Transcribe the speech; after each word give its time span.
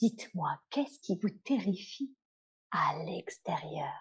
dites-moi, 0.00 0.58
qu'est-ce 0.70 0.98
qui 1.00 1.18
vous 1.22 1.28
terrifie 1.44 2.14
à 2.70 2.94
l'extérieur? 3.04 3.92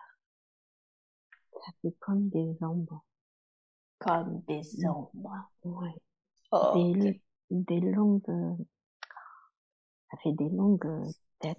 Ça 1.51 1.73
fait 1.81 1.93
comme 1.99 2.29
des 2.29 2.55
ombres 2.61 3.03
comme 3.99 4.41
des 4.47 4.61
mmh. 4.61 4.89
ombres. 4.89 5.49
Ouais. 5.63 7.01
des, 7.01 7.21
des, 7.49 7.79
longues, 7.79 8.57
ça 10.11 10.17
fait 10.23 10.33
des 10.33 10.49
longues 10.49 11.03
têtes 11.39 11.57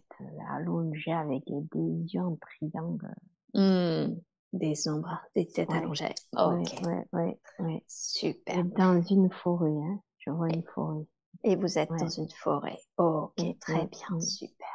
allongées 0.51 1.13
avec 1.13 1.45
des 1.47 2.15
yeux 2.15 2.23
en 2.23 2.37
triangle. 2.37 3.15
Mmh. 3.55 4.15
Des 4.53 4.89
ombres, 4.89 5.21
des 5.35 5.47
têtes 5.47 5.71
allongées. 5.71 6.15
Ok. 6.33 6.81
Ouais, 6.85 7.07
ouais, 7.13 7.41
ouais, 7.59 7.85
Super. 7.87 8.65
dans 8.65 9.03
une 9.03 9.31
forêt, 9.31 9.71
hein. 9.71 10.01
Je 10.19 10.31
vois 10.31 10.49
une 10.49 10.65
forêt. 10.75 11.07
Et 11.45 11.55
vous 11.57 11.79
êtes 11.79 11.91
dans 11.91 12.09
une 12.09 12.31
forêt. 12.31 12.79
Ok, 12.97 13.59
très 13.61 13.87
bien, 13.87 14.21
super. 14.21 14.67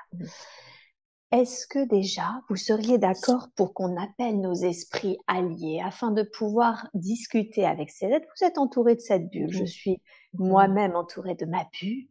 Est-ce 1.34 1.66
que 1.66 1.84
déjà 1.84 2.44
vous 2.48 2.56
seriez 2.56 3.00
d'accord 3.00 3.48
pour 3.56 3.74
qu'on 3.74 4.00
appelle 4.00 4.40
nos 4.40 4.54
esprits 4.54 5.18
alliés 5.26 5.82
afin 5.84 6.12
de 6.12 6.22
pouvoir 6.22 6.88
discuter 6.94 7.66
avec 7.66 7.90
ces 7.90 8.06
êtres? 8.06 8.28
Vous 8.38 8.46
êtes 8.46 8.60
entouré 8.60 8.94
de 8.94 9.00
cette 9.00 9.32
bulle, 9.32 9.52
je 9.52 9.66
suis 9.66 10.00
moi-même 10.36 10.96
entourée 10.96 11.34
de 11.34 11.48
ma 11.48 11.66
bulle. 11.74 12.08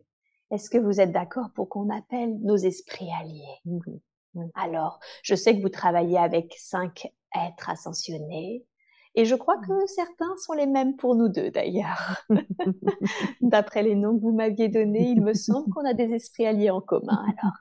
Est-ce 0.50 0.68
que 0.68 0.78
vous 0.78 1.00
êtes 1.00 1.12
d'accord 1.12 1.50
pour 1.54 1.68
qu'on 1.68 1.88
appelle 1.90 2.36
nos 2.40 2.56
esprits 2.56 3.10
alliés? 3.20 4.42
Alors, 4.54 4.98
je 5.22 5.36
sais 5.36 5.56
que 5.56 5.62
vous 5.62 5.68
travaillez 5.68 6.18
avec 6.18 6.56
cinq 6.58 7.06
êtres 7.32 7.70
ascensionnés. 7.70 8.66
Et 9.14 9.24
je 9.24 9.36
crois 9.36 9.58
que 9.58 9.86
certains 9.86 10.36
sont 10.38 10.54
les 10.54 10.66
mêmes 10.66 10.96
pour 10.96 11.14
nous 11.14 11.28
deux 11.28 11.52
d'ailleurs. 11.52 12.26
D'après 13.40 13.84
les 13.84 13.94
noms 13.94 14.16
que 14.16 14.22
vous 14.22 14.32
m'aviez 14.32 14.68
donnés, 14.68 15.10
il 15.10 15.22
me 15.22 15.34
semble 15.34 15.70
qu'on 15.70 15.84
a 15.84 15.94
des 15.94 16.12
esprits 16.12 16.46
alliés 16.46 16.70
en 16.70 16.80
commun. 16.80 17.24
Alors, 17.38 17.52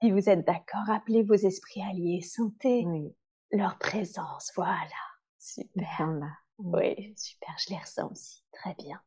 si 0.00 0.10
vous 0.10 0.28
êtes 0.28 0.46
d'accord, 0.46 0.88
appelez 0.90 1.22
vos 1.22 1.34
esprits 1.34 1.82
alliés, 1.82 2.20
sentez 2.20 2.86
leur 3.50 3.78
présence. 3.78 4.52
Voilà, 4.56 4.88
super. 5.38 6.06
là. 6.06 6.30
Oui, 6.58 7.14
super, 7.16 7.54
je 7.58 7.70
les 7.70 7.78
ressens 7.78 8.10
aussi. 8.10 8.42
Très 8.52 8.74
bien. 8.74 9.00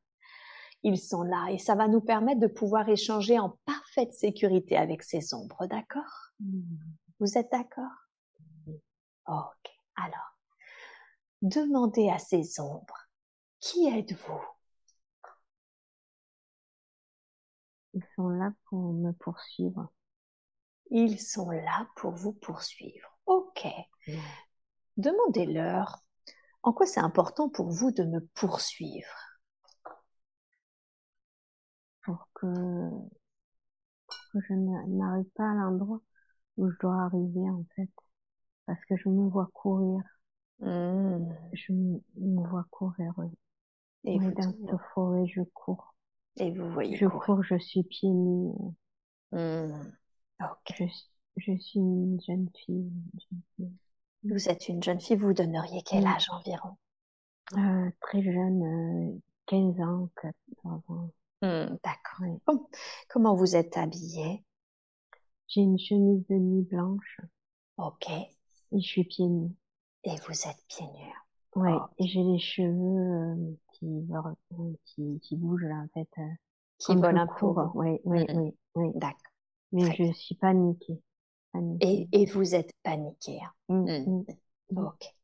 Ils 0.83 0.99
sont 0.99 1.23
là 1.23 1.49
et 1.51 1.57
ça 1.57 1.75
va 1.75 1.87
nous 1.87 2.01
permettre 2.01 2.39
de 2.39 2.47
pouvoir 2.47 2.87
échanger 2.87 3.37
en 3.37 3.57
parfaite 3.65 4.13
sécurité 4.13 4.77
avec 4.77 5.03
ces 5.03 5.33
ombres, 5.33 5.65
d'accord? 5.65 6.31
Mmh. 6.39 6.61
Vous 7.19 7.37
êtes 7.37 7.51
d'accord? 7.51 7.91
Ok, 9.27 9.71
alors, 9.95 10.37
demandez 11.41 12.09
à 12.09 12.17
ces 12.17 12.59
ombres, 12.59 13.09
qui 13.59 13.87
êtes-vous? 13.87 14.41
Ils 17.93 18.05
sont 18.15 18.29
là 18.29 18.53
pour 18.69 18.93
me 18.93 19.11
poursuivre. 19.11 19.91
Ils 20.89 21.19
sont 21.19 21.51
là 21.51 21.87
pour 21.95 22.11
vous 22.11 22.33
poursuivre. 22.33 23.17
Ok. 23.25 23.67
Demandez-leur 24.97 26.03
en 26.63 26.73
quoi 26.73 26.85
c'est 26.85 26.99
important 26.99 27.49
pour 27.49 27.69
vous 27.69 27.91
de 27.91 28.03
me 28.03 28.19
poursuivre. 28.35 29.07
Pour 32.03 32.27
que, 32.33 32.47
je 34.33 34.53
n'arrive 34.53 35.29
pas 35.35 35.49
à 35.49 35.53
l'endroit 35.53 36.01
où 36.57 36.69
je 36.69 36.77
dois 36.79 37.03
arriver 37.03 37.49
en 37.49 37.63
fait. 37.75 37.89
Parce 38.65 38.83
que 38.85 38.97
je 38.97 39.09
me 39.09 39.29
vois 39.29 39.49
courir. 39.53 40.01
Hmm. 40.59 41.29
Je 41.53 41.71
me 41.71 42.49
vois 42.49 42.65
courir. 42.69 43.13
Et 44.03 44.19
vous 44.19 44.31
dans 44.31 44.41
cette 44.41 44.81
forêt, 44.93 45.25
je 45.27 45.41
cours. 45.53 45.95
Et 46.37 46.51
vous 46.51 46.71
voyez. 46.71 46.97
Je 46.97 47.05
cours, 47.05 47.43
je 47.43 47.57
suis 47.57 47.83
pieds 47.83 48.09
nus. 48.09 48.53
Hmm. 49.31 49.91
Je, 50.77 50.85
je, 51.37 51.57
suis 51.57 51.79
une 51.79 52.19
jeune 52.21 52.49
fille, 52.65 52.91
Vous 54.23 54.49
êtes 54.49 54.69
une 54.69 54.81
jeune 54.81 54.99
fille, 54.99 55.17
vous 55.17 55.33
donneriez 55.33 55.81
quel 55.83 56.05
âge 56.07 56.29
environ? 56.29 56.77
Euh, 57.57 57.89
Très 58.01 58.21
jeune, 58.21 59.21
15 59.47 59.79
euh, 59.79 59.83
ans, 59.83 60.09
14 60.21 60.81
ans. 60.89 61.11
Hmm, 61.41 61.77
d'accord. 61.83 62.67
Comment 63.09 63.35
vous 63.35 63.55
êtes 63.55 63.75
habillée? 63.77 64.43
J'ai 65.47 65.61
une 65.61 65.79
chemise 65.79 66.25
de 66.27 66.35
nuit 66.35 66.63
blanche. 66.63 67.19
Ok. 67.77 68.09
Et 68.09 68.79
je 68.79 68.87
suis 68.87 69.03
pieds 69.03 69.27
nus. 69.27 69.51
Et 70.03 70.15
vous 70.27 70.47
êtes 70.47 70.63
pieds 70.67 70.85
nus? 70.85 71.13
Ouais, 71.55 71.77
et 71.97 72.07
j'ai 72.07 72.23
les 72.23 72.39
cheveux 72.39 72.69
euh, 72.69 73.57
qui, 73.73 73.87
qui, 74.85 75.19
qui 75.19 75.35
bougent 75.35 75.65
là, 75.65 75.83
en 75.83 75.87
fait. 75.93 76.09
qui 76.77 76.95
volent 76.95 77.21
un 77.21 77.27
peu. 77.27 77.47
Oui, 77.73 77.99
oui, 78.05 78.25
hmm. 78.29 78.37
oui, 78.37 78.55
oui. 78.75 78.91
D'accord. 78.95 79.28
Mais 79.71 79.95
je 79.95 80.11
suis 80.13 80.35
paniquée. 80.35 81.01
Et, 81.81 82.07
et, 82.11 82.25
vous 82.25 82.55
êtes 82.55 82.71
paniquée. 82.83 83.39
Hein. 83.43 83.51
Mmh, 83.69 84.11
mmh. 84.11 84.25
Mmh. 84.71 84.85
Ok. 84.85 85.15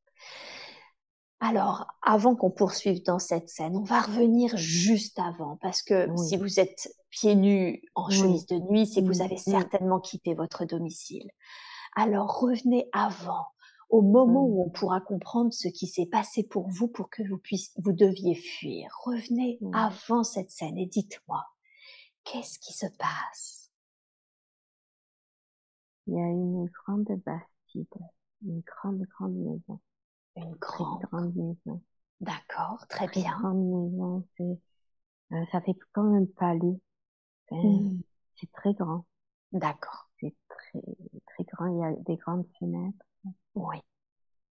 Alors, 1.39 1.85
avant 2.01 2.35
qu'on 2.35 2.49
poursuive 2.49 3.03
dans 3.03 3.19
cette 3.19 3.49
scène, 3.49 3.77
on 3.77 3.83
va 3.83 4.01
revenir 4.01 4.55
juste 4.57 5.19
avant, 5.19 5.57
parce 5.61 5.83
que 5.83 6.07
si 6.17 6.37
vous 6.37 6.59
êtes 6.59 6.89
pieds 7.09 7.35
nus 7.35 7.83
en 7.93 8.09
chemise 8.09 8.47
de 8.47 8.57
nuit, 8.71 8.87
c'est 8.87 9.01
que 9.01 9.07
vous 9.07 9.21
avez 9.21 9.37
certainement 9.37 9.99
quitté 9.99 10.33
votre 10.33 10.65
domicile. 10.65 11.29
Alors, 11.95 12.39
revenez 12.39 12.89
avant, 12.93 13.45
au 13.89 14.01
moment 14.01 14.45
où 14.45 14.63
on 14.63 14.69
pourra 14.69 15.01
comprendre 15.01 15.53
ce 15.53 15.67
qui 15.67 15.87
s'est 15.87 16.07
passé 16.07 16.43
pour 16.43 16.67
vous 16.69 16.87
pour 16.87 17.09
que 17.09 17.21
vous 17.21 17.37
puissiez, 17.37 17.73
vous 17.83 17.93
deviez 17.93 18.33
fuir. 18.33 18.89
Revenez 19.03 19.59
avant 19.73 20.23
cette 20.23 20.51
scène 20.51 20.77
et 20.77 20.87
dites-moi, 20.87 21.43
qu'est-ce 22.23 22.59
qui 22.59 22.73
se 22.73 22.87
passe? 22.97 23.64
Il 26.07 26.13
y 26.13 26.19
a 26.19 26.27
une 26.27 26.65
grande 26.65 27.07
bastide, 27.25 27.87
une 28.43 28.61
grande, 28.61 29.01
grande 29.17 29.35
maison. 29.35 29.79
Une 30.35 30.55
grande, 30.55 31.01
grande 31.03 31.35
maison. 31.35 31.81
D'accord, 32.21 32.85
très 32.89 33.07
bien. 33.07 33.35
Une 33.35 33.41
grande 33.41 33.91
maison, 33.91 34.27
c'est, 34.37 34.59
euh, 35.35 35.45
ça 35.51 35.61
fait 35.61 35.75
comme 35.93 36.15
un 36.15 36.25
palais. 36.37 36.79
Hmm. 37.51 37.99
C'est 38.35 38.51
très 38.51 38.73
grand. 38.73 39.05
D'accord. 39.51 40.09
C'est 40.19 40.35
très, 40.49 40.81
très 41.27 41.43
grand. 41.45 41.67
Il 41.67 41.79
y 41.79 41.83
a 41.83 41.93
des 42.03 42.17
grandes 42.17 42.47
fenêtres. 42.59 43.05
Oui. 43.55 43.77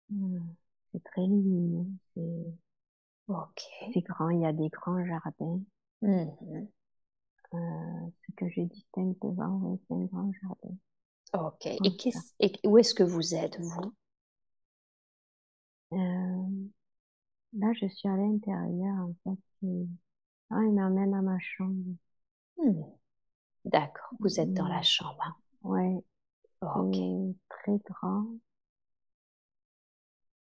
Hmm. 0.10 0.40
C'est 0.92 1.04
très 1.04 1.22
lumineux. 1.22 1.88
C'est, 2.14 2.46
ok. 3.28 3.62
C'est 3.94 4.02
grand. 4.02 4.30
Il 4.30 4.42
y 4.42 4.46
a 4.46 4.54
des 4.54 4.70
grands 4.70 5.04
jardins. 5.06 5.62
Mm 6.02 6.68
euh, 7.54 8.10
ce 8.28 8.32
que 8.36 8.50
je 8.50 8.62
distingue 8.62 9.16
devant, 9.22 9.80
c'est 9.88 9.94
un 9.94 10.06
grand 10.06 10.32
jardin. 10.42 10.76
Ok. 11.34 11.68
Et, 12.40 12.52
où 12.64 12.78
est-ce 12.78 12.94
que 12.94 13.04
vous 13.04 13.36
êtes, 13.36 13.60
vous? 13.60 13.94
Euh, 15.94 16.66
Là, 17.58 17.72
je 17.74 17.88
suis 17.88 18.08
à 18.10 18.18
l'intérieur, 18.18 18.96
en 19.00 19.14
fait. 19.24 19.68
Ah, 20.50 20.60
il 20.62 20.74
m'amène 20.74 21.14
à 21.14 21.22
ma 21.22 21.40
chambre. 21.40 21.96
Hmm. 22.58 22.82
D'accord. 23.64 24.10
Vous 24.20 24.40
êtes 24.40 24.54
dans 24.54 24.68
la 24.68 24.82
chambre. 24.82 25.22
Hein? 25.26 25.36
Ouais. 25.64 26.04
Ok. 26.62 26.98
Très 27.50 27.78
grand. 27.86 28.26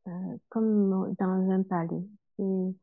euh, 0.08 0.36
comme 0.48 1.14
dans 1.18 1.50
un 1.50 1.62
palais. 1.62 2.02
il 2.38 2.74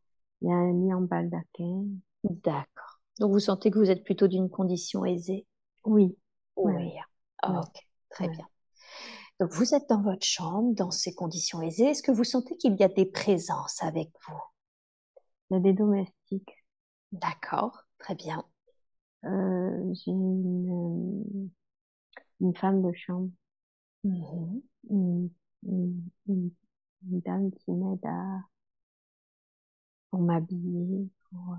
y 0.42 0.52
a 0.52 0.56
un 0.56 0.74
lit 0.74 0.94
en 0.94 1.02
baldaquin. 1.02 1.86
D'accord. 2.24 3.00
Donc 3.20 3.32
vous 3.32 3.40
sentez 3.40 3.72
que 3.72 3.80
vous 3.80 3.90
êtes 3.90 4.04
plutôt 4.04 4.28
d'une 4.28 4.50
condition 4.50 5.06
aisée? 5.06 5.46
Oui. 5.86 6.18
Oui. 6.56 6.94
Ah, 7.42 7.60
ok, 7.60 7.88
très 8.10 8.28
bien. 8.30 8.48
Donc 9.40 9.52
vous 9.52 9.74
êtes 9.74 9.90
dans 9.90 10.02
votre 10.02 10.26
chambre, 10.26 10.74
dans 10.76 10.92
ces 10.92 11.14
conditions 11.14 11.62
aisées. 11.62 11.86
Est-ce 11.86 12.04
que 12.04 12.12
vous 12.12 12.24
sentez 12.24 12.56
qu'il 12.58 12.76
y 12.76 12.84
a 12.84 12.88
des 12.88 13.06
présences 13.06 13.84
avec 13.84 14.10
vous? 14.28 14.40
Il 15.50 15.56
y 15.56 15.58
a 15.58 15.60
des 15.60 15.74
domestiques. 15.74 16.66
D'accord, 17.12 17.84
très 17.98 18.16
bien. 18.16 18.44
Euh, 19.26 19.94
j'ai 19.94 20.12
une, 20.12 21.50
une, 22.40 22.56
femme 22.56 22.82
de 22.82 22.94
chambre. 22.94 23.30
Mmh 24.04 24.60
une, 24.90 25.30
une, 25.64 26.52
dame 27.06 27.52
qui 27.52 27.72
m'aide 27.72 28.06
à 28.06 28.42
pour 30.10 30.20
m'habiller, 30.22 31.10
pour 31.30 31.56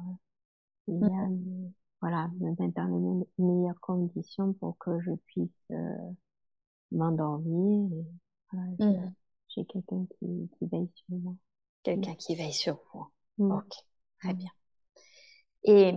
euh, 0.89 0.93
mmh 0.93 1.73
voilà, 2.03 2.29
me 2.39 2.51
mettre 2.51 2.75
dans 2.75 3.25
les 3.39 3.45
meilleures 3.45 3.81
conditions 3.81 4.53
pour 4.55 4.77
que 4.79 5.01
je 5.01 5.13
puisse 5.27 5.71
euh, 5.71 5.97
m'endormir. 6.93 7.91
Voilà, 8.53 8.69
mmh. 8.79 9.13
J'ai 9.49 9.65
quelqu'un 9.65 10.07
qui, 10.11 10.51
qui, 10.59 10.67
veille 10.67 10.91
sur 10.95 11.17
moi. 11.17 11.35
Quelqu'un 11.83 12.15
qui 12.15 12.37
veille 12.37 12.53
sur 12.53 12.79
vous. 12.93 13.07
Mmh. 13.39 13.51
Ok, 13.51 13.73
très 14.21 14.35
bien. 14.35 14.51
Et 15.65 15.95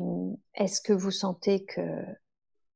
est-ce 0.56 0.82
que 0.82 0.94
vous 0.94 1.12
sentez 1.12 1.66
que 1.66 2.06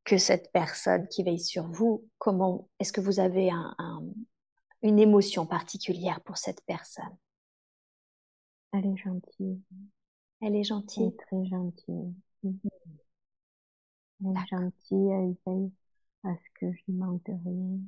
que 0.04 0.18
cette 0.18 0.52
personne 0.52 1.08
qui 1.08 1.24
veille 1.24 1.40
sur 1.40 1.68
vous, 1.68 2.06
comment 2.18 2.69
est-ce 2.80 2.92
que 2.92 3.02
vous 3.02 3.19
avez 3.19 3.50
un, 3.50 4.04
une 4.83 5.00
émotion 5.00 5.45
particulière 5.45 6.21
pour 6.21 6.38
cette 6.38 6.62
personne 6.65 7.18
Elle 8.74 8.85
est 8.85 8.97
gentille. 8.97 9.62
Elle 10.41 10.56
est 10.56 10.63
gentille. 10.63 11.03
Elle 11.03 11.09
est 11.09 11.18
très 11.18 11.45
gentille. 11.45 12.13
Elle 12.44 14.38
est 14.38 14.47
gentille, 14.50 15.09
elle 15.09 15.35
veille 15.47 15.71
à 16.24 16.35
ce 16.35 16.50
que 16.59 16.71
je 16.71 16.81
ne 16.89 16.97
manque 16.97 17.24
de 17.25 17.33
rien. 17.33 17.80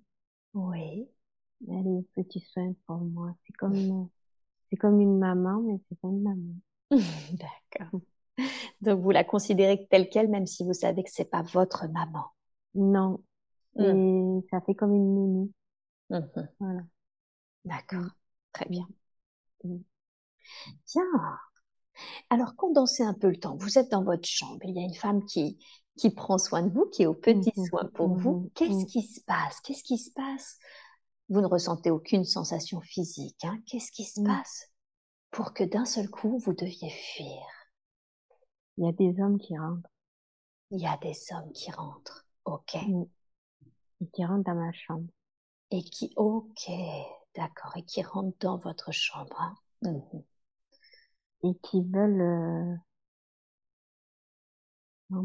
Oui. 0.54 1.08
Elle 1.68 1.88
est 1.88 2.06
petit 2.16 2.40
soin 2.40 2.74
pour 2.88 2.98
moi. 2.98 3.36
C'est 3.46 3.54
comme, 3.54 3.74
c'est 4.70 4.78
comme 4.78 5.00
une 5.02 5.18
maman, 5.18 5.62
mais 5.62 5.80
c'est 5.88 6.00
pas 6.00 6.08
une 6.08 6.24
maman. 6.24 6.56
D'accord. 6.92 8.02
Donc 8.82 9.02
vous 9.02 9.12
la 9.12 9.24
considérez 9.24 9.88
telle 9.90 10.10
qu'elle, 10.10 10.30
même 10.30 10.48
si 10.48 10.64
vous 10.64 10.74
savez 10.74 11.04
que 11.04 11.10
c'est 11.12 11.30
pas 11.30 11.42
votre 11.42 11.88
maman. 11.88 12.26
Non. 12.74 13.22
Mmh. 13.76 13.84
Et 13.84 14.48
ça 14.50 14.62
fait 14.62 14.76
comme 14.76 14.94
une 14.94 15.16
nounou. 15.16 15.52
Mmh 16.10 16.20
voilà. 16.60 16.82
D'accord. 17.66 18.00
Mmh. 18.00 18.10
Très 18.54 18.70
bien. 18.70 18.88
Bien. 19.64 21.04
Alors, 22.30 22.56
condensez 22.56 23.04
un 23.04 23.14
peu 23.14 23.30
le 23.30 23.38
temps. 23.38 23.56
Vous 23.56 23.80
êtes 23.80 23.90
dans 23.92 24.04
votre 24.04 24.28
chambre. 24.28 24.60
Il 24.64 24.76
y 24.76 24.80
a 24.80 24.84
une 24.84 24.94
femme 24.94 25.26
qui, 25.26 25.58
qui 25.98 26.12
prend 26.12 26.38
soin 26.38 26.62
de 26.62 26.70
vous, 26.70 26.86
qui 26.86 27.04
est 27.04 27.08
au 27.08 27.14
petit 27.14 27.52
soin 27.68 27.86
pour 27.86 28.14
vous. 28.16 28.52
Qu'est-ce 28.54 28.86
qui 28.86 29.02
se 29.02 29.22
passe? 29.22 29.60
Qu'est-ce 29.62 29.84
qui 29.84 29.98
se 29.98 30.12
passe? 30.12 30.60
Vous 31.30 31.42
ne 31.42 31.48
ressentez 31.48 31.90
aucune 31.90 32.24
sensation 32.24 32.82
physique. 32.82 33.44
Hein 33.44 33.60
Qu'est-ce 33.66 33.92
qui 33.92 34.04
se 34.04 34.22
passe 34.22 34.70
pour 35.32 35.54
que 35.54 35.64
d'un 35.64 35.86
seul 35.86 36.10
coup, 36.10 36.38
vous 36.38 36.54
deviez 36.54 36.90
fuir? 36.90 37.44
Il 38.78 38.86
y 38.86 38.90
a 38.90 38.92
des 38.92 39.22
hommes 39.22 39.40
qui 39.40 39.58
rentrent. 39.58 39.90
Il 40.72 40.82
y 40.82 40.88
a 40.88 40.98
des 40.98 41.18
hommes 41.32 41.52
qui 41.54 41.72
rentrent. 41.72 42.26
Ok. 42.46 42.76
Et 42.76 44.08
qui 44.14 44.26
rentrent 44.26 44.44
dans 44.44 44.56
ma 44.56 44.72
chambre. 44.74 45.08
Et 45.72 45.84
qui, 45.84 46.14
ok, 46.16 46.70
d'accord, 47.36 47.76
et 47.76 47.84
qui 47.84 48.02
rentrent 48.04 48.38
dans 48.40 48.58
votre 48.58 48.92
chambre. 48.92 49.42
Hein 49.42 49.56
mmh 49.82 50.20
et 51.46 51.54
qui 51.62 51.82
veulent 51.84 52.22
euh, 55.12 55.22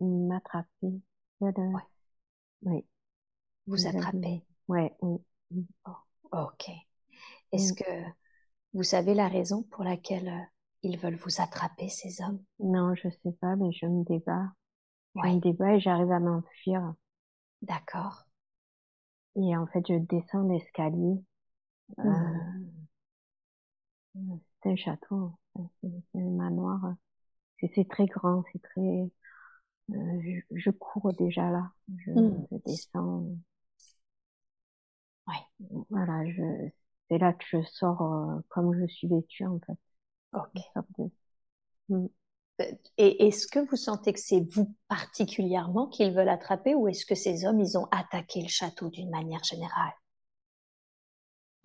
m'attraper. 0.00 1.00
Euh, 1.42 1.52
oui. 2.62 2.84
Vous 3.66 3.86
attraper. 3.86 4.42
Ouais, 4.68 4.92
oui. 5.00 5.18
Oh, 5.86 5.96
ok. 6.32 6.70
Est-ce 7.52 7.72
que 7.72 7.84
vous 8.72 8.82
savez 8.82 9.14
la 9.14 9.28
raison 9.28 9.62
pour 9.62 9.84
laquelle 9.84 10.28
euh, 10.28 10.42
ils 10.82 10.98
veulent 10.98 11.16
vous 11.16 11.40
attraper, 11.40 11.88
ces 11.88 12.20
hommes? 12.22 12.42
Non, 12.58 12.94
je 12.94 13.08
sais 13.08 13.32
pas, 13.40 13.54
mais 13.56 13.70
je 13.72 13.86
me 13.86 14.04
débat. 14.04 14.52
Je 15.14 15.28
me 15.28 15.40
débat 15.40 15.74
et 15.74 15.80
j'arrive 15.80 16.10
à 16.10 16.18
m'enfuir. 16.18 16.94
D'accord. 17.62 18.23
Et 19.36 19.56
en 19.56 19.66
fait, 19.66 19.84
je 19.88 19.94
descends 19.94 20.46
l'escalier. 20.48 21.22
Mmh. 21.98 22.70
c'est 24.62 24.70
un 24.70 24.76
château, 24.76 25.32
c'est 25.80 25.90
un 26.14 26.30
manoir. 26.30 26.94
C'est 27.60 27.88
très 27.88 28.06
grand, 28.06 28.42
c'est 28.52 28.62
très. 28.62 29.10
Euh, 29.90 30.20
je, 30.22 30.40
je, 30.56 30.70
cours 30.70 31.12
déjà 31.14 31.50
là. 31.50 31.70
Je, 31.98 32.10
mmh. 32.10 32.46
je 32.50 32.56
descends. 32.66 33.26
Ouais. 35.26 35.74
Voilà, 35.90 36.24
je, 36.30 36.68
c'est 37.08 37.18
là 37.18 37.32
que 37.32 37.44
je 37.46 37.62
sors 37.62 38.02
euh, 38.02 38.40
comme 38.48 38.78
je 38.78 38.86
suis 38.86 39.08
vêtue 39.08 39.46
en 39.46 39.58
fait. 39.60 39.78
Ok. 40.32 41.10
Mmh. 41.88 42.06
Et 42.98 43.26
est-ce 43.26 43.48
que 43.48 43.58
vous 43.58 43.76
sentez 43.76 44.12
que 44.12 44.20
c'est 44.20 44.40
vous 44.52 44.72
particulièrement 44.88 45.88
qu'ils 45.88 46.12
veulent 46.12 46.28
attraper 46.28 46.74
ou 46.74 46.86
est-ce 46.86 47.04
que 47.04 47.14
ces 47.14 47.44
hommes, 47.46 47.60
ils 47.60 47.76
ont 47.76 47.88
attaqué 47.90 48.42
le 48.42 48.48
château 48.48 48.88
d'une 48.90 49.10
manière 49.10 49.42
générale? 49.42 49.92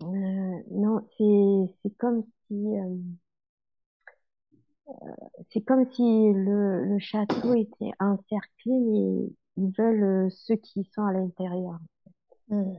Euh, 0.02 0.62
Non, 0.70 1.06
c'est, 1.16 1.96
comme 1.98 2.24
si 2.48 2.54
euh, 2.54 2.96
euh, 4.88 4.92
c'est 5.52 5.60
comme 5.60 5.88
si 5.92 6.02
le, 6.02 6.84
le 6.84 6.98
château 6.98 7.54
était 7.54 7.92
encerclé 8.00 8.72
et 8.72 9.32
ils 9.56 9.72
veulent 9.78 10.30
ceux 10.32 10.56
qui 10.56 10.84
sont 10.92 11.04
à 11.04 11.12
l'intérieur. 11.12 11.78
Mmh. 12.48 12.72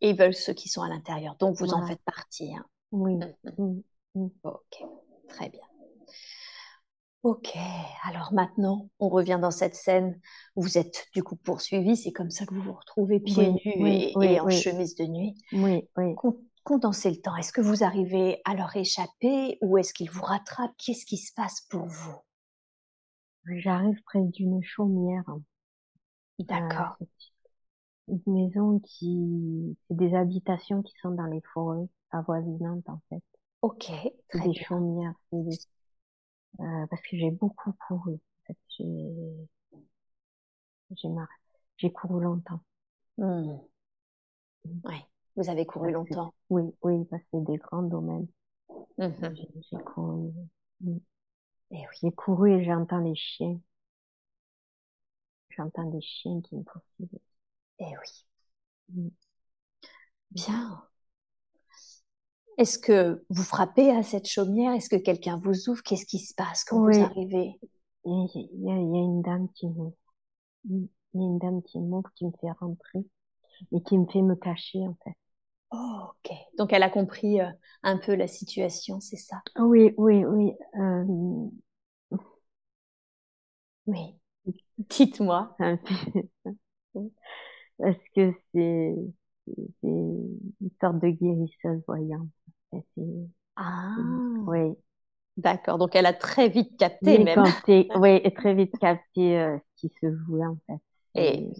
Ils 0.00 0.16
veulent 0.16 0.34
ceux 0.34 0.54
qui 0.54 0.70
sont 0.70 0.82
à 0.82 0.88
l'intérieur. 0.88 1.36
Donc 1.36 1.56
vous 1.58 1.74
en 1.74 1.86
faites 1.86 2.02
partie. 2.04 2.54
Hein. 2.54 2.64
Oui. 2.92 3.16
Mmh, 3.16 3.80
mmh. 4.14 4.28
Ok, 4.44 4.84
très 5.28 5.50
bien. 5.50 5.69
Ok, 7.22 7.54
alors 8.04 8.32
maintenant, 8.32 8.88
on 8.98 9.08
revient 9.10 9.38
dans 9.40 9.50
cette 9.50 9.74
scène. 9.74 10.18
Vous 10.56 10.78
êtes 10.78 11.06
du 11.14 11.22
coup 11.22 11.36
poursuivi, 11.36 11.96
c'est 11.96 12.12
comme 12.12 12.30
ça 12.30 12.46
que 12.46 12.54
vous 12.54 12.62
vous 12.62 12.72
retrouvez 12.72 13.20
pieds 13.20 13.52
nus 13.52 13.60
et, 13.66 14.40
en 14.40 14.48
chemise 14.48 14.94
de 14.94 15.04
nuit. 15.04 15.34
Oui, 15.52 15.86
oui 15.98 16.14
condensez 16.64 17.10
le 17.10 17.16
temps. 17.16 17.36
Est-ce 17.36 17.52
que 17.52 17.60
vous 17.60 17.84
arrivez 17.84 18.40
à 18.44 18.54
leur 18.54 18.76
échapper 18.76 19.58
ou 19.60 19.78
est-ce 19.78 19.92
qu'ils 19.92 20.10
vous 20.10 20.22
rattrapent? 20.22 20.74
Qu'est-ce 20.78 21.04
qui 21.04 21.16
se 21.16 21.32
passe 21.34 21.62
pour 21.62 21.86
vous? 21.86 22.16
J'arrive 23.56 24.00
près 24.04 24.22
d'une 24.22 24.62
chaumière. 24.62 25.24
D'accord. 26.38 26.96
Euh, 27.00 27.06
une 28.08 28.34
maison 28.34 28.80
qui, 28.80 29.76
c'est 29.88 29.96
des 29.96 30.14
habitations 30.14 30.82
qui 30.82 30.94
sont 31.00 31.10
dans 31.10 31.26
les 31.26 31.42
forêts 31.54 31.88
avoisinantes 32.10 32.88
en 32.88 33.00
fait. 33.08 33.22
Ok. 33.62 33.90
C'est 34.30 34.42
des 34.42 34.54
chaumières. 34.54 35.14
Euh, 36.58 36.86
parce 36.88 37.02
que 37.02 37.16
j'ai 37.16 37.30
beaucoup 37.30 37.72
couru. 37.86 38.14
En 38.14 38.18
fait, 38.46 38.56
j'ai, 38.76 38.84
j'ai 40.96 41.08
j'ai 41.78 41.92
couru 41.92 42.22
longtemps. 42.22 42.60
Mmh. 43.18 43.58
Ouais. 44.84 45.04
Vous 45.36 45.48
avez 45.48 45.64
couru 45.64 45.92
longtemps. 45.92 46.34
Oui, 46.50 46.62
oui, 46.82 47.04
parce 47.10 47.22
que 47.22 47.28
c'est 47.32 47.44
des 47.44 47.56
grands 47.56 47.82
domaines. 47.82 48.26
Mmh 48.98 49.10
j'ai 49.70 49.78
couru. 49.84 50.32
Mmh. 50.80 50.96
Et 51.72 51.76
oui. 51.78 51.84
J'ai 52.02 52.12
couru 52.12 52.52
et 52.52 52.64
j'entends 52.64 53.00
les 53.00 53.14
chiens. 53.14 53.58
J'entends 55.50 55.84
des 55.90 56.00
chiens 56.00 56.40
qui 56.40 56.56
me 56.56 56.62
poursuivent. 56.64 57.18
Et 57.80 57.84
oui. 57.86 58.26
Mmh. 58.90 59.08
Bien. 60.30 60.89
Est-ce 62.60 62.78
que 62.78 63.24
vous 63.30 63.42
frappez 63.42 63.90
à 63.90 64.02
cette 64.02 64.28
chaumière? 64.28 64.74
Est-ce 64.74 64.90
que 64.90 64.96
quelqu'un 64.96 65.40
vous 65.42 65.70
ouvre? 65.70 65.82
Qu'est-ce 65.82 66.04
qui 66.04 66.18
se 66.18 66.34
passe 66.34 66.62
quand 66.62 66.80
vous 66.80 67.00
arrivez? 67.00 67.58
Il 68.04 68.12
y, 68.12 68.70
a, 68.70 68.76
il 68.76 68.94
y, 68.94 68.98
a, 68.98 69.02
une 69.02 69.22
dame 69.22 69.48
qui 69.54 69.66
m'ouvre. 69.66 69.96
Il 70.68 70.86
y 71.14 71.22
a 71.22 71.22
une 71.22 71.38
dame 71.38 71.62
qui 71.62 71.78
m'ouvre, 71.78 72.10
qui 72.14 72.26
me 72.26 72.32
fait 72.38 72.50
rentrer 72.60 72.98
et 73.72 73.82
qui 73.82 73.96
me 73.96 74.04
fait 74.06 74.20
me 74.20 74.34
cacher 74.34 74.86
en 74.86 74.94
fait. 75.02 75.14
Oh, 75.70 76.10
ok. 76.10 76.36
Donc 76.58 76.74
elle 76.74 76.82
a 76.82 76.90
compris 76.90 77.40
euh, 77.40 77.48
un 77.82 77.96
peu 77.96 78.14
la 78.14 78.28
situation, 78.28 79.00
c'est 79.00 79.16
ça? 79.16 79.40
Oui, 79.58 79.94
oui, 79.96 80.26
oui. 80.26 80.52
Euh... 80.78 81.48
Oui. 83.86 84.20
Dites-moi. 84.76 85.56
Parce 87.78 87.96
que 88.14 88.34
c'est 88.52 88.94
une 89.82 90.70
sorte 90.78 90.98
de 90.98 91.08
guérisseuse 91.08 91.82
voyante. 91.86 92.28
Ah. 93.56 93.96
Oui. 94.46 94.74
D'accord. 95.36 95.78
Donc 95.78 95.94
elle 95.94 96.06
a 96.06 96.12
très 96.12 96.48
vite 96.48 96.76
capté 96.76 97.18
même. 97.18 97.44
oui, 97.96 98.34
très 98.34 98.54
vite 98.54 98.78
capté 98.78 99.38
euh, 99.38 99.58
ce 99.58 99.80
qui 99.80 99.94
se 100.00 100.14
jouait 100.14 100.46
en 100.46 100.58
fait. 100.66 100.80
Et, 101.14 101.50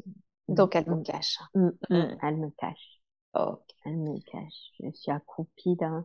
donc 0.49 0.77
elle 0.77 0.89
me 0.89 1.03
cache. 1.03 1.39
Mm, 1.55 1.67
mm, 1.67 1.71
mm. 1.91 2.19
Elle 2.23 2.37
me 2.37 2.51
cache. 2.51 3.01
Ok. 3.35 3.63
Elle 3.85 3.97
me 3.97 4.19
cache. 4.21 4.73
Je 4.81 4.91
suis 4.93 5.13
accroupie 5.13 5.77
dans 5.77 6.05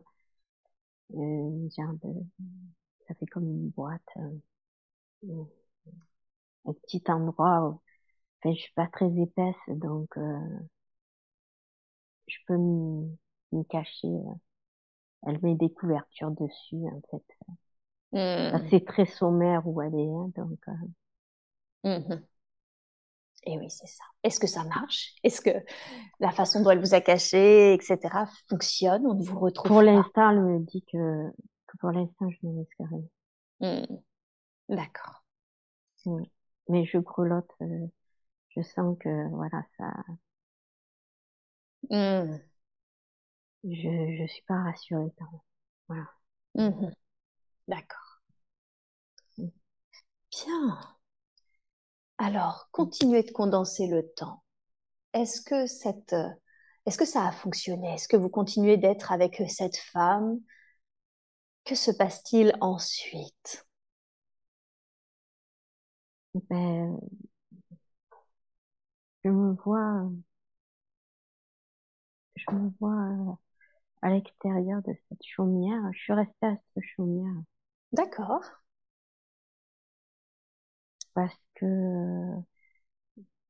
euh, 1.14 1.68
genre 1.76 1.94
de, 2.02 2.12
ça 3.06 3.14
fait 3.14 3.26
comme 3.26 3.44
une 3.44 3.70
boîte, 3.70 4.02
euh, 4.16 5.44
un 6.64 6.72
petit 6.72 7.02
endroit 7.08 7.68
où, 7.68 7.80
enfin, 8.42 8.54
je 8.54 8.60
suis 8.60 8.72
pas 8.74 8.88
très 8.88 9.06
épaisse, 9.18 9.54
donc, 9.68 10.16
euh, 10.18 10.58
je 12.26 12.36
peux 12.46 12.56
m'y 12.56 13.66
cacher. 13.66 14.08
Euh. 14.08 14.34
Elle 15.26 15.40
met 15.42 15.54
des 15.54 15.70
couvertures 15.70 16.30
dessus, 16.30 16.76
en 16.86 17.00
fait. 17.10 17.24
Mmh. 18.12 18.68
C'est 18.70 18.84
très 18.84 19.06
sommaire 19.06 19.66
où 19.66 19.82
elle 19.82 19.94
est, 19.94 20.10
hein, 20.10 20.30
donc. 20.36 20.58
Euh. 20.68 21.98
Mmh 21.98 22.22
Et 23.44 23.58
oui, 23.58 23.68
c'est 23.68 23.86
ça. 23.86 24.04
Est-ce 24.22 24.40
que 24.40 24.46
ça 24.46 24.64
marche? 24.64 25.14
Est-ce 25.24 25.40
que 25.40 25.50
la 26.20 26.30
façon 26.30 26.62
dont 26.62 26.70
elle 26.70 26.80
vous 26.80 26.94
a 26.94 27.00
caché, 27.00 27.74
etc., 27.74 27.98
fonctionne? 28.48 29.06
On 29.06 29.16
vous 29.16 29.38
retrouve 29.38 29.68
Pour 29.68 29.82
l'instant, 29.82 30.30
elle 30.30 30.40
me 30.40 30.60
dit 30.60 30.84
que, 30.92 31.30
pour 31.80 31.90
l'instant, 31.90 32.30
je 32.30 32.46
ne 32.46 32.58
laisse. 32.58 32.90
Mmh. 33.60 33.96
D'accord. 34.68 35.24
Mais 36.68 36.84
je 36.84 36.98
grelotte, 36.98 37.50
euh, 37.62 37.86
je 38.50 38.62
sens 38.62 38.96
que, 39.00 39.28
voilà, 39.30 39.62
ça. 39.76 39.92
Je 43.66 44.16
je 44.16 44.26
suis 44.32 44.42
pas 44.48 44.62
rassurée. 44.62 45.12
Voilà. 45.88 46.06
D'accord. 47.68 48.20
Bien. 50.30 50.96
Alors, 52.18 52.68
continuez 52.72 53.22
de 53.22 53.30
condenser 53.32 53.86
le 53.86 54.06
temps. 54.16 54.42
Est-ce 55.14 55.40
que 55.42 55.66
cette, 55.66 56.14
est-ce 56.86 56.98
que 56.98 57.04
ça 57.06 57.26
a 57.26 57.32
fonctionné? 57.32 57.94
Est-ce 57.94 58.08
que 58.08 58.16
vous 58.18 58.30
continuez 58.30 58.76
d'être 58.78 59.12
avec 59.12 59.42
cette 59.48 59.76
femme? 59.78 60.38
Que 61.64 61.74
se 61.74 61.90
passe-t-il 61.90 62.56
ensuite? 62.62 63.66
Ben, 66.48 66.98
je 69.24 69.28
me 69.30 69.52
vois, 69.62 70.10
je 72.36 72.50
me 72.54 72.70
vois 72.80 73.38
à 74.02 74.10
l'extérieur 74.10 74.82
de 74.82 74.94
cette 75.08 75.24
chaumière. 75.24 75.80
Je 75.92 75.98
suis 75.98 76.12
restée 76.12 76.46
à 76.46 76.56
cette 76.74 76.84
chaumière. 76.84 77.34
D'accord 77.92 78.42
parce 81.16 81.34
que 81.54 81.64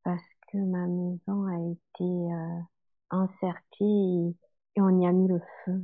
parce 0.04 0.22
que 0.52 0.56
ma 0.58 0.86
maison 0.86 1.46
a 1.46 1.72
été 1.72 2.04
euh, 2.04 2.60
encerclée 3.10 4.34
et, 4.76 4.80
on 4.80 5.00
y 5.00 5.06
a 5.06 5.12
mis 5.12 5.26
le 5.26 5.40
feu 5.64 5.82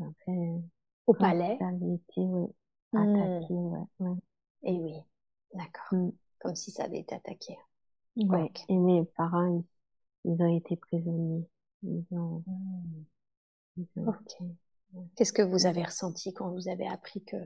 au 1.06 1.12
palais 1.12 1.56
ça 1.58 1.66
avait 1.66 1.94
été 1.94 2.20
ouais, 2.20 2.48
hmm. 2.92 2.98
attaqué 2.98 3.54
ouais, 3.54 3.86
ouais. 3.98 4.16
et 4.62 4.80
oui 4.80 4.94
d'accord 5.54 5.98
hmm. 5.98 6.12
comme 6.38 6.54
si 6.54 6.70
ça 6.70 6.84
avait 6.84 7.00
été 7.00 7.16
attaqué 7.16 7.56
ouais 8.16 8.52
et 8.68 8.76
mes 8.76 9.04
parents 9.16 9.64
ils, 10.24 10.40
ont 10.40 10.56
été 10.56 10.76
prisonniers 10.76 11.48
ils 11.82 12.06
ont, 12.12 12.44
hmm. 12.46 13.04
Ok 13.76 14.36
qu'est-ce 15.16 15.32
que 15.32 15.42
vous 15.42 15.66
avez 15.66 15.82
ressenti 15.82 16.32
quand 16.32 16.50
vous 16.50 16.68
avez 16.68 16.86
appris 16.86 17.22
que 17.24 17.36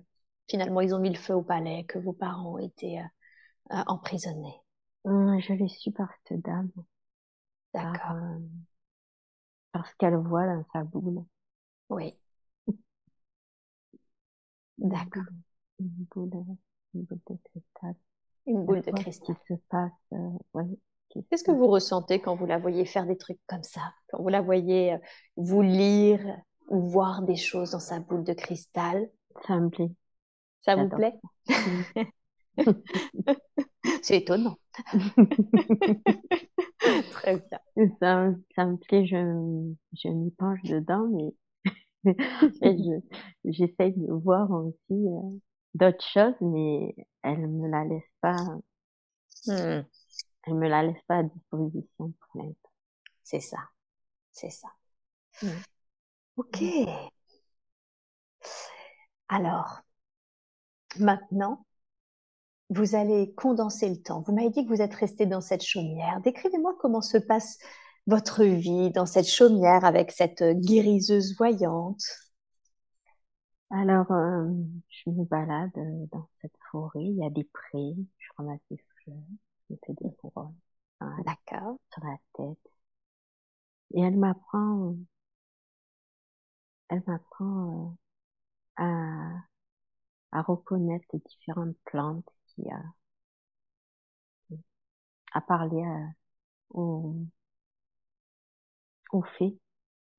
finalement 0.48 0.80
ils 0.80 0.94
ont 0.94 0.98
mis 0.98 1.10
le 1.10 1.16
feu 1.18 1.34
au 1.34 1.42
palais 1.42 1.84
que 1.84 1.98
vos 1.98 2.12
parents 2.12 2.58
étaient 2.58 2.98
euh, 2.98 3.76
euh, 3.76 3.82
emprisonnée 3.86 4.60
hum, 5.04 5.38
Je 5.40 5.52
l'ai 5.52 5.68
su 5.68 5.92
par 5.92 6.08
cette 6.24 6.42
dame. 6.42 6.70
D'accord. 7.74 8.12
Euh, 8.12 8.38
parce 9.72 9.92
qu'elle 9.94 10.16
voit 10.16 10.46
dans 10.46 10.64
sa 10.72 10.84
boule. 10.84 11.24
Oui. 11.90 12.16
D'accord. 14.78 15.24
Une 15.78 15.88
boule, 15.88 16.30
une 16.94 17.02
boule 17.02 17.20
de 17.28 17.36
cristal. 17.44 17.94
Une 18.46 18.64
boule 18.64 18.82
de 18.82 18.90
cristal. 18.90 19.36
Qui 19.36 19.54
se 19.54 19.60
passe, 19.68 19.92
euh, 20.12 20.62
Qu'est-ce 21.10 21.44
que 21.44 21.50
vous 21.50 21.66
ressentez 21.68 22.20
quand 22.20 22.36
vous 22.36 22.46
la 22.46 22.58
voyez 22.58 22.84
faire 22.84 23.06
des 23.06 23.16
trucs 23.16 23.38
comme 23.46 23.62
ça? 23.62 23.80
Quand 24.08 24.22
vous 24.22 24.28
la 24.28 24.42
voyez 24.42 24.96
vous 25.36 25.62
lire 25.62 26.20
ou 26.68 26.80
voir 26.80 27.22
des 27.22 27.36
choses 27.36 27.70
dans 27.70 27.80
sa 27.80 28.00
boule 28.00 28.24
de 28.24 28.32
cristal? 28.32 29.08
Ça 29.46 29.58
me 29.58 29.70
plaît. 29.70 29.90
Ça 30.60 30.76
vous 30.76 30.88
plaît? 30.88 31.14
C'est 34.02 34.18
étonnant. 34.18 34.58
Très 37.12 37.36
bien. 37.36 37.58
Ça, 38.00 38.30
ça 38.54 38.64
me 38.66 38.76
plaît, 38.76 39.06
je, 39.06 39.16
je 39.92 40.08
m'y 40.08 40.30
penche 40.32 40.62
dedans, 40.62 41.06
mais 41.10 41.34
j'essaye 43.44 43.92
de 43.92 44.12
voir 44.12 44.50
aussi 44.50 44.76
euh, 44.92 45.38
d'autres 45.74 46.04
choses, 46.12 46.34
mais 46.40 46.94
elle 47.22 47.46
me 47.48 47.68
la 47.68 47.84
laisse 47.84 48.02
pas. 48.20 48.36
Hmm. 49.46 49.86
Elle 50.46 50.54
me 50.54 50.68
la 50.68 50.82
laisse 50.82 51.02
pas 51.06 51.18
à 51.18 51.22
disposition 51.24 52.12
pour. 52.32 52.54
C'est 53.24 53.40
ça. 53.40 53.58
C'est 54.32 54.50
ça. 54.50 54.68
Hmm. 55.42 55.48
Ok. 56.36 56.62
Alors, 59.28 59.80
maintenant, 60.98 61.66
vous 62.70 62.94
allez 62.94 63.32
condenser 63.34 63.88
le 63.88 64.00
temps. 64.02 64.22
Vous 64.22 64.32
m'avez 64.34 64.50
dit 64.50 64.64
que 64.64 64.68
vous 64.68 64.82
êtes 64.82 64.94
resté 64.94 65.26
dans 65.26 65.40
cette 65.40 65.64
chaumière. 65.64 66.20
Décrivez-moi 66.22 66.76
comment 66.80 67.00
se 67.02 67.18
passe 67.18 67.58
votre 68.06 68.44
vie 68.44 68.90
dans 68.90 69.06
cette 69.06 69.28
chaumière 69.28 69.84
avec 69.84 70.12
cette 70.12 70.42
guériseuse 70.42 71.36
voyante. 71.36 72.02
Alors, 73.70 74.10
euh, 74.12 74.48
je 74.88 75.10
me 75.10 75.24
balade 75.24 75.70
euh, 75.76 76.06
dans 76.12 76.28
cette 76.40 76.54
forêt. 76.70 77.02
Il 77.02 77.16
y 77.16 77.24
a 77.24 77.30
des 77.30 77.44
prés. 77.44 77.96
Je 78.18 78.28
ramasse 78.36 78.60
des 78.70 78.78
fleurs. 79.02 79.16
Je 79.70 79.76
fais 79.86 79.92
des 80.00 80.12
couronnes. 80.16 80.56
D'accord. 81.24 81.78
Sur 81.92 82.04
la 82.04 82.16
tête. 82.34 82.58
Et 83.94 84.00
elle 84.00 84.16
m'apprend, 84.16 84.94
elle 86.88 87.02
m'apprend 87.06 87.96
euh, 88.80 88.84
à, 88.84 89.44
à 90.32 90.42
reconnaître 90.42 91.06
les 91.12 91.18
différentes 91.20 91.76
plantes 91.84 92.28
qui 92.48 92.62
a, 95.32 95.40
parlé 95.40 95.82
à, 95.84 96.10
au, 96.70 97.16
au 99.12 99.22
fait. 99.38 99.56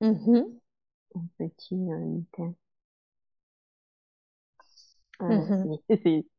Mmh. 0.01 0.41
Un 1.15 1.27
petit 1.37 1.75
euh, 1.75 2.15
lutin. 2.17 2.55
Euh, 5.21 5.25
mmh 5.25 5.77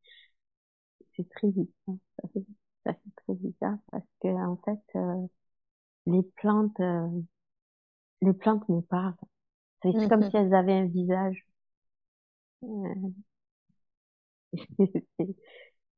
c'est 1.17 1.29
très 1.29 1.49
bizarre. 1.49 1.97
Ça 2.21 2.29
fait, 2.33 2.45
ça 2.89 2.95
fait 2.95 3.11
très 3.25 3.35
bizarre 3.37 3.79
parce 3.93 4.05
que 4.23 4.29
en 4.31 4.57
fait, 4.65 4.81
euh, 4.99 5.29
les 6.07 6.23
plantes, 6.23 6.81
euh, 6.81 7.09
les 8.23 8.33
plantes 8.33 8.69
me 8.69 8.81
parlent. 8.81 9.17
C'est 9.83 9.95
comme 10.09 10.23
mmh 10.23 10.31
si 10.31 10.37
elles 10.37 10.55
avaient 10.55 10.75
un 10.75 10.87
visage. 10.87 11.45
Euh, 12.63 13.13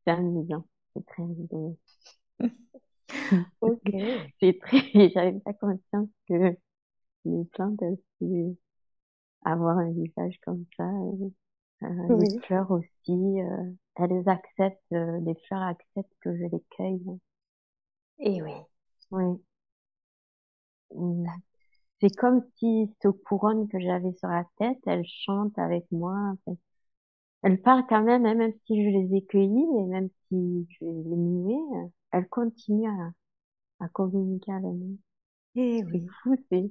c'est 0.05 0.11
amusant. 0.13 0.67
C'est 0.95 1.07
très 1.07 1.23
amusant. 1.23 1.77
ok. 3.61 3.91
C'est 4.41 4.59
très, 4.61 4.81
j'avais 5.15 5.39
pas 5.41 5.53
conscience 5.55 6.09
que 6.29 6.57
les 7.27 7.45
plantes, 7.53 7.81
elles 7.83 7.99
pouvaient 8.19 8.57
avoir 9.45 9.79
un 9.79 9.93
visage 9.93 10.39
comme 10.45 10.65
ça. 10.77 10.85
Euh, 11.85 12.09
Les 12.09 12.31
fleurs 12.47 12.71
aussi, 12.71 12.91
euh, 13.11 13.73
elles 13.97 14.29
acceptent, 14.29 14.81
euh, 14.93 15.21
les 15.21 15.35
fleurs 15.47 15.63
acceptent 15.63 16.15
que 16.21 16.37
je 16.37 16.45
les 16.45 16.63
cueille. 16.71 17.19
Et 18.21 18.41
oui. 18.41 18.53
Oui. 19.11 19.41
Mmh. 20.95 21.27
C'est 22.01 22.17
comme 22.17 22.43
si 22.59 22.95
cette 23.03 23.13
couronne 23.25 23.69
que 23.69 23.81
j'avais 23.81 24.13
sur 24.15 24.29
la 24.29 24.45
tête, 24.59 24.79
elle 24.87 25.05
chante 25.07 25.59
avec 25.59 25.85
moi. 25.93 26.15
En 26.15 26.37
fait 26.45 26.59
elle 27.43 27.63
parle 27.63 27.85
quand 27.89 28.03
même, 28.03 28.27
hein, 28.27 28.35
même 28.35 28.53
si 28.67 28.85
je 28.85 28.91
les 28.91 29.17
ai 29.17 29.25
cueillis 29.27 29.67
et 29.81 29.85
même 29.85 30.11
si 30.29 30.67
je 30.81 30.85
les 30.85 31.53
ai 31.53 31.57
euh, 31.79 31.89
elle 32.13 32.29
continue 32.29 32.89
à, 32.89 33.13
à 33.85 33.89
communiquer 33.91 34.53
avec 34.53 34.65
moi. 34.65 34.97
Eh 35.57 35.85
oui. 35.85 36.07
C'est 36.51 36.71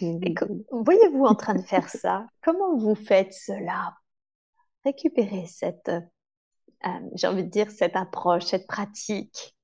Voyez-vous 0.70 1.24
en 1.24 1.34
train 1.34 1.54
de 1.54 1.62
faire 1.62 1.88
ça? 1.90 2.26
Comment 2.42 2.76
vous 2.76 2.94
faites 2.94 3.32
cela? 3.32 3.94
Récupérez 4.84 5.46
cette, 5.46 5.88
euh, 5.88 7.10
j'ai 7.14 7.26
envie 7.26 7.44
de 7.44 7.50
dire, 7.50 7.70
cette 7.70 7.96
approche, 7.96 8.44
cette 8.44 8.66
pratique. 8.66 9.56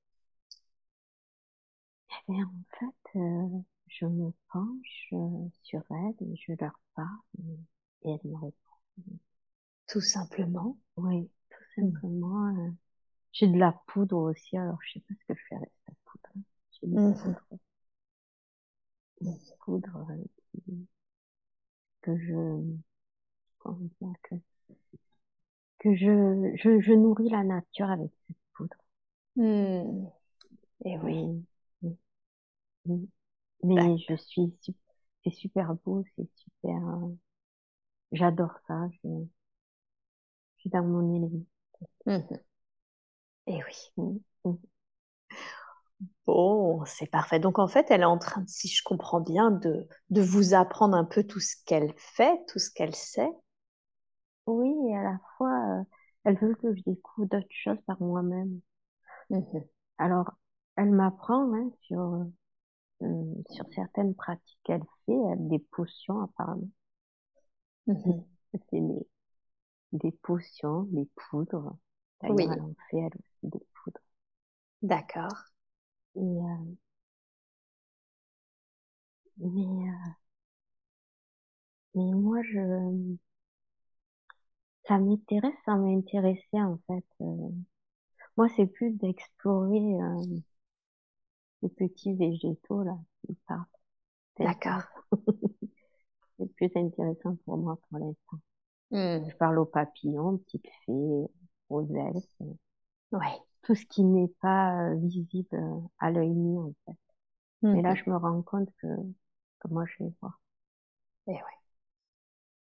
Bien, 2.27 2.45
en 2.45 2.77
fait, 2.79 3.19
euh, 3.19 3.61
je 3.87 4.05
me 4.05 4.31
penche 4.51 5.13
sur 5.63 5.83
elle 5.91 6.27
et 6.27 6.35
je 6.35 6.53
leur 6.59 6.79
parle 6.95 7.07
et 8.03 8.11
elle 8.11 8.31
me 8.31 8.35
répond. 8.35 9.19
Tout 9.87 10.01
simplement. 10.01 10.77
Oui, 10.97 11.29
tout 11.49 11.81
mmh. 11.81 11.91
simplement. 11.91 12.47
Euh, 12.57 12.71
j'ai 13.31 13.47
de 13.47 13.57
la 13.57 13.73
poudre 13.87 14.17
aussi, 14.17 14.57
alors 14.57 14.77
je 14.81 14.93
sais 14.93 14.99
pas 15.01 15.13
ce 15.13 15.25
que 15.33 15.39
je 15.39 15.45
fais 15.49 15.55
avec 15.55 15.71
cette 15.85 15.97
poudre. 16.05 16.29
J'ai 16.71 16.87
de 16.87 16.95
la 16.95 17.01
mmh. 17.01 17.13
poudre. 17.15 17.59
Une 19.21 19.37
poudre 19.59 20.07
euh, 20.09 20.73
que 22.01 22.17
je, 22.17 22.77
comment 23.59 23.89
dire, 24.01 24.13
que, 24.23 24.35
que 25.85 25.95
je, 25.95 26.51
je, 26.55 26.79
je 26.79 26.93
nourris 26.93 27.29
la 27.29 27.43
nature 27.43 27.89
avec 27.91 28.09
cette 28.27 28.37
poudre. 28.53 28.75
Mmh. 29.35 30.07
Et 30.85 30.97
oui. 30.97 31.45
Mais 33.63 33.97
je 33.97 34.15
suis 34.15 34.53
c'est 35.23 35.31
super 35.31 35.75
beau, 35.85 36.03
c'est 36.15 36.27
super. 36.35 36.81
J'adore 38.11 38.53
ça. 38.67 38.87
Je, 39.03 39.09
suis 40.57 40.69
dans 40.71 40.83
mon 40.83 41.15
élément. 41.15 41.45
Mmh 42.05 42.37
Et 43.47 43.59
oui. 43.63 44.57
Bon, 46.25 46.83
c'est 46.85 47.09
parfait. 47.09 47.39
Donc 47.39 47.59
en 47.59 47.67
fait, 47.67 47.85
elle 47.89 48.01
est 48.01 48.05
en 48.05 48.17
train, 48.17 48.43
si 48.47 48.67
je 48.67 48.81
comprends 48.83 49.21
bien, 49.21 49.51
de, 49.51 49.87
de 50.09 50.21
vous 50.21 50.55
apprendre 50.55 50.97
un 50.97 51.05
peu 51.05 51.23
tout 51.23 51.39
ce 51.39 51.55
qu'elle 51.65 51.93
fait, 51.97 52.39
tout 52.47 52.59
ce 52.59 52.71
qu'elle 52.71 52.95
sait. 52.95 53.29
Oui, 54.47 54.73
et 54.89 54.95
à 54.97 55.03
la 55.03 55.19
fois, 55.37 55.83
elle 56.23 56.37
veut 56.37 56.55
que 56.55 56.73
je 56.75 56.81
découvre 56.83 57.27
d'autres 57.27 57.47
choses 57.49 57.81
par 57.85 58.01
moi-même. 58.01 58.59
Alors, 59.97 60.31
elle 60.77 60.91
m'apprend 60.91 61.53
hein, 61.53 61.69
sur 61.81 62.25
euh, 63.03 63.35
sur 63.51 63.65
certaines 63.73 64.15
pratiques 64.15 64.59
qu'elle 64.63 64.83
fait, 65.05 65.13
des 65.37 65.59
potions 65.59 66.21
apparemment. 66.21 66.69
Mmh 67.87 68.25
c'est 68.71 68.79
des, 68.79 69.07
des 69.93 70.11
potions, 70.11 70.83
des 70.91 71.07
poudres. 71.15 71.75
D'ailleurs, 72.21 72.35
oui. 72.37 72.47
elle 72.51 72.61
en 72.61 72.73
fait 72.89 72.97
elle 72.97 73.11
aussi 73.19 73.47
des 73.51 73.65
poudres. 73.83 74.01
D'accord. 74.81 75.35
Et 76.15 76.19
euh, 76.21 76.75
mais 79.37 79.65
euh, 79.89 80.11
mais 81.95 82.13
moi 82.13 82.41
je 82.43 82.59
ça 84.87 84.97
m'intéresse, 84.99 85.55
ça 85.65 85.75
m'a 85.75 85.87
intéressé 85.87 86.61
en 86.61 86.79
fait. 86.87 87.05
Euh. 87.21 87.49
moi 88.37 88.47
c'est 88.55 88.67
plus 88.67 88.91
d'explorer 88.91 89.95
euh, 90.01 90.37
les 91.61 91.69
petits 91.69 92.13
végétaux 92.13 92.83
là 92.83 92.97
qui 93.25 93.35
partent. 93.47 93.69
D'accord. 94.39 94.83
c'est 96.37 96.53
plus 96.55 96.71
intéressant 96.75 97.35
pour 97.45 97.57
moi 97.57 97.77
pour 97.89 97.99
l'instant. 97.99 98.37
Mmh. 98.91 99.29
Je 99.29 99.35
parle 99.37 99.59
aux 99.59 99.65
papillons, 99.65 100.37
petites 100.39 100.69
fées, 100.85 101.25
aux 101.69 101.87
elfes. 101.95 102.41
Ouais. 103.11 103.39
Tout 103.63 103.75
ce 103.75 103.85
qui 103.85 104.03
n'est 104.03 104.31
pas 104.41 104.93
visible 104.95 105.47
à 105.99 106.11
l'œil 106.11 106.29
nu 106.29 106.59
en 106.59 106.73
fait. 106.85 106.97
Mais 107.61 107.81
là, 107.81 107.95
je 107.95 108.09
me 108.09 108.15
rends 108.15 108.41
compte 108.43 108.69
que, 108.77 108.87
que 109.59 109.67
moi, 109.69 109.85
je 109.85 110.03
les 110.03 110.13
vois. 110.21 110.37
Et 111.27 111.31
oui. 111.31 111.39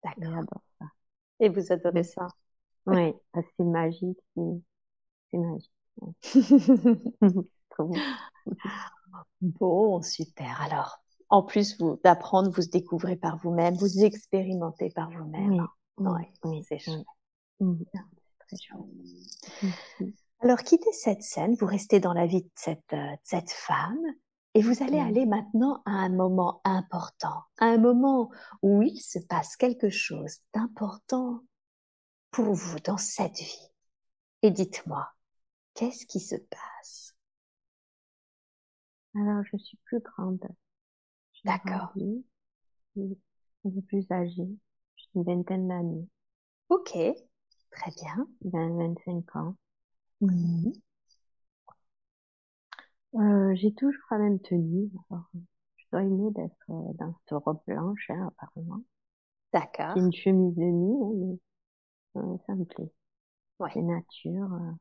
D'accord. 0.05 0.23
J'adore. 0.23 0.63
Et 1.43 1.49
vous 1.49 1.73
adorez 1.73 2.05
ça 2.05 2.29
Oui, 2.87 3.13
c'est 3.35 3.65
magique, 3.65 4.19
c'est 4.37 5.39
magique. 5.39 5.73
Trop 7.71 7.85
bon. 7.85 7.99
bon, 9.41 10.03
super. 10.03 10.61
Alors, 10.63 11.03
en 11.31 11.43
plus 11.43 11.77
vous 11.81 11.99
d'apprendre, 12.05 12.49
vous 12.51 12.63
découvrez 12.71 13.17
par 13.17 13.39
vous-même, 13.39 13.75
vous 13.75 14.05
expérimentez 14.05 14.91
par 14.91 15.11
vous-même. 15.11 15.67
Oui, 15.99 16.23
oui, 16.45 16.63
c'est 16.63 16.79
chouette. 16.79 17.05
Mmh. 17.59 17.75
Très 18.47 18.57
chouette. 18.57 20.15
Alors, 20.43 20.59
quittez 20.59 20.93
cette 20.93 21.23
scène, 21.23 21.57
vous 21.57 21.67
restez 21.67 21.99
dans 21.99 22.13
la 22.13 22.27
vie 22.27 22.43
de 22.43 22.51
cette, 22.55 22.93
euh, 22.93 23.11
de 23.11 23.21
cette 23.25 23.51
femme, 23.51 24.01
et 24.55 24.63
vous 24.63 24.83
allez 24.83 24.99
aller 24.99 25.25
maintenant 25.27 25.83
à 25.87 25.93
un 25.93 26.11
moment 26.11 26.61
important, 26.65 27.45
à 27.59 27.67
un 27.67 27.79
moment 27.79 28.31
où 28.61 28.83
il 28.83 29.01
se 29.01 29.19
passe 29.19 29.57
quelque 29.57 29.89
chose 29.89 30.39
d'important 30.53 31.41
pour 32.31 32.55
vous 32.55 32.79
dans 32.81 32.99
cette 32.99 33.39
vie. 33.39 33.69
Et 34.43 34.51
dites-moi, 34.51 35.09
qu'est-ce 35.75 36.07
qui 36.07 36.21
se 36.21 36.37
passe? 36.37 37.17
Alors, 39.15 39.43
je 39.45 39.57
suis 39.57 39.79
plus 39.85 40.01
grande. 40.01 40.47
D'accord. 41.45 41.93
Un 42.97 43.71
peu 43.71 43.83
plus 43.87 44.11
âgée. 44.11 44.49
J'ai 44.97 45.09
une 45.15 45.25
vingtaine 45.25 45.69
d'années. 45.69 46.09
Ok, 46.69 46.93
très 46.93 47.91
bien. 48.03 48.27
20, 48.45 48.95
25 49.07 49.37
ans. 49.37 49.57
Mmh. 50.21 50.73
Euh, 53.15 53.55
j'ai 53.55 53.73
toujours 53.75 54.03
la 54.11 54.19
même 54.19 54.39
tenue. 54.41 54.91
Alors, 55.11 55.25
je 55.77 55.85
dois 55.93 56.03
aimer 56.03 56.31
d'être 56.33 56.55
euh, 56.71 56.93
dans 56.95 57.15
cette 57.29 57.39
robe 57.45 57.61
blanche, 57.67 58.11
hein, 58.11 58.31
apparemment. 58.39 58.83
D'accord. 59.53 59.95
C'est 59.95 60.01
une 60.01 60.13
chemise 60.13 60.55
de 60.57 60.63
nuit, 60.63 61.03
hein, 61.03 61.39
mais 62.17 62.23
euh, 62.23 62.37
ça 62.47 62.55
me 62.55 62.65
plaît. 62.65 62.91
Ouais. 63.59 63.71
C'est 63.75 63.83
nature. 63.83 64.53
euh. 64.55 64.73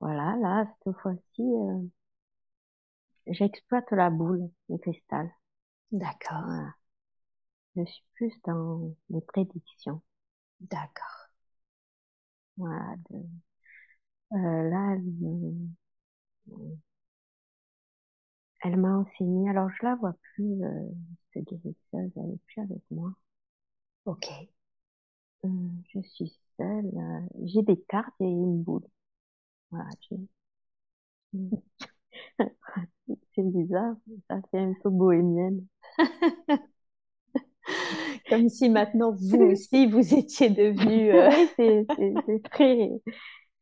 Voilà, 0.00 0.36
là, 0.42 0.66
cette 0.84 0.96
fois-ci, 0.98 1.42
euh, 1.42 1.82
j'exploite 3.28 3.92
la 3.92 4.10
boule, 4.10 4.50
le 4.68 4.78
cristal. 4.78 5.30
D'accord. 5.90 6.44
Voilà. 6.44 6.74
Je 7.76 7.84
suis 7.84 8.02
plus 8.14 8.32
dans 8.44 8.92
les 9.08 9.20
prédictions. 9.20 10.02
D'accord. 10.60 11.30
Voilà. 12.58 12.96
De... 13.10 13.16
Euh, 14.32 14.70
là, 14.70 14.96
me- 14.98 15.68
elle 18.62 18.76
m'a 18.76 18.98
enseigné. 18.98 19.48
Alors, 19.50 19.68
je 19.70 19.84
la 19.86 19.94
vois 19.96 20.14
plus, 20.34 20.62
euh, 20.64 20.88
cette 21.32 21.44
guérisseuse. 21.46 22.12
Elle 22.16 22.32
est 22.34 22.40
plus 22.46 22.60
avec 22.62 22.82
moi. 22.90 23.12
Ok. 24.04 24.26
Euh, 25.46 25.48
je 25.94 26.00
suis 26.02 26.28
seule. 26.58 26.90
euh, 26.94 27.20
j'ai 27.46 27.62
des 27.62 27.80
cartes 27.88 28.12
et 28.20 28.24
une 28.24 28.62
boule. 28.62 28.84
Voilà. 29.70 29.88
j'ai- 30.10 30.16
C'est 33.34 33.42
bizarre. 33.52 33.94
Ça 34.28 34.40
fait 34.50 34.58
un 34.60 34.74
peu 34.82 34.90
bohémienne. 34.90 35.66
Comme 38.28 38.48
si 38.48 38.68
maintenant 38.68 39.12
vous 39.12 39.40
aussi 39.42 39.86
vous 39.86 40.14
étiez 40.14 40.50
devenu. 40.50 41.12
euh, 41.12 41.28
Oui, 41.30 41.48
c'est 41.56 41.86
c'est- 41.96 42.14
c'est 42.26 42.42
très, 42.50 42.90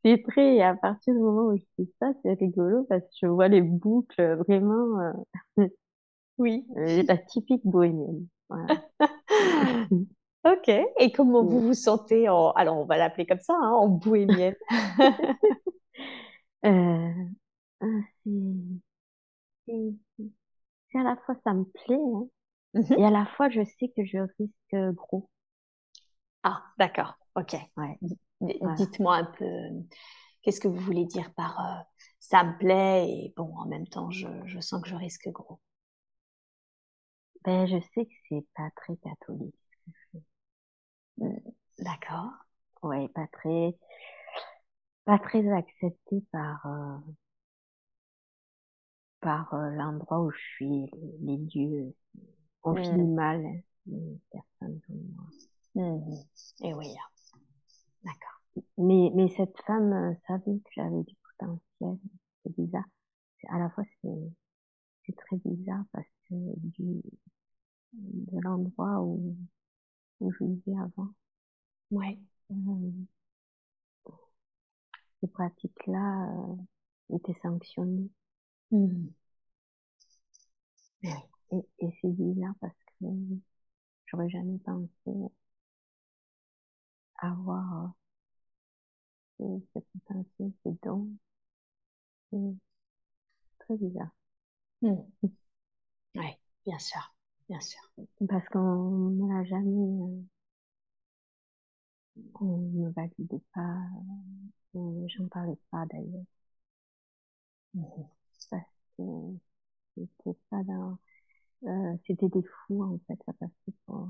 c'est 0.04 0.22
très, 0.28 0.56
et 0.56 0.62
à 0.62 0.74
partir 0.76 1.14
du 1.14 1.20
moment 1.20 1.48
où 1.52 1.56
je 1.56 1.64
fais 1.76 1.88
ça, 2.00 2.12
c'est 2.22 2.34
rigolo 2.34 2.84
parce 2.88 3.02
que 3.02 3.08
je 3.22 3.26
vois 3.26 3.48
les 3.48 3.62
boucles 3.62 4.36
vraiment, 4.46 5.00
euh, 5.58 5.66
Oui. 6.38 6.64
euh, 6.76 7.02
la 7.06 7.18
typique 7.18 7.62
bohémienne. 7.64 8.26
Voilà. 8.48 8.74
Ok. 10.44 10.68
Et 11.00 11.12
comment 11.12 11.42
Mm. 11.42 11.46
vous 11.46 11.60
vous 11.62 11.74
sentez 11.74 12.28
en, 12.28 12.50
alors 12.52 12.76
on 12.78 12.84
va 12.84 12.98
l'appeler 12.98 13.26
comme 13.26 13.40
ça, 13.40 13.54
hein, 13.54 13.70
en 13.72 13.88
bohémienne? 13.88 14.54
Euh, 16.64 17.12
ah, 17.80 17.86
c'est 19.66 20.98
à 20.98 21.02
la 21.02 21.16
fois 21.16 21.34
ça 21.44 21.52
me 21.52 21.64
plaît, 21.64 21.94
hein, 22.14 22.26
Mhm. 22.74 22.96
et 22.96 23.04
à 23.04 23.10
la 23.10 23.26
fois 23.26 23.50
je 23.50 23.64
sais 23.64 23.88
que 23.96 24.04
je 24.04 24.18
risque 24.38 24.94
gros. 24.96 25.28
Ah, 26.42 26.62
d'accord. 26.78 27.18
Ok. 27.34 27.54
Ouais. 27.76 27.98
Voilà. 28.60 28.76
Dites-moi 28.76 29.16
un 29.16 29.24
peu, 29.24 29.46
qu'est-ce 30.42 30.60
que 30.60 30.68
vous 30.68 30.80
voulez 30.80 31.06
dire 31.06 31.32
par 31.34 31.60
euh, 31.60 31.82
ça 32.20 32.44
me 32.44 32.56
plaît 32.58 33.08
et 33.08 33.34
bon, 33.36 33.54
en 33.56 33.66
même 33.66 33.86
temps, 33.88 34.10
je, 34.10 34.28
je 34.46 34.60
sens 34.60 34.82
que 34.82 34.88
je 34.88 34.96
risque 34.96 35.28
gros. 35.30 35.60
Ben, 37.44 37.66
je 37.66 37.78
sais 37.94 38.06
que 38.06 38.12
c'est 38.28 38.44
pas 38.56 38.70
très 38.76 38.96
catholique. 38.96 39.54
ce 39.86 39.90
que 39.90 39.96
je 39.96 40.18
fais. 40.18 40.24
Mm, 41.18 41.52
D'accord. 41.80 42.30
Ouais, 42.82 43.08
pas 43.08 43.26
très, 43.32 43.74
pas 45.06 45.18
très 45.18 45.48
accepté 45.50 46.22
par, 46.30 46.66
euh, 46.66 46.98
par 49.20 49.52
euh, 49.54 49.70
l'endroit 49.70 50.20
où 50.20 50.30
je 50.30 50.38
suis, 50.38 50.86
les, 50.92 51.18
les 51.20 51.36
lieux. 51.52 51.94
On 52.64 52.74
Mm. 52.74 52.76
finit 52.76 53.08
mal, 53.08 53.44
hein, 53.46 53.60
les 53.86 54.20
personnes 54.32 54.80
comme 54.86 55.02
moi. 55.16 55.26
Mhm. 55.74 56.24
Et 56.62 56.74
oui. 56.74 56.88
hein. 56.98 57.08
D'accord. 58.04 58.40
Mais, 58.78 59.10
mais 59.14 59.28
cette 59.36 59.56
femme 59.66 59.92
euh, 59.92 60.14
savait 60.26 60.58
que 60.60 60.70
j'avais 60.76 61.02
du 61.04 61.14
potentiel. 61.38 61.98
C'est 62.42 62.56
bizarre. 62.56 62.84
À 63.50 63.58
la 63.58 63.70
fois, 63.70 63.84
c'est, 64.02 64.10
c'est 65.06 65.16
très 65.16 65.36
bizarre 65.38 65.84
parce 65.92 66.06
que 66.28 66.34
du, 66.58 67.02
de 67.94 68.40
l'endroit 68.40 69.00
où, 69.02 69.36
où 70.20 70.32
je 70.32 70.44
vivais 70.44 70.78
avant, 70.80 71.08
Ouais. 71.90 72.18
euh, 72.50 73.06
ces 75.20 75.26
pratiques-là 75.28 76.28
euh, 76.30 77.16
étaient 77.16 77.36
sanctionnées. 77.42 78.10
Mhm. 78.70 79.14
Et, 81.52 81.56
et 81.78 81.90
c'est 82.02 82.12
bizarre 82.12 82.54
parce 82.60 82.76
que 83.00 83.06
j'aurais 84.06 84.28
jamais 84.30 84.58
pensé 84.64 85.30
avoir 87.24 87.92
euh, 89.40 89.58
ce, 89.74 89.80
ce 89.80 89.98
potentiel, 90.00 90.52
ces 90.64 90.72
dons. 90.82 91.08
C'est 92.30 92.56
très 93.58 93.76
bizarre. 93.76 94.10
Mhm. 94.82 95.04
Ouais, 96.16 96.38
bien 96.66 96.78
sûr, 96.80 97.14
bien 97.48 97.60
sûr. 97.60 97.80
Parce 98.28 98.48
qu'on 98.50 99.10
ne 99.10 99.28
l'a 99.32 99.44
jamais, 99.44 99.70
euh, 100.02 100.22
on 102.40 102.58
ne 102.74 102.90
valide 102.90 103.40
pas, 103.52 103.76
euh, 104.76 105.06
j'en 105.08 105.26
parlais 105.28 105.58
pas 105.70 105.84
d'ailleurs, 105.90 106.24
parce 108.50 108.64
que 108.96 109.02
c'était 109.96 110.38
pas 110.50 110.62
dans, 110.64 110.98
euh, 111.66 111.96
c'était 112.06 112.28
des 112.30 112.42
fous 112.44 112.84
en 112.84 112.98
fait, 113.08 113.18
ça 113.26 113.34
passait 113.34 113.74
pour, 113.86 114.08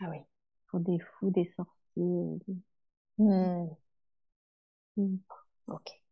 ah 0.00 0.08
oui. 0.10 0.18
pour 0.68 0.78
des 0.80 0.98
fous, 1.00 1.30
des 1.30 1.52
sorciers. 1.56 1.85
Hmm. 1.96 2.38
Hmm. 3.18 5.16
Ok. 5.68 6.02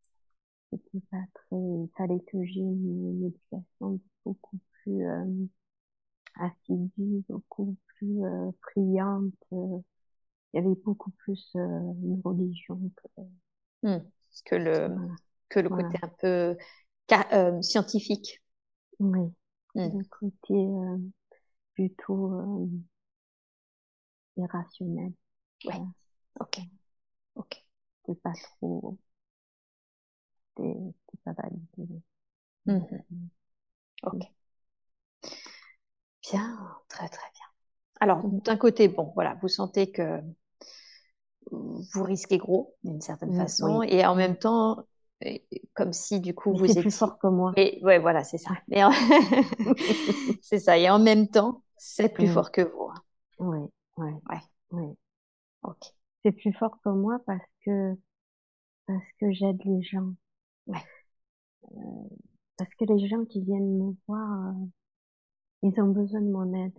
C'était 0.70 1.00
pas 1.10 1.24
très, 1.34 1.56
il 1.56 1.88
fallait 1.96 2.20
que 2.20 2.44
j'ai 2.44 2.60
une, 2.60 3.26
éducation 3.26 4.00
beaucoup 4.24 4.58
plus 4.72 5.06
euh, 5.06 5.46
assidue, 6.36 7.24
beaucoup 7.28 7.76
plus 7.96 8.24
euh, 8.24 8.50
priante. 8.60 9.32
Il 9.52 9.82
y 10.54 10.58
avait 10.58 10.74
beaucoup 10.84 11.10
plus 11.10 11.50
euh, 11.56 11.92
une 12.02 12.20
religion 12.24 12.80
que, 13.82 14.00
que 14.44 14.54
le, 14.54 14.96
que 15.48 15.60
le 15.60 15.68
côté 15.68 15.98
un 16.02 16.08
peu 16.18 16.56
euh, 17.32 17.62
scientifique. 17.62 18.42
Oui, 18.98 19.30
le 19.74 20.02
côté 20.04 20.54
euh, 20.54 20.98
plutôt 21.74 22.32
euh, 22.34 22.66
irrationnel. 24.36 25.12
Oui, 25.64 25.74
ok. 26.40 26.60
Ok. 27.36 27.64
C'est 28.06 28.20
pas 28.22 28.32
trop. 28.34 28.98
C'est 30.56 31.20
pas 31.24 31.32
validé. 31.32 32.02
Mhm. 32.66 33.30
Ok. 34.02 34.24
Bien, 36.30 36.58
très 36.88 37.08
très 37.08 37.30
bien. 37.34 37.46
Alors, 38.00 38.22
d'un 38.24 38.56
côté, 38.56 38.88
bon, 38.88 39.12
voilà, 39.14 39.36
vous 39.40 39.48
sentez 39.48 39.90
que 39.90 40.20
vous 41.50 42.02
risquez 42.04 42.38
gros 42.38 42.74
d'une 42.82 43.00
certaine 43.00 43.32
façon, 43.32 43.82
et 43.82 44.04
en 44.04 44.14
même 44.14 44.36
temps, 44.36 44.84
comme 45.74 45.92
si 45.92 46.20
du 46.20 46.34
coup 46.34 46.52
vous 46.54 46.64
étiez 46.64 46.82
plus 46.82 46.90
fort 46.90 47.18
que 47.18 47.26
moi. 47.26 47.52
Et 47.56 47.80
ouais, 47.82 47.98
voilà, 47.98 48.24
c'est 48.24 48.38
ça. 48.38 48.50
c'est 50.42 50.58
ça. 50.58 50.78
Et 50.78 50.88
en 50.90 50.98
même 50.98 51.28
temps, 51.28 51.62
c'est 51.76 52.12
plus 52.12 52.26
fort 52.26 52.50
que 52.50 52.62
vous. 52.62 52.90
Oui, 53.38 53.58
oui, 53.96 54.10
ouais, 54.30 54.40
oui. 54.72 54.86
Ok. 55.64 55.94
C'est 56.22 56.32
plus 56.32 56.52
fort 56.52 56.80
que 56.82 56.90
moi 56.90 57.18
parce 57.26 57.44
que 57.64 57.94
parce 58.86 59.04
que 59.20 59.32
j'aide 59.32 59.62
les 59.64 59.82
gens. 59.82 60.14
Ouais. 60.66 60.78
Euh, 61.72 62.08
parce 62.56 62.74
que 62.74 62.84
les 62.84 63.08
gens 63.08 63.24
qui 63.24 63.42
viennent 63.42 63.78
me 63.78 63.94
voir, 64.06 64.48
euh, 64.50 64.66
ils 65.62 65.80
ont 65.80 65.88
besoin 65.88 66.20
de 66.20 66.30
mon 66.30 66.52
aide. 66.54 66.78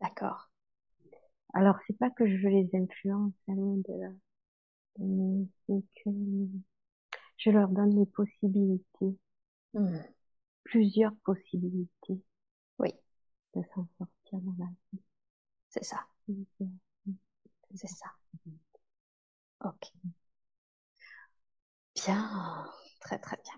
D'accord. 0.00 0.50
Alors 1.54 1.76
c'est 1.86 1.98
pas 1.98 2.10
que 2.10 2.26
je 2.26 2.36
veux 2.42 2.50
les 2.50 2.70
influencer, 2.74 3.34
de 3.48 4.00
là. 4.00 4.10
Mais 4.98 5.46
c'est 5.66 5.84
que 6.04 6.10
je 7.38 7.50
leur 7.50 7.68
donne 7.68 7.98
les 7.98 8.06
possibilités. 8.06 9.18
Mmh. 9.74 9.98
Plusieurs 10.64 11.14
possibilités. 11.24 12.22
Oui. 12.78 12.90
De 13.54 13.62
s'en 13.74 13.86
sortir 13.98 14.40
dans 14.40 14.54
la 14.58 14.70
vie. 14.92 15.00
C'est 15.70 15.84
ça. 15.84 16.06
C'est 17.74 17.88
ça. 17.88 18.06
Ok. 19.60 19.92
Bien. 21.94 22.68
Très 23.00 23.18
très 23.18 23.36
bien. 23.42 23.54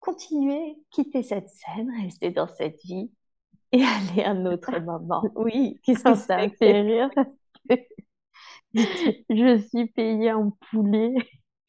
Continuez, 0.00 0.78
quittez 0.90 1.22
cette 1.22 1.48
scène, 1.48 1.90
restez 2.02 2.30
dans 2.30 2.48
cette 2.48 2.80
vie 2.84 3.10
et 3.72 3.82
allez 4.12 4.22
à 4.24 4.30
un 4.30 4.46
autre 4.46 4.78
moment. 4.80 5.22
Oui, 5.36 5.80
qu'est-ce 5.84 6.04
que 6.04 6.14
ça 6.14 6.48
fait 6.58 6.80
rire 6.82 7.10
je 8.74 9.58
suis 9.68 9.86
payée 9.88 10.32
en 10.32 10.50
poulet. 10.70 11.14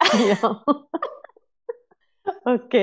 ok. 2.45 2.73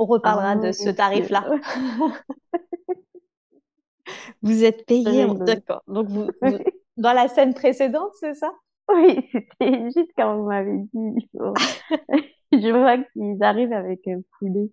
On 0.00 0.06
reparlera 0.06 0.54
de 0.54 0.70
ce 0.70 0.90
tarif-là. 0.90 1.44
vous 4.42 4.62
êtes 4.62 4.86
payé, 4.86 5.26
d'accord. 5.40 5.82
Donc 5.88 6.06
vous, 6.06 6.30
dans 6.96 7.12
la 7.12 7.26
scène 7.26 7.52
précédente, 7.52 8.12
c'est 8.20 8.34
ça? 8.34 8.52
Oui, 8.88 9.28
c'était 9.32 9.90
juste 9.90 10.12
quand 10.16 10.36
vous 10.36 10.46
m'avez 10.46 10.78
dit. 10.94 11.28
je 12.52 12.70
vois 12.70 12.98
qu'ils 13.12 13.42
arrivent 13.42 13.72
avec 13.72 14.06
un 14.06 14.20
poulet. 14.38 14.70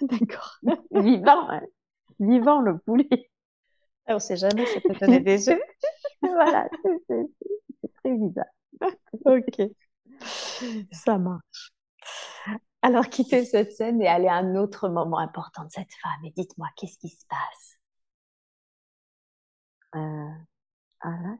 D'accord. 0.00 0.58
Vivant, 0.90 1.48
hein. 1.50 1.62
vivant 2.18 2.60
le 2.60 2.78
poulet. 2.78 3.30
Ah, 4.06 4.16
on 4.16 4.18
sait 4.18 4.36
jamais, 4.36 4.66
ça 4.66 4.80
peut 4.80 4.94
donner 5.00 5.20
des 5.20 5.50
œufs. 5.50 5.62
voilà, 6.20 6.68
c'est 7.06 7.92
très 8.02 8.12
bizarre. 8.12 8.44
ok, 9.24 9.70
ça 10.90 11.16
marche. 11.16 11.72
Alors, 12.84 13.08
quittez 13.08 13.44
cette 13.44 13.72
scène 13.72 14.00
et 14.00 14.06
allez 14.06 14.28
à 14.28 14.34
un 14.34 14.54
autre 14.54 14.88
moment 14.88 15.18
important 15.18 15.64
de 15.64 15.70
cette 15.72 15.92
femme 16.00 16.24
et 16.24 16.30
dites-moi, 16.36 16.68
qu'est-ce 16.76 16.98
qui 16.98 17.08
se 17.08 17.26
passe? 17.26 17.78
Euh, 19.96 20.30
Ah 21.02 21.10
là, 21.22 21.38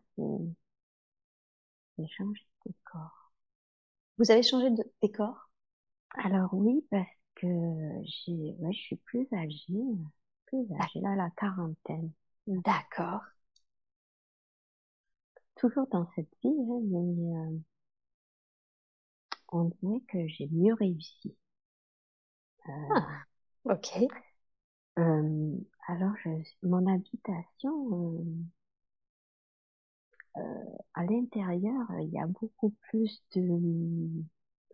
c'est 1.97 2.07
changer 2.09 2.43
de 2.67 2.73
décor. 2.73 3.33
Vous 4.19 4.31
avez 4.31 4.43
changé 4.43 4.71
de 4.71 4.85
décor? 5.03 5.51
Alors 6.25 6.55
oui, 6.55 6.87
parce 6.91 7.09
que 7.37 7.47
j'ai, 8.05 8.55
ouais, 8.59 8.73
je 8.73 8.79
suis 8.81 8.97
plus 8.97 9.29
âgée, 9.33 9.75
plus 10.47 10.67
âgée 10.81 11.01
là, 11.01 11.17
la 11.17 11.31
quarantaine. 11.37 12.13
D'accord. 12.47 13.23
Toujours 15.57 15.89
dans 15.89 16.09
cette 16.15 16.29
vie, 16.45 16.49
hein, 16.71 16.81
mais 16.85 17.37
euh, 17.37 17.59
on 19.55 19.71
dirait 19.81 20.01
que 20.09 20.27
j'ai 20.29 20.49
mieux 20.51 20.75
réussi. 20.75 21.35
Euh, 22.69 22.73
ah, 22.95 23.25
ok. 23.65 24.09
Euh, 24.99 25.57
alors, 25.89 26.15
je, 26.25 26.31
mon 26.63 26.87
habitation, 26.87 28.25
à 30.95 31.05
l'intérieur, 31.05 31.87
il 32.01 32.11
y 32.11 32.19
a 32.19 32.27
beaucoup 32.27 32.75
plus 32.89 33.23
de, 33.35 33.43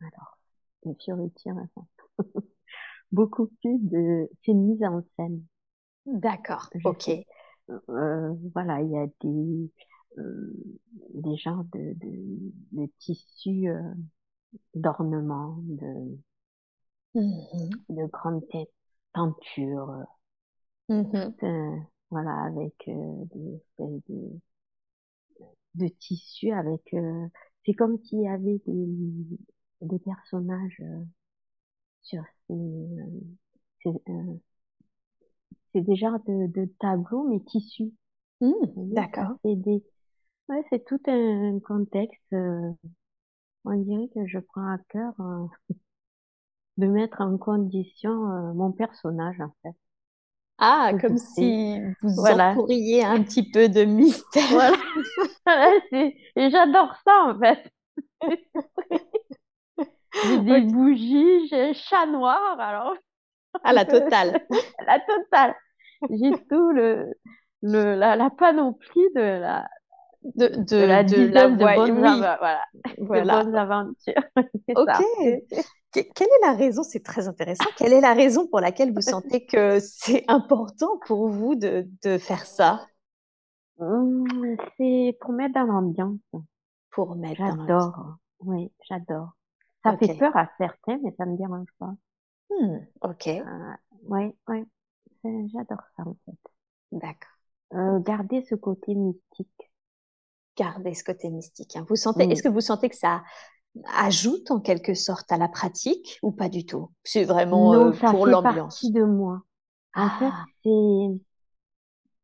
alors, 0.01 0.39
de 0.85 0.95
fioritures, 1.03 1.57
beaucoup 3.13 3.49
plus 3.61 3.79
de, 3.81 4.29
c'est 4.45 4.53
une 4.53 4.67
mise 4.67 4.85
en 4.85 5.03
scène. 5.17 5.43
D'accord, 6.07 6.71
ok. 6.85 7.11
Euh, 7.89 8.35
voilà, 8.55 8.83
il 8.83 8.91
y 8.91 8.99
a 8.99 9.07
des, 9.21 9.71
euh, 10.19 10.53
des 11.15 11.37
genres 11.37 11.65
de, 11.73 11.95
de, 11.95 12.53
de 12.73 12.91
tissus 12.99 13.69
euh, 14.55 14.59
d'ornement, 14.75 15.57
de, 15.65 16.19
mmh 17.15 17.81
de 17.91 18.07
grandes 18.07 18.43
tentures, 19.13 20.07
mmh 20.89 21.35
voilà, 22.11 22.45
avec 22.45 22.75
des 22.87 23.55
espèces 23.55 24.03
de, 24.09 24.41
de 25.75 25.89
tissus, 25.89 26.53
avec, 26.53 26.83
c'est 27.65 27.75
comme 27.75 27.99
s'il 28.05 28.23
y 28.23 28.29
avait 28.29 28.61
des, 28.67 28.87
des 29.83 29.99
personnages 29.99 30.83
sur 32.03 32.23
ces, 32.47 32.55
ces 33.83 33.91
c'est 35.73 35.81
des 35.83 35.97
genres 35.97 36.19
de, 36.27 36.47
de 36.49 36.67
tableaux, 36.79 37.29
mais 37.29 37.41
tissus. 37.41 37.93
Mmh, 38.41 38.53
d'accord. 38.95 39.37
C'est 39.45 39.57
des, 39.57 39.83
ouais, 40.49 40.65
c'est 40.71 40.85
tout 40.85 41.01
un 41.07 41.61
contexte. 41.61 42.35
On 43.65 43.75
dirait 43.75 44.09
que 44.15 44.27
je 44.27 44.39
prends 44.39 44.73
à 44.73 44.79
cœur 44.89 45.13
euh, 45.21 45.47
de 46.77 46.87
mettre 46.87 47.21
en 47.21 47.37
condition 47.37 48.11
euh, 48.11 48.53
mon 48.55 48.73
personnage, 48.73 49.41
en 49.41 49.53
fait. 49.63 49.77
Ah, 50.63 50.93
comme 51.01 51.17
si 51.17 51.81
vous 52.03 52.15
voilà. 52.17 52.51
entouriez 52.51 53.03
un 53.03 53.23
petit 53.25 53.51
peu 53.51 53.69
de 53.69 53.85
mystère. 53.85 54.45
Voilà. 54.51 54.77
Et 55.93 56.51
j'adore 56.51 56.95
ça, 57.05 57.13
en 57.25 57.39
fait. 57.39 57.73
j'ai 60.25 60.39
des 60.41 60.61
bougies, 60.61 61.49
j'ai 61.49 61.71
un 61.71 61.73
chat 61.73 62.07
noir, 62.07 62.61
alors. 62.61 62.95
À 63.65 63.73
la 63.73 63.85
totale. 63.85 64.47
la 64.87 65.01
totale. 65.01 65.55
J'ai 66.11 66.33
tout 66.49 66.71
le, 66.71 67.13
le 67.63 67.95
la, 67.95 68.17
la, 68.17 68.31
panoplie 68.31 69.09
de 69.15 69.21
la 69.21 69.69
de, 70.23 70.49
de, 70.49 70.77
la 70.77 71.03
de, 71.05 71.27
la 71.27 71.49
de 71.49 71.57
bonnes, 71.57 71.99
voilà. 71.99 72.39
voilà. 72.99 73.45
bonnes 73.45 73.55
aventures. 73.55 74.15
ok. 74.77 75.03
Quelle 75.93 76.29
est 76.29 76.47
la 76.47 76.53
raison, 76.53 76.83
c'est 76.83 77.03
très 77.03 77.27
intéressant, 77.27 77.65
quelle 77.77 77.93
est 77.93 78.01
la 78.01 78.15
raison 78.15 78.47
pour 78.47 78.61
laquelle 78.61 78.93
vous 78.95 79.01
sentez 79.01 79.45
que 79.45 79.81
c'est 79.81 80.25
important 80.29 81.01
pour 81.07 81.29
vous 81.29 81.57
de, 81.57 81.89
de 82.05 82.19
faire 82.19 82.47
ça? 82.47 82.87
Mmh, 83.79 84.57
C'est 84.77 85.17
pour 85.21 85.33
mettre 85.33 85.55
dans 85.55 85.65
l'ambiance. 85.65 86.19
Pour 86.91 87.17
mettre 87.17 87.39
J'adore. 87.39 88.17
Oui, 88.41 88.73
j'adore. 88.89 89.31
Ça 89.83 89.97
fait 89.97 90.15
peur 90.17 90.37
à 90.37 90.49
certains, 90.59 90.99
mais 91.03 91.15
ça 91.17 91.27
me 91.27 91.37
dérange 91.37 91.69
pas. 91.79 91.95
Hmm, 92.51 92.79
ok. 93.03 93.27
Euh, 93.29 93.73
oui, 94.05 94.35
oui. 94.49 94.65
J'adore 95.25 95.83
ça, 95.97 96.03
en 96.07 96.17
fait. 96.25 96.39
D'accord. 96.93 97.31
Euh, 97.75 98.01
garder 98.01 98.43
ce 98.43 98.55
côté 98.55 98.95
mystique. 98.95 99.70
Garder 100.57 100.95
ce 100.95 101.05
côté 101.05 101.31
mystique. 101.31 101.77
Hein. 101.77 101.87
Vous 101.89 101.97
sentez, 101.97 102.25
est-ce 102.25 102.43
que 102.43 102.49
vous 102.49 102.61
sentez 102.61 102.89
que 102.89 102.97
ça, 102.97 103.23
ajoute 103.95 104.51
en 104.51 104.61
quelque 104.61 104.95
sorte 104.95 105.31
à 105.33 105.39
la 105.39 105.49
pratique 105.49 106.19
ou 106.23 106.33
pas 106.33 106.49
du 106.49 106.67
tout? 106.67 106.91
C'est 107.05 107.25
vraiment 107.25 107.75
non, 107.75 107.93
ça 107.93 108.11
pour 108.11 108.27
l'ambiance. 108.27 108.75
partie 108.75 108.91
de 108.93 109.05
moi. 109.05 109.43
En 109.95 110.09
fait, 110.19 110.31
ah. 110.31 110.45
c'est 110.63 111.21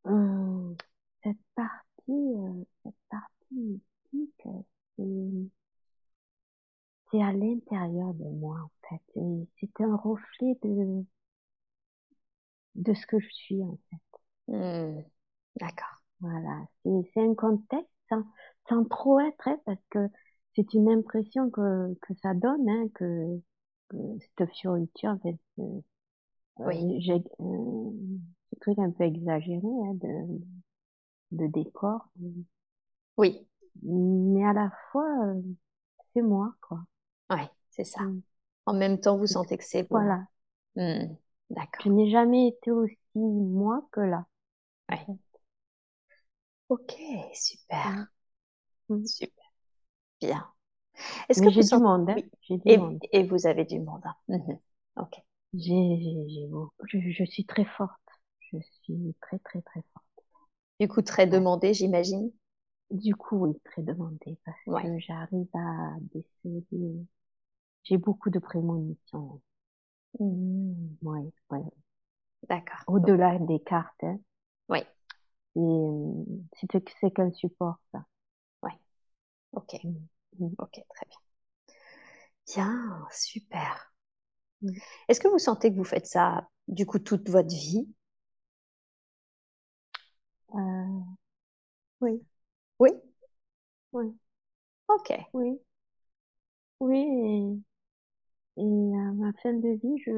hum, 0.05 0.75
cette 1.23 1.37
partie, 1.55 2.35
cette 2.83 2.95
partie 3.09 3.81
mystique, 4.13 4.47
c'est 7.11 7.21
à 7.21 7.31
l'intérieur 7.31 8.13
de 8.13 8.25
moi 8.25 8.57
en 8.63 8.89
fait. 8.89 9.01
C'est 9.59 9.81
un 9.83 9.95
reflet 9.95 10.57
de 10.63 11.05
de 12.75 12.93
ce 12.93 13.05
que 13.07 13.19
je 13.19 13.29
suis 13.29 13.63
en 13.63 13.77
fait. 13.89 14.53
Mmh. 14.53 15.03
D'accord. 15.59 16.03
Voilà, 16.19 16.65
c'est 16.83 17.21
un 17.21 17.35
contexte 17.35 17.96
sans, 18.09 18.23
sans 18.69 18.83
trop 18.85 19.19
être, 19.19 19.47
hein, 19.47 19.59
parce 19.65 19.81
que 19.89 20.07
c'est 20.55 20.73
une 20.73 20.89
impression 20.89 21.49
que, 21.49 21.93
que 22.01 22.13
ça 22.21 22.33
donne, 22.33 22.67
hein, 22.69 22.87
que, 22.95 23.39
que 23.89 23.97
cette 24.19 24.49
fioriture, 24.53 25.11
en 25.11 25.19
fait, 25.19 25.37
euh, 25.59 25.81
oui. 26.57 27.01
j'ai 27.01 27.23
euh, 27.39 27.91
ce 28.51 28.59
truc 28.59 28.79
un 28.79 28.91
peu 28.91 29.03
exagéré 29.03 29.61
hein, 29.61 29.93
de, 29.95 30.41
de 31.31 31.47
décor. 31.47 32.09
Oui. 33.17 33.47
Mais 33.83 34.45
à 34.45 34.53
la 34.53 34.71
fois, 34.91 35.07
euh, 35.27 35.41
c'est 36.13 36.21
moi, 36.21 36.53
quoi. 36.61 36.79
Ouais, 37.29 37.49
c'est 37.69 37.83
ça. 37.83 38.01
Mmh. 38.03 38.21
En 38.65 38.73
même 38.73 38.99
temps, 38.99 39.17
vous 39.17 39.27
sentez 39.27 39.57
que 39.57 39.63
c'est 39.63 39.87
Voilà. 39.89 40.23
Mmh. 40.75 41.13
D'accord. 41.49 41.81
Je 41.85 41.89
n'ai 41.89 42.09
jamais 42.09 42.47
été 42.47 42.71
aussi 42.71 42.97
moi 43.15 43.87
que 43.91 44.01
là. 44.01 44.25
Ouais. 44.89 45.05
Ok, 46.69 46.93
super. 47.33 48.07
Mmh. 48.89 49.05
Super. 49.05 49.45
Bien. 50.21 50.47
Est-ce 51.29 51.41
que 51.41 51.49
j'ai 51.49 51.61
du 51.61 51.81
monde, 51.81 52.09
hein? 52.09 52.15
oui. 52.49 52.61
et, 52.65 52.77
monde. 52.77 52.99
et, 53.11 53.23
vous 53.23 53.47
avez 53.47 53.65
du 53.65 53.79
monde. 53.79 54.01
Hein. 54.05 54.15
Mmh 54.27 54.53
ok. 54.97 55.21
J'ai, 55.53 55.99
j'ai, 56.27 56.49
je, 56.85 57.11
je, 57.11 57.23
suis 57.23 57.45
très 57.45 57.65
forte. 57.65 57.91
Je 58.51 58.57
suis 58.83 59.15
très, 59.21 59.39
très, 59.39 59.61
très 59.61 59.81
forte. 59.93 60.05
Du 60.79 60.87
coup, 60.87 61.01
très 61.01 61.27
demandée, 61.27 61.73
j'imagine. 61.73 62.31
Du 62.89 63.15
coup, 63.15 63.45
oui, 63.45 63.59
très 63.65 63.81
demandée 63.81 64.37
parce 64.43 64.83
que 64.83 64.99
j'arrive 64.99 65.47
à 65.53 65.95
déceler. 66.13 67.05
J'ai 67.83 67.97
beaucoup 67.97 68.29
de 68.29 68.39
prémonitions. 68.39 69.41
Mmh. 70.19 70.73
Oui, 71.01 71.31
oui. 71.51 71.59
D'accord. 72.49 72.83
Au-delà 72.87 73.37
des 73.39 73.59
cartes. 73.59 74.03
Hein. 74.03 74.19
Oui. 74.69 74.79
C'est 76.53 77.11
qu'un 77.13 77.31
support, 77.33 77.77
ça. 77.91 78.05
Oui. 78.63 78.71
Ok. 79.53 79.75
Mmh. 79.83 79.89
Mmh. 80.39 80.55
Ok, 80.59 80.73
très 80.89 81.07
bien. 81.09 81.19
Bien, 82.47 83.07
super. 83.11 83.93
Est-ce 85.09 85.19
que 85.19 85.27
vous 85.27 85.39
sentez 85.39 85.71
que 85.71 85.75
vous 85.77 85.83
faites 85.83 86.05
ça, 86.07 86.47
du 86.67 86.85
coup, 86.85 86.99
toute 86.99 87.29
votre 87.29 87.49
vie? 87.53 87.87
Euh, 90.55 91.17
Oui. 92.01 92.21
Oui? 92.79 92.91
Oui. 93.91 94.17
Ok. 94.87 95.11
Oui. 95.33 95.59
Oui, 96.79 97.63
et 98.57 98.61
à 98.61 99.13
ma 99.13 99.31
fin 99.43 99.53
de 99.53 99.69
vie, 99.81 99.97
je, 100.05 100.11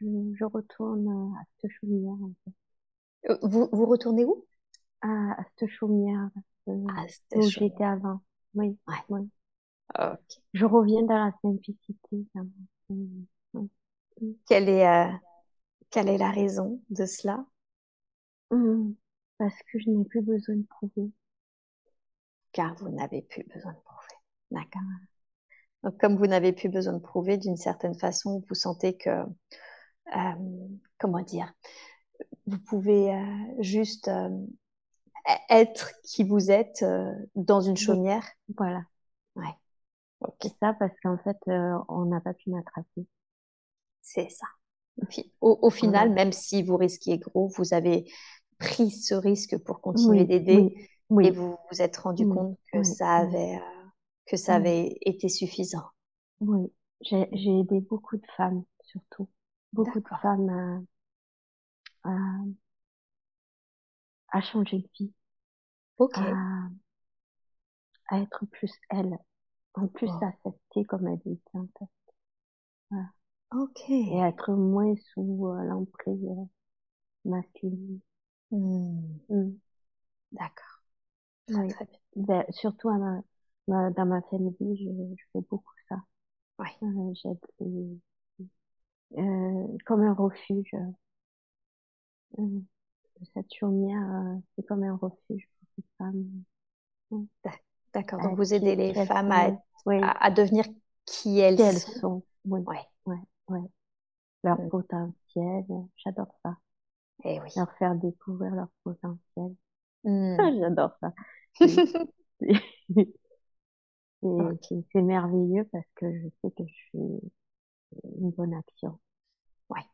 je, 0.00 0.36
je 0.38 0.44
retourne 0.44 1.08
à 1.38 1.42
cette 1.60 1.70
chaumière. 1.72 2.12
En 2.22 2.32
fait. 2.44 2.52
Euh, 3.32 3.38
vous, 3.42 3.68
vous 3.72 3.86
retournez 3.86 4.24
où? 4.24 4.46
À, 5.02 5.40
à 5.40 5.44
cette 5.56 5.68
chaumière 5.68 6.30
euh, 6.68 6.86
où 7.34 7.42
j'étais 7.42 7.84
avant. 7.84 8.20
Oui. 8.54 8.76
Ouais. 8.86 8.94
oui. 9.08 9.28
Je 10.52 10.64
reviens 10.64 11.02
dans 11.02 11.24
la 11.26 11.32
simplicité. 11.42 12.26
Quelle 14.46 14.68
est, 14.68 14.86
euh, 14.86 15.10
quelle 15.90 16.08
est 16.08 16.18
la 16.18 16.30
raison 16.30 16.80
de 16.90 17.06
cela? 17.06 17.44
Mmh. 18.50 18.92
Parce 19.38 19.56
que 19.70 19.78
je 19.78 19.90
n'ai 19.90 20.04
plus 20.04 20.22
besoin 20.22 20.56
de 20.56 20.66
prouver. 20.66 21.10
Car 22.52 22.74
vous 22.76 22.90
n'avez 22.90 23.22
plus 23.22 23.44
besoin 23.44 23.72
de 23.72 23.78
prouver. 23.78 24.14
D'accord. 24.50 24.82
Donc, 25.82 25.98
comme 25.98 26.16
vous 26.16 26.26
n'avez 26.26 26.52
plus 26.52 26.68
besoin 26.68 26.92
de 26.92 26.98
prouver, 26.98 27.38
d'une 27.38 27.56
certaine 27.56 27.94
façon, 27.94 28.42
vous 28.48 28.54
sentez 28.54 28.96
que, 28.96 29.10
euh, 29.10 30.68
comment 30.98 31.22
dire, 31.22 31.52
vous 32.46 32.58
pouvez 32.58 33.14
euh, 33.14 33.22
juste 33.60 34.08
euh, 34.08 34.28
être 35.48 35.92
qui 36.02 36.24
vous 36.24 36.50
êtes 36.50 36.82
euh, 36.82 37.12
dans 37.34 37.60
une 37.60 37.76
chaumière. 37.76 38.26
Voilà. 38.56 38.82
Ouais. 39.36 39.54
C'est 40.40 40.54
ça 40.60 40.74
parce 40.78 40.92
qu'en 41.02 41.18
fait, 41.18 41.36
euh, 41.48 41.78
on 41.88 42.06
n'a 42.06 42.20
pas 42.20 42.34
pu 42.34 42.50
m'attraper. 42.50 43.06
C'est 44.02 44.28
ça. 44.28 44.46
Au, 45.40 45.58
au 45.62 45.70
final, 45.70 46.10
même 46.10 46.32
si 46.32 46.62
vous 46.62 46.76
risquiez 46.76 47.18
gros, 47.18 47.48
vous 47.48 47.72
avez 47.72 48.04
pris 48.58 48.90
ce 48.90 49.14
risque 49.14 49.56
pour 49.58 49.80
continuer 49.80 50.24
d'aider 50.24 50.74
oui, 51.08 51.26
et 51.26 51.30
vous 51.30 51.56
vous 51.70 51.82
êtes 51.82 51.96
rendu 51.96 52.26
compte 52.26 52.58
que 52.72 52.82
ça 52.82 53.16
avait 53.16 53.60
que 54.26 54.36
ça 54.36 54.56
avait 54.56 54.96
été 55.00 55.28
suffisant. 55.28 55.86
Oui, 56.40 56.72
j'ai 57.00 57.58
aidé 57.58 57.80
beaucoup 57.80 58.16
de 58.16 58.26
femmes, 58.36 58.62
surtout. 58.82 59.28
Beaucoup 59.72 60.00
de 60.00 60.08
femmes 60.22 60.84
à, 62.04 62.10
à, 62.10 62.12
changer 64.40 64.78
de 64.78 64.88
vie. 64.98 65.12
Ok. 65.98 66.18
À, 66.18 66.68
à 68.10 68.18
être 68.20 68.44
plus 68.44 68.70
elles. 68.90 69.16
En 69.74 69.88
plus, 69.88 70.10
oh. 70.10 70.24
accepter 70.24 70.84
comme 70.84 71.08
elles 71.08 71.32
étaient, 71.32 71.58
en 71.58 71.68
fait. 71.78 71.86
Voilà. 72.90 73.06
Ok. 73.52 73.90
Et 73.90 74.18
être 74.18 74.52
moins 74.52 74.94
sous 75.12 75.48
euh, 75.48 75.62
l'emprise 75.64 76.24
euh, 76.24 76.44
masculine. 77.24 78.00
Mmh. 78.52 79.00
Mmh. 79.30 79.50
D'accord. 80.32 80.82
Oui. 81.50 81.68
Très 81.68 81.86
bien. 81.86 82.00
Ben, 82.16 82.44
surtout 82.50 82.90
à 82.90 82.98
ma, 83.68 83.90
dans 83.90 84.06
ma 84.06 84.22
famille, 84.30 84.54
je, 84.60 85.16
je 85.16 85.24
fais 85.32 85.46
beaucoup 85.50 85.74
ça. 85.88 85.96
Ouais. 86.58 86.68
Euh, 86.82 87.14
J'aide 87.14 87.38
euh, 89.18 89.66
comme 89.86 90.02
un 90.02 90.14
refuge. 90.14 90.74
Euh, 93.20 93.42
chaumière, 93.58 94.02
euh, 94.02 94.36
c'est 94.56 94.64
comme 94.66 94.82
un 94.82 94.96
refuge 94.96 95.48
pour 95.58 95.68
ces 95.76 95.84
femmes. 95.98 96.26
D'accord. 97.92 98.20
Donc 98.22 98.36
vous 98.36 98.54
aidez 98.54 98.76
les 98.76 98.94
femmes 99.06 99.32
à, 99.32 99.50
à, 99.86 100.26
à, 100.26 100.30
devenir 100.30 100.64
qui 101.04 101.38
elles, 101.40 101.60
elles 101.60 101.78
sont. 101.78 102.00
sont. 102.00 102.22
Oui. 102.44 102.60
Ouais. 102.66 102.86
Ouais. 103.06 103.18
Ouais. 103.48 103.68
Leur 104.44 104.60
mmh. 104.60 104.68
potentiel. 104.68 105.64
J'adore 105.96 106.34
ça. 106.42 106.56
Et 107.24 107.34
eh 107.34 107.40
oui. 107.40 107.50
Leur 107.56 107.70
faire 107.78 107.94
découvrir 107.94 108.54
leur 108.54 108.68
potentiel. 108.84 109.54
Mmh. 110.04 110.36
J'adore 110.58 110.92
ça. 111.00 111.12
C'est 114.92 115.02
merveilleux 115.02 115.68
parce 115.72 115.86
que 115.94 116.06
je 116.12 116.28
sais 116.42 116.50
que 116.50 116.64
je 116.66 116.72
suis 116.72 117.32
une 118.18 118.30
bonne 118.30 118.54
action. 118.54 118.98
Ouais. 119.68 119.84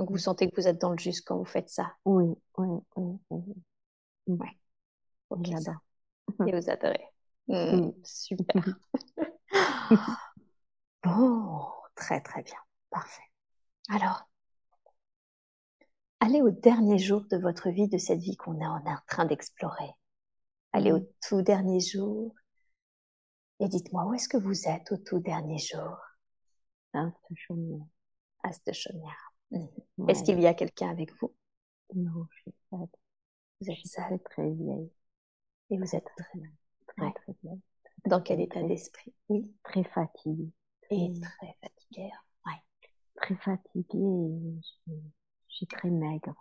Donc 0.00 0.10
vous 0.12 0.16
sentez 0.16 0.48
que 0.48 0.58
vous 0.58 0.66
êtes 0.66 0.80
dans 0.80 0.92
le 0.92 0.98
juste 0.98 1.26
quand 1.26 1.36
vous 1.36 1.44
faites 1.44 1.68
ça. 1.68 1.92
Oui, 2.06 2.34
oui, 2.56 2.68
oui. 2.96 3.18
oui. 3.28 3.54
Ouais. 4.28 4.58
Ok, 5.28 5.44
J'adore. 5.44 5.80
Et 6.48 6.58
vous 6.58 6.70
adorez. 6.70 7.04
Mmh, 7.48 7.90
super. 8.04 8.64
bon, 11.02 11.66
très 11.96 12.20
très 12.20 12.42
bien. 12.44 12.58
Parfait. 12.90 13.24
Alors, 13.88 14.22
allez 16.20 16.40
au 16.40 16.50
dernier 16.50 16.98
jour 16.98 17.24
de 17.28 17.36
votre 17.36 17.70
vie, 17.70 17.88
de 17.88 17.98
cette 17.98 18.20
vie 18.20 18.36
qu'on 18.36 18.60
est 18.60 18.66
en 18.66 18.80
train 19.08 19.24
d'explorer. 19.24 19.90
Allez 20.72 20.92
au 20.92 21.00
tout 21.26 21.42
dernier 21.42 21.80
jour 21.80 22.32
et 23.58 23.68
dites-moi, 23.68 24.04
où 24.06 24.14
est-ce 24.14 24.28
que 24.28 24.38
vous 24.38 24.68
êtes 24.68 24.92
au 24.92 24.96
tout 24.96 25.18
dernier 25.18 25.58
jour? 25.58 25.98
Chaumière. 27.34 27.84
À 28.44 28.52
cette 28.52 28.74
chaumière. 28.74 29.29
Mmh. 29.50 30.08
Est-ce 30.08 30.22
qu'il 30.22 30.40
y 30.40 30.46
a 30.46 30.54
quelqu'un 30.54 30.90
avec 30.90 31.12
vous? 31.20 31.32
Non, 31.94 32.26
je 32.30 32.42
suis 32.42 32.54
seule. 32.70 32.86
Vous 33.60 33.70
êtes 33.70 33.76
je 33.76 33.80
suis 33.80 34.18
très, 34.24 34.50
vieille. 34.50 34.90
Et 35.70 35.78
vous 35.78 35.96
êtes 35.96 36.08
très, 36.16 36.40
très, 36.86 37.06
ouais. 37.06 37.12
très 37.12 37.32
vieille. 37.42 37.60
Dans 38.06 38.20
quel 38.20 38.40
état 38.40 38.62
d'esprit? 38.62 39.12
Oui. 39.28 39.54
Très 39.62 39.84
fatiguée. 39.84 40.50
Et 40.90 41.10
très 41.20 41.56
fatiguée. 41.60 42.10
Ouais. 42.46 42.62
Très 43.16 43.36
fatiguée 43.36 43.98
et 43.98 44.60
j'ai 45.48 45.66
très 45.66 45.90
maigre. 45.90 46.34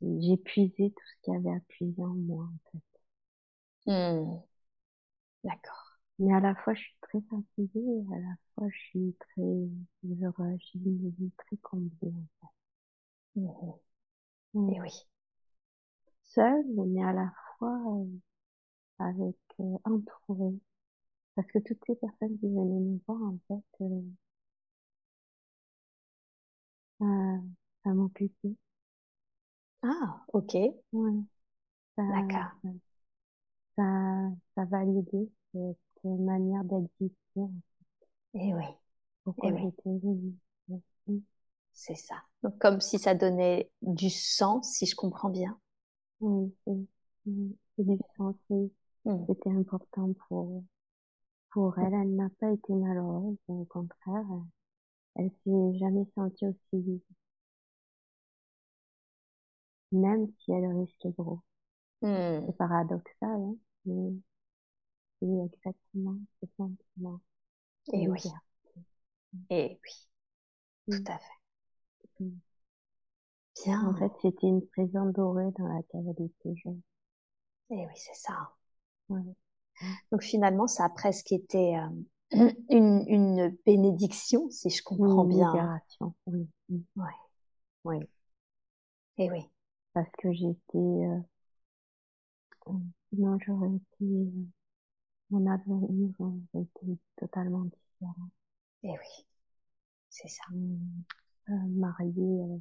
J'ai 0.00 0.32
épuisé 0.32 0.90
tout 0.90 1.04
ce 1.06 1.22
qu'il 1.22 1.34
y 1.34 1.36
avait 1.36 1.56
à 1.56 1.60
puiser 1.68 2.02
en 2.02 2.14
moi, 2.14 2.44
en 2.44 2.70
fait. 2.72 3.92
Mmh. 3.92 4.40
D'accord. 5.44 5.85
Mais 6.18 6.34
à 6.34 6.40
la 6.40 6.54
fois, 6.56 6.74
je 6.74 6.80
suis 6.82 6.96
très 7.00 7.20
fatiguée 7.30 7.80
et 7.80 8.14
à 8.14 8.18
la 8.18 8.34
fois, 8.54 8.68
je 8.70 8.78
suis 8.78 9.16
très 9.18 9.42
heureuse. 10.22 10.58
J'ai 10.72 10.78
une 10.78 11.10
vie 11.18 11.30
très 11.38 11.56
comblée, 11.58 12.12
en 12.42 12.48
fait. 13.34 13.40
Mmh. 13.40 13.72
Mmh. 14.54 14.70
Et 14.74 14.80
oui. 14.80 14.90
Seule, 16.24 16.66
mais 16.86 17.02
à 17.02 17.14
la 17.14 17.32
fois 17.58 17.72
euh, 17.96 18.04
avec 18.98 19.36
euh, 19.60 19.78
entourée. 19.84 20.58
Parce 21.36 21.48
que 21.52 21.60
toutes 21.60 21.84
ces 21.86 21.96
personnes 21.96 22.38
qui 22.40 22.48
venaient 22.48 22.80
nous 22.80 23.00
voir, 23.08 23.22
en 23.22 23.38
fait, 23.48 23.84
euh, 23.84 24.02
euh, 27.00 27.38
ça 27.84 27.90
m'occupait. 27.94 28.54
Ah, 29.82 30.24
ok. 30.34 30.52
Ouais. 30.92 31.12
D'accord. 31.98 32.52
Ça, 33.76 33.82
ça 34.54 34.64
validait 34.66 35.30
manière 36.04 36.64
d'exister. 36.64 37.14
Et 38.34 38.48
eh 38.48 38.54
oui. 38.54 38.64
Pourquoi 39.24 39.50
Et 39.50 39.54
eh 39.56 39.88
oui. 40.02 41.22
C'est 41.72 41.94
ça. 41.94 42.22
Donc, 42.42 42.58
comme 42.58 42.80
si 42.80 42.98
ça 42.98 43.14
donnait 43.14 43.70
du 43.82 44.08
sens, 44.08 44.72
si 44.72 44.86
je 44.86 44.96
comprends 44.96 45.28
bien. 45.28 45.58
Oui, 46.20 46.54
c'est 46.64 47.84
du 47.84 47.98
sens, 48.16 48.34
oui. 48.48 48.72
Hmm. 49.04 49.24
C'était 49.28 49.50
important 49.50 50.12
pour, 50.26 50.64
pour 51.50 51.78
elle. 51.78 51.92
Elle 51.92 52.16
n'a 52.16 52.28
pas 52.40 52.50
été 52.50 52.72
malheureuse, 52.72 53.36
au 53.48 53.64
contraire. 53.66 54.24
Elle 55.16 55.30
s'est 55.44 55.78
jamais 55.78 56.06
sentie 56.14 56.46
aussi 56.46 56.58
vide. 56.72 57.00
Même 59.92 60.28
si 60.38 60.52
elle 60.52 60.66
risquait 60.78 61.12
gros. 61.16 61.40
Hmm. 62.00 62.40
C'est 62.46 62.56
paradoxal, 62.56 63.06
hein, 63.22 63.56
mais 63.84 64.12
c'est 65.20 65.26
exactement 65.26 66.18
ce 66.40 66.48
sentiment. 66.56 67.20
Et 67.92 68.08
oui. 68.08 68.20
Et 69.50 69.78
oui. 69.82 70.96
Tout 70.96 71.12
à 71.12 71.18
fait. 71.18 72.24
Bien. 73.64 73.88
En 73.88 73.94
fait, 73.96 74.12
c'était 74.22 74.46
une 74.46 74.66
prison 74.66 75.06
dorée 75.06 75.50
dans 75.58 75.66
laquelle 75.66 76.14
elle 76.16 76.26
était 76.26 76.54
jeune. 76.62 76.80
Et 77.70 77.86
oui, 77.86 77.92
c'est 77.96 78.14
ça. 78.14 78.52
Donc 80.12 80.22
finalement, 80.22 80.66
ça 80.66 80.84
a 80.84 80.88
presque 80.88 81.32
été 81.32 81.78
euh, 81.78 82.50
une, 82.70 83.04
une, 83.08 83.56
bénédiction, 83.64 84.48
si 84.50 84.70
je 84.70 84.82
comprends 84.82 85.24
une 85.24 85.36
bien. 85.36 85.52
Libération, 85.52 86.14
oui. 86.26 86.48
Oui. 86.68 86.80
Oui. 87.84 87.98
Et 89.18 89.30
oui. 89.30 89.48
Parce 89.92 90.10
que 90.18 90.32
j'étais, 90.32 90.58
euh, 90.76 91.20
sinon 93.10 93.38
j'aurais 93.44 93.68
été, 93.68 94.04
euh, 94.04 94.46
mon 95.30 95.46
avenir 95.50 96.10
aurait 96.20 96.62
été 96.62 96.98
totalement 97.16 97.64
différent. 97.64 98.30
Et 98.84 98.90
oui. 98.90 99.26
C'est 100.10 100.28
ça. 100.28 100.44
Euh, 101.50 101.54
mariée 101.68 102.60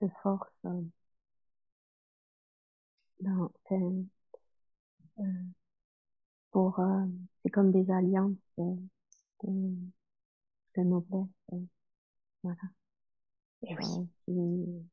de 0.00 0.08
force 0.22 0.52
dans, 3.20 3.50
euh, 3.72 4.04
pour 6.52 6.78
euh, 6.80 7.04
c'est 7.42 7.50
comme 7.50 7.70
des 7.72 7.90
alliances 7.90 8.32
euh, 8.58 8.74
de, 9.44 9.76
de 10.76 10.82
noblesse 10.82 11.26
euh, 11.52 11.58
voilà 12.42 12.56
et 13.62 13.74
oui 13.76 14.84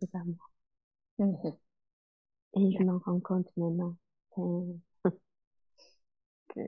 c'est 0.00 0.10
pas 0.10 0.22
moi 0.24 0.36
mmh 1.18 1.50
et 2.56 2.72
je 2.76 2.82
m'en 2.82 2.98
rends 2.98 3.20
compte 3.20 3.46
maintenant 3.56 3.94
que 6.48 6.60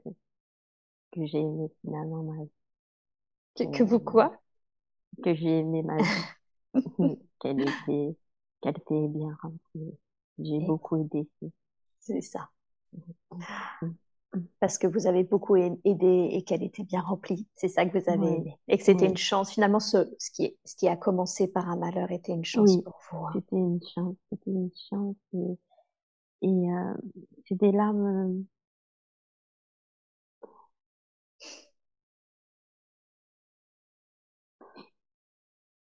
que 1.12 1.26
j'ai 1.26 1.38
aimé 1.38 1.68
finalement 1.81 2.22
ma 2.22 2.44
vie 2.44 2.50
que, 3.57 3.64
que 3.76 3.83
vous 3.83 4.00
quoi? 4.00 4.37
que 5.22 5.35
j'ai 5.35 5.59
aimé 5.59 5.83
ma 5.83 5.96
vie 5.96 6.04
qu'elle 7.40 7.61
était 7.61 8.16
qu'elle 8.61 8.76
était 8.76 9.09
bien 9.09 9.37
remplie 9.42 9.98
j'ai 10.38 10.61
beaucoup 10.61 10.96
aidé. 10.96 11.28
C'est 12.00 12.20
ça. 12.20 12.50
Parce 14.61 14.78
que 14.78 14.87
vous 14.87 15.07
avez 15.07 15.24
beaucoup 15.24 15.57
aidé 15.57 16.28
et 16.33 16.42
qu'elle 16.42 16.62
était 16.62 16.85
bien 16.85 17.00
remplie. 17.00 17.46
C'est 17.54 17.68
ça 17.68 17.87
que 17.87 17.98
vous 17.98 18.11
avez 18.11 18.26
aimé. 18.26 18.59
Et 18.68 18.76
que 18.78 18.85
c'était 18.85 19.07
une 19.07 19.16
chance. 19.16 19.52
Finalement, 19.52 19.81
ce, 19.81 20.14
ce, 20.18 20.31
qui, 20.31 20.57
ce 20.64 20.76
qui 20.76 20.87
a 20.87 20.96
commencé 20.96 21.48
par 21.48 21.68
un 21.68 21.76
malheur 21.76 22.11
était 22.12 22.33
une 22.33 22.44
chance 22.44 22.76
pour 22.83 22.98
vous. 23.11 23.26
Hein. 23.26 23.31
C'était 23.35 23.57
une 23.57 23.81
chance. 23.94 24.14
C'était 24.31 24.50
une 24.50 24.70
chance. 24.90 25.16
Et, 25.35 25.59
et 26.42 26.48
euh, 26.70 26.94
c'était 27.46 27.72
larmes. 27.72 28.44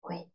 Oui. 0.03 0.27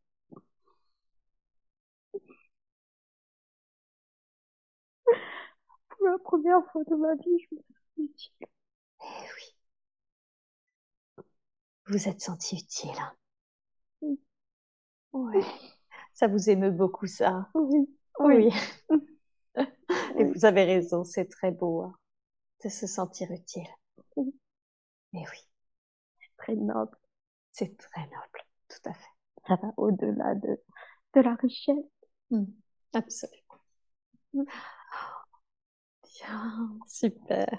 la 6.05 6.19
première 6.25 6.65
fois 6.73 6.83
de 6.85 6.95
ma 6.97 7.15
vie, 7.15 7.39
je 7.51 7.57
me 7.57 7.61
suis 7.61 8.03
utile. 8.05 8.47
Eh 9.01 9.05
oui. 9.37 9.55
Vous 11.87 12.09
êtes 12.09 12.21
senti 12.21 12.57
utile. 12.57 12.91
Hein. 13.01 13.13
Oui. 14.03 14.21
Ouais. 15.13 15.45
Ça 16.15 16.29
vous 16.29 16.51
émeut 16.51 16.71
beaucoup, 16.71 17.07
ça. 17.07 17.49
Oui. 17.55 17.89
Oui. 18.21 18.51
Et 20.19 20.25
vous 20.25 20.45
avez 20.45 20.65
raison, 20.65 21.05
c'est 21.05 21.27
très 21.27 21.51
beau 21.51 21.83
hein, 21.83 21.97
de 22.65 22.69
se 22.69 22.87
sentir 22.87 23.31
utile. 23.31 23.69
Mais 25.13 25.25
oui. 25.31 25.49
C'est 26.21 26.37
très 26.37 26.55
noble. 26.57 26.97
C'est 27.53 27.77
très 27.77 28.03
noble, 28.03 28.45
tout 28.69 28.89
à 28.89 28.95
fait. 28.95 29.11
Ça 29.47 29.57
va 29.57 29.73
au-delà 29.77 30.35
de, 30.35 30.61
de 31.15 31.21
la 31.21 31.35
richesse. 31.35 31.77
Mmh. 32.31 32.45
Absolument. 32.93 33.37
super. 36.87 37.59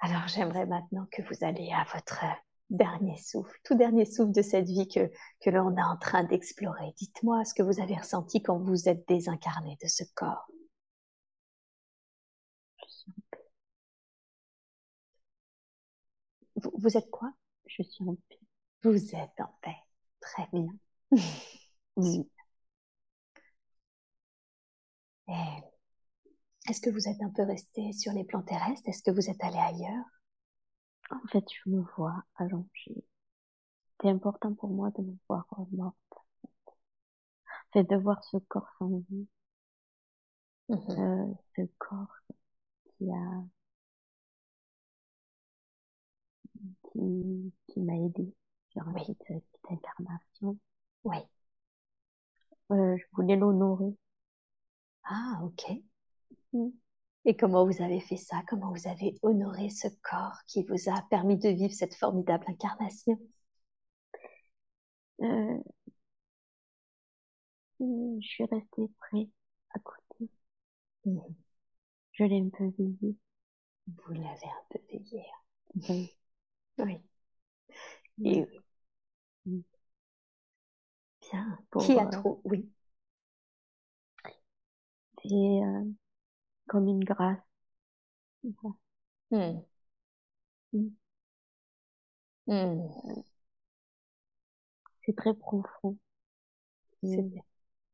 Alors 0.00 0.28
j'aimerais 0.28 0.66
maintenant 0.66 1.06
que 1.10 1.22
vous 1.22 1.44
alliez 1.44 1.72
à 1.72 1.84
votre 1.94 2.24
dernier 2.70 3.16
souffle, 3.18 3.58
tout 3.64 3.74
dernier 3.74 4.04
souffle 4.04 4.32
de 4.32 4.42
cette 4.42 4.66
vie 4.66 4.88
que, 4.88 5.10
que 5.40 5.50
l'on 5.50 5.76
est 5.76 5.82
en 5.82 5.96
train 5.96 6.24
d'explorer. 6.24 6.92
Dites-moi 6.96 7.44
ce 7.44 7.54
que 7.54 7.62
vous 7.62 7.80
avez 7.80 7.96
ressenti 7.96 8.42
quand 8.42 8.58
vous 8.58 8.88
êtes 8.88 9.06
désincarné 9.08 9.76
de 9.82 9.88
ce 9.88 10.04
corps. 10.14 10.46
Vous, 16.56 16.72
vous 16.78 16.96
êtes 16.96 17.10
quoi? 17.10 17.32
Je 17.66 17.82
suis 17.82 18.04
en 18.08 18.16
paix. 18.28 18.38
Vous 18.82 19.14
êtes 19.14 19.40
en 19.40 19.54
paix. 19.62 19.76
Très 20.20 20.48
bien. 20.52 20.68
oui. 21.96 22.28
Est-ce 26.68 26.80
que 26.80 26.90
vous 26.90 27.08
êtes 27.08 27.22
un 27.22 27.30
peu 27.30 27.42
resté 27.42 27.92
sur 27.92 28.12
les 28.12 28.24
plans 28.24 28.42
terrestres? 28.42 28.88
Est-ce 28.88 29.02
que 29.02 29.10
vous 29.10 29.30
êtes 29.30 29.42
allé 29.44 29.58
ailleurs? 29.58 30.04
En 31.14 31.26
fait, 31.28 31.44
je 31.50 31.70
me 31.70 31.80
vois 31.96 32.24
allongée. 32.36 33.04
C'est 34.00 34.08
important 34.10 34.54
pour 34.54 34.70
moi 34.70 34.90
de 34.92 35.02
me 35.02 35.16
voir 35.28 35.46
morte. 35.72 35.96
C'est 37.74 37.86
de 37.90 37.96
voir 37.96 38.24
ce 38.24 38.38
corps 38.38 38.70
sans 38.78 39.02
vie. 39.10 39.26
Mmh 40.68 40.98
euh, 40.98 41.34
ce 41.56 41.62
corps 41.78 42.16
qui 42.86 43.10
a 43.10 43.44
qui, 46.92 47.52
qui 47.68 47.80
m'a 47.80 47.96
aidé 47.96 48.34
sur 48.70 48.82
oui. 48.94 49.02
cette 49.06 49.18
petite 49.18 49.70
incarnation. 49.70 50.56
Oui. 51.04 51.18
Euh, 52.72 52.96
je 52.98 53.04
voulais 53.16 53.36
l'honorer. 53.36 53.96
Ah, 55.04 55.40
ok. 55.42 55.62
Et 57.26 57.36
comment 57.36 57.66
vous 57.66 57.82
avez 57.82 58.00
fait 58.00 58.16
ça? 58.16 58.42
Comment 58.48 58.72
vous 58.72 58.88
avez 58.88 59.18
honoré 59.22 59.68
ce 59.70 59.88
corps 60.02 60.38
qui 60.46 60.62
vous 60.64 60.88
a 60.90 61.02
permis 61.10 61.36
de 61.38 61.48
vivre 61.50 61.74
cette 61.74 61.94
formidable 61.94 62.44
incarnation? 62.48 63.18
Euh, 65.22 65.58
Je 67.78 68.26
suis 68.26 68.44
restée 68.46 68.88
près, 68.98 69.28
à 69.74 69.78
côté. 69.78 70.28
Mmh. 71.06 71.18
Je 72.12 72.24
l'ai 72.24 72.40
un 72.40 72.48
peu 72.50 72.70
veillé. 72.78 73.16
Vous 73.88 74.12
l'avez 74.12 74.24
un 74.26 74.64
peu 74.70 74.80
veillé. 74.90 75.24
Oui. 75.88 76.16
Oui. 76.78 76.98
Et 78.24 78.44
oui. 79.46 79.64
Bien. 81.20 81.58
Qui 81.80 81.92
a 81.98 82.06
euh, 82.06 82.10
trop? 82.10 82.40
Oui. 82.44 82.70
C'est 85.22 85.34
euh, 85.34 85.84
comme 86.66 86.88
une 86.88 87.04
grâce. 87.04 87.38
Hmm. 89.30 89.60
Hmm. 90.72 90.88
Hmm. 92.46 92.88
C'est 95.04 95.16
très 95.16 95.34
profond. 95.34 95.96
C'est 97.02 97.24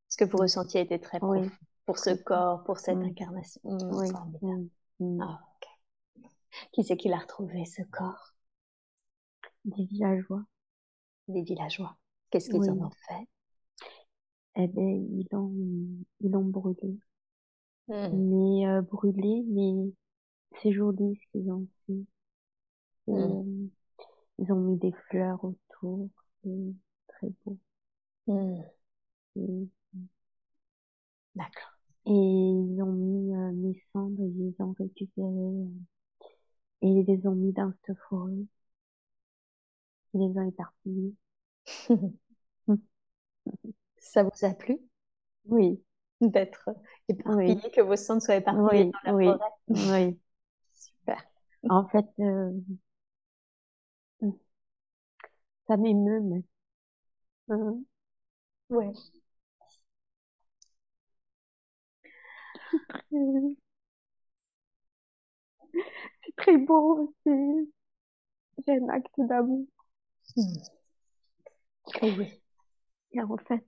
Ce 0.08 0.16
que 0.16 0.24
vous 0.24 0.38
ressentiez 0.38 0.80
était 0.82 0.98
très 0.98 1.18
profond 1.18 1.50
pour 1.86 1.98
ce 1.98 2.10
corps, 2.10 2.62
pour 2.64 2.78
cette 2.78 2.98
incarnation. 2.98 3.60
oui. 3.64 4.08
Ah, 5.20 5.40
qui 6.72 6.84
c'est 6.84 6.96
qui 6.96 7.08
l'a 7.08 7.18
retrouvé, 7.18 7.64
ce 7.64 7.82
corps? 7.82 8.34
Des 9.64 9.84
villageois. 9.84 10.44
Des 11.28 11.42
villageois. 11.42 11.96
Qu'est-ce 12.30 12.50
qu'ils 12.50 12.70
en 12.70 12.86
ont 12.86 12.90
fait? 13.08 13.28
Eh 14.56 14.66
bien, 14.68 14.88
ils 14.88 15.26
l'ont, 15.30 15.52
ils 16.20 16.30
l'ont 16.30 16.44
brûlé. 16.44 16.98
Mmh. 17.90 18.08
mais 18.12 18.68
euh, 18.68 18.82
brûlé, 18.82 19.42
mais 19.48 19.92
c'est 20.62 20.72
joli 20.72 21.16
ce 21.16 21.32
qu'ils 21.32 21.50
ont 21.50 21.66
fait. 21.86 22.04
Mmh. 23.08 23.14
Euh, 23.14 23.68
ils 24.38 24.52
ont 24.52 24.60
mis 24.60 24.78
des 24.78 24.92
fleurs 25.08 25.44
autour. 25.44 26.08
C'est 26.42 26.74
très 27.08 27.32
beau. 27.44 27.58
Mmh. 28.28 29.66
D'accord. 31.34 31.76
Et 32.06 32.10
ils 32.12 32.80
ont 32.82 32.92
mis 32.92 33.34
euh, 33.34 33.52
mes 33.52 33.82
cendres, 33.92 34.22
ils 34.22 34.38
les 34.38 34.54
ont 34.60 34.72
récupérées 34.78 35.26
euh, 35.26 35.66
et 36.82 36.88
ils 36.88 37.06
les 37.06 37.26
ont 37.26 37.34
mis 37.34 37.52
dans 37.52 37.72
cette 37.86 37.98
forêt. 38.08 38.46
Ils 40.14 40.20
les 40.20 40.38
ont 40.38 40.48
éparpillés. 40.48 41.14
Ça 43.98 44.22
vous 44.22 44.44
a 44.44 44.54
plu? 44.54 44.78
Oui. 45.46 45.82
D'être 46.20 46.68
éparpillé, 47.08 47.70
que 47.70 47.80
vos 47.80 47.96
cendres 47.96 48.22
soient 48.22 48.36
éparpillées 48.36 48.84
oui, 48.84 48.90
dans 48.92 49.00
la 49.04 49.14
oui, 49.14 49.24
forêt 49.26 50.08
Oui. 50.08 50.18
Super. 50.74 51.24
En 51.68 51.88
fait, 51.88 52.06
euh, 52.20 52.52
ça 55.66 55.76
m'émeut, 55.76 56.20
mais... 56.20 56.42
Mmh. 57.48 57.84
Ouais. 58.70 58.92
C'est 66.22 66.36
très 66.36 66.56
beau, 66.58 67.14
c'est 67.24 67.30
un 68.68 68.88
acte 68.88 69.14
d'amour. 69.18 69.66
Mmh. 70.36 70.42
Et 72.02 72.10
oui. 72.12 72.40
Et 73.12 73.22
en 73.22 73.36
fait, 73.36 73.64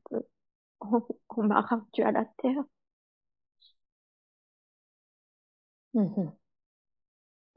on, 1.37 1.43
m'a 1.45 1.61
rendu 1.63 2.03
à 2.03 2.13
la 2.13 2.25
terre. 2.39 2.63
Mmh 5.95 6.33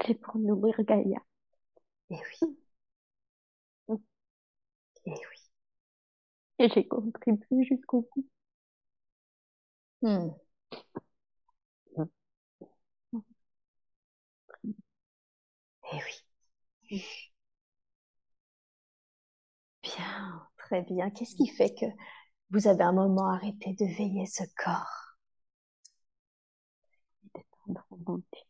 c'est 0.06 0.14
pour 0.16 0.38
nourrir 0.38 0.76
Gaïa. 0.84 1.20
Et 2.10 2.16
oui. 2.16 2.58
Et 5.06 5.12
oui. 5.12 5.52
Et 6.60 6.70
j'ai 6.70 6.86
contribué 6.88 7.64
jusqu'au 7.64 8.08
bout. 8.14 8.26
Mmh. 10.02 10.30
Eh 15.94 15.98
oui. 16.92 17.32
Bien, 19.84 20.48
très 20.58 20.82
bien. 20.82 21.10
Qu'est-ce 21.12 21.36
qui 21.36 21.48
fait 21.48 21.74
que 21.74 21.86
vous 22.50 22.68
avez 22.68 22.84
un 22.84 22.92
moment 22.94 23.30
arrêté 23.30 23.74
de 23.74 23.86
veiller 23.86 24.26
ce 24.26 24.44
corps 24.56 25.18
Il 27.24 27.30
était 27.30 27.46
temps 27.52 27.74
de 27.74 27.80
remonter. 27.90 28.48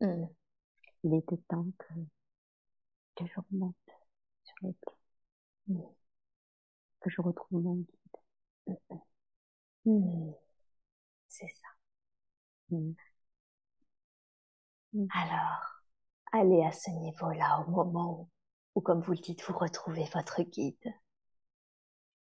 Mmh. 0.00 0.26
Il 1.04 1.14
était 1.14 1.36
temps 1.48 1.66
que, 1.78 1.94
que 3.16 3.26
je 3.26 3.40
remonte 3.50 3.76
sur 4.44 4.56
les 4.62 4.72
plans. 4.74 4.98
Mmh. 5.68 5.80
Que 7.00 7.10
je 7.10 7.20
retrouve 7.22 7.62
mon 7.62 7.74
guide. 7.76 8.76
Mmh. 9.84 10.32
C'est 11.28 11.48
ça. 11.48 11.68
Alors, 15.14 15.82
allez 16.32 16.62
à 16.64 16.72
ce 16.72 16.90
niveau-là 16.90 17.64
au 17.66 17.70
moment 17.70 18.28
où, 18.74 18.80
comme 18.80 19.00
vous 19.00 19.12
le 19.12 19.18
dites, 19.18 19.42
vous 19.44 19.56
retrouvez 19.56 20.04
votre 20.14 20.42
guide. 20.42 20.92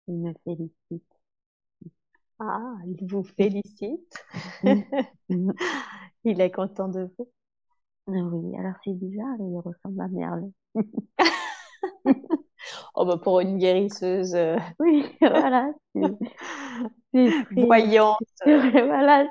Il 0.07 0.15
me 0.15 0.33
félicite. 0.43 1.05
Ah, 2.39 2.75
il 2.85 3.07
vous 3.07 3.23
félicite. 3.23 4.25
il 6.23 6.41
est 6.41 6.51
content 6.51 6.87
de 6.87 7.09
vous. 7.17 7.29
Oui, 8.07 8.55
alors 8.57 8.75
c'est 8.83 8.93
bizarre, 8.93 9.35
il 9.39 9.59
ressemble 9.59 10.01
à 10.01 10.07
Merle. 10.07 10.51
oh 12.95 13.05
bah 13.05 13.17
pour 13.17 13.39
une 13.39 13.57
guérisseuse. 13.57 14.35
Euh, 14.35 14.57
oui, 14.79 15.05
voilà. 15.21 15.71
C'est 17.13 17.29
voyante. 17.51 18.17
voilà, 18.45 19.25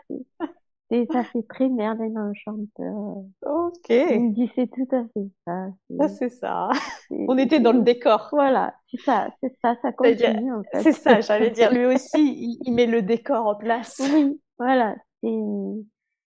et 0.91 1.07
ça 1.11 1.25
fait 1.25 1.43
très 1.49 1.69
Merlin 1.69 2.33
chanteur. 2.35 3.25
Ok. 3.43 3.89
Il 3.89 4.21
me 4.21 4.33
dit 4.33 4.51
c'est 4.55 4.71
tout 4.71 4.89
à 4.93 5.03
fait 5.13 5.29
ça. 5.45 5.69
Ah, 5.99 6.09
c'est 6.09 6.29
ça. 6.29 6.69
On 7.11 7.37
était 7.39 7.59
dans 7.59 7.73
le 7.73 7.83
décor. 7.83 8.29
Voilà, 8.31 8.75
c'est 8.91 9.01
ça, 9.01 9.29
c'est 9.41 9.53
ça, 9.63 9.77
ça 9.83 9.93
continue 9.93 10.53
en 10.53 10.63
fait. 10.71 10.83
C'est 10.83 10.93
ça, 10.93 11.21
j'allais 11.21 11.51
dire. 11.51 11.73
Lui 11.73 11.87
aussi, 11.87 12.59
il, 12.65 12.73
met 12.73 12.87
le 12.87 13.03
décor 13.03 13.47
en 13.47 13.57
place. 13.57 14.01
Oui, 14.01 14.41
voilà. 14.59 14.95
Et, 15.25 15.41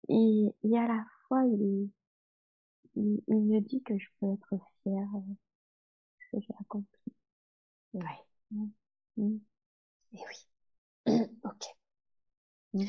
et, 0.09 0.55
et 0.65 0.79
à 0.79 0.89
la 0.89 1.05
fois, 1.29 1.43
il, 1.47 1.89
il, 2.97 3.23
il, 3.29 3.37
me 3.37 3.61
dit 3.61 3.83
que 3.83 3.97
je 3.97 4.07
peux 4.21 4.33
être 4.33 4.63
fière 4.83 5.07
de 5.15 5.35
ce 6.19 6.37
que 6.37 6.43
j'ai 6.43 6.55
accompli. 6.61 7.13
Ouais. 7.95 8.03
Mm. 9.17 9.37
Et 10.15 10.19
oui. 10.29 11.07
ok. 11.45 11.77
Mm. 12.75 12.85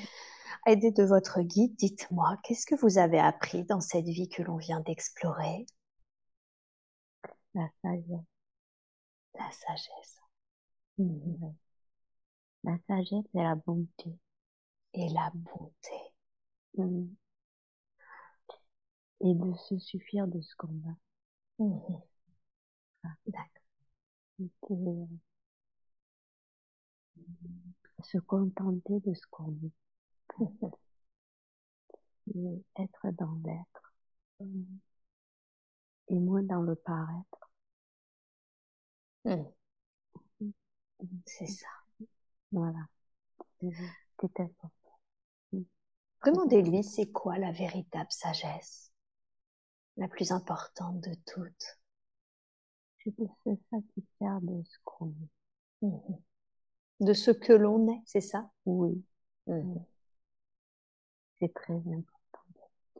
Aidé 0.67 0.91
de 0.91 1.03
votre 1.03 1.41
guide, 1.41 1.75
dites-moi, 1.75 2.37
qu'est-ce 2.43 2.67
que 2.67 2.75
vous 2.75 2.99
avez 2.99 3.19
appris 3.19 3.63
dans 3.63 3.79
cette 3.81 4.05
vie 4.05 4.29
que 4.29 4.43
l'on 4.43 4.57
vient 4.57 4.79
d'explorer? 4.81 5.65
La 7.55 7.67
sagesse. 7.81 8.25
La 9.33 9.51
sagesse. 9.51 10.19
Mmh. 10.99 11.53
La 12.63 12.77
sagesse 12.87 13.25
et 13.33 13.41
la 13.41 13.55
bonté. 13.55 14.19
Et 14.93 15.09
la 15.09 15.31
bonté. 15.33 16.13
Mmh. 16.77 17.07
Et 19.21 19.33
de 19.33 19.53
se 19.55 19.79
suffire 19.79 20.27
de 20.27 20.41
ce 20.41 20.55
qu'on 20.57 20.79
a. 20.87 21.63
Mmh. 21.63 22.01
Ah, 23.03 23.15
D'accord. 23.25 25.07
Se 28.03 28.17
contenter 28.19 28.99
de 28.99 29.13
ce 29.13 29.25
qu'on 29.29 29.51
est 29.63 29.71
être 32.77 33.11
dans 33.11 33.37
l'être 33.45 33.93
et 36.07 36.19
moins 36.19 36.43
dans 36.43 36.61
le 36.61 36.75
paraître. 36.75 37.51
Mmh. 39.25 39.43
C'est 41.25 41.47
ça. 41.47 41.67
Voilà. 42.51 42.85
C'est 43.61 44.39
important. 44.39 44.71
Demandez-lui, 46.25 46.83
c'est 46.83 47.11
quoi 47.11 47.37
la 47.37 47.51
véritable 47.51 48.11
sagesse? 48.11 48.91
La 49.97 50.07
plus 50.07 50.31
importante 50.31 51.01
de 51.01 51.13
toutes? 51.25 51.79
C'est 53.03 53.17
de 53.17 53.27
se 53.43 53.49
satisfaire 53.69 54.39
de 54.41 54.63
ce 54.63 54.77
qu'on 54.83 55.09
est. 55.09 55.85
Mmh. 55.85 56.15
De 56.99 57.13
ce 57.13 57.31
que 57.31 57.53
l'on 57.53 57.87
est, 57.91 58.01
c'est 58.05 58.21
ça? 58.21 58.51
Oui. 58.65 59.03
C'est 61.41 61.53
très 61.55 61.73
important 61.73 62.43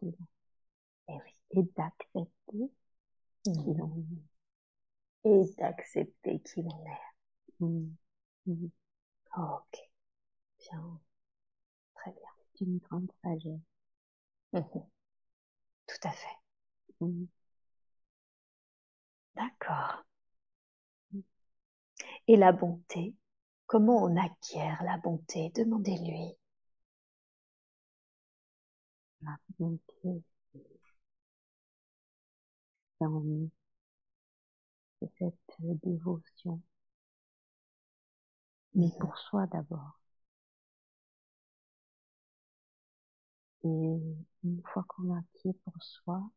Et 0.01 0.07
oui. 1.09 1.35
Et 1.51 1.63
d'accepter 1.77 2.71
mmh. 3.45 3.53
qui 3.53 3.73
l'on 3.75 4.05
est. 5.23 5.29
Et 5.29 5.53
d'accepter 5.59 6.39
qui 6.39 6.63
l'on 6.63 6.85
est. 6.87 7.59
Mmh. 7.59 7.95
Mmh. 8.47 8.67
ok. 9.37 9.89
Bien. 10.59 10.99
Très 11.93 12.11
bien. 12.13 12.29
C'est 12.55 12.65
une 12.65 12.79
grande 12.79 13.11
sagesse. 13.21 13.59
Tout 15.85 16.07
à 16.07 16.11
fait. 16.11 16.39
D'accord. 19.35 20.03
Et 22.27 22.37
la 22.37 22.51
bonté, 22.53 23.13
comment 23.67 24.03
on 24.03 24.17
acquiert 24.17 24.81
la 24.83 24.97
bonté? 24.97 25.51
Demandez-lui 25.53 26.35
la 29.23 29.37
bonté 29.59 30.23
dans 32.99 33.49
cette 35.17 35.35
dévotion, 35.83 36.61
mais 38.75 38.89
pour 38.99 39.17
soi 39.17 39.47
d'abord. 39.47 39.97
Et 43.63 43.67
une 44.43 44.61
fois 44.71 44.83
qu'on 44.87 45.01
l'a 45.03 45.17
acquis 45.17 45.53
pour 45.65 45.81
soi, 45.83 46.29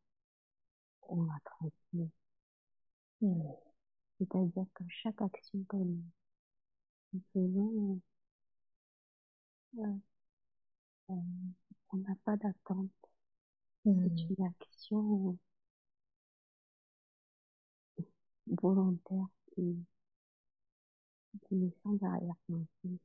on 1.09 1.22
la 1.24 1.39
transmet. 1.45 2.11
Mmh. 3.20 3.43
C'est-à-dire 4.18 4.66
que 4.74 4.85
chaque 4.89 5.20
action 5.22 5.64
que 5.68 5.76
nous 5.76 6.03
faisons, 7.32 8.01
euh, 9.78 9.99
euh, 11.11 11.14
on 11.95 11.97
n'a 11.97 12.14
pas 12.26 12.36
d'attente. 12.36 12.90
C'est 13.84 13.90
une 14.30 14.47
action 14.47 15.38
volontaire 18.47 19.28
qui, 19.55 19.84
qui 21.47 21.55
met 21.55 21.70
sans 21.84 21.97
arrière-pensée. 22.03 22.99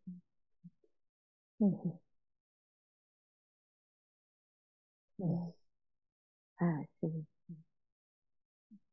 Mmh. 1.59 1.99
Mmh. 5.19 5.51
Ah, 6.59 6.83
c'est 7.01 7.09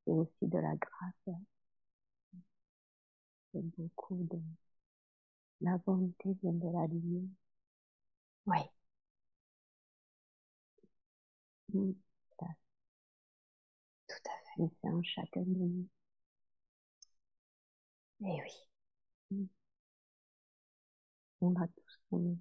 aussi 0.06 0.32
de 0.42 0.58
la 0.58 0.74
grâce. 0.76 1.36
C'est 3.52 3.60
beaucoup 3.76 4.16
de 4.30 4.38
la 5.60 5.76
volonté 5.84 6.32
vient 6.40 6.52
de 6.54 6.68
la 6.72 6.86
lumière. 6.86 7.28
Oui. 8.46 8.58
Tout 14.08 14.14
à 14.24 14.30
fait. 14.30 14.62
Mais 14.62 14.68
c'est 14.82 14.88
en 14.88 15.00
chacun 15.04 15.42
de 15.42 15.46
nous. 15.46 15.86
Eh 18.20 18.24
oui. 18.42 18.52
Mmh. 19.30 19.46
On 21.40 21.54
a 21.56 21.66
tous 21.68 21.98
en 22.10 22.36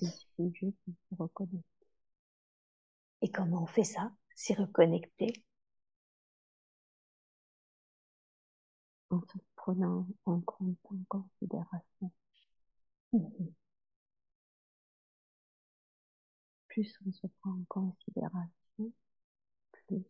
Il 0.00 0.10
suffit 0.10 0.74
de 0.88 0.92
se 1.08 1.14
reconnecter. 1.16 1.86
Et 3.22 3.30
comment 3.30 3.62
on 3.62 3.66
fait 3.66 3.84
ça 3.84 4.10
S'y 4.34 4.54
reconnecter? 4.54 5.32
En 9.10 9.20
se 9.20 9.36
prenant 9.56 10.06
en 10.24 10.40
compte, 10.40 10.78
en 10.90 10.96
considération. 11.08 12.10
Mmh 13.12 13.57
plus 16.78 16.96
on 17.04 17.12
se 17.12 17.26
prend 17.40 17.50
en 17.50 17.64
considération, 17.68 18.92
plus, 19.72 20.04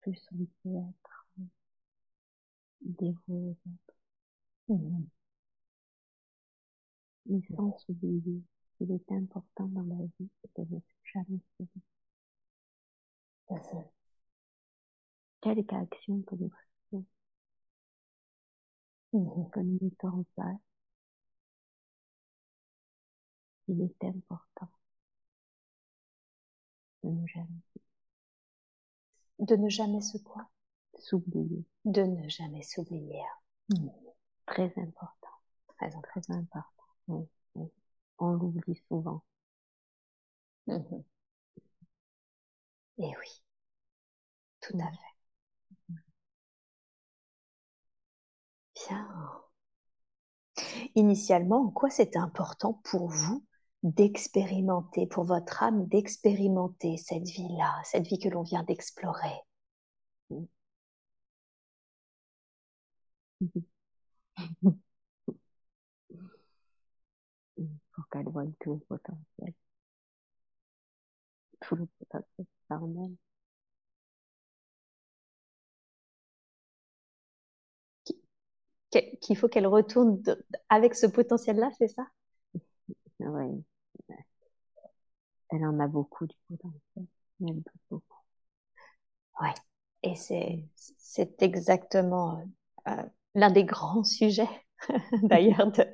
plus 0.00 0.28
on 0.32 0.42
peut 0.62 0.76
être 0.76 1.38
dévoué 2.80 3.20
aux 3.28 3.50
autres. 3.50 3.96
Mmh 4.68 5.04
Mais 7.26 7.40
sans 7.56 7.78
s'oublier, 7.78 8.42
il 8.80 8.90
est 8.90 9.12
important 9.12 9.68
dans 9.68 9.84
la 9.84 10.04
vie, 10.18 10.30
de 10.56 10.62
ne 10.62 10.80
jamais 11.14 11.40
s'oublier. 11.56 11.84
Quelque 15.42 15.74
action 15.74 16.22
que 16.22 16.34
nous 16.34 16.50
faisons, 16.90 17.04
que 19.50 19.60
nous 19.60 19.78
mettons 19.80 20.08
en 20.08 20.24
place, 20.34 20.69
il 23.70 23.80
est 23.82 24.04
important 24.04 24.68
de 27.02 27.10
ne 27.10 27.26
jamais 27.26 27.60
de 29.40 29.56
ne 29.56 29.68
jamais 29.68 30.00
se 30.02 30.18
quoi? 30.18 30.48
S'oublier. 30.98 31.64
De 31.84 32.02
ne 32.02 32.28
jamais 32.28 32.62
s'oublier. 32.62 33.22
Mmh. 33.70 33.88
très 34.46 34.72
important. 34.76 35.28
Très 35.68 35.90
très 35.90 36.20
important. 36.30 36.64
Oui, 37.08 37.26
on 38.18 38.32
l'oublie 38.32 38.80
souvent. 38.88 39.22
Mmh. 40.66 41.02
et 42.98 43.06
oui. 43.18 43.42
Tout 44.60 44.76
à 44.78 44.90
fait. 44.90 44.98
Bien. 48.74 49.06
Initialement 50.94 51.64
en 51.66 51.70
quoi 51.70 51.90
c'était 51.90 52.18
important 52.18 52.74
pour 52.84 53.08
vous 53.08 53.44
d'expérimenter, 53.82 55.06
pour 55.06 55.24
votre 55.24 55.62
âme, 55.62 55.86
d'expérimenter 55.86 56.96
cette 56.96 57.28
vie-là, 57.28 57.74
cette 57.84 58.06
vie 58.06 58.18
que 58.18 58.28
l'on 58.30 58.42
vient 58.42 58.62
d'explorer. 58.62 59.34
Pour 67.94 68.08
qu'elle 68.08 68.28
voie 68.28 68.44
tout 68.60 68.74
le 68.74 68.80
potentiel. 68.80 69.54
Tout 71.60 71.74
le 71.76 71.86
potentiel 71.86 72.46
par 72.68 72.82
elle. 72.84 73.16
Qu'il 79.20 79.36
faut 79.36 79.48
qu'elle 79.48 79.66
retourne 79.66 80.22
avec 80.68 80.94
ce 80.94 81.06
potentiel-là, 81.06 81.70
c'est 81.78 81.88
ça? 81.88 82.06
Oui. 83.20 83.64
Elle 85.50 85.64
en 85.64 85.78
a 85.80 85.86
beaucoup 85.86 86.26
du 86.26 86.36
potentiel. 86.48 87.06
Elle 87.40 87.54
doute 87.54 87.66
beaucoup. 87.90 88.22
Oui. 89.40 89.48
Et 90.02 90.14
c'est, 90.14 90.64
c'est 90.74 91.42
exactement 91.42 92.38
euh, 92.38 92.90
euh, 92.90 93.02
l'un 93.34 93.50
des 93.50 93.64
grands 93.64 94.04
sujets 94.04 94.48
d'ailleurs 95.22 95.70
de, 95.72 95.86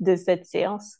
de, 0.00 0.16
cette 0.16 0.46
séance. 0.46 0.98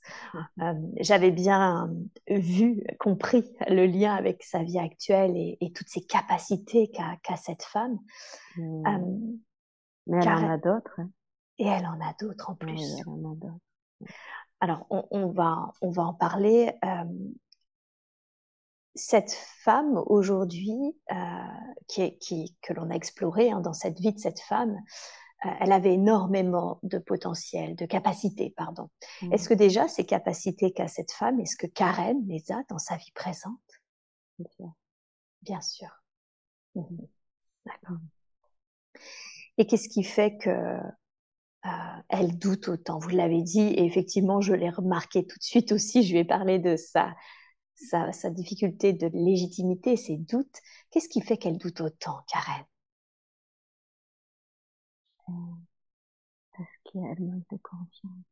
Euh, 0.60 0.74
j'avais 1.00 1.32
bien 1.32 1.92
vu, 2.28 2.84
compris 3.00 3.44
le 3.68 3.86
lien 3.86 4.14
avec 4.14 4.42
sa 4.44 4.62
vie 4.62 4.78
actuelle 4.78 5.36
et, 5.36 5.58
et 5.60 5.72
toutes 5.72 5.88
ces 5.88 6.04
capacités 6.04 6.88
qu'a, 6.90 7.16
qu'a 7.22 7.36
cette 7.36 7.64
femme. 7.64 7.98
Mmh. 8.56 8.86
Euh, 8.86 9.36
Mais 10.06 10.18
elle 10.22 10.28
en 10.28 10.50
a 10.50 10.58
d'autres. 10.58 11.00
Hein. 11.00 11.10
Et 11.58 11.66
elle 11.66 11.86
en 11.86 12.00
a 12.00 12.14
d'autres 12.20 12.50
en 12.50 12.54
plus. 12.54 12.72
Oui, 12.72 13.00
elle 13.00 13.08
en 13.08 13.32
a 13.32 13.34
d'autres. 13.34 14.14
Alors, 14.60 14.86
on, 14.90 15.06
on, 15.10 15.26
va, 15.28 15.72
on 15.80 15.90
va 15.90 16.04
en 16.04 16.14
parler. 16.14 16.72
Euh, 16.84 17.04
cette 18.94 19.32
femme 19.32 20.02
aujourd'hui, 20.06 20.96
euh, 21.10 21.16
qui, 21.88 22.18
qui, 22.18 22.56
que 22.62 22.72
l'on 22.72 22.90
a 22.90 22.94
explorée 22.94 23.50
hein, 23.50 23.60
dans 23.60 23.72
cette 23.72 23.98
vie 23.98 24.12
de 24.12 24.18
cette 24.18 24.40
femme, 24.40 24.76
euh, 25.44 25.50
elle 25.60 25.72
avait 25.72 25.94
énormément 25.94 26.78
de 26.82 26.98
potentiel, 26.98 27.74
de 27.74 27.86
capacité, 27.86 28.52
pardon. 28.56 28.90
Mmh. 29.22 29.32
Est-ce 29.32 29.48
que 29.48 29.54
déjà 29.54 29.88
ces 29.88 30.04
capacités 30.04 30.72
qu'a 30.72 30.88
cette 30.88 31.12
femme, 31.12 31.40
est-ce 31.40 31.56
que 31.56 31.66
Karen 31.66 32.18
les 32.26 32.52
a 32.52 32.62
dans 32.68 32.78
sa 32.78 32.96
vie 32.96 33.12
présente? 33.14 33.54
Bien 34.38 34.50
sûr. 34.56 34.72
Bien 35.42 35.60
sûr. 35.60 35.88
Mmh. 36.74 36.82
D'accord. 37.66 37.98
Et 39.58 39.66
qu'est-ce 39.66 39.88
qui 39.88 40.02
fait 40.02 40.36
que 40.38 40.50
euh, 40.50 42.00
elle 42.08 42.38
doute 42.38 42.68
autant? 42.68 42.98
Vous 42.98 43.10
l'avez 43.10 43.42
dit, 43.42 43.60
et 43.60 43.84
effectivement, 43.84 44.40
je 44.40 44.54
l'ai 44.54 44.70
remarqué 44.70 45.26
tout 45.26 45.38
de 45.38 45.44
suite 45.44 45.72
aussi. 45.72 46.02
Je 46.02 46.12
lui 46.12 46.20
ai 46.20 46.24
parlé 46.24 46.58
de 46.58 46.76
ça 46.76 47.14
sa, 47.82 48.12
sa 48.12 48.30
difficulté 48.30 48.92
de 48.92 49.08
légitimité, 49.08 49.96
ses 49.96 50.16
doutes. 50.16 50.60
Qu'est-ce 50.90 51.08
qui 51.08 51.20
fait 51.20 51.36
qu'elle 51.36 51.58
doute 51.58 51.80
autant, 51.80 52.24
Karen? 52.28 52.64
Euh, 55.28 55.32
Parce 56.56 56.70
qu'elle 56.84 57.20
manque 57.24 57.48
de 57.50 57.58
confiance. 57.58 58.24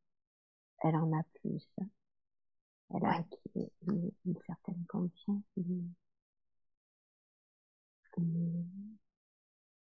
Elle 0.83 0.97
en 0.97 1.13
a 1.19 1.23
plus. 1.41 1.67
Elle 2.95 3.05
a 3.05 3.25
une, 3.55 4.11
une, 4.27 4.39
certaine 4.47 4.85
confiance. 4.87 5.43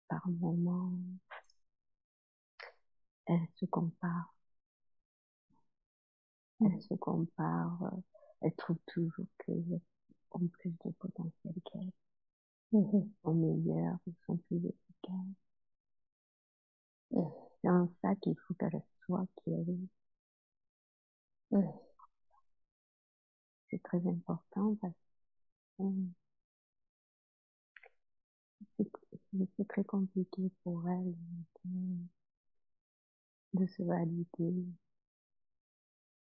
par 0.10 0.28
moment, 0.30 0.91
elle 3.26 3.47
se 3.55 3.66
compare. 3.66 4.34
Elle 6.62 6.82
se 6.82 6.93
compare 6.95 7.84
euh, 7.84 8.01
elle 8.42 8.54
trouve 8.56 8.78
toujours 8.88 9.28
que 9.40 9.52
ont 10.32 10.48
plus 10.48 10.72
de 10.86 10.92
potentiel 11.00 11.54
qu'elle, 11.66 11.92
sont 12.72 13.34
meilleurs, 13.34 13.98
sont 14.26 14.38
plus 14.38 14.58
efficaces. 14.58 15.38
C'est 17.62 17.70
en 17.70 17.90
ça 18.02 18.16
qu'il 18.16 18.36
faut 18.48 18.54
qu'elle 18.56 18.82
soit 19.06 19.26
qui 19.44 19.52
elle 19.52 19.70
est. 19.70 19.88
C'est 23.70 23.82
très 23.82 24.06
important 24.08 24.76
parce 24.82 24.94
que 28.78 28.84
c'est 29.58 29.68
très 29.68 29.84
compliqué 29.84 30.52
pour 30.64 30.88
elle 30.90 31.14
de, 31.66 31.70
de 33.54 33.68
se 33.68 33.84
valider 33.84 34.66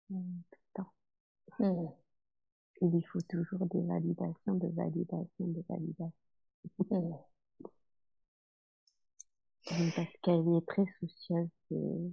tout 0.08 0.14
le 0.14 0.72
temps. 0.74 0.92
Mmh. 1.58 1.88
Il 2.82 2.90
lui 2.90 3.02
faut 3.02 3.20
toujours 3.22 3.66
des 3.66 3.82
validations, 3.82 4.54
de 4.54 4.68
validation, 4.68 5.26
de 5.38 5.64
validation. 5.68 6.12
Mmh. 6.90 7.14
Parce 9.96 10.12
qu'elle 10.22 10.48
est 10.56 10.66
très 10.66 10.84
soucieuse 11.00 11.48
de, 11.70 12.12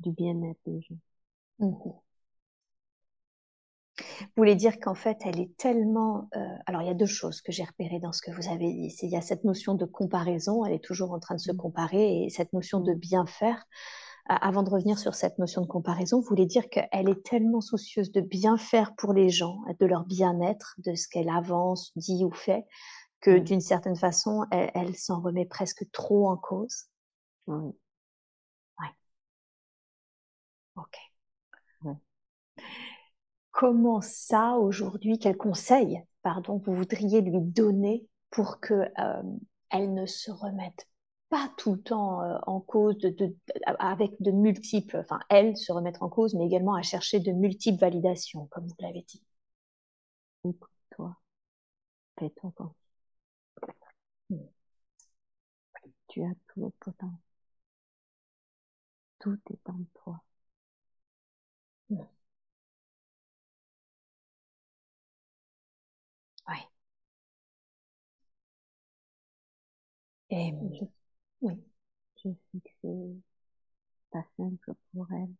du 0.00 0.12
bien-être 0.12 0.60
des 0.66 0.80
gens. 0.82 0.98
Mmh. 1.58 1.72
Vous 3.98 4.42
voulez 4.42 4.54
dire 4.54 4.78
qu'en 4.78 4.94
fait, 4.94 5.18
elle 5.24 5.40
est 5.40 5.56
tellement... 5.56 6.28
Euh, 6.36 6.56
alors, 6.66 6.82
il 6.82 6.88
y 6.88 6.90
a 6.90 6.94
deux 6.94 7.06
choses 7.06 7.40
que 7.40 7.50
j'ai 7.50 7.64
repérées 7.64 7.98
dans 7.98 8.12
ce 8.12 8.20
que 8.20 8.30
vous 8.30 8.48
avez 8.48 8.70
dit. 8.72 8.94
Il 9.02 9.10
y 9.10 9.16
a 9.16 9.22
cette 9.22 9.44
notion 9.44 9.74
de 9.74 9.86
comparaison, 9.86 10.64
elle 10.64 10.74
est 10.74 10.84
toujours 10.84 11.12
en 11.12 11.18
train 11.18 11.34
de 11.34 11.40
se 11.40 11.52
mmh. 11.52 11.56
comparer, 11.56 12.24
et 12.24 12.30
cette 12.30 12.52
notion 12.52 12.80
de 12.80 12.92
bien 12.92 13.26
faire 13.26 13.64
avant 14.28 14.62
de 14.62 14.70
revenir 14.70 14.98
sur 14.98 15.14
cette 15.14 15.38
notion 15.38 15.62
de 15.62 15.66
comparaison, 15.66 16.20
vous 16.20 16.26
voulez 16.26 16.46
dire 16.46 16.68
qu'elle 16.68 17.08
est 17.08 17.24
tellement 17.24 17.60
soucieuse 17.60 18.10
de 18.10 18.20
bien 18.20 18.56
faire 18.56 18.94
pour 18.96 19.12
les 19.12 19.28
gens, 19.28 19.60
de 19.78 19.86
leur 19.86 20.04
bien-être, 20.04 20.74
de 20.78 20.94
ce 20.94 21.08
qu'elle 21.08 21.28
avance, 21.28 21.92
dit 21.96 22.24
ou 22.24 22.32
fait, 22.32 22.66
que 23.20 23.30
mmh. 23.30 23.40
d'une 23.40 23.60
certaine 23.60 23.96
façon, 23.96 24.44
elle, 24.50 24.96
s'en 24.96 25.20
remet 25.20 25.46
presque 25.46 25.90
trop 25.92 26.28
en 26.28 26.36
cause? 26.36 26.86
Oui. 27.46 27.72
Ouais. 28.80 28.88
Ok. 30.76 30.98
comment 33.52 34.00
ça 34.02 34.56
aujourd'hui, 34.56 35.18
quel 35.18 35.36
conseil, 35.36 36.02
pardon, 36.22 36.60
vous 36.66 36.74
voudriez 36.74 37.22
lui 37.22 37.40
donner 37.40 38.06
pour 38.30 38.60
que 38.60 38.74
euh, 38.74 39.22
elle 39.70 39.94
ne 39.94 40.04
se 40.04 40.30
remette 40.30 40.86
pas 41.28 41.50
tout 41.58 41.74
le 41.74 41.80
temps 41.82 42.22
euh, 42.22 42.38
en 42.46 42.60
cause, 42.60 42.98
de, 42.98 43.36
avec 43.78 44.12
de 44.20 44.30
multiples, 44.32 44.98
enfin 44.98 45.18
elle 45.28 45.56
se 45.56 45.72
remettre 45.72 46.02
en 46.02 46.08
cause, 46.08 46.34
mais 46.34 46.46
également 46.46 46.74
à 46.74 46.82
chercher 46.82 47.20
de 47.20 47.32
multiples 47.32 47.80
validations, 47.80 48.46
comme 48.50 48.66
vous 48.66 48.74
l'avez 48.80 49.02
dit. 49.08 49.22
Écoute-toi, 50.44 51.14
fais-toi. 52.18 52.74
Tu 56.08 56.22
as 56.24 56.34
tout 56.48 56.60
le 56.64 56.70
potentiel. 56.80 57.20
Tout 59.18 59.38
est 59.50 59.68
en 59.68 59.84
toi. 59.92 60.22
Oui. 66.48 66.56
Et. 70.30 70.52
Je 72.26 72.30
sais 72.52 72.60
que 72.60 72.70
c'est 72.82 73.22
pas 74.10 74.24
simple 74.36 74.74
pour 74.92 75.06
elle. 75.12 75.34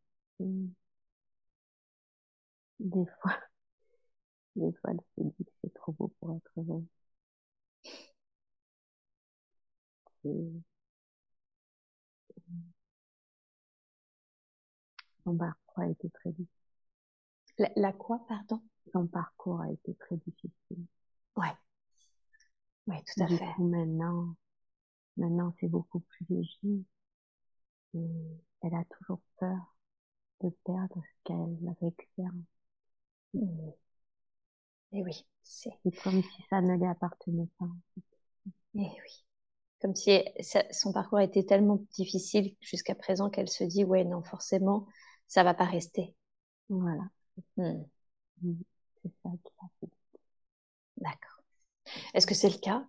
des 2.81 3.05
fois, 3.21 3.37
des 4.57 4.73
fois, 4.81 4.91
elle 4.93 5.01
se 5.17 5.29
dit 5.31 5.45
que 5.45 5.51
c'est 5.63 5.75
trop 5.75 5.93
beau 5.93 6.09
pour 6.21 6.33
être 6.35 6.51
vrai. 6.57 6.83
Son 15.25 15.37
parcours 15.37 15.81
a 15.83 15.89
été 15.91 16.09
très 16.11 16.31
difficile. 16.31 16.49
La, 17.77 17.93
quoi, 17.93 18.21
pardon? 18.29 18.63
Son 18.93 19.07
parcours 19.07 19.61
a 19.61 19.71
été 19.71 19.95
très 19.95 20.17
difficile. 20.17 20.87
Ouais. 21.37 21.53
Oui, 22.87 22.97
tout 23.05 23.23
à 23.25 23.29
fait. 23.29 23.59
maintenant, 23.59 24.35
maintenant 25.17 25.55
c'est 25.61 25.69
beaucoup 25.69 26.01
plus 26.01 26.27
léger. 26.29 26.85
Et 27.95 28.07
elle 28.63 28.75
a 28.75 28.85
toujours 28.85 29.21
peur 29.39 29.77
de 30.43 30.51
perdre 30.65 31.03
ce 31.03 31.25
qu'elle 31.25 31.75
récupère. 31.81 32.33
Mmh. 33.35 33.71
Et 34.93 35.03
oui, 35.03 35.27
c'est. 35.43 35.71
comme 36.03 36.23
si 36.23 36.43
ça 36.49 36.61
ne 36.61 36.75
lui 36.77 36.87
appartenait 36.87 37.49
pas. 37.59 37.67
Et 38.75 38.81
oui. 38.81 39.25
Comme 39.81 39.95
si 39.95 40.23
son 40.71 40.93
parcours 40.93 41.21
était 41.21 41.45
tellement 41.45 41.85
difficile 41.93 42.57
jusqu'à 42.61 42.95
présent 42.95 43.29
qu'elle 43.31 43.49
se 43.49 43.65
dit, 43.65 43.85
ouais, 43.85 44.05
non, 44.05 44.23
forcément, 44.23 44.87
ça 45.29 45.45
va 45.45 45.55
pas 45.55 45.67
rester. 45.67 46.15
Voilà. 46.69 47.03
Mmh. 47.57 47.85
Mmh. 48.43 48.55
C'est 49.03 49.13
ça 49.23 49.31
qui 49.45 49.53
a 49.61 49.67
fait. 49.81 49.91
D'accord. 50.99 51.43
Est-ce 52.15 52.27
que 52.27 52.35
c'est 52.35 52.51
le 52.51 52.59
cas? 52.59 52.87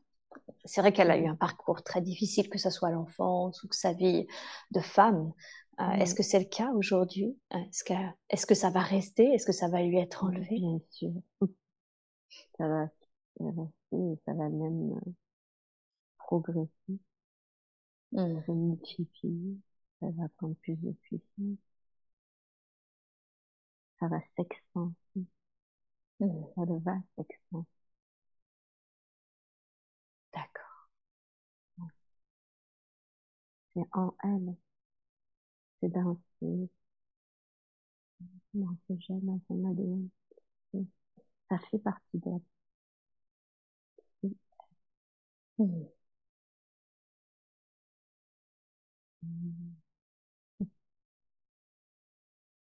C'est 0.66 0.82
vrai 0.82 0.92
qu'elle 0.94 1.12
a 1.12 1.18
eu 1.18 1.28
un 1.28 1.36
parcours 1.36 1.84
très 1.84 2.02
difficile, 2.02 2.50
que 2.50 2.58
ce 2.58 2.70
soit 2.70 2.92
l'enfance 2.92 3.64
ou 3.64 3.68
que 3.68 3.76
sa 3.76 3.94
vie 3.94 4.28
de 4.72 4.80
femme. 4.80 5.32
Euh, 5.80 5.84
mmh. 5.84 6.02
Est-ce 6.02 6.16
que 6.16 6.24
c'est 6.24 6.40
le 6.40 6.46
cas 6.46 6.72
aujourd'hui? 6.74 7.38
Est-ce 7.52 7.84
que, 7.84 7.94
est 8.30 8.46
que 8.46 8.56
ça 8.56 8.70
va 8.70 8.82
rester? 8.82 9.26
Est-ce 9.34 9.46
que 9.46 9.52
ça 9.52 9.70
va 9.70 9.82
lui 9.82 9.98
être 9.98 10.24
enlevé? 10.24 10.60
Bien 10.60 10.80
sûr. 10.90 11.12
Ça 12.58 12.68
va 12.68 12.82
rester 12.82 13.08
ça 14.26 14.34
va 14.34 14.50
même 14.50 14.94
euh, 14.94 15.12
progresser. 16.18 17.00
Se 18.14 18.52
multiplier. 18.52 19.58
Ça 20.00 20.08
va 20.18 20.28
prendre 20.38 20.56
plus 20.56 20.76
de 20.76 20.92
puissance 21.04 21.58
ça 24.00 24.08
va 24.08 24.20
s'expanser. 24.36 25.26
Mmh. 26.20 26.28
Ça 26.56 26.62
va 26.66 26.98
s'expanser. 27.16 27.77
C'est 33.78 33.88
en 33.94 34.14
elle. 34.26 34.58
C'est 35.82 35.90
dans 35.90 36.20
ses, 36.40 36.70
dans 38.54 38.76
ses 38.88 39.00
gènes, 39.00 39.26
dans 39.26 39.40
son 39.48 39.64
ADN. 39.72 40.10
Ça 41.50 41.58
fait 41.70 41.80
partie 41.80 42.20
d'elle. 42.20 42.40
Mmh. 45.58 45.88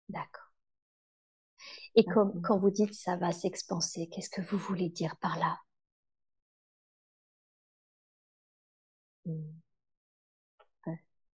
D'accord. 0.09 0.53
Et 1.95 2.05
quand, 2.05 2.33
quand 2.43 2.59
vous 2.59 2.71
dites 2.71 2.93
ça 2.93 3.17
va 3.17 3.33
s'expanser, 3.33 4.07
qu'est-ce 4.13 4.29
que 4.29 4.43
vous 4.43 4.59
voulez 4.59 4.91
dire 4.91 5.17
par 5.17 5.39
là? 5.39 5.57
Mmh. 9.27 9.62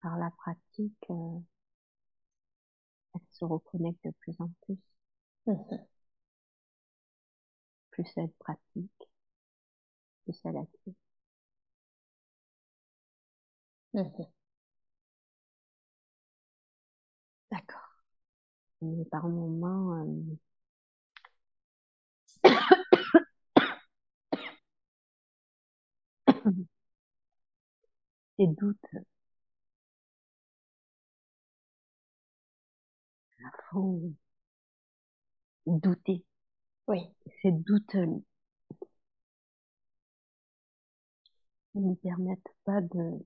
Par 0.07 0.17
la 0.19 0.31
pratique, 0.31 1.05
euh, 1.11 1.41
elle 3.15 3.21
se 3.33 3.45
reconnecte 3.45 4.05
de 4.05 4.13
plus 4.21 4.37
en 4.41 4.49
plus. 4.65 4.79
Mmh 5.47 5.55
plus 7.91 8.07
elle 8.17 8.31
pratique, 8.39 9.09
plus 10.25 10.39
elle 10.45 10.59
active. 10.59 10.95
Mmh 13.93 14.27
D'accord. 17.51 17.91
Mais 18.83 19.05
par 19.07 19.29
moments, 19.29 20.03
euh, 20.05 20.37
ces 28.39 28.47
doutes 28.47 28.79
douter. 35.67 36.25
Oui. 36.89 37.01
Ces 37.43 37.53
doutes 37.53 37.97
ne 41.75 41.95
permettent 41.95 42.55
pas 42.65 42.81
de, 42.81 43.25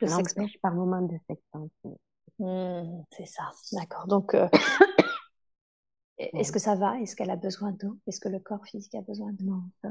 de 0.00 0.06
s'empêcher 0.06 0.58
par 0.60 0.74
moment 0.74 1.02
de 1.02 1.16
s'expanser. 1.26 1.98
Mmh, 2.38 3.02
c'est 3.12 3.26
ça, 3.26 3.50
d'accord. 3.72 4.06
Donc, 4.06 4.34
euh, 4.34 4.48
est-ce 6.18 6.52
que 6.52 6.58
ça 6.58 6.74
va? 6.74 7.00
Est-ce 7.00 7.16
qu'elle 7.16 7.30
a 7.30 7.36
besoin 7.36 7.72
d'eau? 7.72 7.98
Est-ce 8.06 8.20
que 8.20 8.28
le 8.28 8.40
corps 8.40 8.64
physique 8.66 8.94
a 8.94 9.02
besoin 9.02 9.32
d'eau? 9.32 9.44
Non, 9.46 9.62
ça 9.82 9.88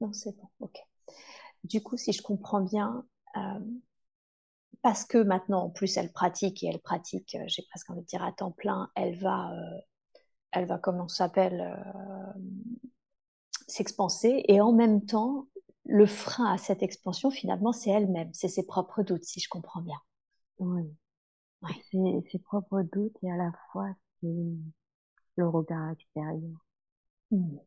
Non, 0.00 0.12
c'est 0.12 0.36
bon, 0.36 0.48
ok. 0.60 0.78
Du 1.64 1.82
coup, 1.82 1.96
si 1.96 2.12
je 2.12 2.22
comprends 2.22 2.60
bien, 2.60 3.04
euh, 3.36 3.60
parce 4.82 5.04
que 5.04 5.18
maintenant, 5.18 5.64
en 5.64 5.70
plus, 5.70 5.96
elle 5.96 6.12
pratique 6.12 6.62
et 6.62 6.68
elle 6.68 6.80
pratique, 6.80 7.34
euh, 7.34 7.44
j'ai 7.46 7.62
presque 7.70 7.90
envie 7.90 8.02
de 8.02 8.06
dire 8.06 8.24
à 8.24 8.32
temps 8.32 8.52
plein, 8.52 8.90
elle 8.94 9.18
va, 9.18 9.52
euh, 9.52 9.80
elle 10.52 10.66
va, 10.66 10.78
comment 10.78 11.08
s'appelle, 11.08 11.76
s'expanser. 13.66 14.44
Et 14.48 14.60
en 14.60 14.72
même 14.72 15.04
temps, 15.04 15.46
le 15.84 16.06
frein 16.06 16.52
à 16.52 16.58
cette 16.58 16.82
expansion, 16.82 17.30
finalement, 17.30 17.72
c'est 17.72 17.90
elle-même, 17.90 18.32
c'est 18.32 18.48
ses 18.48 18.66
propres 18.66 19.02
doutes, 19.02 19.24
si 19.24 19.40
je 19.40 19.48
comprends 19.48 19.82
bien. 19.82 19.98
Oui. 20.58 20.82
C'est 21.90 22.30
ses 22.30 22.38
propres 22.38 22.82
doutes 22.82 23.16
et 23.22 23.30
à 23.30 23.36
la 23.36 23.50
fois, 23.72 23.88
c'est 24.20 24.28
le 25.36 25.48
regard 25.48 25.90
extérieur. 25.90 26.64
Mmh. 27.30 27.58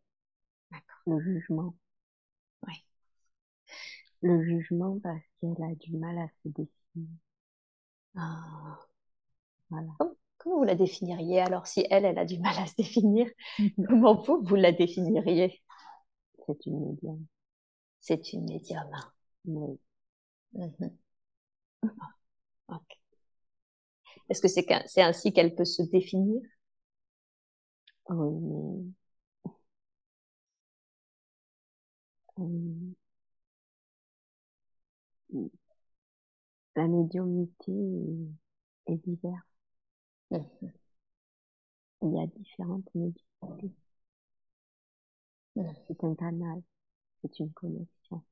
Le 1.07 1.19
jugement. 1.19 1.75
Oui 2.67 2.73
le 4.21 4.43
jugement 4.43 4.99
parce 5.01 5.23
qu'elle 5.39 5.63
a 5.63 5.75
du 5.75 5.97
mal 5.97 6.17
à 6.17 6.27
se 6.43 6.49
définir. 6.95 7.07
Ah. 8.15 8.79
Voilà. 9.69 9.87
Comment, 10.37 10.57
vous 10.59 10.63
la 10.65 10.75
définiriez 10.75 11.41
alors 11.41 11.67
si 11.67 11.85
elle, 11.91 12.05
elle 12.05 12.17
a 12.19 12.25
du 12.25 12.39
mal 12.39 12.55
à 12.59 12.67
se 12.67 12.75
définir? 12.75 13.27
Comment 13.87 14.15
vous, 14.15 14.41
vous 14.43 14.55
la 14.55 14.71
définiriez? 14.71 15.61
C'est 16.47 16.65
une 16.67 16.79
médium. 16.87 17.25
C'est 18.01 18.33
une 18.33 18.45
médium. 18.45 18.89
Oui. 19.45 19.79
Mhm. 20.53 20.97
Ah, 22.67 22.79
Est-ce 24.31 24.41
que 24.41 24.47
c'est 24.47 24.65
c'est 24.87 25.03
ainsi 25.03 25.31
qu'elle 25.31 25.53
peut 25.53 25.63
se 25.63 25.83
définir? 25.83 26.41
Oui, 28.09 28.93
la 36.75 36.87
médiumnité 36.87 37.71
est, 38.87 38.97
diverse. 38.97 39.45
Mhm. 40.31 40.71
Il 42.01 42.13
y 42.13 42.19
a 42.19 42.27
différentes 42.27 42.89
médiumnités. 42.95 43.71
Mhm. 45.55 45.73
C'est 45.87 46.03
un 46.03 46.15
canal, 46.15 46.61
c'est 47.21 47.39
une 47.39 47.51
connexion. 47.53 48.23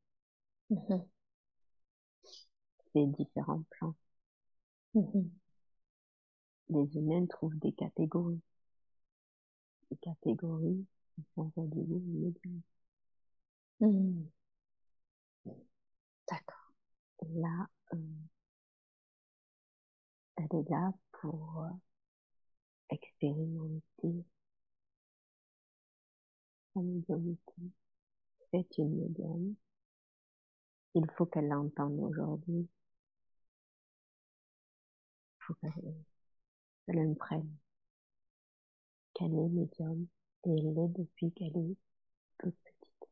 Mhm. 0.69 1.05
C'est 2.93 3.05
différents 3.05 3.63
plans. 3.69 3.95
Les 6.69 6.95
humains 6.95 7.25
trouvent 7.27 7.57
des 7.59 7.71
catégories. 7.73 8.41
ces 9.89 9.97
catégories 9.97 10.85
qui 11.15 11.23
sont 11.35 11.51
reliées 11.55 11.99
médium. 12.05 12.61
Mmh. 13.81 14.29
D'accord. 16.29 16.71
Là, 17.35 17.67
euh, 17.93 17.97
elle 20.39 20.59
est 20.59 20.69
là 20.69 20.93
pour 21.11 21.59
euh, 21.59 21.69
expérimenter 22.89 24.25
sa 26.73 26.81
médiumnité. 26.81 27.53
C'est 28.51 28.77
une 28.77 28.95
médium. 28.95 29.55
Il 30.95 31.05
faut 31.17 31.25
qu'elle 31.25 31.49
l'entende 31.49 31.99
aujourd'hui. 31.99 32.67
Il 35.35 35.43
faut 35.45 35.53
qu'elle 35.55 37.15
prenne. 37.15 37.49
Qu'elle 39.13 39.33
est 39.33 39.49
médium 39.49 40.07
et 40.45 40.51
elle 40.51 40.73
l'est 40.73 40.87
depuis 40.97 41.31
qu'elle 41.33 41.57
est 41.57 41.75
toute 42.37 42.55
petite. 42.55 43.09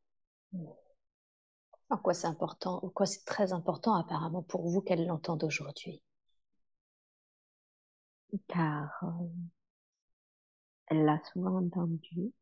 En 1.90 1.98
quoi 1.98 2.14
c'est 2.14 2.28
important, 2.28 2.80
en 2.84 2.90
quoi 2.90 3.06
c'est 3.06 3.26
très 3.26 3.52
important 3.52 3.96
apparemment 3.96 4.44
pour 4.44 4.68
vous 4.68 4.82
qu'elle 4.82 5.06
l'entende 5.06 5.44
aujourd'hui? 5.44 6.02
Car 8.48 8.90
euh, 9.04 9.28
elle 10.88 11.06
l'a 11.06 11.18
souvent 11.32 11.60
entendu. 11.60 12.34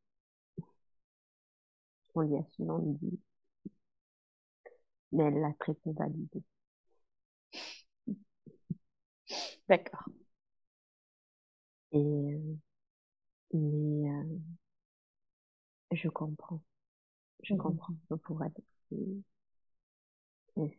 On 2.15 2.21
lui 2.21 2.35
a 2.37 2.43
souvent 2.55 2.79
dit. 2.79 3.19
Mais 5.13 5.23
elle 5.23 5.39
l'a 5.41 5.51
très 5.59 5.73
peu 5.73 5.89
validé. 5.93 6.43
D'accord. 9.69 10.11
Et 11.91 11.97
euh, 11.97 12.57
mais 13.53 14.09
euh, 14.09 14.23
je 15.91 16.09
comprends. 16.09 16.61
Je 17.43 17.53
mmh 17.53 17.57
comprends 17.57 17.95
pour 18.23 18.43
elle, 18.43 18.51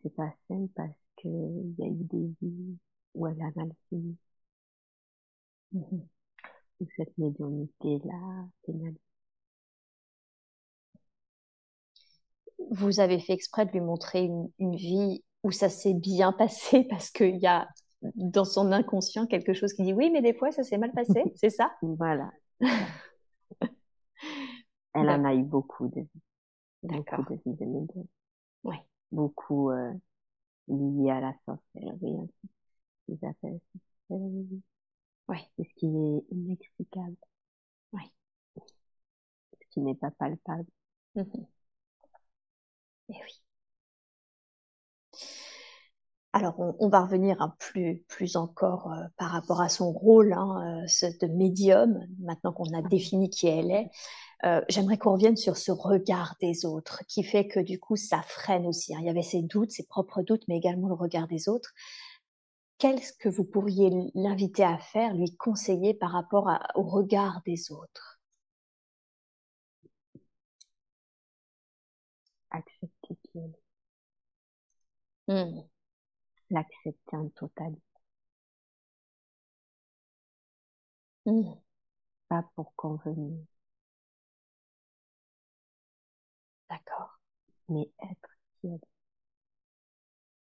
c'est 0.03 0.15
pas 0.15 0.31
simple 0.47 0.69
parce 0.75 0.95
que 1.17 1.27
il 1.27 1.73
y 1.79 1.83
a 1.83 1.87
eu 1.87 2.03
des 2.03 2.31
vies 2.41 2.77
où 3.15 3.25
elle 3.27 3.41
a 3.41 3.51
mal 3.55 3.71
fini. 3.89 4.15
Cette 6.97 7.17
médiumnité-là. 7.17 8.47
Vous 12.71 12.99
avez 12.99 13.19
fait 13.19 13.33
exprès 13.33 13.65
de 13.65 13.71
lui 13.71 13.81
montrer 13.81 14.23
une, 14.23 14.49
une 14.59 14.75
vie 14.75 15.23
où 15.43 15.51
ça 15.51 15.69
s'est 15.69 15.93
bien 15.93 16.31
passé 16.31 16.83
parce 16.89 17.09
qu'il 17.09 17.37
y 17.37 17.47
a 17.47 17.67
dans 18.15 18.45
son 18.45 18.71
inconscient 18.71 19.25
quelque 19.25 19.53
chose 19.53 19.73
qui 19.73 19.83
dit 19.83 19.93
oui, 19.93 20.09
mais 20.11 20.21
des 20.21 20.33
fois 20.33 20.51
ça 20.51 20.63
s'est 20.63 20.77
mal 20.77 20.91
passé, 20.93 21.23
c'est 21.35 21.49
ça? 21.49 21.71
Voilà. 21.81 22.29
Elle 24.93 25.09
en 25.09 25.23
a 25.25 25.33
eu 25.33 25.43
beaucoup 25.43 25.87
de 25.87 26.01
vies. 26.01 26.21
Beaucoup 26.83 27.53
de 27.53 27.65
médium. 27.65 28.05
Oui. 28.63 28.75
Beaucoup 29.11 29.71
euh, 29.71 29.93
liées 30.67 31.11
à 31.11 31.21
la 31.21 31.33
sorcellerie. 31.45 32.29
Ils 33.09 33.25
appellent 33.25 33.59
sorcellerie. 34.09 34.61
Oui. 35.29 35.37
C'est 35.57 35.63
ce 35.63 35.73
qui 35.75 35.85
est 35.87 36.25
inexplicable. 36.31 37.15
Oui. 37.93 38.01
Ce 39.61 39.67
qui 39.69 39.81
n'est 39.81 39.95
pas 39.95 40.11
palpable. 40.11 40.65
Mmh 41.15 41.23
Et 43.09 43.13
oui. 43.13 43.41
Alors, 46.33 46.53
on, 46.79 46.87
va 46.89 47.01
revenir 47.01 47.41
un 47.41 47.49
plus, 47.57 48.03
plus 48.07 48.35
encore 48.35 48.91
euh, 48.91 49.07
par 49.17 49.31
rapport 49.31 49.59
à 49.59 49.69
son 49.69 49.91
rôle 49.91 50.33
hein, 50.33 50.83
euh, 50.85 51.09
de 51.21 51.27
médium, 51.33 52.05
maintenant 52.19 52.51
qu'on 52.51 52.71
a 52.77 52.81
défini 52.83 53.29
qui 53.31 53.47
elle 53.47 53.71
est. 53.71 53.89
Euh, 54.45 54.61
j'aimerais 54.69 54.99
qu'on 54.99 55.13
revienne 55.13 55.35
sur 55.35 55.57
ce 55.57 55.71
regard 55.71 56.35
des 56.39 56.65
autres, 56.65 57.01
qui 57.07 57.23
fait 57.23 57.47
que 57.47 57.59
du 57.59 57.79
coup, 57.79 57.95
ça 57.95 58.21
freine 58.21 58.67
aussi. 58.67 58.93
Hein. 58.93 58.99
Il 59.01 59.07
y 59.07 59.09
avait 59.09 59.23
ses 59.23 59.41
doutes, 59.41 59.71
ses 59.71 59.87
propres 59.87 60.21
doutes, 60.21 60.43
mais 60.47 60.57
également 60.57 60.87
le 60.87 60.93
regard 60.93 61.27
des 61.27 61.49
autres. 61.49 61.73
Qu'est-ce 62.79 63.13
que 63.13 63.29
vous 63.29 63.43
pourriez 63.43 63.91
l'inviter 64.15 64.63
à 64.63 64.77
faire, 64.79 65.13
lui 65.13 65.35
conseiller 65.35 65.93
par 65.93 66.11
rapport 66.11 66.47
au 66.75 66.83
regard 66.83 67.41
des 67.45 67.71
autres? 67.71 68.19
Accepter 72.51 73.15
qu'il 73.23 73.53
mmh 75.27 75.61
l'accepter 76.49 77.15
en 77.17 77.29
totalité. 77.29 77.81
Mmh. 81.25 81.53
Pas 82.29 82.43
pour 82.55 82.73
convenir. 82.75 83.45
D'accord. 86.69 87.19
Mais 87.69 87.89
être 88.01 88.29
qui 88.61 88.69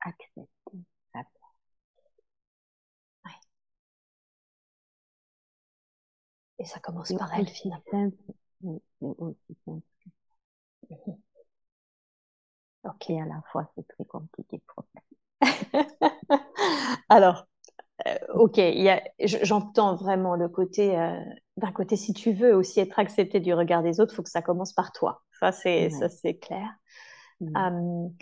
Accepter 0.00 0.46
sa 0.46 0.55
Et 6.66 6.68
ça 6.68 6.80
commence 6.80 7.12
par 7.12 7.32
elle 7.32 7.46
finalement. 7.46 7.84
Simple, 7.92 8.16
aussi 9.00 9.56
simple. 9.64 9.82
Mmh 10.90 11.12
ok, 12.84 13.10
à 13.10 13.26
la 13.26 13.40
fois 13.52 13.70
c'est 13.76 13.86
très 13.86 14.04
compliqué 14.04 14.60
pour. 14.66 14.84
Alors, 17.08 17.46
euh, 18.08 18.16
ok, 18.34 18.60
j'entends 19.20 19.96
vraiment 19.96 20.36
le 20.36 20.48
côté, 20.48 20.98
euh, 20.98 21.20
d'un 21.56 21.72
côté, 21.72 21.96
si 21.96 22.12
tu 22.12 22.32
veux 22.32 22.54
aussi 22.54 22.80
être 22.80 22.98
accepté 22.98 23.40
du 23.40 23.54
regard 23.54 23.82
des 23.82 24.00
autres, 24.00 24.12
il 24.14 24.16
faut 24.16 24.22
que 24.24 24.30
ça 24.30 24.42
commence 24.42 24.72
par 24.72 24.92
toi. 24.92 25.22
Ça, 25.40 25.52
c'est 25.52 25.90
ça 25.90 26.08
c'est 26.08 26.36
clair. 26.36 26.68
Hum, 27.40 28.12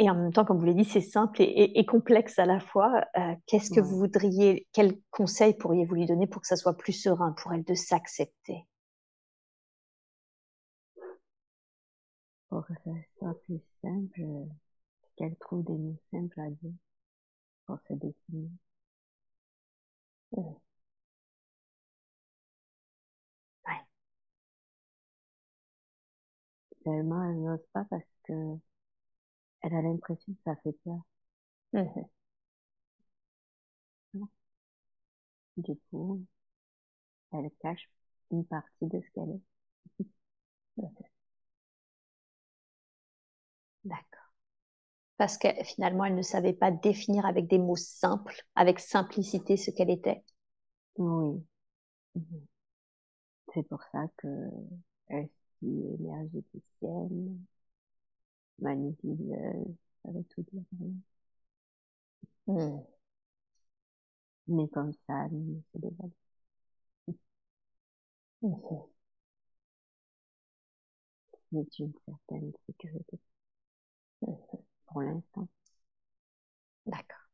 et 0.00 0.08
en 0.08 0.14
même 0.14 0.32
temps, 0.32 0.46
comme 0.46 0.58
vous 0.58 0.64
l'avez 0.64 0.82
dit, 0.82 0.88
c'est 0.88 1.02
simple 1.02 1.42
et, 1.42 1.84
complexe 1.86 2.38
à 2.38 2.46
la 2.46 2.58
fois. 2.58 3.04
Euh, 3.18 3.34
qu'est-ce 3.46 3.70
que 3.70 3.80
vous 3.80 3.98
voudriez, 3.98 4.66
quel 4.72 4.98
conseil 5.10 5.54
pourriez-vous 5.54 5.94
lui 5.94 6.06
donner 6.06 6.26
pour 6.26 6.40
que 6.40 6.48
ça 6.48 6.56
soit 6.56 6.76
plus 6.76 6.94
serein 6.94 7.32
pour 7.32 7.52
elle 7.52 7.64
de 7.64 7.74
s'accepter? 7.74 8.66
Pour 12.48 12.64
que 12.66 12.72
ça 12.84 12.90
soit 13.18 13.34
plus 13.44 13.60
simple, 13.82 14.22
qu'elle 15.16 15.36
trouve 15.36 15.64
des 15.64 15.76
mots 15.76 15.96
simples 16.10 16.40
à 16.40 16.50
dire 16.50 16.72
pour 17.66 17.78
se 17.88 17.94
définir. 17.94 18.50
Ouais. 20.32 20.60
Tellement 26.84 27.24
elle 27.24 27.42
n'ose 27.42 27.64
pas 27.72 27.84
parce 27.90 28.04
que 28.24 28.32
elle 29.62 29.74
a 29.74 29.82
l'impression 29.82 30.32
que 30.34 30.40
ça 30.44 30.56
fait 30.62 30.72
peur. 30.84 31.00
Mmh. 34.14 34.26
Du 35.56 35.76
coup, 35.88 36.26
elle 37.32 37.50
cache 37.60 37.90
une 38.30 38.44
partie 38.46 38.86
de 38.86 39.00
ce 39.00 39.10
qu'elle 39.12 39.30
est. 39.30 39.40
D'accord 43.84 44.20
parce 45.16 45.38
que 45.38 45.48
finalement, 45.64 46.04
elle 46.04 46.14
ne 46.16 46.22
savait 46.22 46.52
pas 46.54 46.70
définir 46.70 47.26
avec 47.26 47.46
des 47.46 47.58
mots 47.58 47.76
simples, 47.76 48.34
avec 48.56 48.80
simplicité 48.80 49.56
ce 49.56 49.70
qu'elle 49.70 49.90
était. 49.90 50.24
Oui. 50.98 51.42
Mhm. 52.16 52.46
C'est 53.54 53.62
pour 53.68 53.82
ça 53.92 54.06
que 54.16 54.28
elle 55.08 55.28
est 55.62 55.66
énergéticienne, 56.00 57.38
manipuleuse, 58.60 59.74
ça 60.04 60.10
veut 60.12 60.24
tout 60.34 60.44
dire. 60.52 60.62
Mais 64.48 64.68
comme 64.68 64.92
ça, 65.06 65.28
elle 65.32 65.62
se 65.72 65.78
dévoile. 65.78 66.10
Mmh. 68.42 68.90
C'est 71.50 71.78
une 71.80 71.92
certaine 72.06 72.50
sécurité. 72.66 73.18
Mmh 74.22 74.32
pour 74.86 75.02
l'instant. 75.02 75.46
D'accord. 76.86 77.30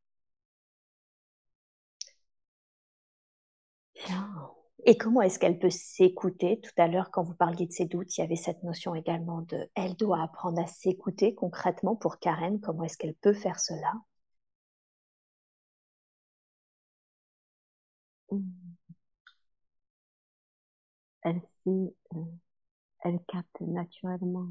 Bien. 3.94 4.55
Et 4.84 4.96
comment 4.96 5.20
est-ce 5.22 5.38
qu'elle 5.38 5.58
peut 5.58 5.70
s'écouter? 5.70 6.60
Tout 6.60 6.70
à 6.78 6.86
l'heure, 6.88 7.10
quand 7.10 7.22
vous 7.22 7.34
parliez 7.34 7.66
de 7.66 7.72
ses 7.72 7.86
doutes, 7.86 8.16
il 8.16 8.20
y 8.20 8.24
avait 8.24 8.36
cette 8.36 8.62
notion 8.62 8.94
également 8.94 9.42
de 9.42 9.68
elle 9.74 9.96
doit 9.96 10.22
apprendre 10.22 10.60
à 10.62 10.66
s'écouter 10.66 11.34
concrètement 11.34 11.96
pour 11.96 12.18
Karen. 12.18 12.60
Comment 12.60 12.84
est-ce 12.84 12.96
qu'elle 12.98 13.14
peut 13.14 13.34
faire 13.34 13.58
cela? 13.60 13.92
Elle 21.22 21.42
sait, 21.64 21.94
euh, 22.14 22.24
elle 23.04 23.20
capte 23.28 23.60
naturellement 23.60 24.48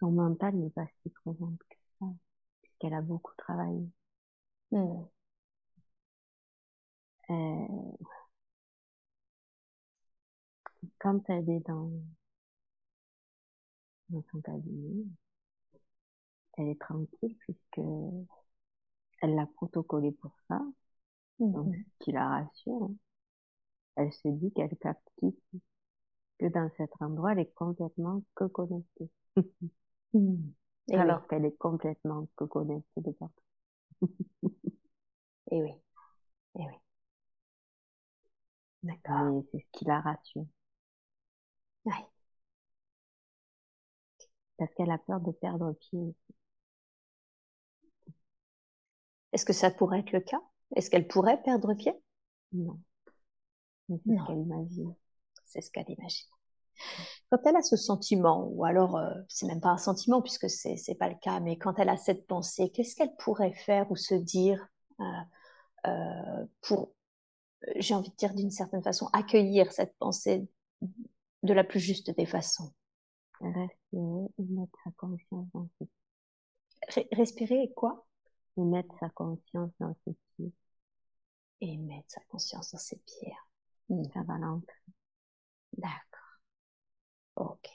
son 0.00 0.10
mental 0.12 0.54
n'est 0.56 0.70
pas 0.70 0.86
si 1.02 1.10
présente 1.10 1.58
que 1.68 1.76
ça, 1.98 2.06
puisqu'elle 2.62 2.94
a 2.94 3.02
beaucoup 3.02 3.32
travaillé. 3.36 3.88
Hmm. 4.72 5.04
Euh, 7.30 7.92
quand 10.98 11.28
elle 11.30 11.48
est 11.50 11.66
dans, 11.66 11.90
dans 14.10 14.22
son 14.30 14.40
cabinet, 14.42 15.06
elle 16.58 16.68
est 16.68 16.78
tranquille 16.78 17.34
puisque 17.38 17.80
elle 19.22 19.34
l'a 19.34 19.46
protocolé 19.46 20.12
pour 20.12 20.32
ça. 20.48 20.60
Donc, 21.40 21.68
mhm. 21.68 21.84
ce 21.84 22.04
qui 22.04 22.12
la 22.12 22.28
rassure. 22.28 22.84
Hein. 22.84 22.94
Elle 23.96 24.12
se 24.12 24.28
dit 24.28 24.50
qu'elle 24.52 24.76
capte 24.78 25.10
ici. 25.22 25.62
Que 26.38 26.46
dans 26.46 26.70
cet 26.76 26.90
endroit, 27.00 27.32
elle 27.32 27.40
est 27.40 27.54
complètement 27.54 28.22
que 28.34 28.44
connectée. 28.44 29.10
Mhm. 30.14 30.54
Alors? 30.94 31.26
Qu'elle 31.28 31.44
est 31.44 31.58
complètement 31.58 32.26
que 32.34 32.44
connectée 32.44 33.02
de 33.02 33.10
partout. 33.10 33.44
Et 35.52 35.62
oui. 35.62 35.72
Et 36.56 36.60
oui. 36.66 36.74
D'accord. 38.82 39.32
Mais 39.32 39.42
c'est 39.52 39.60
ce 39.60 39.70
qui 39.72 39.84
la 39.84 40.00
rassure. 40.00 40.46
Parce 44.58 44.74
qu'elle 44.74 44.90
a 44.90 44.98
peur 44.98 45.20
de 45.20 45.30
perdre 45.30 45.72
pied. 45.72 46.14
Est-ce 49.32 49.44
que 49.44 49.52
ça 49.52 49.70
pourrait 49.70 50.00
être 50.00 50.12
le 50.12 50.20
cas? 50.20 50.40
Est-ce 50.74 50.90
qu'elle 50.90 51.06
pourrait 51.06 51.42
perdre 51.42 51.74
pied? 51.74 51.92
Non. 52.52 52.78
c'est 53.88 53.96
ce 53.96 54.26
qu'elle 54.26 54.38
imagine. 54.38 54.94
C'est 55.44 55.60
ce 55.60 55.70
qu'elle 55.70 55.90
imagine. 55.90 56.26
Quand 57.30 57.38
elle 57.44 57.56
a 57.56 57.62
ce 57.62 57.76
sentiment, 57.76 58.48
ou 58.52 58.64
alors 58.64 58.96
euh, 58.96 59.12
c'est 59.28 59.46
même 59.46 59.60
pas 59.60 59.70
un 59.70 59.78
sentiment 59.78 60.22
puisque 60.22 60.48
c'est 60.48 60.76
c'est 60.76 60.94
pas 60.94 61.08
le 61.08 61.16
cas, 61.16 61.40
mais 61.40 61.58
quand 61.58 61.78
elle 61.78 61.88
a 61.88 61.96
cette 61.96 62.26
pensée, 62.26 62.70
qu'est-ce 62.70 62.94
qu'elle 62.94 63.14
pourrait 63.16 63.52
faire 63.52 63.90
ou 63.90 63.96
se 63.96 64.14
dire 64.14 64.66
euh, 65.00 65.04
euh, 65.86 66.46
pour, 66.62 66.92
j'ai 67.76 67.94
envie 67.94 68.10
de 68.10 68.16
dire 68.16 68.34
d'une 68.34 68.50
certaine 68.50 68.82
façon, 68.82 69.08
accueillir 69.12 69.72
cette 69.72 69.96
pensée 69.98 70.48
de 71.42 71.52
la 71.52 71.64
plus 71.64 71.80
juste 71.80 72.10
des 72.16 72.26
façons 72.26 72.72
Respirer 73.40 74.28
et 74.38 74.42
mettre 74.42 74.78
sa 74.84 74.90
conscience 74.92 75.46
dans 75.54 75.68
ce 75.78 75.84
Respirer 77.12 77.62
et 77.62 77.72
quoi? 77.72 78.06
Et 78.56 78.62
mettre 78.62 78.94
sa 78.98 79.08
conscience 79.10 79.70
dans 79.78 79.94
ses 80.04 80.14
pieds. 80.36 80.52
Et 81.60 81.76
mettre 81.76 82.10
sa 82.10 82.20
conscience 82.28 82.72
dans 82.72 82.78
ses 82.78 82.96
pieds. 82.96 83.34
Ça 84.12 84.22
va 84.22 84.38
l'entrer. 84.38 84.74
D'accord. 85.76 86.40
Ok. 87.36 87.68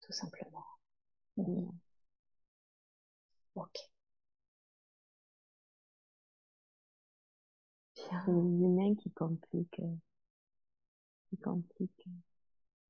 Tout 0.00 0.12
simplement. 0.12 0.64
Ok. 3.54 3.90
C'est 7.94 8.28
l'humain 8.28 8.94
qui 8.94 9.10
complique, 9.10 9.80
qui 11.34 11.40
complique 11.40 12.06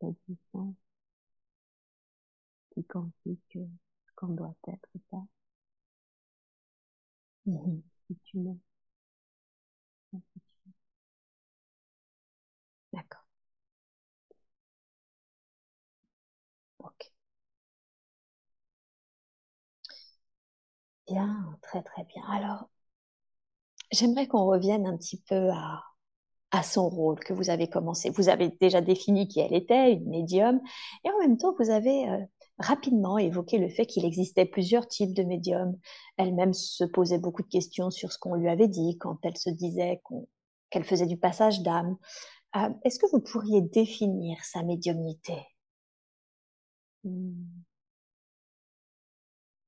l'existence, 0.03 0.77
qui 2.73 2.85
complique 2.85 3.55
ce 3.55 4.13
qu'on 4.17 4.35
doit 4.35 4.55
être 4.69 4.99
pas. 5.11 5.27
Mmh. 7.47 7.81
Si 8.07 8.17
tu 8.25 8.39
mets. 8.39 8.59
D'accord. 12.93 13.25
Bien, 21.09 21.59
très 21.63 21.83
très 21.83 22.05
bien. 22.05 22.23
Alors, 22.31 22.69
j'aimerais 23.93 24.27
qu'on 24.29 24.45
revienne 24.45 24.87
un 24.87 24.95
petit 24.99 25.17
peu 25.23 25.49
à, 25.51 25.83
à 26.55 26.63
son 26.63 26.89
rôle 26.89 27.19
que 27.19 27.33
vous 27.33 27.51
avez 27.51 27.69
commencé. 27.69 28.11
Vous 28.11 28.29
avez 28.29 28.49
déjà 28.61 28.81
défini 28.81 29.27
qui 29.27 29.41
elle 29.41 29.55
était, 29.55 29.93
une 29.93 30.09
médium, 30.09 30.61
et 31.05 31.11
en 31.11 31.19
même 31.19 31.37
temps, 31.37 31.53
vous 31.59 31.71
avez 31.71 32.09
euh, 32.09 32.25
rapidement 32.59 33.19
évoqué 33.19 33.59
le 33.59 33.69
fait 33.69 33.87
qu'il 33.87 34.05
existait 34.05 34.45
plusieurs 34.45 34.87
types 34.87 35.15
de 35.15 35.25
médiums. 35.25 35.77
Elle-même 36.17 36.53
se 36.53 36.85
posait 36.85 37.19
beaucoup 37.19 37.43
de 37.43 37.49
questions 37.49 37.91
sur 37.91 38.13
ce 38.13 38.19
qu'on 38.19 38.37
lui 38.37 38.49
avait 38.49 38.69
dit 38.69 38.97
quand 38.99 39.19
elle 39.25 39.37
se 39.37 39.51
disait 39.51 40.01
qu'elle 40.71 40.85
faisait 40.85 41.07
du 41.07 41.17
passage 41.17 41.61
d'âme. 41.63 41.97
Euh, 42.55 42.71
est-ce 42.85 43.01
que 43.01 43.11
vous 43.11 43.21
pourriez 43.21 43.61
définir 43.61 44.37
sa 44.45 44.63
médiumnité? 44.63 45.35
Mmh. 47.03 47.33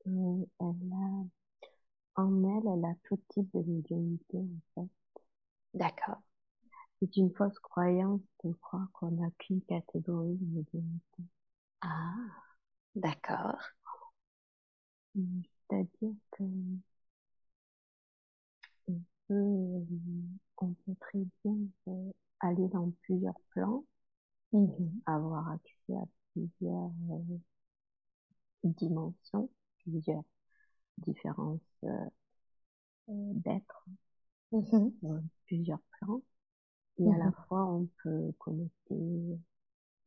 Elle 0.06 0.46
a, 0.60 2.22
en 2.22 2.44
elle, 2.44 2.78
elle 2.78 2.84
a 2.84 2.94
tout 3.08 3.18
type 3.28 3.48
de 3.54 3.62
médiumnité, 3.62 4.38
en 4.38 4.82
fait. 4.82 4.88
D'accord. 5.74 6.22
C'est 7.06 7.18
une 7.18 7.32
fausse 7.34 7.58
croyance 7.60 8.20
de 8.42 8.52
croire 8.54 8.88
qu'on 8.92 9.12
n'a 9.12 9.30
qu'une 9.38 9.62
catégorie 9.62 10.34
de 10.34 10.44
médiumnité. 10.56 11.22
Ah, 11.82 12.14
d'accord. 12.96 13.58
C'est-à-dire 15.14 16.14
que 16.32 16.44
on 18.88 19.00
peut, 19.28 19.86
on 20.58 20.72
peut 20.74 20.94
très 21.00 21.20
bien 21.44 21.56
euh, 21.88 22.10
aller 22.40 22.68
dans 22.68 22.90
plusieurs 23.02 23.38
plans, 23.50 23.84
mmh 24.52 24.68
avoir 25.06 25.50
accès 25.50 25.94
à 25.96 26.04
plusieurs 26.34 26.90
euh, 27.10 27.38
dimensions 28.64 29.48
plusieurs 29.82 30.22
différences 30.98 31.60
euh, 31.84 31.88
euh, 33.08 33.32
d'être, 33.34 33.86
mmh 34.52 35.20
plusieurs 35.46 35.80
plans. 35.98 36.22
Et 36.98 37.08
à 37.08 37.18
la 37.18 37.26
mmh 37.26 37.34
fois, 37.48 37.64
on 37.66 37.88
peut 38.02 38.32
connecter 38.38 39.38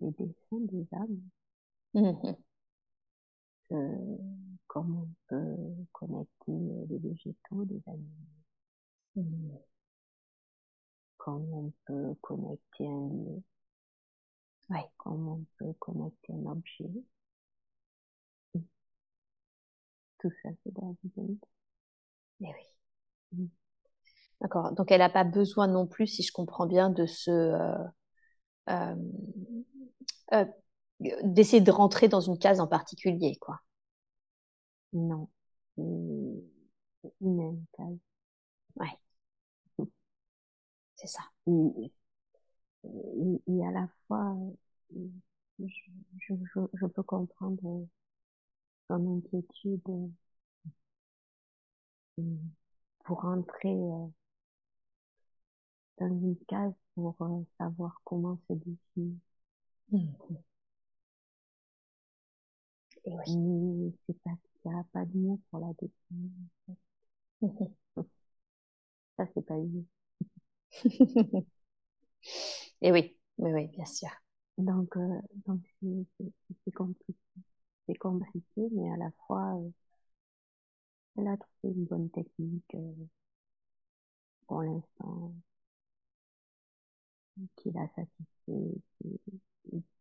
les 0.01 0.11
dessins 0.11 0.59
des 0.71 0.87
âmes. 0.93 1.21
Mmh 1.93 2.35
euh, 3.71 4.17
comme 4.67 4.95
on 4.95 5.07
peut 5.27 5.85
connecter 5.91 6.51
les 6.89 6.97
végétaux 6.97 7.65
des 7.65 7.81
animaux. 7.87 9.65
Comme 11.17 11.53
on 11.53 11.71
peut 11.85 12.15
connecter 12.21 12.87
un 12.87 13.09
lieu. 13.09 13.43
Ouais. 14.69 14.89
Comme 14.97 15.27
on 15.27 15.45
peut 15.57 15.73
connecter 15.79 16.33
un 16.33 16.45
objet. 16.47 16.89
Tout 20.19 20.31
ça, 20.43 20.49
c'est 20.63 20.71
dans 20.73 20.95
la 21.11 21.23
Mais 22.39 22.53
oui. 23.33 23.49
D'accord. 24.41 24.71
Donc, 24.73 24.91
elle 24.91 24.99
n'a 24.99 25.09
pas 25.09 25.23
besoin 25.25 25.67
non 25.67 25.85
plus, 25.85 26.07
si 26.07 26.23
je 26.23 26.31
comprends 26.31 26.65
bien, 26.65 26.89
de 26.89 27.05
se. 27.05 27.29
Euh, 27.31 27.73
euh, 28.69 28.95
euh, 30.33 30.45
d'essayer 31.23 31.61
de 31.61 31.71
rentrer 31.71 32.07
dans 32.07 32.21
une 32.21 32.37
case 32.39 32.59
en 32.59 32.67
particulier, 32.67 33.37
quoi. 33.39 33.61
Non. 34.93 35.29
Une 35.77 36.43
même 37.21 37.65
case. 37.77 37.97
Ouais. 38.77 38.97
C'est 40.95 41.07
ça. 41.07 41.21
Et, 41.47 41.91
et, 43.47 43.65
à 43.65 43.71
la 43.71 43.87
fois, 44.07 44.35
je, 45.59 45.65
je, 46.19 46.33
je 46.73 46.85
peux 46.87 47.03
comprendre 47.03 47.87
son 48.87 49.17
inquiétude 49.17 49.81
euh, 52.19 52.23
pour 53.03 53.21
rentrer 53.23 53.69
euh, 53.69 54.07
dans 55.99 56.07
une 56.07 56.37
case 56.47 56.73
pour 56.95 57.15
euh, 57.21 57.43
savoir 57.57 58.01
comment 58.03 58.39
se. 58.47 58.53
Mmh. 59.91 60.07
Et 63.05 63.11
oui. 63.27 63.95
c'est 64.07 64.19
pas 64.21 64.31
qu'il 64.61 64.71
n'y 64.71 64.77
a 64.79 64.83
pas 64.93 65.05
de 65.05 65.17
mots 65.17 65.39
pour 65.49 65.59
la 65.59 65.73
définir. 65.73 66.31
En 67.41 67.53
fait. 67.53 68.03
Ça, 69.17 69.25
c'est 69.33 69.45
pas 69.45 69.57
évident. 69.57 69.85
Et 72.81 72.91
oui, 72.91 73.17
oui, 73.37 73.51
oui, 73.53 73.67
bien 73.67 73.85
sûr. 73.85 74.09
Donc, 74.57 74.97
donc 75.45 75.61
c'est 76.65 76.71
compliqué 76.73 77.15
c'est 77.89 77.95
compliqué, 77.95 78.69
mais 78.71 78.91
à 78.91 78.97
la 78.97 79.11
fois, 79.25 79.55
euh, 79.55 79.69
elle 81.17 81.27
a 81.27 81.37
trouvé 81.37 81.75
une 81.75 81.85
bonne 81.85 82.09
technique 82.09 82.73
euh, 82.73 82.93
pour 84.47 84.61
l'instant 84.63 85.33
qui 87.55 87.71
l'a 87.71 87.87
satisfait, 87.95 88.81
qui, 88.99 89.19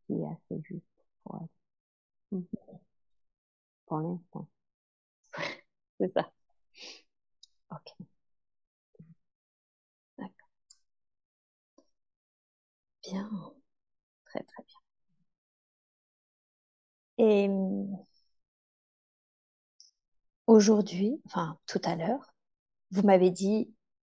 qui 0.07 0.13
est 0.15 0.27
assez 0.27 0.63
juste 0.65 0.85
pour 1.25 1.37
elle. 1.41 1.49
Pour 3.87 3.99
l'instant. 4.01 4.49
C'est 6.01 6.13
ça. 6.13 6.31
Ok. 7.71 8.09
D'accord. 10.19 10.49
Bien. 13.03 13.29
Très 14.27 14.45
très 14.45 14.63
bien. 14.65 14.79
Et 17.19 17.49
aujourd'hui, 20.49 21.21
enfin 21.27 21.59
tout 21.67 21.81
à 21.85 21.95
l'heure, 21.97 22.35
vous 22.93 23.03
m'avez 23.03 23.31
dit, 23.31 23.73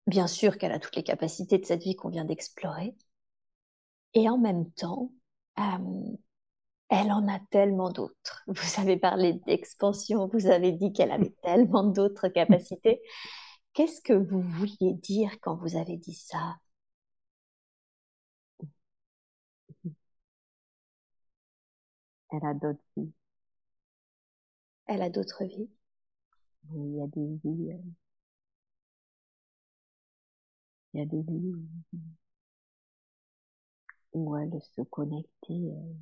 bien 0.07 0.27
sûr 0.27 0.57
qu'elle 0.57 0.71
a 0.73 0.79
toutes 0.79 0.95
les 0.97 1.03
capacités 1.03 1.57
de 1.59 1.65
cette 1.65 1.83
vie 1.83 1.95
qu'on 1.95 2.09
vient 2.09 2.25
d'explorer, 2.25 2.95
Et 4.13 4.29
en 4.29 4.37
même 4.37 4.71
temps, 4.73 5.11
euh, 5.59 5.63
elle 6.89 7.11
en 7.11 7.27
a 7.27 7.39
tellement 7.51 7.89
d'autres. 7.91 8.43
Vous 8.47 8.81
avez 8.81 8.97
parlé 8.97 9.33
d'expansion, 9.47 10.27
vous 10.31 10.47
avez 10.47 10.71
dit 10.71 10.93
qu'elle 10.93 11.11
avait 11.11 11.33
tellement 11.43 11.83
d'autres 11.83 12.27
capacités. 12.29 13.01
Qu'est-ce 13.73 14.01
que 14.01 14.13
vous 14.13 14.41
vouliez 14.41 14.93
dire 14.95 15.31
quand 15.41 15.55
vous 15.55 15.75
avez 15.77 15.97
dit 15.97 16.13
ça? 16.15 16.57
Elle 22.31 22.43
a 22.43 22.55
d'autres 22.55 22.81
vies. 22.97 23.11
Elle 24.87 25.01
a 25.03 25.09
d'autres 25.09 25.45
vies 25.45 25.69
Il 26.73 26.95
y 26.95 27.01
a 27.01 27.07
des 27.07 27.39
vies. 27.43 27.73
Il 30.93 30.99
y 30.99 31.01
a 31.01 31.05
des 31.07 31.23
vies 31.23 31.55
où 34.13 34.35
elle 34.37 34.61
se 34.75 34.81
connectait 34.83 35.53
euh, 35.53 35.93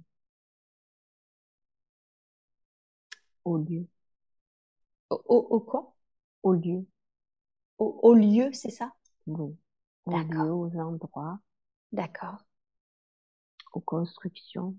au 3.45 3.57
lieu. 3.57 3.87
Au, 5.09 5.59
quoi? 5.61 5.95
Au 6.43 6.53
lieu. 6.53 6.85
Au, 7.77 8.13
lieu, 8.13 8.51
c'est 8.53 8.69
ça? 8.71 8.93
Oui. 9.27 9.55
Au 10.05 10.17
lieu, 10.17 10.51
aux 10.51 10.75
endroits. 10.77 11.39
D'accord. 11.91 12.37
Aux 13.73 13.79
constructions, 13.81 14.75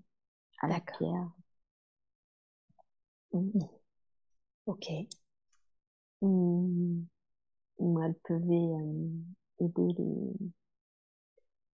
à 0.61 0.67
la 0.67 0.79
pierre. 0.81 1.31
Mmh. 3.33 3.59
Ok. 4.65 4.87
Où, 6.21 7.05
elle 8.03 8.15
pouvait 8.23 8.55
euh, 8.55 9.09
aider 9.59 9.93
les, 9.97 10.51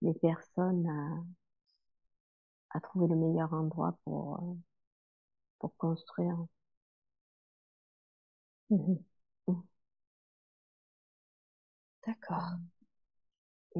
les 0.01 0.13
personnes 0.13 0.87
à, 0.87 1.44
à 2.75 2.79
trouver 2.81 3.07
le 3.07 3.15
meilleur 3.15 3.53
endroit 3.53 3.97
pour, 4.05 4.35
euh, 4.35 4.55
pour 5.59 5.75
construire. 5.75 6.45
Mmh 8.69 8.97
mmh. 9.47 9.61
D'accord. 12.05 12.59
Et, 13.75 13.79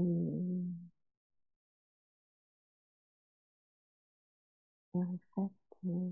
et 4.95 4.97
en 4.97 5.19
fait, 5.35 5.87
euh, 5.87 6.11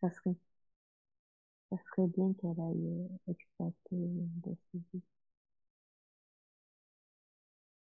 ça 0.00 0.10
serait, 0.10 0.34
ça 1.70 1.76
serait 1.78 2.06
bien 2.08 2.34
qu'elle 2.34 2.60
aille 2.60 3.08
exploiter 3.26 3.74
de 3.92 4.54
ses 4.70 4.80
vies. 4.92 5.02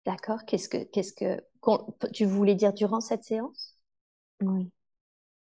D'accord. 0.05 0.45
Qu'est-ce 0.45 0.69
que, 0.69 0.83
qu'est-ce 0.83 1.13
que, 1.13 1.41
tu 2.13 2.25
voulais 2.25 2.55
dire 2.55 2.73
durant 2.73 3.01
cette 3.01 3.23
séance? 3.23 3.77
Oui. 4.41 4.69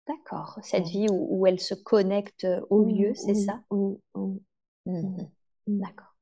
D'accord. 0.07 0.59
Cette 0.61 0.87
vie 0.87 1.07
où, 1.09 1.27
où, 1.29 1.47
elle 1.47 1.59
se 1.59 1.73
connecte 1.73 2.47
au 2.69 2.83
lieu, 2.83 3.13
c'est 3.15 3.35
ça? 3.35 3.61
Oui, 3.69 3.97
oui. 4.13 4.41
Mmh 4.85 5.17
D'accord. 5.67 6.15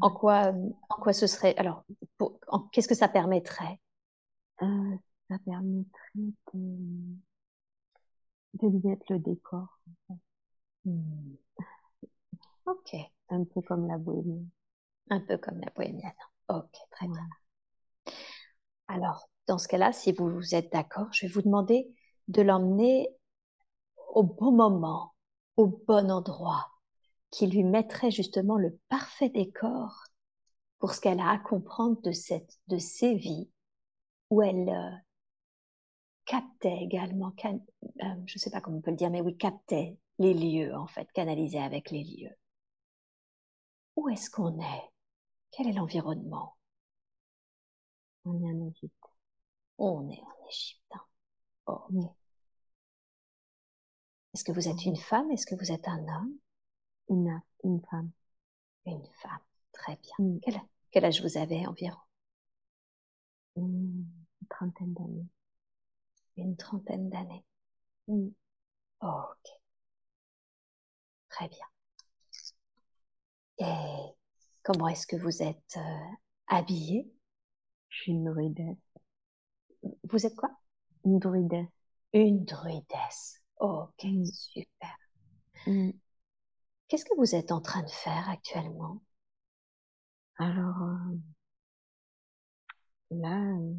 En 0.00 0.10
quoi, 0.10 0.52
en 0.88 0.96
quoi 1.00 1.12
ce 1.12 1.26
serait 1.26 1.54
alors 1.56 1.84
Qu'est-ce 2.72 2.88
que 2.88 2.94
ça 2.94 3.08
permettrait? 3.08 3.80
Euh, 4.62 4.96
Ça 5.28 5.36
permettrait 5.44 6.32
de, 6.54 7.16
de 8.54 8.68
lui 8.68 8.80
mettre 8.82 9.04
le 9.10 9.18
décor. 9.18 9.80
Mmh. 10.84 11.34
Ok. 12.66 12.96
Un 13.30 13.44
peu 13.44 13.60
comme 13.60 13.86
la 13.86 13.98
bohémienne. 13.98 14.48
Un 15.10 15.20
peu 15.20 15.36
comme 15.36 15.60
la 15.60 15.70
bohémienne. 15.74 16.12
Ok, 16.48 16.72
très 16.90 17.08
bien. 17.08 17.28
Alors, 18.88 19.28
dans 19.46 19.58
ce 19.58 19.68
cas-là, 19.68 19.92
si 19.92 20.12
vous 20.12 20.54
êtes 20.54 20.72
d'accord, 20.72 21.08
je 21.12 21.26
vais 21.26 21.32
vous 21.32 21.42
demander 21.42 21.94
de 22.28 22.42
l'emmener 22.42 23.08
au 24.14 24.22
bon 24.22 24.52
moment, 24.52 25.14
au 25.56 25.66
bon 25.66 26.10
endroit, 26.10 26.70
qui 27.30 27.46
lui 27.46 27.64
mettrait 27.64 28.10
justement 28.10 28.56
le 28.56 28.78
parfait 28.88 29.28
décor 29.28 30.04
pour 30.78 30.94
ce 30.94 31.00
qu'elle 31.00 31.20
a 31.20 31.30
à 31.30 31.38
comprendre 31.38 32.00
de 32.02 32.12
cette, 32.12 32.58
de 32.68 32.78
ses 32.78 33.14
vies, 33.14 33.50
où 34.30 34.42
elle 34.42 34.68
euh, 34.68 34.96
captait 36.24 36.78
également, 36.82 37.32
euh, 37.44 37.50
je 38.26 38.34
ne 38.34 38.38
sais 38.38 38.50
pas 38.50 38.60
comment 38.60 38.78
on 38.78 38.82
peut 38.82 38.90
le 38.90 38.96
dire, 38.96 39.10
mais 39.10 39.20
oui, 39.20 39.36
captait 39.36 39.98
les 40.18 40.34
lieux 40.34 40.74
en 40.74 40.86
fait, 40.86 41.10
canalisait 41.12 41.62
avec 41.62 41.90
les 41.90 42.04
lieux. 42.04 42.36
Où 43.96 44.08
est-ce 44.08 44.30
qu'on 44.30 44.60
est? 44.60 44.90
Quel 45.50 45.68
est 45.68 45.72
l'environnement? 45.72 46.57
On 48.28 48.42
est 48.42 48.52
en 48.52 48.68
Égypte. 48.68 49.04
On 49.78 50.10
est 50.10 50.20
en 50.20 50.48
Égypte. 50.48 50.92
Oh, 51.66 51.86
est-ce 54.34 54.44
que 54.44 54.52
vous 54.52 54.68
êtes 54.68 54.84
une 54.84 54.96
femme 54.96 55.30
Est-ce 55.30 55.46
que 55.46 55.54
vous 55.54 55.72
êtes 55.72 55.88
un 55.88 56.06
homme 56.08 56.38
une, 57.08 57.40
une 57.64 57.80
femme. 57.90 58.10
Une 58.84 59.06
femme, 59.22 59.40
très 59.72 59.96
bien. 59.96 60.14
Mm. 60.18 60.38
Quel, 60.90 61.04
âge 61.04 61.22
vous 61.22 61.38
avez 61.38 61.66
environ? 61.66 61.98
Une 63.56 64.06
trentaine 64.50 64.92
d'années. 64.92 65.26
Une 66.36 66.56
trentaine 66.56 67.08
d'années. 67.08 67.44
Mm. 68.08 68.28
ok. 69.00 69.48
Très 71.30 71.48
bien. 71.48 71.66
Et 73.58 74.14
comment 74.62 74.88
est-ce 74.88 75.06
que 75.06 75.16
vous 75.16 75.42
êtes 75.42 75.76
euh, 75.78 76.14
habillée? 76.46 77.10
Je 77.88 78.02
suis 78.02 78.12
une 78.12 78.24
druidesse. 78.24 78.76
Vous 80.04 80.26
êtes 80.26 80.34
quoi? 80.36 80.50
Une 81.04 81.18
druidesse. 81.18 81.68
Une 82.12 82.44
druidesse. 82.44 83.42
Ok, 83.58 84.04
mm. 84.04 84.24
super. 84.24 84.96
Mm. 85.66 85.90
Qu'est-ce 86.88 87.04
que 87.04 87.16
vous 87.16 87.34
êtes 87.34 87.52
en 87.52 87.60
train 87.60 87.82
de 87.82 87.90
faire 87.90 88.28
actuellement? 88.30 89.02
Alors, 90.38 90.82
euh, 90.82 91.16
là, 93.10 93.36
euh, 93.58 93.74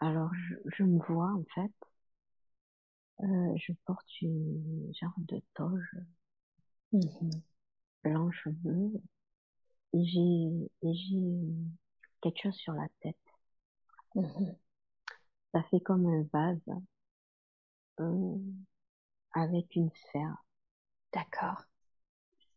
alors 0.00 0.30
je, 0.66 0.84
me 0.84 0.98
vois 1.06 1.32
en 1.34 1.44
fait. 1.54 1.72
Euh, 3.20 3.56
je 3.56 3.72
porte 3.84 4.20
une 4.20 4.92
genre 5.00 5.14
de 5.18 5.40
toge 5.54 5.96
mm-hmm. 6.92 7.42
blanche 8.04 8.48
bleue 8.48 9.00
et 9.94 10.04
j'ai 10.04 10.70
et 10.82 10.94
j'ai 10.94 11.54
quelque 12.22 12.42
chose 12.42 12.56
sur 12.56 12.72
la 12.72 12.88
tête. 13.00 13.16
Mm-hmm. 14.14 14.56
Ça 15.52 15.62
fait 15.64 15.80
comme 15.80 16.06
un 16.06 16.22
vase 16.32 16.80
euh, 18.00 18.38
avec 19.34 19.74
une 19.76 19.90
sphère. 19.90 20.36
D'accord. 21.12 21.62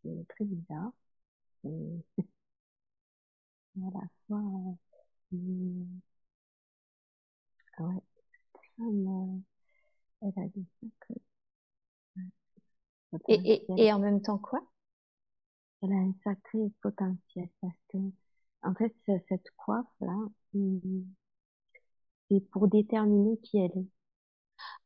C'est 0.02 0.28
très 0.30 0.46
bizarre. 0.46 0.92
Et 1.66 2.04
à 3.78 3.90
la 3.94 4.08
fois, 4.28 4.42
euh, 5.34 5.86
ouais, 7.80 8.02
femme, 8.78 9.08
euh, 9.08 10.28
elle 10.28 10.44
a 10.44 10.48
des 10.50 10.66
sacrés. 10.82 11.22
Et, 13.30 13.54
et, 13.54 13.86
et 13.86 13.94
en 13.94 14.00
même 14.00 14.22
temps 14.22 14.38
quoi? 14.38 14.60
Elle 15.82 15.94
a 15.94 15.96
un 15.96 16.14
sacré 16.24 16.60
potentiel 16.82 17.48
parce 17.62 17.78
que, 17.90 17.98
en 18.66 18.74
fait, 18.76 18.94
cette 19.30 19.50
coiffe-là, 19.58 20.18
c'est 22.30 22.40
pour 22.52 22.68
déterminer 22.68 23.38
qui 23.38 23.58
elle 23.60 23.78
est. 23.78 23.88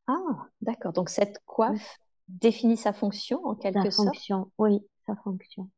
Ah, 0.06 0.48
d'accord. 0.60 0.92
Donc 0.92 1.08
cette 1.08 1.38
coiffe 1.46 1.98
définit 2.28 2.76
sa 2.76 2.92
fonction 2.92 3.44
en 3.44 3.54
quelque 3.54 3.90
sa 3.90 4.04
fonction, 4.04 4.50
oui, 4.58 4.80
sa 5.06 5.16
fonction. 5.16 5.70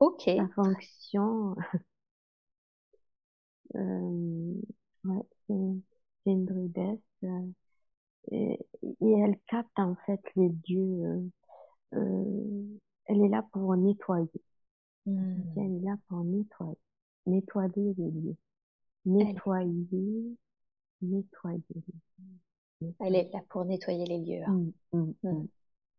Ok. 0.00 0.22
Sa 0.24 0.48
fonction. 0.54 1.56
euh, 3.76 4.54
ouais, 5.04 5.22
c'est 5.46 6.30
une 6.30 6.44
druidesse. 6.44 6.98
Euh, 7.24 7.46
et, 8.32 8.58
elle 9.00 9.38
capte 9.46 9.78
en 9.78 9.96
fait 10.06 10.20
les 10.36 10.48
dieux. 10.48 10.80
Euh, 11.04 11.20
euh, 11.94 12.78
elle 13.06 13.22
est 13.22 13.28
là 13.28 13.44
pour 13.52 13.76
nettoyer. 13.76 14.28
Hmm. 15.06 15.40
Elle 15.56 15.76
est 15.76 15.80
là 15.80 15.96
pour 16.08 16.22
nettoyer. 16.24 16.78
Nettoyer 17.26 17.94
les 17.96 18.10
lieux. 18.10 18.36
Nettoyer. 19.04 20.36
Nettoyer 21.02 21.62
les 21.74 21.80
lieux. 21.80 22.94
Elle 23.00 23.14
est 23.14 23.32
là 23.32 23.40
pour 23.48 23.64
nettoyer 23.64 24.06
les 24.06 24.18
lieux. 24.18 24.44
Hein. 24.46 24.72
Mmh, 24.92 24.98
mmh, 24.98 25.14
mmh. 25.22 25.46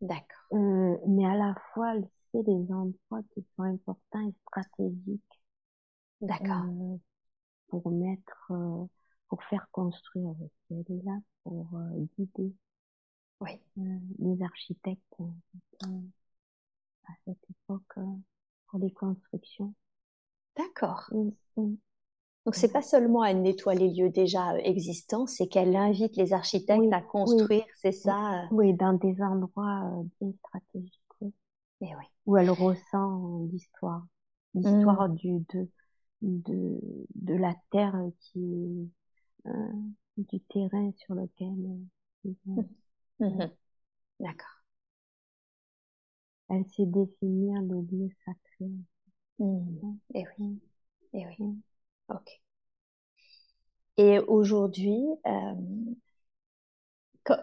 D'accord. 0.01 0.45
Euh, 0.53 0.97
mais 1.07 1.25
à 1.25 1.35
la 1.35 1.55
fois, 1.73 1.95
elle 1.95 2.07
sait 2.31 2.43
des 2.43 2.73
endroits 2.73 3.21
qui 3.33 3.45
sont 3.55 3.63
importants 3.63 4.27
et 4.27 4.33
stratégiques. 4.47 5.41
D'accord. 6.21 6.65
Euh, 6.65 6.97
pour 7.67 7.91
mettre, 7.91 8.51
euh, 8.51 8.85
pour 9.27 9.43
faire 9.43 9.67
construire. 9.71 10.33
Elle 10.71 10.79
est 10.79 11.03
là 11.03 11.17
pour 11.43 11.69
guider. 12.17 12.53
Oui. 13.39 13.59
les 14.19 14.43
architectes 14.43 15.17
à 15.81 17.13
cette 17.25 17.43
époque 17.49 17.95
pour 18.67 18.79
les 18.79 18.91
constructions. 18.91 19.73
D'accord. 20.57 21.09
Donc, 22.45 22.55
c'est 22.55 22.71
pas 22.71 22.81
seulement 22.81 23.23
elle 23.23 23.41
nettoie 23.41 23.75
les 23.75 23.89
lieux 23.89 24.09
déjà 24.09 24.57
existants, 24.59 25.27
c'est 25.27 25.47
qu'elle 25.47 25.75
invite 25.75 26.15
les 26.17 26.33
architectes 26.33 26.91
à 26.91 27.01
construire, 27.01 27.65
c'est 27.75 27.91
ça 27.91 28.47
Oui, 28.51 28.73
dans 28.73 28.93
des 28.93 29.21
endroits 29.21 29.91
bien 30.19 30.31
stratégiques. 30.39 30.99
Et 31.81 31.95
oui. 31.95 32.05
Où 32.25 32.37
elle 32.37 32.49
ressent 32.51 33.47
l'histoire, 33.51 34.05
l'histoire 34.53 35.09
mmh. 35.09 35.15
du 35.15 35.39
de, 35.53 35.69
de 36.21 36.79
de 37.15 37.33
la 37.33 37.55
terre 37.71 37.99
qui 38.19 38.91
du 40.17 40.39
terrain 40.41 40.91
sur 40.97 41.15
lequel 41.15 41.55
mmh. 42.23 42.61
Mmh. 43.19 43.49
D'accord. 44.19 44.63
Elle 46.49 46.65
sait 46.67 46.85
définir 46.85 47.61
le 47.61 47.81
lieu 47.81 48.09
sacré. 48.25 48.71
Et 50.13 50.23
oui. 50.39 50.61
Et 51.13 51.25
oui. 51.25 51.57
Ok. 52.09 52.41
Et 53.95 54.19
aujourd'hui, 54.19 54.99
euh, 55.25 55.53
quand, 57.23 57.37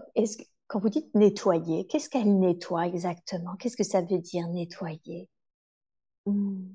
quand 0.69 0.79
vous 0.79 0.89
dites 0.89 1.13
nettoyer, 1.15 1.87
qu'est-ce 1.89 2.09
qu'elle 2.09 2.39
nettoie 2.39 2.87
exactement? 2.87 3.57
Qu'est-ce 3.57 3.77
que 3.77 3.85
ça 3.85 4.03
veut 4.03 4.19
dire 4.19 4.47
nettoyer? 4.49 5.29
Mmh. 6.27 6.67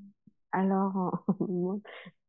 Alors, 0.51 1.25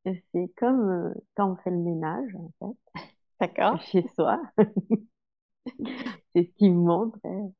c'est 0.04 0.52
comme 0.56 0.90
euh, 0.90 1.14
quand 1.36 1.52
on 1.52 1.56
fait 1.56 1.70
le 1.70 1.78
ménage, 1.78 2.34
en 2.36 2.50
fait. 2.60 3.00
D'accord. 3.40 3.80
Chez 3.82 4.06
soi. 4.16 4.40
c'est 6.34 6.44
ce 6.44 6.50
qui 6.58 6.70
me. 6.70 6.90
Hein. 7.24 7.50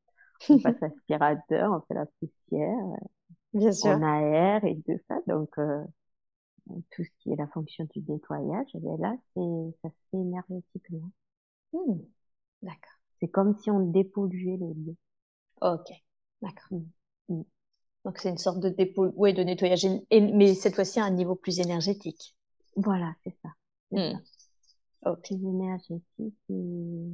On 0.48 0.58
passe 0.60 0.82
aspirateur, 0.82 1.72
on 1.72 1.80
fait 1.88 1.94
la 1.94 2.06
poussière. 2.20 2.96
Bien 3.54 3.72
sûr. 3.72 3.90
On 3.92 4.02
aère 4.02 4.64
et 4.64 4.76
tout 4.84 4.98
ça. 5.08 5.16
Donc, 5.26 5.56
euh, 5.58 5.84
tout 6.66 7.04
ce 7.04 7.10
qui 7.20 7.32
est 7.32 7.36
la 7.36 7.46
fonction 7.46 7.86
du 7.94 8.00
nettoyage, 8.00 8.74
et 8.74 8.78
eh 8.82 9.00
là, 9.00 9.14
c'est, 9.34 9.78
ça 9.82 9.88
se 9.90 10.10
fait 10.10 10.16
énergétiquement. 10.16 11.10
Hmm. 11.72 11.98
D'accord. 12.62 12.98
C'est 13.20 13.28
comme 13.28 13.56
si 13.58 13.70
on 13.70 13.80
dépolluait 13.80 14.56
les 14.56 14.74
lieux. 14.74 14.96
Ok, 15.60 15.90
d'accord. 16.42 16.66
Hmm. 16.70 16.84
Hmm. 17.28 17.44
Donc 18.04 18.18
c'est 18.18 18.30
une 18.30 18.38
sorte 18.38 18.60
de 18.60 18.68
dépôt, 18.68 19.12
ouais, 19.16 19.32
de 19.32 19.42
nettoyage, 19.42 19.86
mais 20.10 20.54
cette 20.54 20.74
fois-ci 20.74 21.00
à 21.00 21.04
un 21.04 21.10
niveau 21.10 21.34
plus 21.34 21.60
énergétique. 21.60 22.36
Voilà, 22.76 23.14
c'est 23.22 23.34
ça. 23.42 23.50
C'est 23.90 24.12
ça. 25.02 25.16
Plus 25.22 25.36
énergétique 25.36 26.34
et... 26.50 27.12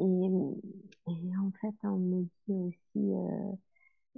Et, 0.00 0.04
en 0.04 1.50
fait, 1.60 1.74
on 1.82 1.96
me 1.96 2.22
dit 2.22 2.52
aussi 2.52 3.12
euh, 3.12 3.52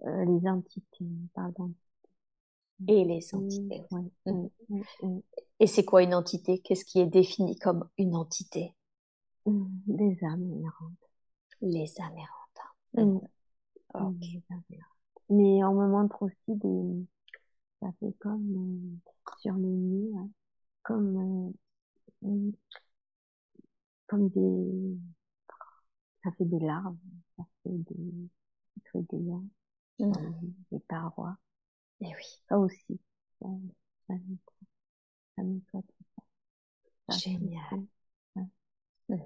euh, 0.07 0.25
les 0.25 0.49
entités, 0.49 1.07
pardon, 1.35 1.73
et 2.89 3.05
les 3.05 3.35
entités. 3.35 3.83
Et 5.59 5.67
c'est 5.67 5.85
quoi 5.85 6.03
une 6.03 6.15
entité? 6.15 6.59
Qu'est-ce 6.61 6.85
qui 6.85 7.01
est 7.01 7.07
défini 7.07 7.57
comme 7.59 7.89
une 7.99 8.17
entité? 8.17 8.75
Mmh, 9.47 9.67
Des 9.87 10.25
âmes 10.25 10.53
errantes. 10.53 11.11
Les 11.61 12.01
âmes 12.01 12.17
errantes. 12.17 12.41
Hein. 12.97 13.05
Mmh. 13.05 13.21
Mais 15.31 15.65
on 15.65 15.75
me 15.75 15.87
montre 15.89 16.23
aussi 16.23 16.57
des. 16.57 17.07
Ça 17.81 17.89
fait 18.01 18.13
comme 18.19 18.55
euh, 18.55 19.11
sur 19.39 19.55
les 19.55 19.69
murs, 19.69 20.17
hein, 20.19 20.29
comme. 20.83 21.53
Euh, 22.25 22.51
comme 24.07 24.29
des. 24.31 24.99
Ça 26.23 26.31
fait 26.37 26.45
des 26.45 26.59
larves, 26.59 26.97
ça 27.37 27.45
fait 27.63 27.71
des, 27.71 28.29
des, 28.95 29.19
mmh. 30.07 30.53
des 30.73 30.81
parois. 30.81 31.37
Et 32.01 32.07
oui. 32.07 32.43
Ça 32.49 32.59
aussi. 32.59 33.01
Ça, 33.41 33.47
ça, 34.07 34.15
ça 35.37 35.43
tout 35.43 36.05
ça. 37.09 37.17
Génial. 37.19 37.87
Ouais. 39.09 39.19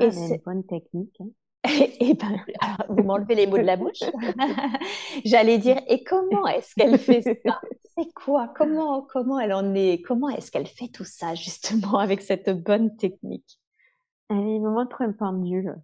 Et 0.00 0.10
c'est 0.10 0.36
une 0.36 0.42
bonne 0.42 0.64
technique. 0.64 1.20
Hein. 1.20 1.28
et 2.00 2.14
ben, 2.14 2.40
alors, 2.60 2.86
vous 2.88 3.02
m'enlevez 3.02 3.34
les 3.34 3.46
mots 3.46 3.58
de 3.58 3.62
la 3.62 3.76
bouche. 3.76 4.00
J'allais 5.24 5.58
dire, 5.58 5.80
et 5.88 6.04
comment 6.04 6.46
est-ce 6.46 6.74
qu'elle 6.74 6.98
fait 6.98 7.22
ça? 7.22 7.60
C'est 7.96 8.12
quoi? 8.14 8.52
Comment 8.56 9.02
comment 9.02 9.40
elle 9.40 9.52
en 9.52 9.74
est? 9.74 10.02
Comment 10.02 10.28
est-ce 10.28 10.50
qu'elle 10.52 10.68
fait 10.68 10.88
tout 10.88 11.04
ça 11.04 11.34
justement 11.34 11.98
avec 11.98 12.22
cette 12.22 12.50
bonne 12.50 12.96
technique? 12.96 13.58
Elle 14.30 14.36
me 14.36 14.70
montre 14.70 15.02
un 15.02 15.12
pendule. 15.12 15.74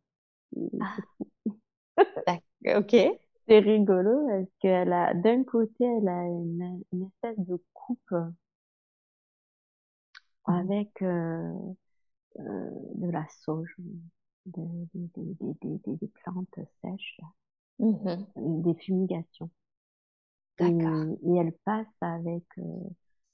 Ah. 0.81 0.97
Ok. 2.65 2.97
C'est 3.47 3.59
rigolo 3.59 4.27
parce 4.29 4.49
qu'elle 4.61 4.93
a, 4.93 5.13
d'un 5.15 5.45
côté, 5.45 5.85
elle 5.85 6.09
a 6.09 6.23
une, 6.25 6.83
une 6.93 7.07
espèce 7.07 7.39
de 7.47 7.63
coupe 7.75 8.13
mmh. 8.13 8.33
avec 10.47 11.03
euh, 11.03 11.53
euh, 12.41 12.71
de 12.97 13.11
la 13.11 13.27
sauge, 13.45 13.75
de, 14.47 14.63
de, 14.95 15.09
de, 15.15 15.97
des 15.97 16.09
plantes 16.09 16.59
sèches, 16.83 17.21
mmh 17.79 18.17
des 18.37 18.75
fumigations. 18.75 19.51
Et, 20.61 20.65
et, 20.65 21.37
elle 21.37 21.53
passe 21.65 21.87
avec 22.01 22.45
euh, 22.59 22.63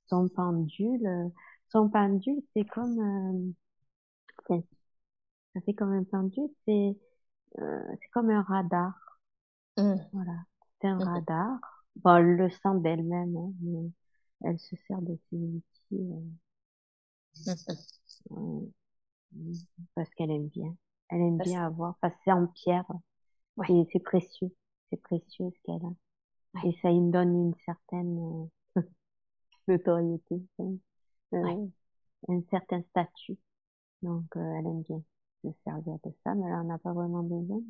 son 0.07 0.29
pendule. 0.29 1.31
Son 1.69 1.89
pendule, 1.89 2.43
c'est 2.55 2.65
comme, 2.65 3.53
euh, 4.49 4.61
ça 5.55 5.61
fait 5.63 5.75
comme 5.75 5.93
un 5.93 6.05
pendule, 6.05 6.51
c'est 6.67 6.97
euh, 7.61 7.83
c'est 8.01 8.09
comme 8.13 8.31
un 8.31 8.43
radar. 8.43 9.20
Mmh. 9.77 9.95
Voilà, 10.13 10.37
c'est 10.81 10.89
un 10.89 10.97
mmh 10.97 11.03
radar. 11.03 11.59
Bon, 11.97 12.17
elle 12.17 12.37
le 12.37 12.51
sent 12.51 12.81
d'elle-même, 12.81 13.37
hein, 13.37 13.53
mais 13.61 13.91
elle 14.45 14.59
se 14.59 14.77
sert 14.77 15.01
de 15.03 15.19
ses 15.31 15.37
outils 15.37 15.63
euh, 15.93 17.55
mmh 18.31 18.37
euh, 18.37 19.53
parce 19.95 20.11
qu'elle 20.15 20.31
aime 20.31 20.49
bien. 20.49 20.75
Elle 21.09 21.21
aime 21.21 21.39
bien 21.39 21.67
avoir. 21.67 21.97
Enfin, 22.01 22.15
c'est 22.25 22.33
en 22.33 22.47
pierre. 22.47 22.85
Ouais. 23.57 23.67
C'est 23.93 24.01
précieux. 24.01 24.55
C'est 24.91 25.01
précieux 25.01 25.51
ce 25.51 25.61
qu'elle 25.65 25.85
a. 25.85 25.93
Et 26.65 26.73
ça 26.83 26.91
lui 26.91 27.11
donne 27.11 27.49
une 27.49 27.55
certaine 27.65 28.49
euh, 28.77 28.83
notoriété, 29.69 30.43
hein. 30.59 30.75
euh, 31.35 31.67
un 32.29 32.43
certain 32.51 32.83
statut. 32.91 33.39
Donc, 34.03 34.25
euh, 34.37 34.55
elle 34.59 34.67
aime 34.67 34.83
bien 34.83 35.03
se 35.43 35.49
servir 35.65 35.97
de 36.05 36.13
ça, 36.25 36.35
mais 36.35 36.47
elle 36.47 36.55
en 36.55 36.71
a 36.71 36.79
pas 36.79 36.93
vraiment 36.93 37.23
besoin. 37.23 37.61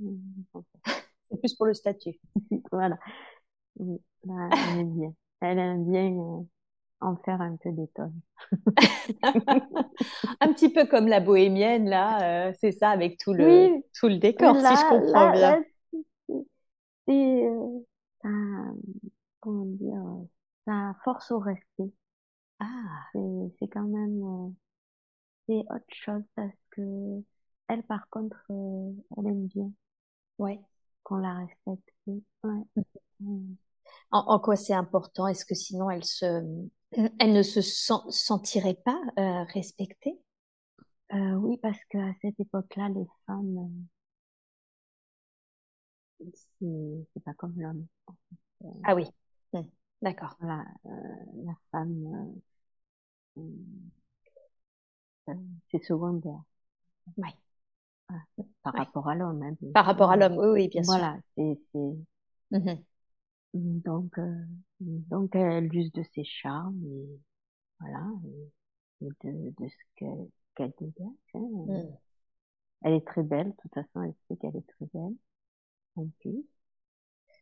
C'est 1.31 1.39
plus 1.39 1.55
pour 1.55 1.66
le 1.66 1.74
statut. 1.74 2.19
voilà. 2.73 2.98
Oui, 3.77 4.01
elle 4.24 4.81
aime 4.81 4.94
bien. 4.94 5.15
Elle 5.40 5.59
aime 5.59 5.85
bien 5.90 6.12
euh, 6.12 6.43
en 7.01 7.16
faire 7.16 7.40
un 7.40 7.57
peu 7.57 7.70
d'étonne. 7.73 8.20
un 10.40 10.52
petit 10.52 10.70
peu 10.73 10.86
comme 10.86 11.07
la 11.09 11.20
bohémienne, 11.20 11.89
là, 11.89 12.48
euh, 12.48 12.52
c'est 12.61 12.73
ça, 12.73 12.90
avec 12.90 13.19
tout 13.19 13.32
le, 13.32 13.81
tout 13.98 14.09
le 14.09 14.19
décor, 14.19 14.57
si 14.57 14.62
je 14.62 14.89
comprends 14.89 15.32
bien. 15.32 15.62
C'est, 17.07 17.47
euh, 17.47 17.81
ça, 18.23 18.28
comment 19.40 19.65
dire, 19.65 20.05
ça 20.66 20.94
force 21.05 21.31
au 21.31 21.39
respect. 21.39 21.93
Ah. 22.59 22.66
C'est 23.15 23.69
quand 23.69 23.86
même, 23.86 24.55
c'est 25.47 25.61
autre 25.70 25.85
chose 25.89 26.23
parce 26.35 26.57
que 26.70 26.82
elle, 27.69 27.82
par 27.85 28.09
contre, 28.11 28.44
elle 28.51 29.27
aime 29.27 29.47
bien. 29.47 29.70
Ouais 30.39 30.61
qu'on 31.11 31.19
la 31.19 31.35
respecte. 31.35 31.93
Ouais. 32.07 32.62
Mmh. 33.20 33.55
En, 34.12 34.39
quoi 34.39 34.57
c'est 34.57 34.73
important? 34.73 35.27
Est-ce 35.27 35.45
que 35.45 35.55
sinon 35.55 35.91
elle 35.91 36.05
se, 36.05 36.43
elle 37.19 37.32
ne 37.32 37.43
se 37.43 37.61
sentirait 37.61 38.78
pas 38.85 39.01
euh, 39.19 39.43
respectée? 39.53 40.20
Euh, 41.12 41.35
Oui, 41.35 41.59
parce 41.61 41.78
qu'à 41.89 42.12
cette 42.23 42.39
époque-là, 42.39 42.89
les 42.91 43.07
femmes, 43.27 43.87
euh, 46.62 47.03
c'est 47.15 47.24
pas 47.24 47.35
comme 47.35 47.61
l'homme. 47.61 47.87
Ah 48.85 48.95
oui, 48.95 49.07
mmh. 49.53 49.61
d'accord. 50.03 50.37
Voilà, 50.41 50.65
la 50.85 51.55
femme, 51.73 52.41
c'est 55.70 55.82
secondaire. 55.82 56.43
Oui. 57.16 57.31
Par 58.62 58.74
rapport 58.74 59.09
à 59.09 59.15
l'homme. 59.15 59.43
Hein, 59.43 59.55
Par 59.73 59.85
rapport 59.87 60.11
à 60.11 60.16
l'homme, 60.16 60.37
oui, 60.39 60.49
oui, 60.53 60.69
bien 60.69 60.82
sûr. 60.82 60.93
Voilà, 60.93 61.19
c'est. 61.37 61.59
Mmh 62.51 62.74
donc, 63.53 64.16
euh, 64.19 64.45
donc, 64.78 65.35
elle 65.35 65.74
use 65.74 65.93
de 65.93 66.03
ses 66.15 66.24
charmes, 66.24 66.81
et 66.85 67.20
voilà, 67.81 68.07
et, 69.03 69.09
de, 69.24 69.55
de, 69.59 69.69
ce 69.69 69.74
qu'elle 69.97 70.28
qu 70.55 70.62
dégage. 70.78 71.11
Hein. 71.35 71.41
Mmh. 71.41 71.97
Elle 72.82 72.95
est 72.95 73.07
très 73.07 73.23
belle, 73.23 73.49
de 73.49 73.57
toute 73.61 73.74
façon, 73.74 74.03
elle 74.03 74.15
sait 74.28 74.37
qu'elle 74.37 74.57
est 74.57 74.66
très 74.69 74.87
belle, 74.95 75.15
en 75.97 76.07
plus. 76.20 76.32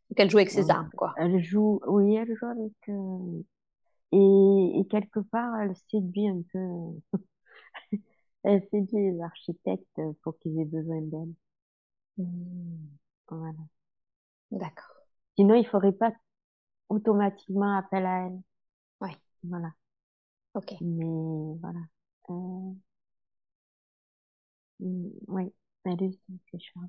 Donc, 0.09 0.17
elle 0.17 0.31
joue 0.31 0.39
avec 0.39 0.51
ses 0.51 0.71
armes, 0.71 0.91
quoi. 0.97 1.13
Elle 1.19 1.43
joue, 1.43 1.81
oui, 1.87 2.15
elle 2.15 2.35
joue 2.35 2.47
avec. 2.47 2.89
Euh, 2.89 3.43
et, 4.13 4.81
et 4.81 4.87
quelque 4.87 5.21
part, 5.21 5.61
elle 5.61 5.77
séduit 5.91 6.29
un 6.29 6.41
peu. 6.51 7.99
Elle 8.43 8.63
séduit 8.71 9.13
les 9.13 9.21
architectes 9.23 10.01
pour 10.23 10.37
qu'ils 10.41 10.59
aient 10.61 10.65
besoin 10.65 11.01
d'elle. 11.03 11.35
Mmh. 12.19 12.89
Voilà. 13.29 13.59
D'accord. 14.51 14.97
Sinon, 15.37 15.55
il 15.55 15.63
ne 15.63 15.69
faudrait 15.69 15.93
pas 15.93 16.13
automatiquement 16.91 17.77
appel 17.79 18.07
à 18.07 18.27
elle. 18.29 18.41
Oui. 19.03 19.11
Voilà. 19.45 19.73
Ok. 20.55 20.75
Mais 20.81 21.57
voilà. 21.61 21.81
Euh... 22.31 22.75
Mm, 24.81 25.09
oui, 25.29 25.53
ses 25.85 26.59
charmes. 26.59 26.89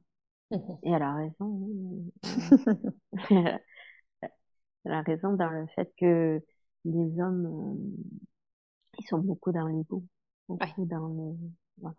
Mmh 0.52 0.58
Et 0.84 0.92
elle 0.92 1.04
a 1.04 1.16
raison. 1.16 2.12
Hein, 2.24 2.30
elle 4.86 4.92
a 4.94 5.02
raison 5.02 5.34
dans 5.34 5.50
le 5.50 5.68
fait 5.76 5.92
que 5.98 6.42
les 6.86 7.22
hommes, 7.22 7.46
euh, 7.46 8.20
ils 9.00 9.08
sont 9.08 9.18
beaucoup 9.20 9.52
dans 9.52 9.68
l'ego. 9.68 10.04
Voilà. 11.78 11.96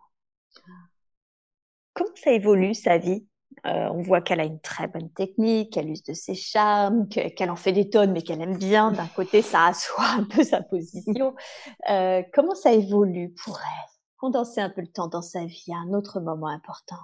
Comment 1.94 2.10
ça 2.16 2.32
évolue 2.32 2.74
sa 2.74 2.98
vie? 2.98 3.26
Euh, 3.66 3.88
on 3.92 4.00
voit 4.02 4.20
qu'elle 4.20 4.40
a 4.40 4.44
une 4.44 4.60
très 4.60 4.86
bonne 4.86 5.10
technique, 5.10 5.72
qu'elle 5.72 5.90
use 5.90 6.04
de 6.04 6.14
ses 6.14 6.34
charmes, 6.34 7.08
qu'elle 7.08 7.50
en 7.50 7.56
fait 7.56 7.72
des 7.72 7.90
tonnes, 7.90 8.12
mais 8.12 8.22
qu'elle 8.22 8.40
aime 8.40 8.56
bien. 8.56 8.92
D'un 8.92 9.08
côté, 9.08 9.42
ça 9.42 9.66
assoit 9.66 10.06
un 10.18 10.24
peu 10.24 10.44
sa 10.44 10.62
position. 10.62 11.34
Euh, 11.90 12.22
comment 12.32 12.54
ça 12.54 12.72
évolue 12.72 13.34
pour 13.44 13.58
elle? 13.58 13.90
Condenser 14.18 14.60
un 14.60 14.70
peu 14.70 14.80
le 14.82 14.86
temps 14.86 15.08
dans 15.08 15.22
sa 15.22 15.44
vie 15.44 15.72
à 15.72 15.78
un 15.78 15.92
autre 15.94 16.20
moment 16.20 16.46
important. 16.48 16.96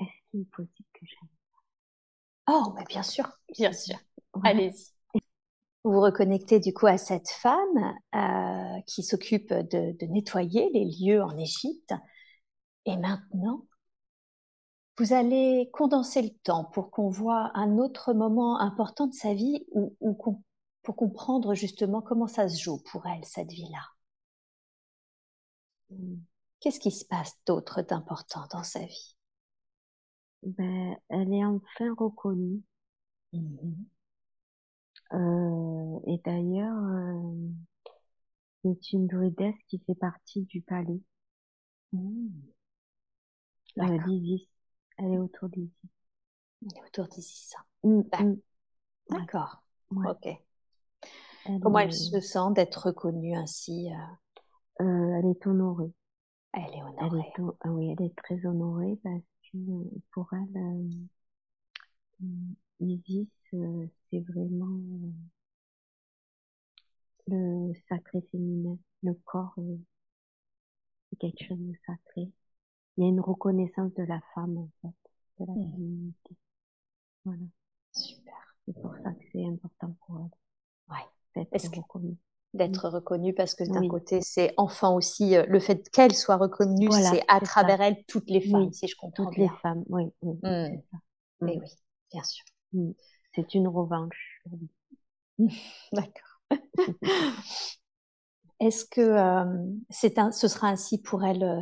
Est-ce 0.00 0.10
qu'il 0.30 0.42
est 0.42 0.50
possible 0.50 0.88
que 0.94 1.06
j'aime 1.06 1.28
Oh, 2.48 2.72
mais 2.76 2.84
bien 2.84 3.02
sûr, 3.02 3.26
bien 3.56 3.72
sûr. 3.72 3.96
Allez-y. 4.44 4.91
Vous 5.84 5.92
vous 5.92 6.00
reconnectez 6.00 6.60
du 6.60 6.72
coup 6.72 6.86
à 6.86 6.96
cette 6.96 7.28
femme 7.28 7.96
euh, 8.14 8.80
qui 8.86 9.02
s'occupe 9.02 9.52
de, 9.52 9.96
de 9.98 10.06
nettoyer 10.06 10.70
les 10.72 10.84
lieux 10.84 11.22
en 11.22 11.36
Égypte. 11.36 11.92
Et 12.84 12.96
maintenant, 12.96 13.66
vous 14.98 15.12
allez 15.12 15.70
condenser 15.72 16.22
le 16.22 16.30
temps 16.44 16.64
pour 16.64 16.90
qu'on 16.90 17.08
voit 17.08 17.50
un 17.54 17.78
autre 17.78 18.12
moment 18.12 18.60
important 18.60 19.06
de 19.06 19.14
sa 19.14 19.34
vie 19.34 19.64
ou, 19.72 19.96
pour 20.82 20.96
comprendre 20.96 21.54
justement 21.54 22.02
comment 22.02 22.26
ça 22.26 22.48
se 22.48 22.62
joue 22.62 22.82
pour 22.90 23.06
elle, 23.06 23.24
cette 23.24 23.50
vie-là. 23.50 23.82
Qu'est-ce 26.60 26.80
qui 26.80 26.90
se 26.90 27.04
passe 27.04 27.32
d'autre 27.46 27.82
d'important 27.82 28.46
dans 28.50 28.62
sa 28.62 28.80
vie? 28.80 29.16
Ben, 30.42 30.96
Elle 31.08 31.32
est 31.32 31.44
enfin 31.44 31.94
reconnue. 31.96 32.62
Mm-hmm. 33.32 33.74
Euh, 35.12 35.98
et 36.06 36.20
d'ailleurs, 36.24 36.76
euh, 36.76 37.48
c'est 38.62 38.92
une 38.92 39.06
druidesse 39.06 39.54
qui 39.68 39.78
fait 39.86 39.94
partie 39.94 40.42
du 40.42 40.62
palais. 40.62 41.00
Mmh. 41.92 42.28
Euh, 43.78 43.84
elle 44.98 45.12
est 45.12 45.18
autour 45.18 45.48
d'ici. 45.48 45.88
Elle 46.62 46.78
est 46.78 46.84
autour 46.86 47.08
d'ici, 47.08 47.48
ça. 47.48 47.58
Mm, 47.82 48.00
mm. 48.00 48.36
D'accord. 49.10 49.62
Ok. 49.90 50.28
Comment 51.60 51.80
elle 51.80 51.92
se 51.92 52.20
sent 52.20 52.52
d'être 52.54 52.86
reconnue 52.86 53.34
ainsi 53.34 53.90
euh? 53.90 54.84
Euh, 54.84 55.18
Elle 55.18 55.30
est 55.30 55.46
honorée. 55.46 55.92
Elle 56.52 56.74
est 56.74 56.82
honorée. 56.82 57.32
Ah 57.60 57.70
oui, 57.70 57.90
elle 57.90 58.06
est 58.06 58.16
très 58.16 58.44
honorée 58.46 58.98
parce 59.02 59.22
que 59.50 59.58
pour 60.12 60.28
elle, 60.32 60.56
euh, 60.56 60.88
Isis, 62.80 63.28
c'est 63.50 64.20
vraiment 64.20 64.80
le 67.28 67.72
sacré 67.88 68.20
féminin. 68.30 68.78
Le 69.02 69.14
corps, 69.24 69.54
c'est 71.10 71.18
quelque 71.18 71.44
chose 71.44 71.58
de 71.58 71.74
sacré 71.86 72.30
il 72.96 73.04
y 73.04 73.06
a 73.06 73.08
une 73.08 73.20
reconnaissance 73.20 73.92
de 73.94 74.04
la 74.04 74.20
femme, 74.34 74.58
en 74.58 74.68
fait, 74.82 74.94
de 75.40 75.46
la 75.46 75.52
mmh. 75.52 75.72
féminité. 75.72 76.36
Voilà. 77.24 77.42
Super. 77.92 78.34
C'est 78.66 78.80
pour 78.80 78.94
ça 79.02 79.12
que 79.12 79.24
c'est 79.32 79.44
important 79.46 79.96
pour 80.06 80.18
elle. 80.18 80.94
Ouais. 80.94 81.44
D'être 81.50 81.76
reconnue. 81.76 82.16
D'être 82.54 82.88
reconnue 82.88 83.32
parce 83.32 83.54
que 83.54 83.64
d'un 83.64 83.88
côté, 83.88 84.20
c'est 84.20 84.52
enfin 84.58 84.90
aussi 84.90 85.36
euh, 85.36 85.46
le 85.48 85.58
fait 85.58 85.88
qu'elle 85.88 86.14
soit 86.14 86.36
reconnue, 86.36 86.90
c'est 86.92 87.22
à 87.26 87.40
travers 87.40 87.80
elle 87.80 88.04
toutes 88.04 88.28
les 88.28 88.42
femmes, 88.42 88.70
si 88.72 88.86
je 88.86 88.94
comprends 88.94 89.24
toutes 89.24 89.34
bien. 89.34 89.46
Toutes 89.46 89.56
les 89.56 89.60
femmes, 89.60 89.84
oui. 89.88 90.12
oui 90.20 90.38
mmh. 90.42 90.82
oui, 91.40 91.58
bien 92.12 92.22
sûr. 92.22 92.44
Mmh. 92.72 92.92
C'est 93.34 93.54
une 93.54 93.68
revanche. 93.68 94.42
D'accord. 95.92 96.32
Est-ce 98.60 98.86
que 98.86 99.00
euh, 99.02 99.66
c'est 99.90 100.18
un, 100.18 100.30
ce 100.32 100.48
sera 100.48 100.68
ainsi 100.68 100.98
pour 101.02 101.22
elle 101.24 101.42
euh, 101.42 101.60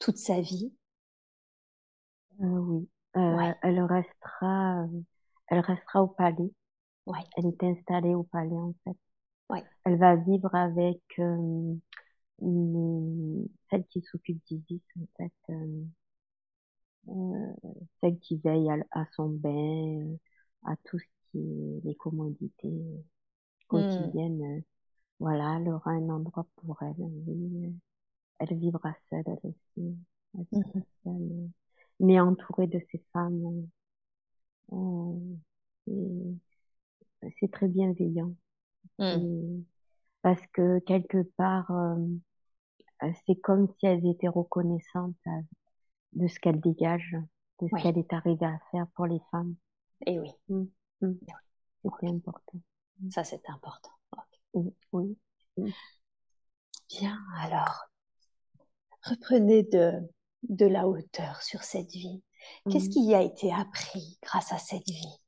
toute 0.00 0.18
sa 0.18 0.40
vie? 0.40 0.72
Euh, 2.40 2.80
Oui, 3.16 3.44
elle 3.62 3.80
restera, 3.82 4.86
elle 5.48 5.60
restera 5.60 6.02
au 6.02 6.08
palais. 6.08 6.50
Ouais. 7.06 7.20
Elle 7.36 7.46
est 7.46 7.62
installée 7.64 8.14
au 8.14 8.24
palais 8.24 8.56
en 8.56 8.74
fait. 8.84 8.96
Ouais. 9.50 9.64
Elle 9.84 9.98
va 9.98 10.16
vivre 10.16 10.54
avec 10.54 11.00
celle 13.70 13.84
qui 13.88 14.02
s'occupe 14.02 14.40
d'Isis 14.46 14.82
en 15.00 15.06
fait, 15.16 15.32
celle 18.00 18.18
qui 18.20 18.36
veille 18.38 18.70
à, 18.90 19.06
son 19.16 19.28
bain, 19.28 20.16
à 20.64 20.76
tout 20.84 20.98
ce 20.98 21.04
qui 21.30 21.38
est 21.38 21.80
les 21.84 21.94
commodités 21.94 22.68
mmh. 22.68 23.02
quotidiennes. 23.68 24.62
Voilà, 25.18 25.58
elle 25.60 25.68
aura 25.68 25.92
un 25.92 26.08
endroit 26.08 26.46
pour 26.56 26.82
elle. 26.82 26.94
Oui 26.98 27.72
elle 28.42 28.58
vivra 28.58 28.94
seule, 29.10 29.24
elle 29.26 29.38
aussi. 29.42 29.96
Elle 30.34 30.46
mhm. 30.52 30.82
seule, 31.04 31.50
mais 32.00 32.20
entourée 32.20 32.66
de 32.66 32.80
ses 32.90 33.02
femmes. 33.12 33.68
Euh, 34.72 36.32
c'est 37.38 37.50
très 37.50 37.68
bienveillant. 37.68 38.34
Mm. 38.98 39.62
Parce 40.22 40.44
que 40.52 40.78
quelque 40.80 41.22
part, 41.36 41.70
euh, 41.70 43.10
c'est 43.26 43.40
comme 43.40 43.68
si 43.78 43.86
elles 43.86 44.06
étaient 44.06 44.28
reconnaissantes 44.28 45.16
euh, 45.26 45.40
de 46.12 46.28
ce 46.28 46.38
qu'elle 46.38 46.60
dégage, 46.60 47.16
de 47.60 47.68
ce 47.68 47.82
qu'elle 47.82 47.98
est 47.98 48.12
arrivée 48.12 48.46
à 48.46 48.58
faire 48.70 48.86
pour 48.94 49.06
les 49.06 49.20
femmes. 49.30 49.54
Et 50.06 50.18
oui. 50.18 50.30
Mm. 50.48 50.64
Mm. 51.00 51.14
C'était 51.84 52.08
important. 52.08 52.60
Ça, 53.10 53.24
c'est 53.24 53.48
important. 53.48 53.90
Oui. 54.92 55.16
Bien, 56.88 57.18
alors, 57.38 57.86
reprenez 59.02 59.62
de, 59.64 59.92
de 60.48 60.66
la 60.66 60.86
hauteur 60.86 61.42
sur 61.42 61.62
cette 61.62 61.90
vie. 61.90 62.22
Qu'est-ce 62.70 62.88
mmh. 62.88 62.92
qui 62.92 63.14
a 63.14 63.22
été 63.22 63.52
appris 63.52 64.18
grâce 64.22 64.52
à 64.52 64.58
cette 64.58 64.88
vie? 64.88 65.18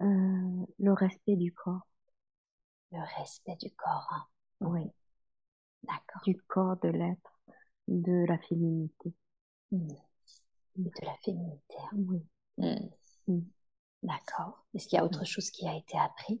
Euh, 0.00 0.66
Le 0.78 0.92
respect 0.92 1.36
du 1.36 1.52
corps. 1.52 1.86
Le 2.92 3.00
respect 3.18 3.56
du 3.56 3.70
corps. 3.74 4.08
Hein. 4.10 4.26
Oui. 4.60 4.90
D'accord. 5.82 6.22
Du 6.24 6.36
corps, 6.48 6.76
de 6.78 6.88
l'être, 6.88 7.37
de 7.88 8.24
la 8.26 8.38
féminité. 8.38 9.12
Mmh. 9.72 9.88
De 10.76 10.90
la 11.04 11.14
féminité. 11.24 11.74
Hein. 11.92 11.96
Oui. 11.96 12.22
Mmh. 13.26 13.40
D'accord. 14.02 14.64
Est-ce 14.74 14.86
qu'il 14.86 14.96
y 14.96 15.00
a 15.00 15.04
autre 15.04 15.24
chose 15.24 15.50
qui 15.50 15.66
a 15.66 15.76
été 15.76 15.98
appris? 15.98 16.40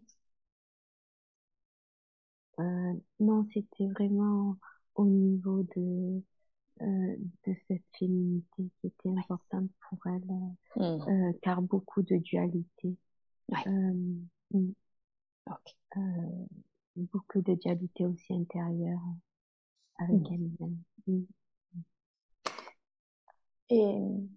Euh, 2.60 2.94
non, 3.20 3.46
c'était 3.52 3.88
vraiment 3.88 4.56
au 4.94 5.06
niveau 5.06 5.62
de 5.76 6.22
euh, 6.80 7.16
de 7.46 7.56
cette 7.66 7.82
féminité 7.98 8.70
qui 8.80 8.86
était 8.86 9.10
importante 9.10 9.68
pour 9.88 9.98
elle, 10.06 10.24
mmh. 10.76 10.82
euh, 10.82 11.32
car 11.42 11.60
beaucoup 11.60 12.02
de 12.02 12.16
dualité. 12.16 12.96
Mmh. 13.48 14.72
beaucoup 16.96 17.40
de 17.40 17.54
dualité 17.54 18.06
aussi 18.06 18.32
intérieure 18.34 19.00
avec 19.98 20.20
mmh. 20.20 20.34
elle-même. 20.34 21.26
Et 23.70 24.28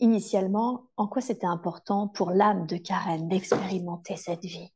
initialement, 0.00 0.88
en 0.96 1.06
quoi 1.06 1.22
c'était 1.22 1.46
important 1.46 2.08
pour 2.08 2.32
l'âme 2.32 2.66
de 2.66 2.76
Karen 2.78 3.28
d'expérimenter 3.28 4.16
cette 4.16 4.42
vie? 4.42 4.72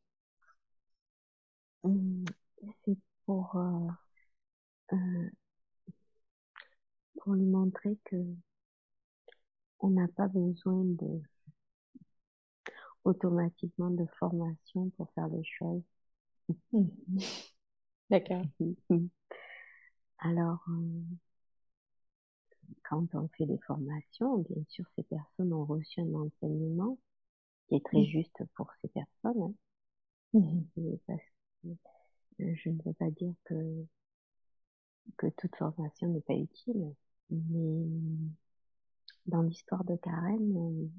Mmh, 1.84 2.24
c'est 2.84 2.96
pour, 3.24 3.54
euh, 3.56 3.88
euh, 4.92 5.30
pour 7.16 7.32
lui 7.32 7.46
montrer 7.46 7.96
que 8.04 8.16
on 9.80 9.90
n'a 9.90 10.08
pas 10.08 10.28
besoin 10.28 10.82
de 10.82 11.20
automatiquement 13.04 13.90
de 13.90 14.06
formation 14.18 14.90
pour 14.96 15.08
faire 15.14 15.28
les 15.28 15.44
choses. 15.44 15.82
Mmh. 16.72 16.86
D'accord. 18.10 18.42
Alors, 20.20 20.60
euh, 20.68 21.02
quand 22.88 23.14
on 23.14 23.28
fait 23.36 23.46
des 23.46 23.58
formations, 23.66 24.38
bien 24.38 24.62
sûr, 24.68 24.84
ces 24.96 25.02
personnes 25.04 25.52
ont 25.52 25.64
reçu 25.64 26.00
un 26.00 26.14
enseignement 26.14 26.98
qui 27.68 27.76
est 27.76 27.84
très 27.84 28.00
mmh. 28.00 28.06
juste 28.06 28.42
pour 28.54 28.70
ces 28.80 28.88
personnes. 28.88 29.54
Hein. 30.34 30.64
Parce 31.06 31.22
je 32.38 32.70
ne 32.70 32.82
veux 32.84 32.94
pas 32.94 33.10
dire 33.10 33.34
que, 33.44 33.86
que 35.16 35.26
toute 35.28 35.54
formation 35.56 36.08
n'est 36.08 36.20
pas 36.20 36.34
utile, 36.34 36.94
mais 37.30 37.86
dans 39.26 39.42
l'histoire 39.42 39.84
de 39.84 39.96
Karen, 39.96 40.90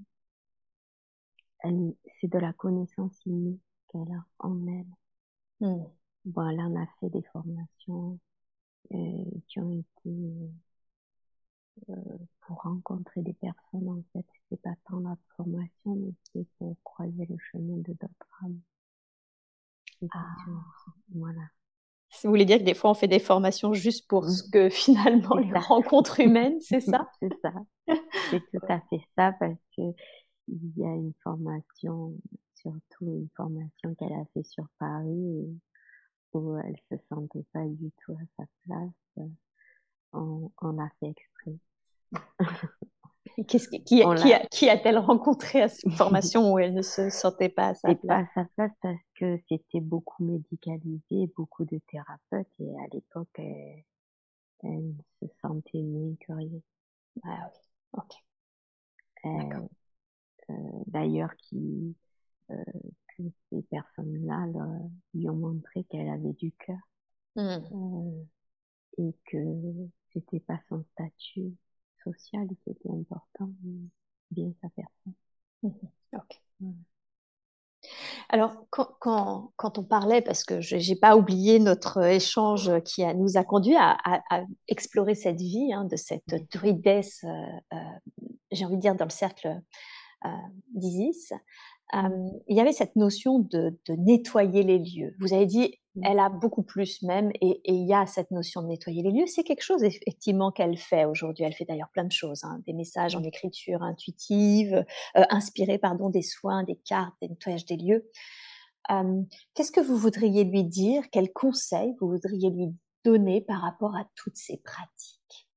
elle, 1.59 1.95
c'est 2.19 2.31
de 2.31 2.39
la 2.39 2.53
connaissance 2.53 3.25
innée 3.25 3.59
qu'elle 3.87 4.11
a 4.11 4.25
en 4.39 4.67
elle. 4.67 4.87
Hmm. 5.59 5.83
Voilà, 6.25 6.63
on 6.67 6.81
a 6.81 6.87
fait 6.99 7.09
des 7.09 7.23
formations 7.33 8.19
euh, 8.93 9.25
qui 9.47 9.59
ont 9.59 9.71
été 9.71 10.51
euh, 11.89 11.95
pour 12.41 12.61
rencontrer 12.61 13.21
des 13.21 13.33
personnes. 13.33 13.89
En 13.89 14.03
fait, 14.13 14.25
c'est 14.49 14.61
pas 14.61 14.75
tant 14.87 14.99
la 14.99 15.15
formation, 15.35 15.95
mais 15.95 16.13
c'est 16.31 16.47
pour 16.57 16.75
croiser 16.83 17.25
le 17.25 17.37
chemin 17.51 17.77
de 17.77 17.93
d'autres 17.93 18.27
âmes. 18.43 18.59
Ah. 20.13 20.35
Voilà. 21.13 21.41
Vous 22.23 22.29
voulez 22.29 22.45
dire 22.45 22.59
que 22.59 22.63
des 22.63 22.75
fois 22.75 22.91
on 22.91 22.93
fait 22.93 23.07
des 23.07 23.19
formations 23.19 23.73
juste 23.73 24.07
pour 24.07 24.29
ce 24.29 24.43
que 24.49 24.69
finalement 24.69 25.35
les 25.35 25.57
rencontres 25.57 26.19
humaines, 26.19 26.59
c'est 26.61 26.81
ça? 26.81 27.09
C'est 27.19 27.33
ça. 27.41 27.53
C'est 28.29 28.39
tout 28.51 28.65
à 28.69 28.79
fait 28.89 29.01
ça 29.17 29.33
parce 29.39 29.59
que 29.75 29.81
il 30.47 30.77
y 30.77 30.83
a 30.83 30.93
une 30.93 31.13
formation, 31.23 32.13
surtout 32.55 33.05
une 33.05 33.29
formation 33.35 33.95
qu'elle 33.95 34.13
a 34.13 34.25
fait 34.33 34.43
sur 34.43 34.65
Paris 34.77 35.59
où 36.33 36.57
elle 36.57 36.77
se 36.91 36.97
sentait 37.09 37.45
pas 37.53 37.65
du 37.65 37.91
tout 38.03 38.13
à 38.13 38.25
sa 38.37 38.45
place. 38.63 39.27
On, 40.13 40.51
on 40.61 40.79
a 40.79 40.89
fait 40.99 41.07
exprès. 41.07 41.57
Qu'est-ce 43.47 43.67
qui, 43.67 43.83
qui, 43.83 44.03
qui, 44.51 44.69
a, 44.69 44.77
t 44.77 44.81
elle 44.85 44.99
rencontré 44.99 45.63
à 45.63 45.67
cette 45.67 45.91
formation 45.93 46.53
où 46.53 46.59
elle 46.59 46.73
ne 46.75 46.83
se 46.83 47.09
sentait 47.09 47.49
pas 47.49 47.69
à 47.69 47.73
sa 47.73 47.95
place 47.95 48.05
pas 48.05 48.17
à 48.19 48.27
sa 48.35 48.45
place 48.55 48.71
parce 48.79 49.01
que 49.15 49.39
c'était 49.49 49.81
beaucoup 49.81 50.23
médicalisé, 50.23 51.31
beaucoup 51.35 51.65
de 51.65 51.79
thérapeutes 51.89 52.53
et 52.59 52.69
à 52.79 52.87
l'époque, 52.91 53.29
elle, 53.35 53.83
elle, 54.61 54.93
se 55.19 55.27
sentait 55.41 55.83
que 56.19 56.31
rien. 56.31 56.59
Ah 57.23 57.49
oui, 57.51 57.59
ok. 57.93 58.13
Euh, 59.25 59.67
euh, 60.51 60.83
D'ailleurs, 60.85 61.35
qui 61.37 61.95
euh, 62.51 62.63
que 63.17 63.23
ces 63.49 63.61
personnes-là 63.63 64.47
lui 65.13 65.29
ont 65.29 65.35
montré 65.35 65.83
qu'elle 65.85 66.09
avait 66.09 66.33
du 66.33 66.51
cœur 66.51 66.77
mmh. 67.35 67.41
euh, 67.41 68.23
et 68.97 69.15
que 69.25 69.87
c'était 70.13 70.39
pas 70.39 70.59
son 70.69 70.83
statut 70.93 71.53
social 72.03 72.47
qui 72.63 72.71
était 72.71 72.89
important, 72.89 73.49
bien 74.31 74.51
sa 74.61 74.69
personne. 74.69 75.13
Mmh. 75.63 75.69
Ok. 76.13 76.39
Alors, 78.29 78.65
quand, 78.69 78.89
quand, 78.99 79.51
quand, 79.55 79.77
on 79.77 79.83
parlait, 79.83 80.21
parce 80.21 80.43
que 80.43 80.61
je 80.61 80.75
n'ai 80.75 80.95
pas 80.95 81.15
oublié 81.15 81.59
notre 81.59 82.01
échange 82.03 82.71
qui 82.83 83.03
a, 83.03 83.13
nous 83.13 83.37
a 83.37 83.43
conduit 83.43 83.75
à, 83.75 83.97
à, 84.05 84.43
explorer 84.67 85.15
cette 85.15 85.39
vie 85.39 85.73
hein, 85.73 85.85
de 85.85 85.95
cette 85.95 86.51
druidesse, 86.51 87.23
euh, 87.25 87.75
euh, 87.77 87.77
j'ai 88.51 88.65
envie 88.65 88.77
de 88.77 88.81
dire, 88.81 88.95
dans 88.95 89.05
le 89.05 89.11
cercle 89.11 89.61
euh, 90.25 90.29
d'Isis, 90.73 91.33
il 91.91 92.57
y 92.57 92.59
avait 92.59 92.71
cette 92.71 92.95
notion 92.95 93.39
de, 93.39 93.77
de, 93.87 93.93
nettoyer 93.93 94.63
les 94.63 94.79
lieux. 94.79 95.15
Vous 95.19 95.33
avez 95.33 95.45
dit, 95.45 95.75
mmh. 95.95 96.01
elle 96.05 96.19
a 96.19 96.29
beaucoup 96.29 96.63
plus 96.63 97.01
même, 97.03 97.31
et, 97.41 97.61
il 97.65 97.87
y 97.87 97.93
a 97.93 98.05
cette 98.05 98.31
notion 98.31 98.61
de 98.63 98.67
nettoyer 98.67 99.03
les 99.03 99.11
lieux. 99.11 99.27
C'est 99.27 99.43
quelque 99.43 99.61
chose 99.61 99.83
effectivement 99.83 100.51
qu'elle 100.51 100.77
fait 100.77 101.05
aujourd'hui. 101.05 101.43
Elle 101.43 101.53
fait 101.53 101.65
d'ailleurs 101.65 101.91
plein 101.93 102.05
de 102.05 102.11
choses, 102.11 102.43
hein, 102.43 102.59
des 102.65 102.73
messages 102.73 103.15
en 103.15 103.21
mmh. 103.21 103.25
écriture 103.25 103.83
intuitive, 103.83 104.85
euh, 105.17 105.23
inspirés 105.29 105.77
pardon 105.77 106.09
des 106.09 106.23
soins, 106.23 106.63
des 106.63 106.77
cartes, 106.77 107.13
des 107.21 107.29
nettoyages 107.29 107.65
des 107.65 107.77
lieux. 107.77 108.09
Qu'est-ce 109.53 109.71
que 109.71 109.79
vous 109.79 109.97
voudriez 109.97 110.43
lui 110.43 110.63
dire? 110.63 111.03
Quels 111.11 111.31
conseils 111.31 111.95
vous 112.01 112.09
voudriez 112.09 112.49
lui 112.49 112.75
donner 113.05 113.41
par 113.41 113.61
rapport 113.61 113.95
à 113.95 114.05
toutes 114.15 114.35
ces 114.35 114.57
pratiques? 114.57 115.47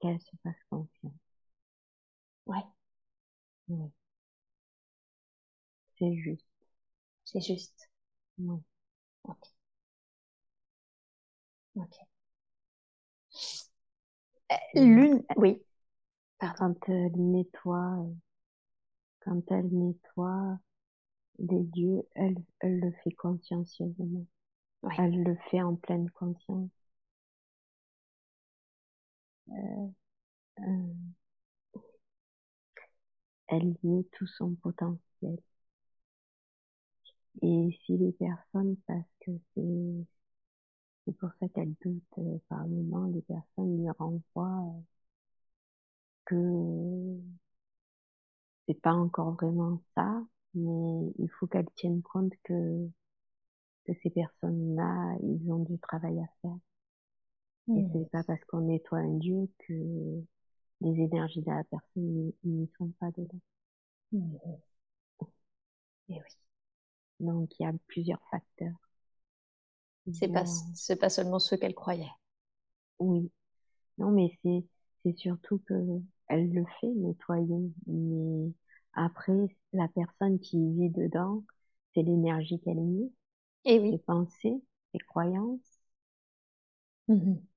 Qu'elle 0.00 0.18
se 0.18 0.36
fasse 0.42 0.56
confiance. 0.68 1.19
Ouais. 3.70 3.90
C'est 5.96 6.16
juste. 6.16 6.48
C'est 7.24 7.40
juste. 7.42 7.90
Oui. 8.38 8.58
Ok. 9.24 9.38
Ok. 11.74 11.94
Euh, 14.52 14.56
l'une, 14.76 15.22
oui. 15.36 15.60
Quand 16.40 16.74
elle 16.88 17.12
nettoie, 17.16 18.06
quand 19.20 19.50
elle 19.50 19.68
nettoie 19.72 20.58
les 21.38 21.64
dieux, 21.64 22.02
elle, 22.14 22.36
elle 22.60 22.80
le 22.80 22.92
fait 23.04 23.12
consciencieusement. 23.12 24.26
Elle 24.98 25.22
le 25.24 25.36
fait 25.50 25.62
en 25.62 25.76
pleine 25.76 26.10
conscience. 26.10 26.70
Euh, 29.50 29.88
euh, 30.60 30.94
elle 33.50 33.76
y 33.84 33.98
est 33.98 34.10
tout 34.12 34.26
son 34.26 34.54
potentiel. 34.56 35.38
Et 37.42 37.78
si 37.84 37.96
les 37.98 38.12
personnes, 38.12 38.76
parce 38.86 39.06
que 39.20 39.32
c'est, 39.54 40.06
c'est 41.04 41.16
pour 41.18 41.30
ça 41.40 41.48
qu'elles 41.48 41.74
doutent 41.82 42.02
euh, 42.18 42.38
par 42.48 42.66
moment, 42.66 43.06
les 43.06 43.22
personnes 43.22 43.78
lui 43.78 43.90
renvoient 43.90 44.64
euh, 44.66 44.80
que 46.26 47.20
c'est 48.66 48.80
pas 48.80 48.92
encore 48.92 49.32
vraiment 49.32 49.80
ça, 49.96 50.22
mais 50.54 51.12
il 51.18 51.28
faut 51.38 51.46
qu'elles 51.46 51.70
tiennent 51.76 52.02
compte 52.02 52.32
que, 52.44 52.88
que 53.86 53.92
ces 54.02 54.10
personnes-là, 54.10 55.16
ils 55.22 55.50
ont 55.52 55.64
du 55.64 55.78
travail 55.78 56.20
à 56.20 56.26
faire. 56.42 56.58
Et 57.68 57.82
mmh. 57.82 57.90
c'est 57.92 58.10
pas 58.10 58.24
parce 58.24 58.44
qu'on 58.46 58.62
nettoie 58.62 58.98
un 58.98 59.18
dieu 59.18 59.48
que 59.58 60.22
les 60.80 61.00
énergies 61.00 61.42
de 61.42 61.50
la 61.50 61.64
personne 61.64 62.32
n'y 62.44 62.70
sont 62.78 62.90
pas 62.98 63.10
dedans. 63.12 63.40
Mmh. 64.12 64.36
Et 66.08 66.14
oui. 66.14 66.36
Donc 67.20 67.58
il 67.58 67.62
y 67.62 67.66
a 67.66 67.72
plusieurs 67.86 68.20
facteurs. 68.30 68.76
C'est 70.12 70.28
pas 70.28 70.44
c'est 70.74 70.96
pas 70.96 71.10
seulement 71.10 71.38
ceux 71.38 71.56
qu'elle 71.56 71.74
croyait. 71.74 72.10
Oui. 72.98 73.30
Non 73.98 74.10
mais 74.10 74.36
c'est 74.42 74.64
c'est 75.02 75.16
surtout 75.16 75.58
que 75.66 75.74
elle 76.28 76.52
le 76.52 76.64
fait 76.80 76.88
nettoyer 76.88 77.72
mais 77.86 78.52
après 78.94 79.56
la 79.72 79.88
personne 79.88 80.38
qui 80.40 80.56
vit 80.72 80.90
dedans 80.90 81.44
c'est 81.94 82.02
l'énergie 82.02 82.60
qu'elle 82.60 82.78
émet. 82.78 83.10
Et 83.64 83.78
oui. 83.78 83.92
ses 83.92 83.98
pensées, 83.98 84.62
ses 84.92 84.98
croyances. 84.98 85.60
Mmh 87.08 87.49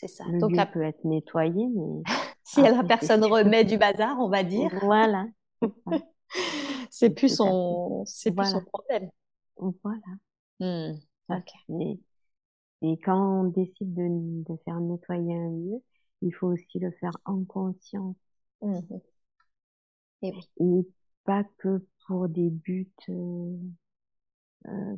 c'est 0.00 0.08
ça. 0.08 0.24
Le 0.28 0.38
Donc, 0.38 0.52
lieu 0.52 0.64
peut 0.72 0.82
être 0.82 1.04
nettoyé, 1.04 1.68
mais 1.68 2.02
si 2.42 2.62
la 2.62 2.82
personne 2.82 3.22
remet 3.22 3.64
du 3.64 3.76
bazar, 3.76 4.16
on 4.18 4.30
va 4.30 4.42
dire. 4.42 4.70
Voilà. 4.80 5.26
c'est 6.90 7.10
plus 7.10 7.36
son, 7.36 8.02
c'est 8.06 8.32
plus 8.32 8.46
son 8.46 8.64
problème. 8.64 9.10
Voilà. 9.56 10.00
Mmh. 10.60 10.98
Et, 11.80 12.00
et, 12.82 12.98
quand 12.98 13.42
on 13.42 13.44
décide 13.44 13.94
de, 13.94 14.06
de, 14.50 14.56
faire 14.64 14.80
nettoyer 14.80 15.34
un 15.34 15.50
lieu, 15.50 15.82
il 16.22 16.32
faut 16.32 16.48
aussi 16.48 16.78
le 16.78 16.90
faire 16.92 17.12
en 17.26 17.44
conscience. 17.44 18.16
Mmh. 18.62 18.78
Et, 20.22 20.32
et, 20.60 20.88
pas 21.24 21.44
que 21.58 21.86
pour 22.06 22.28
des 22.28 22.48
buts, 22.48 22.90
euh, 23.10 23.58
euh, 24.66 24.96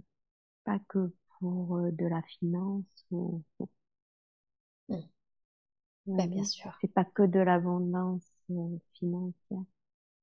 pas 0.64 0.78
que 0.88 1.12
pour 1.38 1.76
euh, 1.76 1.90
de 1.90 2.06
la 2.06 2.22
finance 2.22 3.06
ou, 3.10 3.42
ben, 6.06 6.28
bien 6.28 6.44
sûr. 6.44 6.76
C'est 6.80 6.92
pas 6.92 7.04
que 7.04 7.22
de 7.22 7.40
l'abondance 7.40 8.26
euh, 8.50 8.78
financière. 8.94 9.62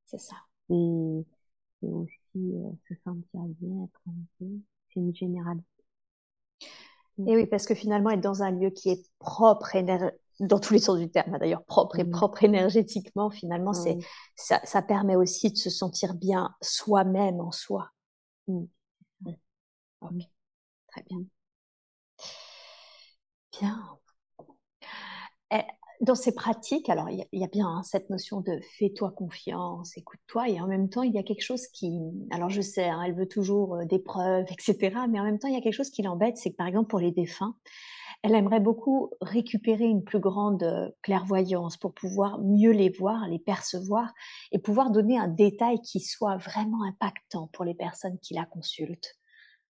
C'est 0.05 0.19
ça. 0.19 0.35
C'est 0.69 1.87
aussi 1.87 2.17
euh, 2.35 2.71
se 2.87 2.95
sentir 3.03 3.41
bien, 3.59 3.85
être 3.85 4.01
en 4.07 4.13
paix. 4.37 4.51
C'est 4.89 4.99
une 4.99 5.15
généralité. 5.15 5.65
Et 7.27 7.35
oui, 7.35 7.45
parce 7.47 7.65
que 7.65 7.75
finalement, 7.75 8.11
être 8.11 8.21
dans 8.21 8.43
un 8.43 8.51
lieu 8.51 8.69
qui 8.69 8.89
est 8.89 9.11
propre, 9.19 9.71
dans 10.39 10.59
tous 10.59 10.73
les 10.73 10.79
sens 10.79 10.99
du 10.99 11.09
terme, 11.09 11.33
hein, 11.33 11.37
d'ailleurs, 11.37 11.65
propre 11.65 11.99
et 11.99 12.05
propre 12.05 12.43
énergétiquement, 12.43 13.29
finalement, 13.29 13.73
c'est 13.73 13.97
ça, 14.35 14.61
ça, 14.63 14.81
permet 14.81 15.17
aussi 15.17 15.51
de 15.51 15.57
se 15.57 15.69
sentir 15.69 16.13
bien 16.13 16.55
soi-même 16.61 17.41
en 17.41 17.51
soi. 17.51 17.91
Mmh. 18.47 18.63
Ok, 20.01 20.23
très 20.87 21.03
bien. 21.03 21.25
Bien. 23.51 23.98
Eh, 25.51 25.61
dans 26.01 26.15
ces 26.15 26.33
pratiques, 26.33 26.89
alors 26.89 27.09
il 27.09 27.25
y, 27.33 27.43
a 27.43 27.47
bien 27.47 27.67
hein, 27.67 27.83
cette 27.83 28.09
notion 28.09 28.39
de 28.39 28.59
fais-toi 28.77 29.11
confiance, 29.11 29.97
écoute-toi, 29.97 30.47
et 30.47 30.61
en 30.61 30.67
même 30.67 30.89
temps 30.89 31.03
il 31.03 31.13
y 31.13 31.17
a 31.17 31.23
quelque 31.23 31.41
chose 31.41 31.67
qui, 31.67 31.99
alors 32.31 32.49
je 32.49 32.61
sais, 32.61 32.87
hein, 32.87 33.01
elle 33.05 33.15
veut 33.15 33.27
toujours 33.27 33.75
euh, 33.75 33.85
des 33.85 33.99
preuves, 33.99 34.45
etc. 34.49 34.95
Mais 35.09 35.19
en 35.19 35.23
même 35.23 35.39
temps 35.39 35.49
il 35.49 35.53
y 35.53 35.57
a 35.57 35.61
quelque 35.61 35.73
chose 35.73 35.89
qui 35.89 36.01
l'embête, 36.01 36.37
c'est 36.37 36.51
que 36.51 36.55
par 36.55 36.67
exemple 36.67 36.87
pour 36.89 36.99
les 36.99 37.11
défunts, 37.11 37.55
elle 38.23 38.35
aimerait 38.35 38.59
beaucoup 38.59 39.11
récupérer 39.21 39.85
une 39.85 40.03
plus 40.03 40.19
grande 40.19 40.63
euh, 40.63 40.89
clairvoyance 41.01 41.77
pour 41.77 41.93
pouvoir 41.93 42.39
mieux 42.39 42.71
les 42.71 42.89
voir, 42.89 43.27
les 43.27 43.39
percevoir, 43.39 44.13
et 44.51 44.59
pouvoir 44.59 44.91
donner 44.91 45.17
un 45.17 45.27
détail 45.27 45.81
qui 45.81 45.99
soit 45.99 46.37
vraiment 46.37 46.83
impactant 46.83 47.47
pour 47.53 47.65
les 47.65 47.75
personnes 47.75 48.19
qui 48.19 48.33
la 48.33 48.45
consultent. 48.45 49.17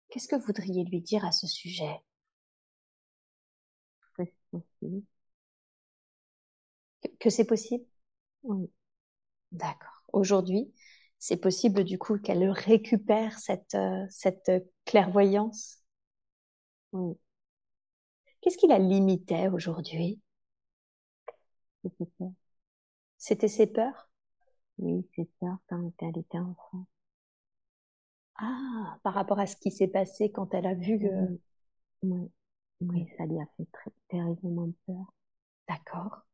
Qu'est-ce 0.10 0.28
que 0.28 0.36
vous 0.36 0.46
voudriez 0.46 0.84
lui 0.86 1.02
dire 1.02 1.26
à 1.26 1.32
ce 1.32 1.48
sujet? 1.48 2.02
Que 7.20 7.30
c'est 7.30 7.46
possible 7.46 7.86
Oui. 8.44 8.70
D'accord. 9.52 10.04
Aujourd'hui, 10.14 10.74
C'est 11.20 11.38
possible 11.38 11.84
du 11.86 11.98
coup 12.00 12.20
qu'elle 12.20 12.50
récupère 12.52 13.40
cette, 13.40 13.76
euh, 13.76 14.06
cette 14.10 14.52
clairvoyance? 14.86 15.84
Oui. 16.92 17.18
Qu'est-ce 18.42 18.60
qui 18.60 18.68
la 18.68 18.78
limitait 18.78 19.48
aujourd'hui? 19.48 20.22
C'était 23.18 23.48
ses 23.48 23.66
peurs? 23.66 24.10
Oui, 24.78 25.08
ses 25.16 25.26
peurs 25.40 25.58
quand 25.68 25.92
elle 26.02 26.18
était 26.20 26.40
enfant. 26.40 26.86
Ah, 28.36 28.98
par 29.04 29.14
rapport 29.16 29.40
à 29.40 29.48
ce 29.48 29.56
qui 29.56 29.72
s'est 29.72 29.88
passé 29.88 30.32
quand 30.32 30.54
elle 30.54 30.66
a 30.68 30.74
vu... 30.76 31.00
Oui. 31.12 31.40
oui. 32.04 32.32
oui, 32.82 33.08
ça 33.18 33.26
lui 33.26 33.40
a 33.40 33.46
fait 33.58 33.68
très 33.72 33.92
terriblement 34.10 34.70
peur. 34.88 35.14
D'accord. 35.70 36.26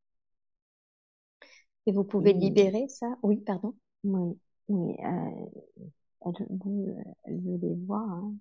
Et 1.89 1.91
vous 1.91 2.03
pouvez 2.03 2.33
libérer 2.33 2.87
ça? 2.87 3.07
Oui, 3.23 3.37
pardon. 3.37 3.73
Oui, 4.03 4.37
oui. 4.67 4.95
Euh, 5.03 5.45
elle, 6.25 6.33
elle 7.25 7.41
veut 7.41 7.57
les 7.57 7.75
voir. 7.87 8.07
Hein. 8.09 8.33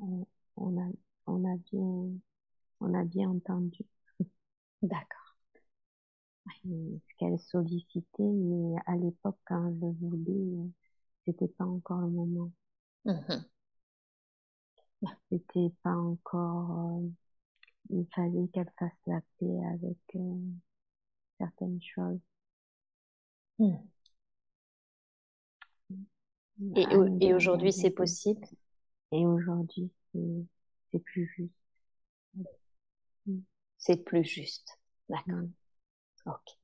On, 0.00 0.26
on, 0.56 0.76
a, 0.80 0.90
on 1.26 1.44
a 1.44 1.56
bien, 1.70 2.10
on 2.80 2.94
a 2.94 3.04
bien 3.04 3.30
entendu. 3.30 3.84
D'accord. 4.82 5.36
Ce 6.62 7.14
qu'elle 7.18 7.38
sollicitait, 7.38 8.22
mais 8.22 8.76
à 8.86 8.96
l'époque, 8.96 9.38
quand 9.46 9.72
je 9.80 9.86
voulais, 9.86 10.70
c'était 11.24 11.48
pas 11.48 11.64
encore 11.64 12.00
le 12.02 12.10
moment. 12.10 12.52
Mmh 13.04 13.48
c'était 15.30 15.72
pas 15.82 15.94
encore. 15.94 16.98
Euh, 17.02 17.08
il 17.90 18.06
fallait 18.14 18.48
qu'elle 18.54 18.72
fasse 18.78 18.92
la 19.06 19.20
paix 19.40 19.60
avec 19.74 19.98
euh, 20.16 20.36
certaines 21.38 21.80
choses. 21.80 22.20
Mmh. 23.58 23.74
Et, 26.76 26.86
et 27.20 27.34
aujourd'hui, 27.34 27.72
c'est 27.72 27.90
possible? 27.90 28.46
Et 29.12 29.26
aujourd'hui, 29.26 29.90
c'est 30.12 30.98
plus 30.98 31.26
juste. 31.36 31.54
Mmh. 33.26 33.38
C'est 33.78 34.04
plus 34.04 34.24
juste. 34.24 34.78
D'accord. 35.08 35.48
Ok. 36.26 36.56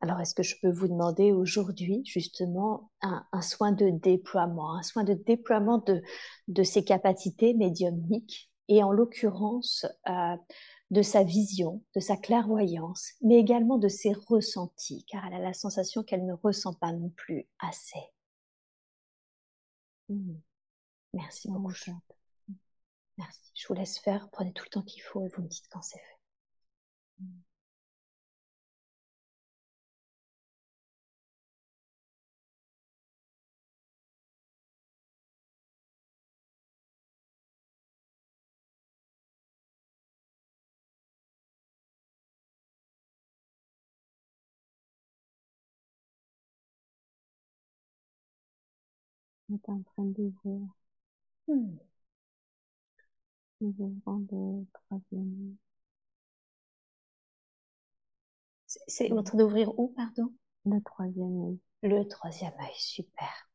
Alors, 0.00 0.20
est-ce 0.20 0.34
que 0.34 0.42
je 0.42 0.56
peux 0.60 0.70
vous 0.70 0.88
demander 0.88 1.32
aujourd'hui, 1.32 2.02
justement, 2.04 2.90
un, 3.00 3.24
un, 3.32 3.40
soin 3.40 3.72
de 3.72 3.88
déploiement, 3.88 4.74
un 4.76 4.82
soin 4.82 5.04
de 5.04 5.14
déploiement 5.14 5.78
de, 5.78 6.02
de 6.48 6.62
ses 6.62 6.84
capacités 6.84 7.54
médiumniques? 7.54 8.50
Et 8.68 8.82
en 8.82 8.90
l'occurrence 8.90 9.86
euh, 10.08 10.36
de 10.90 11.02
sa 11.02 11.24
vision, 11.24 11.82
de 11.94 12.00
sa 12.00 12.16
clairvoyance, 12.16 13.12
mais 13.20 13.38
également 13.38 13.78
de 13.78 13.88
ses 13.88 14.12
ressentis, 14.12 15.04
car 15.06 15.26
elle 15.26 15.34
a 15.34 15.38
la 15.40 15.52
sensation 15.52 16.02
qu'elle 16.02 16.24
ne 16.24 16.34
ressent 16.34 16.74
pas 16.74 16.92
non 16.92 17.10
plus 17.10 17.48
assez. 17.58 18.12
Mmh. 20.08 20.34
Merci 21.14 21.48
beaucoup. 21.48 21.72
Merci. 23.18 23.50
Je 23.54 23.66
vous 23.66 23.74
laisse 23.74 23.98
faire. 23.98 24.28
Prenez 24.30 24.52
tout 24.52 24.64
le 24.64 24.70
temps 24.70 24.82
qu'il 24.82 25.02
faut 25.02 25.24
et 25.24 25.28
vous 25.28 25.42
me 25.42 25.48
dites 25.48 25.68
quand 25.70 25.82
c'est 25.82 25.98
fait. 25.98 26.20
Mmh. 27.20 27.45
Est 49.56 49.68
en 49.68 49.82
train 49.82 50.04
d'ouvrir. 50.04 50.60
Hmm. 51.48 51.76
Nous 53.60 53.74
ouvrons 53.78 54.26
le 54.30 54.66
troisième. 54.72 55.56
C'est 58.66 59.10
en 59.12 59.22
train 59.22 59.38
d'ouvrir 59.38 59.78
où, 59.78 59.88
pardon? 59.88 60.32
Le 60.64 60.80
troisième 60.82 61.42
œil. 61.44 61.58
Le 61.82 62.04
troisième 62.08 62.52
œil, 62.60 62.74
super. 62.74 63.50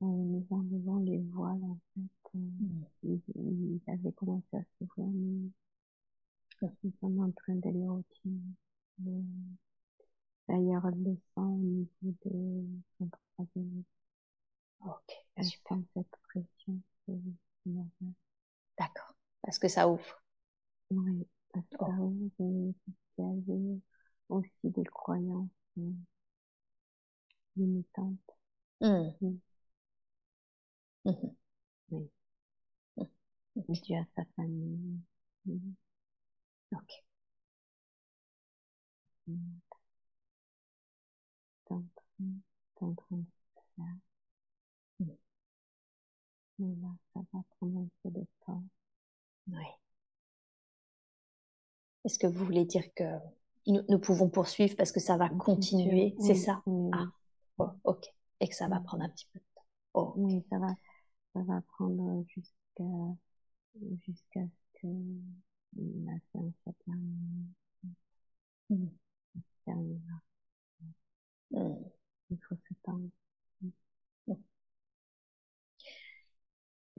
nous 0.00 0.46
enlevons 0.50 0.98
les 0.98 1.18
voiles, 1.18 1.64
en 1.64 1.78
fait. 1.94 2.38
Hmm. 2.38 2.82
Ils, 3.02 3.80
avaient 3.88 4.12
commencé 4.12 4.56
à 4.56 4.62
s'ouvrir, 4.78 5.08
mais 5.08 5.50
nous 6.84 6.92
sommes 7.00 7.20
en 7.20 7.30
train 7.32 7.54
de 7.54 7.70
les 7.70 7.88
retirer. 7.88 8.40
D'ailleurs, 10.48 10.86
le 10.90 11.16
sang 11.34 11.54
au 11.54 11.58
niveau 11.58 12.14
de 12.24 12.66
son 12.98 13.08
troisième 13.34 13.78
œil. 13.78 13.99
Ok, 14.80 15.10
super. 15.42 15.78
cette 15.94 16.16
pression, 16.28 16.80
D'accord. 18.78 19.14
Parce 19.42 19.58
que 19.58 19.68
ça 19.68 19.88
ouvre. 19.88 20.22
Oui, 20.90 21.26
parce 21.52 21.66
que 21.68 21.76
ça 21.78 21.92
ouvre 21.92 22.30
et 22.40 23.80
aussi 24.28 24.70
des 24.70 24.84
croyances 24.84 25.50
euh, 25.78 25.92
limitantes. 27.56 28.30
Mmh. 28.80 29.12
Oui. 29.20 29.40
Mmh. 31.04 31.12
Oui. 31.90 32.10
Mmh. 32.96 33.04
Dû 33.84 33.94
à 33.94 34.04
sa 34.16 34.24
famille. 34.36 35.00
Mmh. 35.46 35.74
Ok. 36.72 36.90
T'es 41.64 41.72
en 41.74 41.82
train, 41.96 42.26
en 42.82 42.94
train 42.94 43.16
de 43.16 43.24
Voilà, 46.60 46.94
ça 47.14 47.20
va 47.32 47.42
prendre 47.56 47.80
un 47.80 47.88
peu 48.02 48.10
de 48.10 48.26
temps. 48.44 48.62
Oui. 49.48 49.64
Est-ce 52.04 52.18
que 52.18 52.26
vous 52.26 52.44
voulez 52.44 52.66
dire 52.66 52.84
que 52.94 53.04
nous, 53.66 53.98
pouvons 53.98 54.28
poursuivre 54.28 54.76
parce 54.76 54.92
que 54.92 55.00
ça 55.00 55.16
va 55.16 55.30
continuer, 55.30 56.14
c'est 56.20 56.34
ça? 56.34 56.62
Ah, 56.92 57.06
oh, 57.58 57.70
ok. 57.84 58.12
Et 58.40 58.48
que 58.48 58.54
ça 58.54 58.68
va 58.68 58.80
prendre 58.80 59.04
un 59.04 59.08
petit 59.08 59.26
peu 59.32 59.38
de 59.38 59.44
temps. 59.54 59.66
Oh, 59.94 60.12
Oui, 60.16 60.44
ça 60.50 60.58
va, 60.58 60.74
ça 61.32 61.40
va 61.42 61.62
prendre 61.62 62.24
jusqu'à 62.28 62.84
jusqu'à 64.06 64.40
ce 64.44 64.80
que 64.80 64.86
la 65.76 66.12
séance 66.30 66.52
soit 66.62 66.74
terminée. 66.84 67.46
Mmh. 68.68 68.86
Mmh. 71.52 71.74
Il 72.30 72.38
faut 72.46 72.56
s'attendre. 72.68 73.08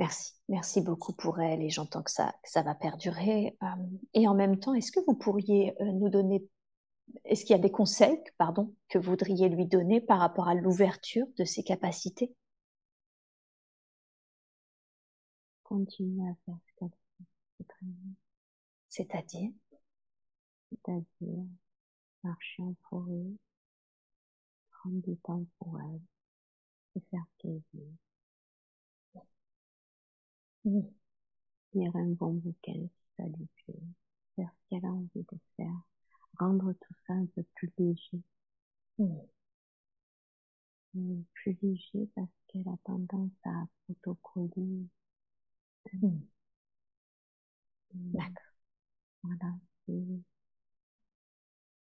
Merci, 0.02 0.34
merci 0.50 0.82
beaucoup 0.82 1.14
pour 1.14 1.40
elle 1.42 1.62
et 1.62 1.70
j'entends 1.70 2.02
que 2.02 2.10
ça, 2.10 2.34
ça 2.44 2.64
va 2.64 2.74
perdurer. 2.74 3.56
Euh, 3.62 3.68
et 4.16 4.28
en 4.28 4.34
même 4.34 4.58
temps, 4.60 4.74
est-ce 4.74 4.92
que 4.92 5.00
vous 5.06 5.14
pourriez 5.14 5.80
euh, 5.80 5.92
nous 5.92 6.10
donner, 6.10 6.44
est-ce 7.24 7.46
qu'il 7.46 7.56
y 7.56 7.60
a 7.60 7.62
des 7.62 7.70
conseils, 7.70 8.20
pardon, 8.40 8.74
que 8.90 8.98
vous 8.98 9.12
voudriez 9.12 9.48
lui 9.48 9.68
donner 9.68 10.02
par 10.02 10.18
rapport 10.18 10.48
à 10.48 10.56
l'ouverture 10.56 11.28
de 11.38 11.46
ses 11.46 11.62
capacités? 11.62 12.34
Continuer 15.62 16.28
à 16.28 16.36
faire 16.48 16.58
ce 16.66 16.80
qu'elle 16.80 16.90
fait, 16.90 17.26
c'est 17.60 17.68
très 17.68 17.86
bien. 17.86 18.14
C'est-à-dire? 18.90 19.52
C'est-à-dire 20.72 21.46
marcher 22.24 22.64
en 22.64 22.74
forêt, 22.90 23.36
prendre 24.72 25.00
du 25.04 25.16
temps 25.18 25.46
pour 25.60 25.80
elle, 25.80 26.02
se 26.96 27.06
faire 27.12 27.26
plaisir 27.38 27.92
Lire 30.66 31.96
un 31.98 32.06
bon 32.12 32.36
bouquin 32.36 32.72
si 32.74 33.06
ça 33.18 33.24
lui 33.26 33.48
plaît. 33.66 33.82
Faire 34.38 34.50
ce 34.54 34.70
qu'elle 34.70 34.86
a 34.86 34.90
envie 34.94 35.10
de 35.16 35.38
faire. 35.58 35.82
Rendre 36.40 36.74
tout 36.74 36.94
ça 37.08 37.14
un 37.14 37.26
peu 37.28 37.44
plus 37.56 37.72
léger. 37.78 38.22
Plus 41.34 41.58
léger 41.62 42.08
parce 42.16 42.30
qu'elle 42.48 42.70
a 42.70 42.78
tendance 42.86 43.32
à 43.44 43.66
protocoler. 43.86 44.88
D'accord. 47.94 48.52
Voilà. 49.24 49.56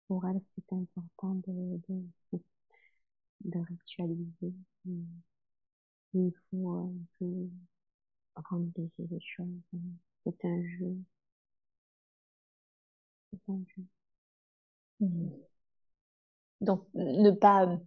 Pour 0.06 0.26
elle, 0.26 0.40
c'est 0.56 0.72
important 0.72 1.34
de, 1.46 1.80
de, 1.88 2.02
de 3.44 3.58
ritualiser. 3.58 4.54
Il 6.12 6.32
faut 6.50 6.68
un 6.68 6.92
peu 7.18 7.48
rendre 8.50 8.70
léger 8.76 9.08
les 9.10 9.20
choses. 9.20 9.46
C'est 10.24 10.44
un 10.44 10.62
jeu. 10.78 10.96
C'est 13.32 13.52
un 13.52 13.64
jeu. 13.76 13.84
Mmh. 15.00 15.28
Donc, 16.60 16.86
ne 16.94 17.30
pas, 17.30 17.78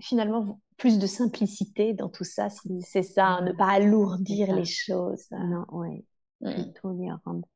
finalement, 0.00 0.60
plus 0.76 0.98
de 0.98 1.06
simplicité 1.06 1.94
dans 1.94 2.08
tout 2.08 2.24
ça, 2.24 2.48
c'est 2.80 3.02
ça, 3.02 3.26
hein, 3.26 3.42
ne 3.42 3.52
pas 3.52 3.68
alourdir 3.68 4.54
les 4.54 4.64
choses. 4.64 5.28
Non, 5.30 5.64
ouais. 5.70 6.04
Mmh. 6.40 6.54
Plutôt 6.54 6.92
les 6.92 7.10
rendre 7.24 7.48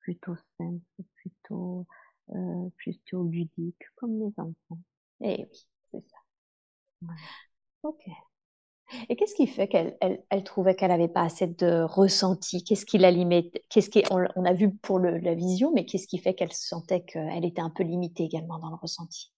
plutôt 0.00 0.34
simples, 0.58 0.84
plutôt, 1.14 1.86
euh, 2.30 2.68
plutôt 2.76 3.24
ludiques, 3.24 3.84
comme 3.96 4.18
les 4.18 4.32
enfants. 4.38 4.80
Eh 5.20 5.46
oui, 5.50 5.66
c'est 5.90 6.02
ça. 6.02 6.16
Ok. 7.82 8.08
Et 9.08 9.16
qu'est-ce 9.16 9.34
qui 9.34 9.46
fait 9.46 9.68
qu'elle 9.68 9.96
elle, 10.00 10.44
trouvait 10.44 10.74
qu'elle 10.74 10.90
n'avait 10.90 11.08
pas 11.08 11.22
assez 11.22 11.46
de 11.46 11.82
ressenti? 11.82 12.64
Qu'est-ce 12.64 12.86
qui 12.86 12.98
la 12.98 13.10
limite 13.10 13.60
Qu'est-ce 13.68 13.90
qui 13.90 14.02
on, 14.10 14.44
a 14.44 14.52
vu 14.52 14.74
pour 14.74 14.98
la 14.98 15.34
vision, 15.34 15.72
mais 15.72 15.84
qu'est-ce 15.84 16.06
qui 16.06 16.18
fait 16.18 16.34
qu'elle 16.34 16.52
sentait 16.52 17.02
qu'elle 17.02 17.44
était 17.44 17.62
un 17.62 17.70
peu 17.70 17.82
limitée 17.82 18.24
également 18.24 18.58
dans 18.58 18.70
le 18.70 18.76
ressenti? 18.76 19.32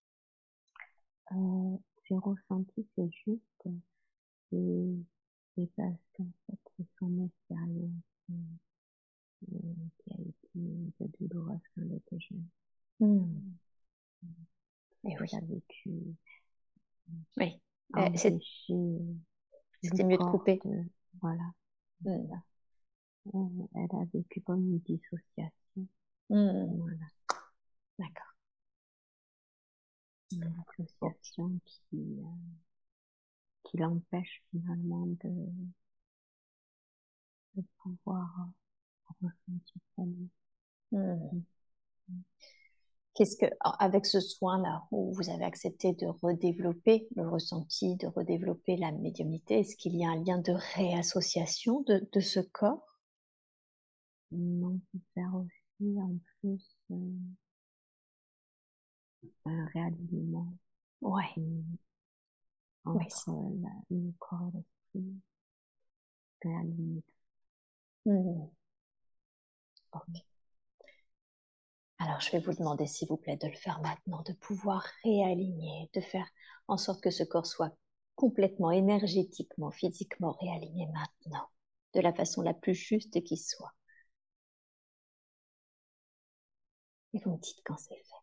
Euh, 1.32 1.76
Ses 2.08 2.16
ressentis, 2.16 2.86
c'est 2.96 3.10
juste, 3.26 3.68
c'est 5.56 5.68
parce 5.76 5.92
qu'en 6.16 6.30
fait, 6.46 6.58
c'est 6.76 6.86
son 6.98 7.24
expérience 7.24 7.90
euh, 8.30 8.34
qui 9.98 10.10
a 10.10 10.20
été 10.20 10.92
peu 10.98 11.06
douloureuse 11.20 11.60
quand 11.74 11.82
elle 11.82 11.96
était 11.96 12.20
jeune. 12.20 12.46
Mmh. 13.00 13.24
Et 15.04 15.16
oui. 15.18 15.26
Elle 15.32 15.38
a 15.38 15.40
vécu. 15.40 15.90
Oui. 17.36 17.60
Euh, 17.96 18.08
c'était 19.82 20.04
mieux 20.04 20.16
de 20.16 20.22
couper. 20.24 20.60
voilà. 21.20 21.52
Mmh. 22.04 23.66
Elle 23.74 23.96
a 24.00 24.04
vécu 24.12 24.40
comme 24.40 24.60
une 24.60 24.78
dissociation. 24.80 25.86
Mmh. 26.30 26.76
Voilà. 26.78 27.06
D'accord. 27.98 28.34
Une 30.32 30.52
dissociation 30.78 31.60
qui, 31.64 32.20
euh, 32.20 32.24
qui 33.64 33.76
l'empêche 33.76 34.42
finalement 34.50 35.06
de, 35.06 35.46
de 37.54 37.62
pouvoir 37.78 38.28
ressentir 39.20 39.80
pleinement. 39.94 40.28
Mmh. 40.92 41.42
Qu'est-ce 43.14 43.36
que, 43.36 43.46
avec 43.60 44.06
ce 44.06 44.20
soin-là, 44.20 44.84
où 44.90 45.12
vous 45.12 45.28
avez 45.28 45.44
accepté 45.44 45.92
de 45.92 46.06
redévelopper 46.06 47.08
le 47.14 47.28
ressenti, 47.28 47.96
de 47.96 48.06
redévelopper 48.06 48.76
la 48.76 48.90
médiumnité, 48.92 49.60
est-ce 49.60 49.76
qu'il 49.76 49.96
y 49.96 50.04
a 50.04 50.10
un 50.10 50.22
lien 50.24 50.38
de 50.38 50.52
réassociation 50.74 51.82
de, 51.82 52.08
de 52.10 52.20
ce 52.20 52.40
corps? 52.40 52.98
On 54.32 54.78
peut 54.92 54.98
faire 55.14 55.34
aussi 55.34 55.98
en 55.98 56.16
plus 56.40 56.76
euh, 56.90 56.96
un 59.44 59.66
réalignement. 59.74 60.54
Ouais. 61.02 61.34
entre 62.84 63.30
la, 63.60 63.70
le 63.90 64.12
corps 64.18 64.50
et 64.54 64.98
l'esprit. 64.98 65.20
Réaligner. 66.42 67.02
Mmh. 68.06 68.48
Ok. 69.92 70.31
Alors, 72.02 72.20
je 72.20 72.30
vais 72.32 72.38
vous 72.38 72.52
demander, 72.52 72.86
s'il 72.86 73.08
vous 73.08 73.16
plaît, 73.16 73.36
de 73.36 73.46
le 73.46 73.54
faire 73.56 73.80
maintenant, 73.80 74.22
de 74.26 74.32
pouvoir 74.34 74.84
réaligner, 75.04 75.88
de 75.94 76.00
faire 76.02 76.28
en 76.68 76.76
sorte 76.76 77.00
que 77.00 77.10
ce 77.10 77.22
corps 77.22 77.46
soit 77.46 77.74
complètement 78.16 78.70
énergétiquement, 78.72 79.70
physiquement 79.70 80.32
réaligné 80.40 80.86
maintenant, 80.88 81.48
de 81.94 82.00
la 82.00 82.12
façon 82.12 82.42
la 82.42 82.54
plus 82.54 82.74
juste 82.74 83.22
qui 83.22 83.36
soit. 83.36 83.72
Et 87.14 87.20
vous 87.20 87.30
me 87.30 87.38
dites 87.38 87.62
quand 87.64 87.78
c'est 87.78 87.94
fait. 87.94 88.21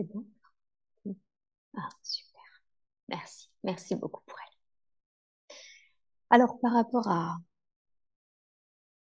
C'est 0.00 0.14
bon 0.14 0.24
Ah, 1.76 1.88
super. 2.02 2.40
Merci. 3.08 3.50
Merci 3.62 3.94
beaucoup 3.96 4.22
pour 4.24 4.38
elle. 4.38 5.56
Alors, 6.30 6.58
par 6.60 6.72
rapport 6.72 7.06
à, 7.08 7.36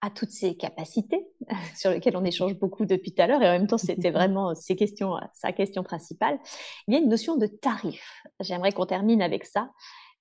à 0.03 0.11
toutes 0.11 0.31
ces 0.31 0.57
capacités 0.57 1.27
sur 1.77 1.91
lesquelles 1.91 2.17
on 2.17 2.25
échange 2.25 2.55
beaucoup 2.55 2.85
depuis 2.85 3.13
tout 3.13 3.23
à 3.23 3.27
l'heure, 3.27 3.43
et 3.43 3.49
en 3.49 3.59
même 3.59 3.67
temps, 3.67 3.79
c'était 3.79 4.11
vraiment 4.13 4.55
ces 4.55 4.77
questions, 4.77 5.17
sa 5.33 5.53
question 5.53 5.83
principale, 5.83 6.39
il 6.87 6.95
y 6.95 6.97
a 6.97 7.01
une 7.01 7.09
notion 7.09 7.37
de 7.37 7.47
tarif. 7.47 8.23
J'aimerais 8.39 8.71
qu'on 8.71 8.87
termine 8.87 9.21
avec 9.21 9.47
ça. 9.47 9.73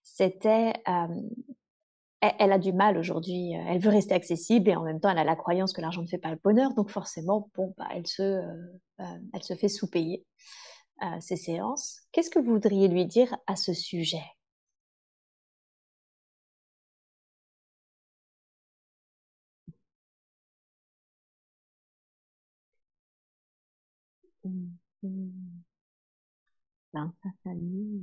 C'était 0.01 0.73
euh, 0.87 1.21
elle, 2.39 2.51
a 2.51 2.59
du 2.59 2.73
mal 2.73 2.97
aujourd'hui, 2.97 3.55
euh, 3.55 3.63
elle 3.67 3.79
veut 3.79 3.89
rester 3.89 4.13
accessible 4.13 4.69
et 4.69 4.75
en 4.75 4.83
même 4.83 4.99
temps 4.99 5.09
elle 5.09 5.17
a 5.17 5.23
la 5.23 5.35
croyance 5.35 5.73
que 5.73 5.81
l'argent 5.81 6.01
ne 6.01 6.07
fait 6.07 6.17
pas 6.17 6.31
le 6.31 6.39
bonheur, 6.43 6.73
donc 6.73 6.89
forcément, 6.89 7.49
bon, 7.55 7.73
bah, 7.77 7.87
elle, 7.93 8.07
se, 8.07 8.21
euh, 8.21 8.43
euh, 9.01 9.03
elle 9.33 9.43
se 9.43 9.55
fait 9.55 9.69
sous-payer 9.69 10.25
ses 11.19 11.35
séances. 11.35 11.99
Qu'est-ce 12.13 12.29
que 12.29 12.39
vous 12.39 12.53
voudriez 12.53 12.87
lui 12.87 13.05
dire 13.05 13.35
à 13.45 13.57
ce 13.57 13.73
sujet? 13.73 14.23
Dans 26.93 27.11
sa 27.21 27.29
famille, 27.43 28.02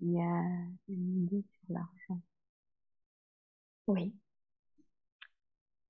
il 0.00 0.12
y 0.12 0.20
a 0.20 0.42
une 0.88 1.22
idée 1.24 1.44
sur 1.52 1.72
l'argent. 1.74 2.20
Oui. 3.86 4.14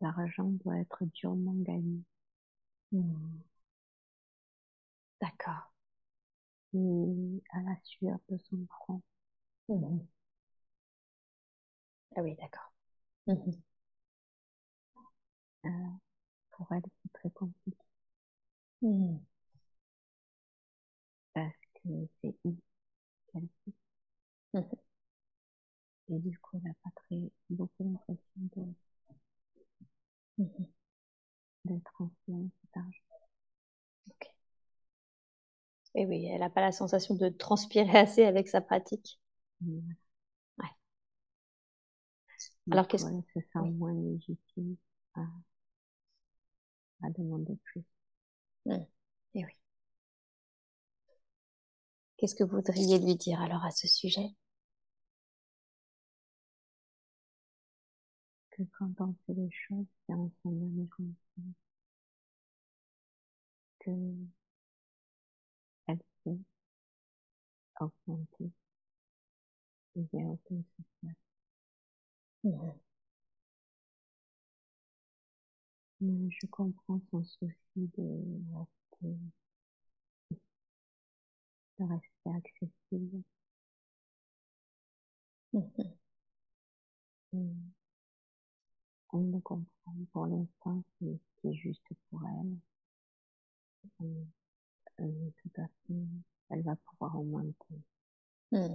L'argent 0.03 0.51
doit 0.65 0.77
être 0.79 1.07
durement 1.15 1.55
gagné. 1.55 2.03
Hmm. 2.93 3.41
D'accord. 5.21 5.73
Et 6.75 7.43
à 7.53 7.61
la 7.63 7.77
sueur 7.85 8.19
de 8.29 8.37
son 8.39 8.67
front. 8.67 9.03
Hmm. 9.69 10.01
Ah 12.17 12.21
oui, 12.23 12.37
d'accord. 12.37 12.73
Hmm. 13.27 13.53
Euh, 15.65 15.69
pour 16.53 16.73
elle, 16.73 16.83
c'est 17.03 17.13
très 17.13 17.31
compliqué. 17.31 17.79
Parce 21.35 21.53
que 21.75 21.89
c'est 22.23 22.35
qu'elle 23.33 23.49
et 24.55 26.19
du 26.19 26.39
coup, 26.41 26.59
elle 26.59 26.65
n'a 26.65 26.75
pas 26.85 26.91
très, 26.95 27.17
beaucoup 27.49 27.85
l'impression 27.85 28.21
de, 28.55 28.63
d'être 31.65 31.95
ancienne, 32.03 32.51
cet 32.63 32.77
argent. 32.77 33.21
Ok. 34.09 34.27
Et 35.95 36.05
oui, 36.05 36.27
elle 36.27 36.41
n'a 36.41 36.51
pas 36.51 36.63
la 36.63 36.73
sensation 36.73 37.15
de 37.15 37.29
transpirer 37.29 37.89
assez 37.99 38.25
avec 38.25 38.49
sa 38.49 38.61
pratique. 38.61 39.21
Ouais. 40.59 40.71
Alors 42.71 42.89
qu'est-ce 42.89 43.05
que... 43.05 43.11
se 43.35 43.41
sent 43.53 43.59
moins 43.73 43.93
légitime 43.95 44.77
à, 45.15 45.21
à 47.03 47.11
demander 47.11 47.57
plus. 47.65 47.85
Mmh. 48.67 48.75
Et 49.35 49.45
oui. 49.47 49.53
Qu'est-ce 52.19 52.37
que 52.37 52.45
vous 52.45 52.55
voudriez 52.59 53.01
lui 53.01 53.17
dire 53.17 53.41
alors 53.41 53.65
à 53.65 53.73
ce 53.73 53.89
sujet? 53.89 54.37
Que 58.61 58.65
quand 58.79 58.93
on 59.01 59.15
fait 59.27 59.33
les 59.33 59.51
choses, 59.51 59.87
c'est 60.07 60.13
en 60.13 60.31
son 60.43 60.51
âme 60.51 60.87
conscience. 60.95 61.55
Que 63.81 63.91
elle 65.87 65.99
sait 66.25 66.39
augmenter. 67.81 68.53
Il 69.95 70.09
n'y 70.13 70.21
a 70.25 70.27
aucun 70.27 70.61
souci. 70.77 71.15
Mais 76.03 76.29
je 76.31 76.47
comprends 76.47 77.01
son 77.11 77.25
souci 77.25 77.91
de 77.97 78.03
rester 78.53 79.17
rester 81.79 82.31
accessible. 82.31 83.25
Mhm. 87.33 87.73
On 89.13 89.21
le 89.21 89.41
comprend. 89.41 89.95
Pour 90.13 90.27
l'instant, 90.27 90.83
c'est 91.01 91.55
juste 91.55 91.87
pour 92.09 92.21
elle. 92.27 92.57
Euh, 95.01 95.31
tout 95.43 95.61
à 95.61 95.67
fait, 95.67 95.95
elle 96.51 96.63
va 96.63 96.77
pouvoir 96.77 97.19
augmenter. 97.19 97.81
Mmh. 98.53 98.67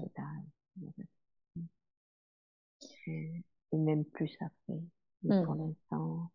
Et, 3.07 3.43
et 3.71 3.77
même 3.77 4.05
plus 4.05 4.35
après. 4.41 4.81
Mais 5.23 5.43
pour 5.43 5.55
mmh. 5.55 5.67
l'instant, 5.67 6.31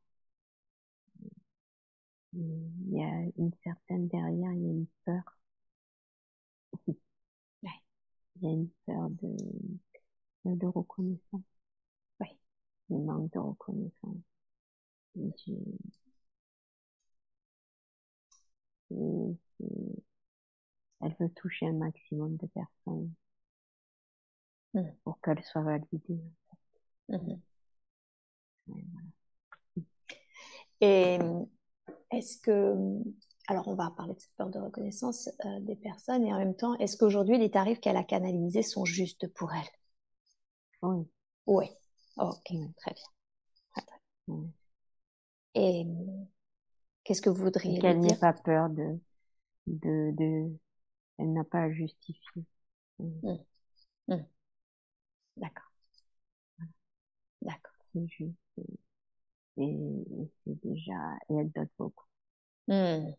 il 2.33 2.93
y 2.93 3.03
a 3.03 3.31
une 3.39 3.53
certaine 3.65 4.09
derrière, 4.09 4.53
il 4.53 4.63
y 4.63 4.69
a 4.69 4.73
une 4.73 4.87
peur 5.05 5.23
il 6.87 8.43
y 8.43 8.47
a 8.47 8.51
une 8.51 8.69
peur 8.87 9.11
de, 9.11 9.37
de 10.45 10.67
reconnaissance. 10.67 11.60
Le 12.91 12.99
manque 12.99 13.33
de 13.33 13.39
reconnaissance. 13.39 14.17
elle 21.03 21.17
veut 21.21 21.31
toucher 21.31 21.67
un 21.67 21.73
maximum 21.73 22.37
de 22.37 22.47
personnes 22.49 23.13
mmh. 24.75 24.83
pour 25.05 25.21
qu'elle 25.21 25.43
soit 25.45 25.63
validée. 25.63 26.21
Mmh. 27.09 27.35
Et 30.81 31.19
est-ce 32.11 32.39
que, 32.39 32.75
alors 33.49 33.69
on 33.69 33.75
va 33.75 33.91
parler 33.97 34.15
de 34.15 34.21
cette 34.21 34.35
peur 34.37 34.51
de 34.51 34.59
reconnaissance 34.59 35.29
euh, 35.45 35.61
des 35.61 35.77
personnes, 35.77 36.25
et 36.25 36.33
en 36.33 36.39
même 36.39 36.57
temps, 36.57 36.77
est-ce 36.79 36.97
qu'aujourd'hui 36.97 37.39
les 37.39 37.51
tarifs 37.51 37.81
qu'elle 37.81 37.97
a 37.97 38.05
canalisés 38.05 38.63
sont 38.63 38.85
justes 38.85 39.29
pour 39.35 39.53
elle? 39.53 39.69
Oui. 40.83 41.07
Oui. 41.47 41.67
Ok, 42.17 42.53
très 42.77 42.95
bien. 42.95 43.05
Et 45.55 45.85
qu'est-ce 47.05 47.23
que 47.23 47.31
vous 47.31 47.43
voudriez 47.43 47.81
Qu'elle 47.81 48.01
n'ait 48.01 48.17
pas 48.17 48.33
peur 48.33 48.69
de, 48.71 48.99
de, 49.67 50.13
de, 50.17 50.59
elle 51.19 51.33
n'a 51.33 51.45
pas 51.45 51.63
à 51.65 51.71
justifier. 51.73 52.45
Mmh. 52.99 53.37
Mmh. 54.09 54.17
D'accord. 55.37 55.71
D'accord. 57.43 57.75
C'est 57.93 58.07
juste. 58.09 58.37
Et, 59.57 59.77
c'est 60.45 60.61
déjà, 60.63 61.17
et 61.29 61.35
elle 61.35 61.51
donne 61.51 61.69
beaucoup. 61.79 62.07
Mmh. 62.69 63.13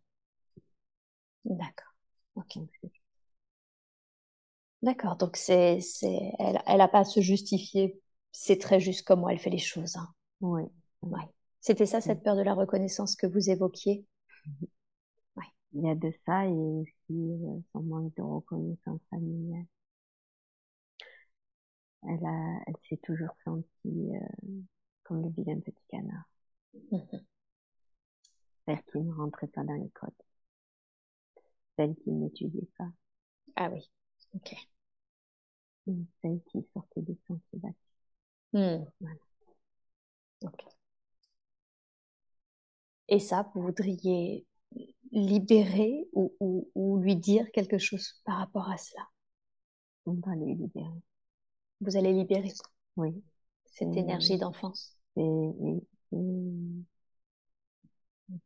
D'accord. 1.46 1.94
Ok. 2.36 2.58
D'accord. 4.82 5.16
Donc 5.18 5.38
c'est, 5.38 5.80
c'est, 5.82 6.34
elle, 6.40 6.62
elle 6.66 6.82
a 6.82 6.88
pas 6.88 7.00
à 7.00 7.04
se 7.06 7.22
justifier. 7.22 8.00
C'est 8.32 8.60
très 8.60 8.80
juste 8.80 9.06
comment 9.06 9.30
elle 9.30 9.40
fait 9.40 9.50
les 9.50 9.58
choses. 9.58 9.96
Hein. 9.98 10.14
Oui. 10.42 10.64
Ouais. 11.02 11.28
C'était 11.60 11.86
ça, 11.86 12.02
cette 12.02 12.24
peur 12.24 12.36
de 12.36 12.42
la 12.42 12.54
reconnaissance 12.54 13.16
que 13.16 13.28
vous 13.28 13.50
évoquiez? 13.50 14.06
Ouais. 15.36 15.46
Il 15.74 15.84
y 15.84 15.90
a 15.90 15.96
de 15.96 16.12
ça 16.26 16.46
et 16.46 16.52
aussi 16.52 16.90
euh, 17.12 17.60
son 17.72 17.82
manque 17.84 18.16
de 18.16 18.22
reconnaissance 18.22 19.02
familiale. 19.10 19.66
Elle, 22.04 22.26
a, 22.26 22.60
elle 22.66 22.76
s'est 22.90 23.00
toujours 23.04 23.36
sentie 23.44 24.16
euh, 24.16 24.62
comme 25.04 25.22
le 25.22 25.30
vilain 25.30 25.60
petit 25.60 25.86
canard. 25.90 26.24
Celle 28.66 28.84
qui 28.92 29.00
ne 29.00 29.14
rentrait 29.14 29.48
pas 29.48 29.64
dans 29.64 29.74
les 29.74 29.90
codes. 29.90 30.10
Celle 31.78 31.96
qui 31.98 32.12
n'étudiait 32.12 32.70
pas. 32.78 32.90
Ah 33.56 33.70
oui, 33.70 33.92
ok. 34.34 34.56
celle 36.22 36.42
qui 36.52 36.66
sortait 36.74 37.02
des 37.02 37.18
sentiers 37.28 37.60
battus. 37.60 37.91
Hmm. 38.54 38.84
Voilà. 39.00 39.16
Ok. 40.44 40.66
Et 43.08 43.20
ça, 43.20 43.50
vous 43.54 43.62
voudriez 43.62 44.46
libérer 45.12 46.08
ou, 46.14 46.34
ou, 46.40 46.70
ou, 46.76 46.98
lui 46.98 47.16
dire 47.16 47.46
quelque 47.52 47.78
chose 47.78 48.22
par 48.26 48.38
rapport 48.38 48.70
à 48.70 48.78
cela? 48.78 49.08
On 50.06 50.14
va 50.14 50.36
lui 50.36 50.56
libérer. 50.56 51.02
Vous 51.82 51.98
allez 51.98 52.14
libérer 52.14 52.52
Oui. 52.96 53.22
Cette 53.66 53.96
énergie 53.96 54.38
d'enfance. 54.38 54.98
Et, 55.18 55.22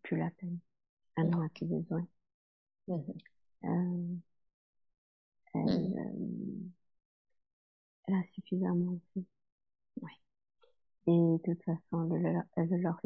plus 0.02 0.18
la 0.18 0.30
peine. 0.32 0.60
Elle 1.18 1.30
n'en 1.30 1.46
a 1.46 1.50
plus 1.50 1.66
besoin. 1.66 2.08
Mmh. 2.88 2.94
Euh, 3.66 4.16
elle, 5.54 5.62
mmh. 5.62 5.98
euh, 5.98 6.70
elle, 8.08 8.16
a 8.16 8.24
suffisamment 8.34 9.00
fait. 9.14 9.24
Et 11.08 11.12
de 11.12 11.38
toute 11.44 11.64
façon, 11.64 12.10
elle, 12.16 12.44
elle 12.56 12.82
leur 12.82 13.00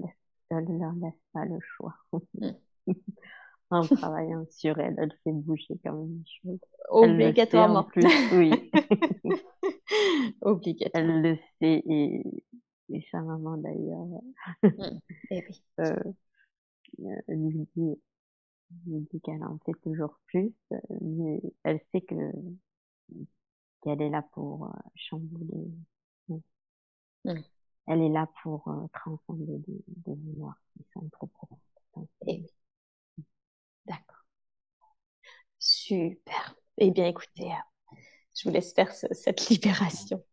elle 0.50 0.66
ne 0.66 0.80
leur 0.80 0.94
laisse 0.94 1.22
pas 1.34 1.46
le 1.46 1.60
choix. 1.60 1.96
Mm. 2.12 2.50
en 3.72 3.82
travaillant 3.84 4.46
sur 4.50 4.80
elle, 4.80 4.96
elle 4.98 5.14
fait 5.24 5.32
bouger 5.32 5.80
quand 5.84 5.94
même 5.94 6.18
les 6.18 6.32
choses. 6.42 6.60
Obligatoirement. 6.90 7.84
plus, 7.84 8.04
oui. 8.34 8.52
Obligatoirement. 10.42 11.14
Elle 11.14 11.22
le 11.22 11.36
sait 11.60 11.84
et, 11.88 12.44
et 12.90 13.06
sa 13.12 13.22
maman 13.22 13.58
d'ailleurs. 13.58 14.06
Mm. 14.64 15.00
Et 15.32 15.44
oui. 15.48 15.64
Euh, 15.80 15.96
lui 17.28 17.68
dit, 17.76 18.02
lui 18.88 19.08
dit 19.12 19.22
qu'elle 19.22 19.44
en 19.44 19.60
fait 19.66 19.80
toujours 19.84 20.20
plus, 20.28 20.52
mais 21.02 21.42
elle 21.64 21.80
sait 21.92 22.02
que 22.02 22.16
qu'elle 23.82 24.02
est 24.02 24.10
là 24.10 24.24
pour 24.34 24.66
euh, 24.66 24.90
chambouler. 24.96 25.72
Mm 27.24 27.32
elle 27.90 28.02
est 28.04 28.10
là 28.10 28.28
pour 28.44 28.68
euh, 28.70 28.88
transcender 28.94 29.58
des, 30.06 30.16
mémoires 30.16 30.60
qui 30.74 30.86
sont 30.94 31.10
trop 31.12 31.28
profondes. 31.28 32.08
Eh 32.28 32.46
D'accord. 33.86 34.26
Super. 35.60 36.56
Eh 36.78 36.92
bien, 36.92 37.08
écoutez, 37.08 37.52
euh, 37.52 37.96
je 38.36 38.48
vous 38.48 38.54
laisse 38.54 38.74
faire 38.74 38.92
cette 38.94 39.50
libération. 39.50 40.24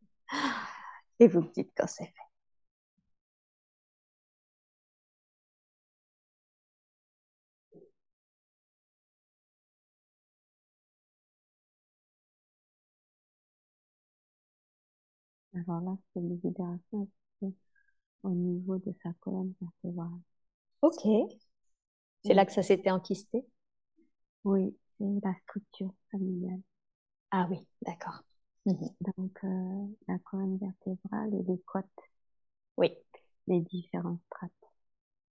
Et 1.20 1.28
vous 1.28 1.40
me 1.42 1.52
dites 1.52 1.72
quand 1.76 1.86
c'est 1.86 2.06
fait. 2.06 2.12
Alors 15.54 15.80
là, 15.80 15.96
c'est 16.12 16.20
une 16.20 16.38
libération 16.44 17.08
au 18.22 18.30
niveau 18.30 18.78
de 18.78 18.92
sa 19.02 19.12
colonne 19.20 19.52
vertébrale. 19.60 20.20
Ok. 20.82 21.06
C'est 22.22 22.34
là 22.34 22.44
que 22.44 22.52
ça 22.52 22.62
s'était 22.62 22.90
enquisté? 22.90 23.46
Oui, 24.44 24.76
c'est 24.98 25.04
la 25.24 25.34
structure 25.44 25.92
familiale. 26.10 26.60
Ah 27.30 27.46
oui, 27.50 27.58
d'accord. 27.82 28.22
Mhm. 28.66 28.88
Donc, 29.16 29.38
euh, 29.44 29.86
la 30.08 30.18
colonne 30.20 30.58
vertébrale 30.58 31.34
et 31.34 31.42
les 31.42 31.58
côtes. 31.66 31.84
Oui. 32.76 32.92
Les 33.46 33.60
différentes 33.60 34.20
strates. 34.26 34.52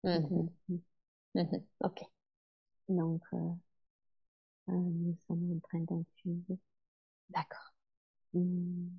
Mhm. 0.04 0.50
Ok. 1.82 2.02
Donc, 2.90 3.24
euh, 3.34 3.38
euh, 4.70 4.74
nous 4.74 5.16
sommes 5.28 5.52
en 5.56 5.60
train 5.60 5.80
d'infuser. 5.80 6.58
D'accord. 7.30 7.74
Mmh. 8.34 8.90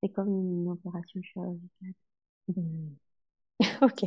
C'est 0.00 0.08
comme 0.08 0.28
une 0.28 0.70
opération 0.70 1.20
chirurgicale. 1.22 1.92
ok. 3.82 4.04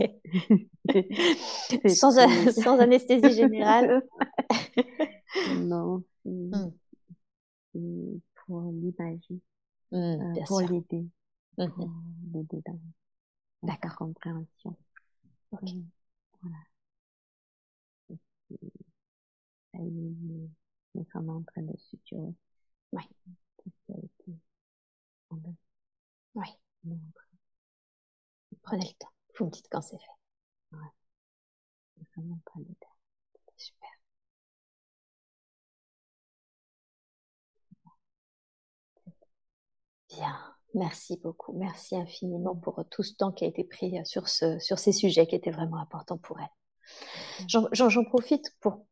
sans, 1.87 2.11
sans, 2.51 2.79
anesthésie 2.79 3.33
générale. 3.33 4.03
non, 5.57 6.03
c'est 6.23 6.29
hmm. 7.73 8.19
pour 8.45 8.61
l'imager, 8.71 9.41
mmh, 9.91 9.95
euh, 9.95 10.43
pour 10.45 10.61
l'aider, 10.61 11.07
mmh. 11.57 11.67
pour 11.69 11.89
l'aider 12.33 12.61
dans, 12.65 12.79
dans 13.63 13.77
sa 13.81 13.89
compréhension. 13.89 14.75
Okay. 15.51 15.75
Euh, 15.75 15.81
voilà. 16.41 16.57
Et, 19.73 19.79
nous, 19.79 20.49
nous 20.95 21.05
sommes 21.11 21.29
en 21.29 21.41
train 21.43 21.61
de 21.61 21.75
suturer. 21.77 22.33
Oui. 22.91 23.03
Oui. 26.35 26.47
Prenez 28.69 28.85
le 28.85 28.93
temps. 28.99 29.09
Vous 29.39 29.45
me 29.45 29.49
dites 29.49 29.65
quand 29.71 29.81
c'est 29.81 29.97
fait. 29.97 30.05
Ouais. 30.73 30.77
Train 32.13 32.59
de 32.59 32.65
faire. 32.79 32.95
Super. 33.57 33.89
Bien. 40.09 40.37
Merci 40.75 41.17
beaucoup. 41.17 41.53
Merci 41.53 41.95
infiniment 41.95 42.55
pour 42.55 42.85
tout 42.91 43.01
ce 43.01 43.15
temps 43.15 43.31
qui 43.31 43.43
a 43.43 43.47
été 43.47 43.63
pris 43.63 44.05
sur, 44.05 44.29
ce, 44.29 44.59
sur 44.59 44.77
ces 44.77 44.91
sujets 44.91 45.25
qui 45.25 45.33
étaient 45.33 45.49
vraiment 45.49 45.77
importants 45.77 46.19
pour 46.19 46.39
elle. 46.39 47.47
J'en 47.47 48.03
profite 48.03 48.55
pour, 48.59 48.85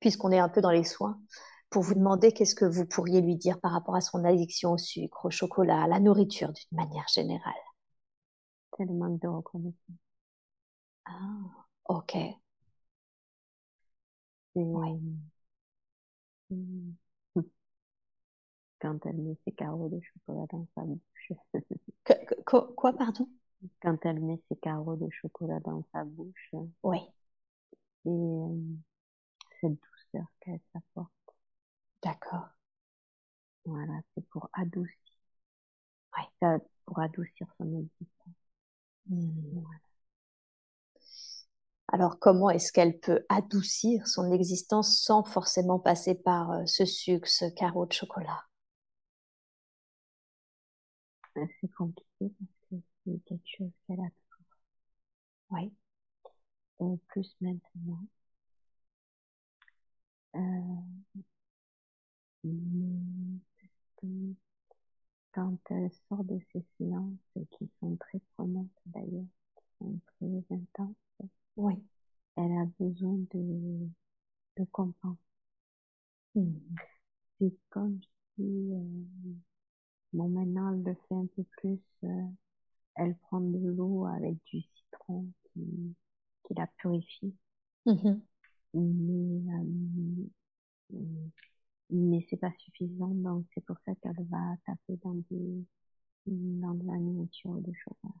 puisqu'on 0.00 0.32
est 0.32 0.38
un 0.38 0.50
peu 0.50 0.60
dans 0.60 0.70
les 0.70 0.84
soins, 0.84 1.18
pour 1.70 1.82
vous 1.82 1.94
demander 1.94 2.32
qu'est-ce 2.32 2.54
que 2.54 2.66
vous 2.66 2.84
pourriez 2.84 3.22
lui 3.22 3.36
dire 3.36 3.58
par 3.58 3.72
rapport 3.72 3.94
à 3.96 4.02
son 4.02 4.22
addiction 4.22 4.72
au 4.72 4.78
sucre, 4.78 5.24
au 5.24 5.30
chocolat, 5.30 5.84
à 5.84 5.88
la 5.88 5.98
nourriture 5.98 6.52
d'une 6.52 6.78
manière 6.78 7.06
générale. 7.08 7.54
C'est 8.76 8.84
le 8.84 8.92
manque 8.92 9.20
de 9.20 9.26
reconnaissance. 9.26 9.96
Ah, 11.06 11.66
ok. 11.88 12.12
Ouais. 14.54 14.98
Quand 18.80 19.04
elle 19.06 19.16
met 19.16 19.36
ses 19.44 19.52
carreaux 19.52 19.88
de 19.88 20.00
chocolat 20.00 20.46
dans 20.52 20.66
sa 20.76 20.82
bouche. 20.82 21.32
quoi, 22.76 22.92
pardon? 22.92 23.28
Quand 23.82 23.98
elle 24.04 24.20
met 24.20 24.40
ses 24.48 24.56
carreaux 24.56 24.96
de 24.96 25.08
chocolat 25.10 25.58
dans 25.60 25.82
sa 25.92 26.04
bouche. 26.04 26.54
Oui. 26.82 26.98
Et 28.06 28.08
euh, 28.08 28.56
cette 29.60 29.72
douceur 29.72 30.26
qu'elle 30.40 30.60
s'apporte. 30.72 31.10
D'accord. 32.02 32.48
Voilà, 33.66 34.00
c'est 34.14 34.26
pour 34.28 34.48
adoucir. 34.54 34.96
Ouais. 36.16 36.58
Pour 36.86 36.98
adoucir 37.00 37.46
son 37.58 37.66
existence. 37.78 38.43
Mmh. 39.08 39.64
Alors 41.88 42.18
comment 42.18 42.50
est-ce 42.50 42.72
qu'elle 42.72 42.98
peut 42.98 43.24
adoucir 43.30 44.06
son 44.06 44.30
existence 44.32 44.98
sans 44.98 45.24
forcément 45.24 45.78
passer 45.78 46.14
par 46.14 46.50
euh, 46.50 46.66
ce 46.66 46.84
sucre, 46.84 47.26
ce 47.26 47.46
carreau 47.46 47.86
de 47.86 47.92
chocolat? 47.94 48.44
C'est 51.60 51.70
compliqué 51.76 52.04
parce 52.20 52.50
que 52.70 52.76
c'est 53.04 53.24
quelque 53.24 53.46
chose 53.58 53.70
qu'elle 53.86 54.00
a 54.00 54.10
toujours. 54.10 54.46
Oui. 55.50 55.72
Et 56.80 56.98
plus 57.08 57.34
maintenant. 57.40 58.06
Euh, 60.36 60.40
mais 62.42 63.44
quand 65.34 65.58
elle 65.70 65.90
sort 66.08 66.24
de 66.24 66.38
ces 66.52 66.64
silences 66.76 67.18
qui 67.50 67.70
sont 67.80 67.96
très 67.96 68.20
prenantes 68.36 68.70
d'ailleurs, 68.86 69.26
qui 69.56 69.64
sont 69.78 70.00
très 70.06 70.56
intenses, 70.56 70.96
oui. 71.56 71.74
elle 72.36 72.52
a 72.52 72.66
besoin 72.78 73.16
de, 73.34 73.88
de 74.58 74.64
comprendre. 74.72 75.18
Hmm. 76.34 76.76
C'est 77.38 77.54
comme 77.70 78.00
si, 78.36 78.42
euh, 78.42 79.04
bon 80.12 80.28
maintenant 80.28 80.72
elle 80.72 80.82
le 80.82 80.94
fait 81.08 81.14
un 81.14 81.26
peu 81.36 81.44
plus, 81.58 81.78
euh, 82.04 82.26
elle 82.96 83.16
prend 83.16 83.40
de 83.40 83.58
l'eau 83.70 84.06
avec 84.06 84.36
du 84.46 84.62
citron 84.62 85.26
qui, 85.52 85.94
qui 86.44 86.54
la 86.54 86.66
purifie. 86.78 87.34
Mais, 88.74 89.52
euh, 89.54 89.64
mais 91.94 92.26
c'est 92.28 92.36
pas 92.36 92.52
suffisant, 92.58 93.08
donc 93.08 93.46
c'est 93.54 93.64
pour 93.64 93.76
ça 93.84 93.94
qu'elle 93.96 94.26
va 94.28 94.56
taper 94.66 94.98
dans 95.02 95.14
du, 95.14 95.64
dans 96.26 96.74
de 96.74 96.86
la 96.86 96.98
nourriture 96.98 97.54
de 97.54 97.72
chocolat. 97.72 98.14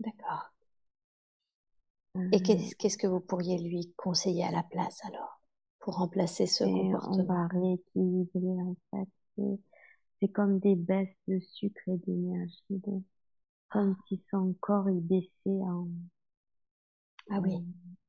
D'accord. 0.00 0.52
Et 2.32 2.36
euh. 2.36 2.56
qu'est-ce 2.78 2.98
que 2.98 3.06
vous 3.06 3.20
pourriez 3.20 3.58
lui 3.58 3.92
conseiller 3.96 4.44
à 4.44 4.50
la 4.50 4.62
place 4.62 5.04
alors 5.04 5.40
pour 5.80 5.96
remplacer 5.96 6.46
ce 6.46 6.64
comportement 6.64 7.22
On 7.22 7.24
va 7.24 7.46
rééquilibrer 7.46 8.62
en 8.62 8.76
fait. 8.90 9.08
C'est 10.18 10.28
comme 10.28 10.58
des 10.58 10.74
baisses 10.74 11.14
de 11.28 11.38
sucre 11.38 11.82
et 11.88 11.98
d'énergie, 11.98 12.82
comme 13.68 13.96
si 14.08 14.22
son 14.30 14.54
corps 14.60 14.88
est 14.88 15.00
baissé 15.00 15.30
en. 15.46 15.88
Ah 17.30 17.40
oui. 17.40 17.62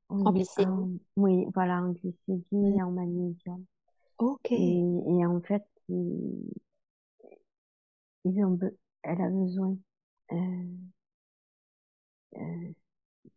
En, 0.09 0.31
glycémie. 0.31 1.01
oui, 1.17 1.45
voilà, 1.53 1.81
en 1.81 1.91
glycémie 1.91 2.77
et 2.77 2.81
en 2.81 2.91
magnésium. 2.91 3.65
Ok. 4.17 4.51
Et, 4.51 4.79
et 4.79 5.25
en 5.25 5.41
fait, 5.41 5.63
ils, 5.89 6.51
ils 8.25 8.43
ont, 8.43 8.59
elle 9.03 9.21
a 9.21 9.29
besoin. 9.29 9.77
Euh, 10.31 10.65
euh, 12.37 12.73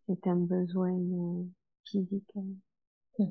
c'est 0.06 0.26
un 0.26 0.36
besoin 0.36 0.92
euh, 0.92 1.44
physique, 1.84 2.34
mmh. 3.18 3.24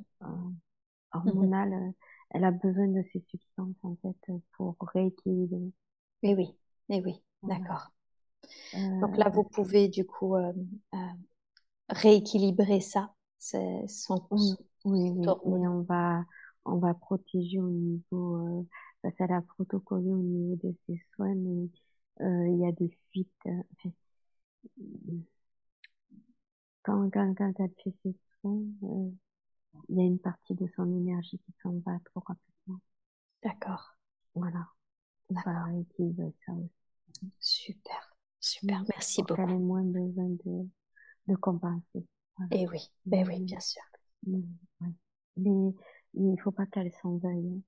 hormonal. 1.12 1.70
Mmh. 1.70 1.94
Elle 2.32 2.44
a 2.44 2.52
besoin 2.52 2.88
de 2.88 3.04
ces 3.12 3.22
substances 3.28 3.76
en 3.84 3.96
fait 4.02 4.34
pour 4.54 4.76
rééquilibrer. 4.94 5.72
Oui, 6.24 6.34
oui, 6.36 6.56
et 6.90 7.02
oui, 7.02 7.22
d'accord. 7.44 7.92
Donc 8.74 9.18
là, 9.18 9.30
vous 9.30 9.44
pouvez 9.44 9.88
du 9.90 10.06
coup 10.06 10.36
rééquilibrer 11.90 12.82
ça, 12.82 13.14
c'est 13.38 13.88
son, 13.88 14.28
oui, 14.32 14.54
oui, 14.86 15.12
oui. 15.12 15.26
Et 15.26 15.68
on 15.68 15.82
va 15.82 16.24
on 16.66 16.78
va 16.78 16.94
protéger 16.94 17.60
au 17.60 17.70
niveau, 17.70 18.62
euh, 18.62 18.68
parce 19.02 19.16
qu'elle 19.16 19.32
a 19.32 19.42
protocolé 19.42 20.10
au 20.12 20.18
niveau 20.18 20.56
de 20.64 20.76
ses 20.86 21.02
soins, 21.16 21.36
mais 21.36 21.70
euh, 22.22 22.48
il 22.48 22.60
y 22.60 22.66
a 22.68 22.72
des 22.72 22.90
fuites. 23.12 23.30
Euh, 23.48 23.64
quand, 26.84 27.10
quand, 27.12 27.34
quand 27.36 27.54
elle 27.60 27.74
fait 27.84 27.94
ses 28.04 28.16
soins, 28.42 28.62
euh, 28.84 29.10
il 29.90 29.98
y 29.98 30.02
a 30.02 30.04
une 30.04 30.20
partie 30.20 30.56
de 30.56 30.68
son 30.76 30.86
énergie 30.98 31.40
qui 31.40 31.54
s'en 31.62 31.74
va 31.86 31.98
trop 32.06 32.22
rapidement. 32.26 32.80
D'accord. 33.44 33.96
Voilà. 34.36 34.68
D'accord. 35.30 35.68
veut 36.00 36.34
ça 36.46 36.54
aussi. 36.54 37.32
Super, 37.40 38.16
super, 38.40 38.84
merci 38.90 39.22
beaucoup. 39.24 39.42
Elle 39.42 39.52
ait 39.52 39.58
moins 39.58 39.84
besoin 39.84 40.30
de, 40.46 40.68
de 41.28 41.36
compenser. 41.36 42.06
Et 42.52 42.62
eh 42.62 42.68
oui, 42.68 42.80
ben 43.06 43.28
oui, 43.28 43.40
bien 43.42 43.60
sûr. 43.60 43.82
Mais, 44.26 44.40
mais 45.38 45.74
il 46.14 46.40
faut 46.42 46.52
pas 46.52 46.66
qu'elle 46.66 46.92
s'en 47.02 47.18
veuille. 47.18 47.62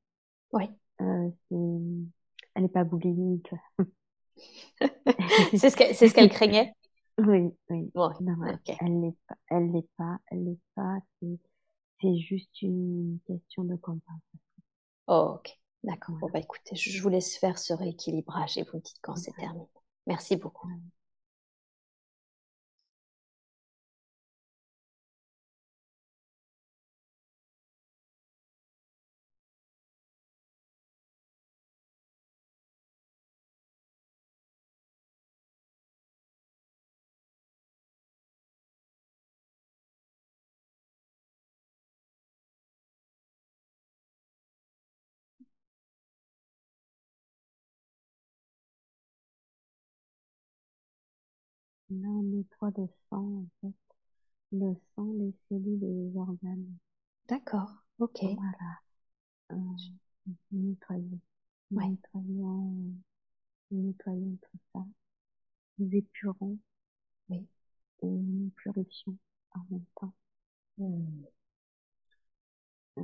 Oui. 0.54 0.70
Euh, 1.02 1.30
elle 2.54 2.64
n'est 2.64 2.70
pas 2.70 2.84
boulimique. 2.84 3.52
c'est 5.56 5.70
ce 5.70 5.76
qu'elle 5.76 5.96
ce 5.96 6.06
qu'elle 6.14 6.30
craignait 6.30 6.74
Oui, 7.18 7.54
oui. 7.70 7.92
Bon, 7.94 8.10
Elle 8.80 9.00
n'est 9.00 9.16
pas, 9.28 9.36
elle 9.50 9.72
n'est 9.72 9.88
pas, 9.98 10.18
elle 10.28 10.44
n'est 10.44 10.60
pas. 10.76 10.98
C'est 12.02 12.18
juste 12.18 12.62
une 12.62 13.20
question 13.28 13.64
de 13.64 13.76
compensation. 13.76 14.40
Oh, 15.08 15.36
ok, 15.36 15.52
d'accord. 15.84 16.16
Bon, 16.16 16.30
bah 16.32 16.40
écoutez, 16.40 16.76
je 16.76 17.02
vous 17.02 17.10
laisse 17.10 17.38
faire 17.38 17.60
ce 17.60 17.74
rééquilibrage 17.74 18.58
et 18.58 18.64
vous 18.64 18.78
me 18.78 18.82
dites 18.82 19.00
quand 19.02 19.16
c'est 19.16 19.34
terminé. 19.34 19.68
Merci 20.08 20.36
beaucoup. 20.36 20.70
On 51.92 52.24
nettoie 52.24 52.72
le 52.78 52.88
sang, 53.10 53.44
en 53.44 53.48
fait. 53.62 53.76
Le 54.52 54.76
sang, 54.96 55.12
les 55.14 55.34
cellules 55.50 55.84
et 55.84 55.94
les 55.94 56.18
organes. 56.18 56.78
D'accord, 57.28 57.72
ok. 58.00 58.20
Voilà. 58.22 58.80
Euh, 59.52 59.56
nettoyer. 60.52 61.20
Ouais. 61.72 61.88
Nettoyons, 61.88 62.94
nettoyons 63.72 64.38
tout 64.42 64.60
ça. 64.74 64.86
Nous 65.80 65.90
épurons. 65.96 66.58
Oui. 67.30 67.48
Et 68.04 68.08
nous 68.08 68.50
purifions 68.58 69.18
en 69.52 69.62
même 69.70 69.86
temps. 69.96 70.14
Hmm. 70.78 71.24
Euh, 72.98 73.04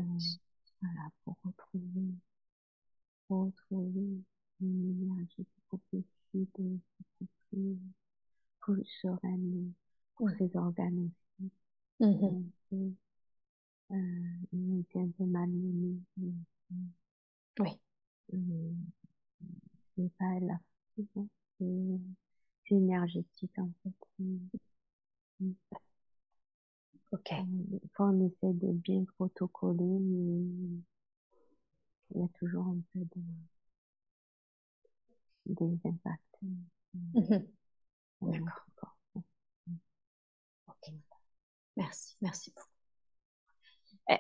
voilà, 0.82 1.10
pour 1.24 1.38
retrouver, 1.44 2.14
pour 3.28 3.46
retrouver 3.46 4.22
une 4.62 5.02
énergie 5.02 5.46
beaucoup 5.72 5.82
plus 5.90 6.04
fluide, 6.30 6.50
beaucoup 6.58 7.28
plus 7.50 7.78
sereine 9.02 9.74
pour 10.16 10.30
ses 10.32 10.56
organes 10.56 11.10
aussi. 11.10 11.52
Mmh. 12.00 12.92
Euh, 13.92 13.96
il 14.52 14.80
était 14.82 15.00
un 15.00 15.10
peu 15.18 15.26
malmené. 15.26 15.98
Oui. 17.60 17.70
Euh, 18.34 18.74
c'est 19.96 20.12
pas 20.20 20.40
la 20.42 20.60
hein. 21.16 21.28
c'est 21.58 22.76
énergétique 22.76 23.58
en 23.58 23.72
fait. 23.84 23.94
Ok. 27.12 27.32
Euh, 27.32 27.80
fois 27.94 28.08
on 28.08 28.28
essaie 28.28 28.54
de 28.54 28.74
bien 28.74 29.06
protocoler, 29.16 30.00
mais 30.00 30.44
il 32.12 32.22
y 32.22 32.24
a 32.24 32.28
toujours 32.40 32.68
un 32.68 32.80
peu 32.94 33.00
de, 33.00 33.22
des 35.46 35.80
impacts. 35.86 36.40
Mmh 38.22 38.32
D'accord. 38.32 38.64
Ok. 40.68 40.94
Merci, 41.78 42.18
merci 42.22 42.52
beaucoup. 42.56 42.68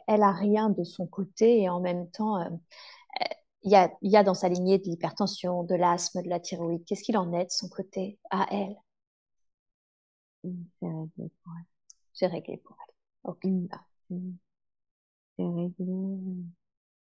Elle 0.07 0.23
a 0.23 0.31
rien 0.31 0.69
de 0.69 0.83
son 0.85 1.07
côté 1.07 1.61
et 1.61 1.69
en 1.69 1.79
même 1.81 2.09
temps, 2.11 2.37
euh, 2.41 2.49
il 3.63 3.71
y, 3.71 3.75
a, 3.75 3.91
y 4.01 4.17
a 4.17 4.23
dans 4.23 4.33
sa 4.33 4.49
lignée 4.49 4.79
de 4.79 4.85
l'hypertension, 4.85 5.63
de 5.63 5.75
l'asthme, 5.75 6.23
de 6.23 6.29
la 6.29 6.39
thyroïde. 6.39 6.83
Qu'est-ce 6.85 7.03
qu'il 7.03 7.17
en 7.17 7.31
est 7.33 7.45
de 7.45 7.51
son 7.51 7.69
côté 7.69 8.17
à 8.31 8.47
elle? 8.51 8.75
C'est 10.79 10.87
réglé 10.87 11.29
pour 11.43 11.53
elle. 11.57 11.65
C'est 12.13 12.27
réglé 12.27 12.57
pour 12.57 12.77
elle. 12.87 12.93
Ok. 13.23 13.45
C'est 15.35 15.43
réglé 15.43 16.43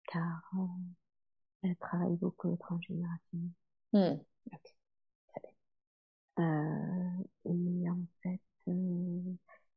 car 0.07 0.41
euh, 0.57 0.65
elle 1.63 1.76
travaille 1.77 2.15
beaucoup 2.15 2.49
au 2.53 2.55
transgénérationnel. 2.55 3.49
Hmm. 3.93 4.19
Ok. 4.53 4.74
Heu 6.37 6.43
et 7.45 7.89
en 7.89 7.99
fait, 8.23 8.39
euh, 8.67 9.33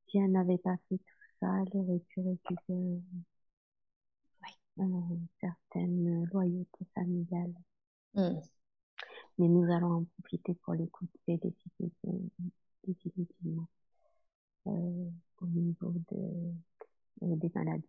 si 0.09 0.19
elle 0.19 0.33
n'avait 0.33 0.59
pas 0.59 0.77
fait 0.89 0.99
tout 0.99 1.05
ça, 1.41 1.47
elle 1.63 1.81
aurait 1.81 2.01
pu 2.09 2.21
récupérer 2.21 3.03
Oui. 4.43 4.51
heu, 4.81 5.19
certaines 5.41 6.23
euh, 6.25 6.27
loyautés 6.33 6.87
familiales. 6.95 7.55
Mmh. 8.15 8.41
Mais 9.39 9.49
nous 9.49 9.71
allons 9.73 9.93
en 9.99 10.05
profiter 10.21 10.55
pour 10.55 10.75
l'écouter 10.75 11.39
définitivement, 12.87 13.69
heu, 14.67 15.13
au 15.41 15.47
niveau 15.47 15.93
de, 16.11 16.17
euh, 17.23 17.37
des 17.37 17.51
maladies. 17.55 17.85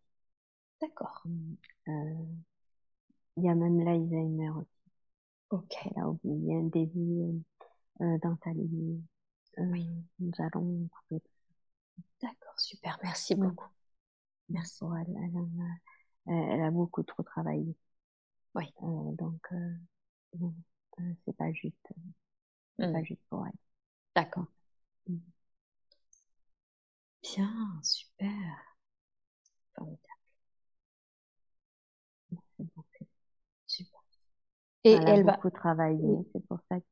D'accord. 0.81 1.23
Mmh. 1.25 1.55
Il 3.37 3.43
y 3.45 3.49
a 3.49 3.55
même 3.55 3.83
l'Alzheimer 3.83 4.49
aussi. 4.49 4.67
OK. 5.51 5.75
Elle 5.85 6.01
a 6.01 6.05
un 6.05 6.63
début, 6.63 7.41
nous 7.99 8.19
allons 10.39 10.89
D'accord, 12.21 12.59
super, 12.59 12.99
merci 13.03 13.35
beaucoup. 13.35 13.67
Merci. 14.49 14.83
elle, 16.27 16.61
a, 16.61 16.71
beaucoup 16.71 17.03
trop 17.03 17.23
travaillé. 17.23 17.75
Oui. 18.55 18.65
donc, 18.81 19.47
c'est 21.25 21.37
pas 21.37 21.51
juste. 21.51 21.75
C'est 22.77 22.91
pas 22.91 23.01
mmh. 23.01 23.05
juste 23.05 23.21
pour 23.29 23.45
elle. 23.45 23.53
D'accord. 24.15 24.45
Mmh. 25.07 25.17
Bien, 27.21 27.79
super. 27.83 28.29
Formidable. 29.75 29.99
Super. 33.67 33.99
Et 34.83 34.93
elle, 34.93 35.07
elle 35.07 35.29
a 35.29 35.33
beaucoup 35.33 35.49
travaillé, 35.49 36.25
c'est 36.33 36.45
pour 36.47 36.59
ça 36.69 36.79
que 36.79 36.85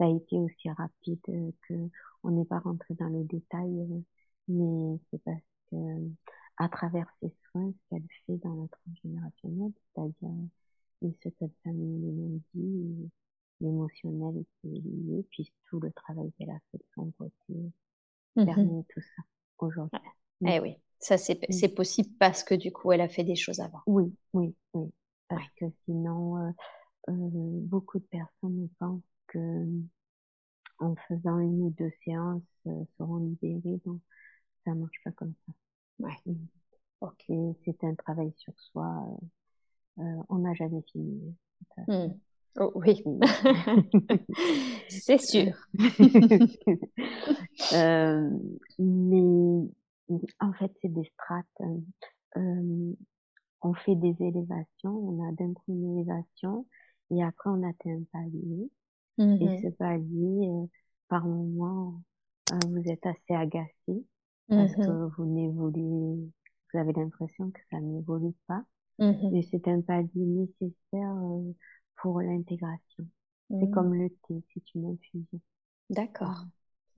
ça 0.00 0.06
a 0.06 0.08
été 0.08 0.38
aussi 0.38 0.70
rapide 0.70 1.20
euh, 1.28 1.50
que 1.68 1.74
on 2.22 2.30
n'est 2.30 2.46
pas 2.46 2.58
rentré 2.58 2.94
dans 2.94 3.08
les 3.08 3.24
détails, 3.24 3.80
euh, 3.80 4.00
mais 4.48 4.98
c'est 5.10 5.22
parce 5.22 5.42
que 5.70 5.76
à 6.56 6.68
travers 6.68 7.06
ces 7.20 7.32
soins, 7.50 7.70
ce 7.70 7.88
qu'elle 7.90 8.06
fait 8.26 8.36
dans 8.38 8.54
la 8.54 8.68
transgénérationnelle, 8.68 9.72
c'est-à-dire 9.94 10.30
une 11.02 11.14
certaine 11.22 11.52
famille 11.64 12.40
les 12.54 13.10
l'émotionnel 13.60 14.42
qui 14.60 14.68
est 14.68 14.80
lié, 14.80 15.26
puis 15.30 15.52
tout 15.68 15.80
le 15.80 15.92
travail 15.92 16.32
qu'elle 16.38 16.50
a 16.50 16.58
fait 16.70 16.78
de 16.78 16.84
son 16.94 17.10
côté, 17.10 17.32
mmh 17.48 18.44
permet 18.46 18.84
tout 18.88 19.00
ça 19.00 19.22
aujourd'hui. 19.58 19.98
Eh 20.46 20.60
oui, 20.60 20.76
ça 20.98 21.18
c'est 21.18 21.40
mmh. 21.46 21.74
possible 21.74 22.10
parce 22.18 22.42
que 22.42 22.54
du 22.54 22.72
coup 22.72 22.90
elle 22.92 23.02
a 23.02 23.08
fait 23.08 23.24
des 23.24 23.36
choses 23.36 23.60
avant. 23.60 23.82
Oui, 23.86 24.14
oui, 24.32 24.54
oui. 24.72 24.90
Parce 25.28 25.48
que 25.56 25.66
sinon, 25.84 26.38
euh, 26.38 26.50
euh, 27.10 27.12
beaucoup 27.12 27.98
de 27.98 28.04
personnes 28.04 28.68
pensent 28.78 29.02
que 29.30 29.66
en 30.78 30.94
faisant 31.08 31.38
une 31.38 31.62
ou 31.62 31.70
deux 31.70 31.90
séances 32.04 32.42
euh, 32.66 32.84
seront 32.96 33.18
libérées, 33.18 33.80
donc 33.84 34.00
ça 34.64 34.74
marche 34.74 35.00
pas 35.04 35.12
comme 35.12 35.34
ça. 35.46 35.52
Ouais. 35.98 36.16
Mmh. 36.26 36.36
Ok. 37.02 37.24
C'est 37.64 37.84
un 37.84 37.94
travail 37.94 38.32
sur 38.36 38.52
soi. 38.58 39.06
on 39.96 40.38
n'a 40.38 40.54
jamais 40.54 40.82
fini. 40.92 41.34
Mmh. 41.88 42.08
Oh, 42.58 42.72
oui, 42.74 43.02
c'est 44.88 45.20
sûr. 45.20 45.54
euh, 47.72 48.30
mais 48.78 49.68
en 50.40 50.52
fait, 50.54 50.72
c'est 50.82 50.92
des 50.92 51.04
strates. 51.14 51.46
Euh, 52.36 52.92
on 53.62 53.74
fait 53.74 53.94
des 53.94 54.16
élévations, 54.20 54.90
on 54.90 55.28
a 55.28 55.32
d'un 55.32 55.52
coup 55.52 55.62
une 55.68 55.98
élévation 55.98 56.66
et 57.10 57.22
après 57.22 57.50
on 57.50 57.62
atteint 57.68 57.90
un 57.90 58.02
palier. 58.12 58.70
Et 59.18 59.24
mmh 59.24 59.62
ce 59.62 59.68
palier, 59.68 60.48
euh, 60.48 60.66
par 61.08 61.26
moment, 61.26 62.02
euh, 62.52 62.58
vous 62.68 62.88
êtes 62.88 63.04
assez 63.04 63.34
agacé 63.34 64.04
parce 64.48 64.74
que 64.74 65.14
vous 65.16 65.26
n'évoluez, 65.26 66.30
vous 66.72 66.78
avez 66.78 66.92
l'impression 66.92 67.50
que 67.50 67.60
ça 67.70 67.78
n'évolue 67.80 68.34
pas. 68.46 68.64
Mais 68.98 69.42
c'est 69.50 69.66
un 69.68 69.80
palier 69.80 70.10
nécessaire 70.14 71.14
euh, 71.14 71.52
pour 71.96 72.20
l'intégration. 72.20 73.06
C'est 73.48 73.56
mmh. 73.56 73.70
comme 73.70 73.94
le 73.94 74.10
thé, 74.10 74.42
c'est 74.52 74.74
une 74.74 74.92
infusion. 74.92 75.40
D'accord. 75.88 76.44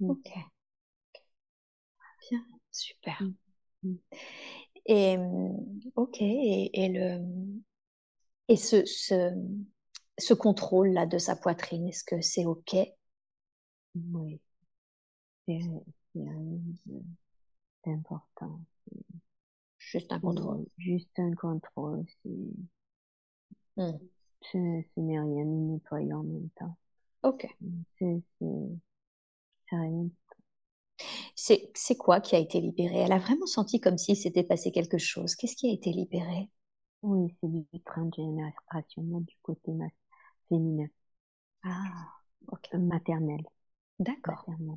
Mmh. 0.01 0.11
Ok. 0.11 0.33
Bien, 2.29 2.45
super. 2.71 3.23
Mmh. 3.83 3.95
Et 4.87 5.17
ok, 5.95 6.17
et, 6.21 6.89
le 6.89 7.25
et 8.49 8.57
ce, 8.57 8.85
ce, 8.85 9.33
ce 10.19 10.35
contrôle 10.35 10.91
là 10.93 11.07
de 11.07 11.19
sa 11.19 11.37
poitrine, 11.37 11.89
est-ce 11.89 12.05
que 12.05 12.21
c'est 12.21 12.45
ok? 12.45 12.77
Oui, 13.95 14.41
c'est 15.47 15.61
important. 17.87 18.61
Juste 19.79 20.13
un 20.13 20.21
contrôle. 20.21 20.67
Juste 20.79 21.19
un 21.19 21.35
contrôle, 21.35 22.05
c'est 22.23 22.31
ce, 24.53 24.59
n'est 24.59 25.21
rien, 25.21 25.45
nous 25.45 25.73
nettoyons 25.73 26.19
en 26.19 26.23
même 26.25 26.49
temps. 26.57 26.77
Ok. 27.23 27.47
C'est 27.99 28.23
rien. 29.71 30.09
C'est 31.35 31.97
quoi 31.97 32.21
qui 32.21 32.37
a 32.37 32.39
été 32.39 32.61
libéré? 32.61 32.99
Elle 32.99 33.13
a 33.13 33.19
vraiment 33.19 33.47
senti 33.47 33.81
comme 33.81 33.99
s'il 33.99 34.17
s'était 34.17 34.45
passé 34.45 34.71
quelque 34.73 34.99
chose. 34.99 35.35
Qu'est-ce 35.35 35.57
qui 35.57 35.69
a 35.69 35.73
été 35.73 35.91
libéré? 35.91 36.51
Oui, 37.03 37.35
c'est 37.41 37.49
du 37.49 37.65
transgénérationnel 37.85 39.25
du 39.25 39.37
côté 39.43 39.73
féminin. 40.49 40.87
Ah, 41.63 42.07
ok. 42.49 42.69
Euh, 42.75 42.79
maternel. 42.79 43.43
D'accord. 43.99 44.45
Mmh, 44.49 44.75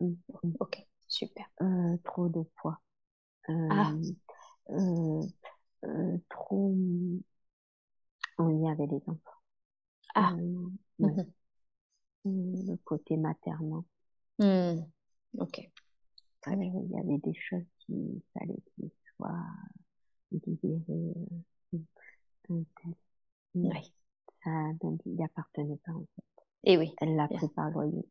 mmh, 0.00 0.14
mmh. 0.42 0.52
Ok, 0.60 0.86
super. 1.08 1.46
Euh, 1.62 1.96
trop 2.04 2.28
de 2.28 2.42
poids. 2.56 2.80
ah. 3.48 3.92
Euh, 4.70 6.16
trop 6.30 6.74
il 8.38 8.62
y 8.62 8.68
avait 8.68 8.86
des 8.86 9.02
enfants. 9.06 9.18
Ah. 10.14 10.32
Euh, 10.34 10.70
mmh 10.98 11.24
Le 12.24 12.76
côté 12.76 13.16
maternel. 13.16 13.82
Mmh. 14.38 14.82
Ok. 15.38 15.70
Très 16.40 16.56
bien. 16.56 16.72
Il 16.74 16.90
y 16.90 16.98
avait 16.98 17.18
des 17.18 17.34
choses 17.34 17.64
qui 17.78 18.22
fallait 18.32 18.62
qu'ils 18.74 18.90
soient 19.16 19.46
libérées. 20.30 21.14
Euh, 21.74 21.78
oui. 23.54 23.94
Ça, 24.44 24.50
donc, 24.80 25.00
il 25.06 25.22
appartenait 25.22 25.78
pas, 25.84 25.92
en 25.92 26.06
fait. 26.14 26.44
Et 26.64 26.78
oui. 26.78 26.94
Elle 27.00 27.16
l'a 27.16 27.28
pris 27.28 27.48
par 27.48 27.70
loyauté. 27.70 28.08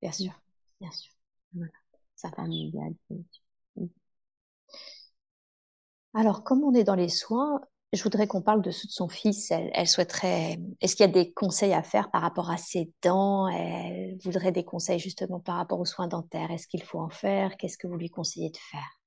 Bien 0.00 0.12
sûr. 0.12 0.32
Bien 0.80 0.90
sûr. 0.90 1.12
Voilà. 1.54 1.72
Ça 2.16 2.30
familial, 2.30 2.94
Alors, 6.14 6.42
comme 6.42 6.64
on 6.64 6.74
est 6.74 6.84
dans 6.84 6.94
les 6.94 7.08
soins, 7.08 7.60
je 7.92 8.02
voudrais 8.02 8.26
qu'on 8.26 8.42
parle 8.42 8.60
de, 8.60 8.70
son 8.70 9.08
fils. 9.08 9.50
Elle, 9.50 9.86
souhaiterait. 9.86 10.58
Est-ce 10.80 10.96
qu'il 10.96 11.06
y 11.06 11.08
a 11.08 11.12
des 11.12 11.32
conseils 11.32 11.72
à 11.72 11.82
faire 11.82 12.10
par 12.10 12.22
rapport 12.22 12.50
à 12.50 12.58
ses 12.58 12.92
dents? 13.02 13.48
Elle 13.48 14.18
voudrait 14.22 14.52
des 14.52 14.64
conseils 14.64 14.98
justement 14.98 15.40
par 15.40 15.56
rapport 15.56 15.80
aux 15.80 15.86
soins 15.86 16.08
dentaires. 16.08 16.50
Est-ce 16.50 16.66
qu'il 16.66 16.82
faut 16.82 17.00
en 17.00 17.08
faire? 17.08 17.56
Qu'est-ce 17.56 17.78
que 17.78 17.86
vous 17.86 17.96
lui 17.96 18.10
conseillez 18.10 18.50
de 18.50 18.56
faire? 18.56 19.00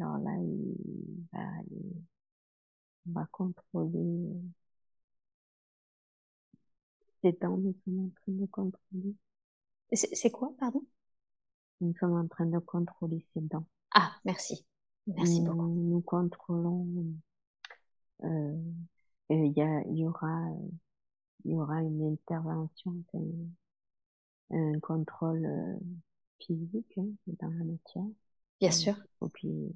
Alors 0.00 0.18
là, 0.18 0.32
il 0.40 1.26
va, 1.32 1.40
on 3.08 3.12
va 3.12 3.26
contrôler 3.30 4.32
ses 7.22 7.32
dents. 7.32 7.56
Nous 7.56 7.74
sommes 7.84 8.06
en 8.06 8.10
train 8.10 8.32
de 8.32 8.46
contrôler. 8.46 9.14
C'est 9.92 10.30
quoi, 10.30 10.52
pardon? 10.58 10.84
Nous 11.80 11.94
sommes 11.98 12.16
en 12.16 12.26
train 12.28 12.46
de 12.46 12.58
contrôler 12.58 13.24
ses 13.34 13.40
dents. 13.40 13.66
Ah, 13.94 14.12
merci. 14.24 14.64
Merci 15.06 15.40
nous, 15.40 15.52
beaucoup. 15.52 15.68
Nous 15.68 16.00
contrôlons. 16.00 16.86
Euh, 18.24 18.56
il 19.30 19.52
y, 19.56 19.62
a, 19.62 19.82
y 19.88 20.04
aura, 20.04 20.48
il 21.44 21.52
y 21.52 21.54
aura 21.54 21.82
une 21.82 22.12
intervention, 22.12 22.94
un, 24.50 24.78
contrôle 24.80 25.44
euh, 25.44 25.76
physique 26.38 26.98
hein, 26.98 27.06
dans 27.26 27.48
la 27.48 27.64
matière. 27.64 28.04
Bien 28.60 28.70
sûr. 28.70 28.94
Et 29.24 29.28
puis 29.30 29.74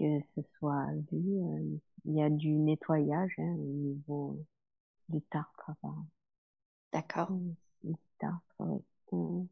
que 0.00 0.20
ce 0.34 0.42
soit 0.58 0.86
vu. 1.12 1.42
Euh, 1.42 1.78
il 2.06 2.14
y 2.14 2.22
a 2.22 2.30
du 2.30 2.48
nettoyage 2.48 3.34
hein, 3.38 3.54
au 3.58 3.72
niveau 3.72 4.38
du 5.08 5.20
tartre. 5.22 5.70
D'accord. 6.92 7.30
Du 7.84 7.94
tartre, 8.18 8.82
oui. 9.12 9.48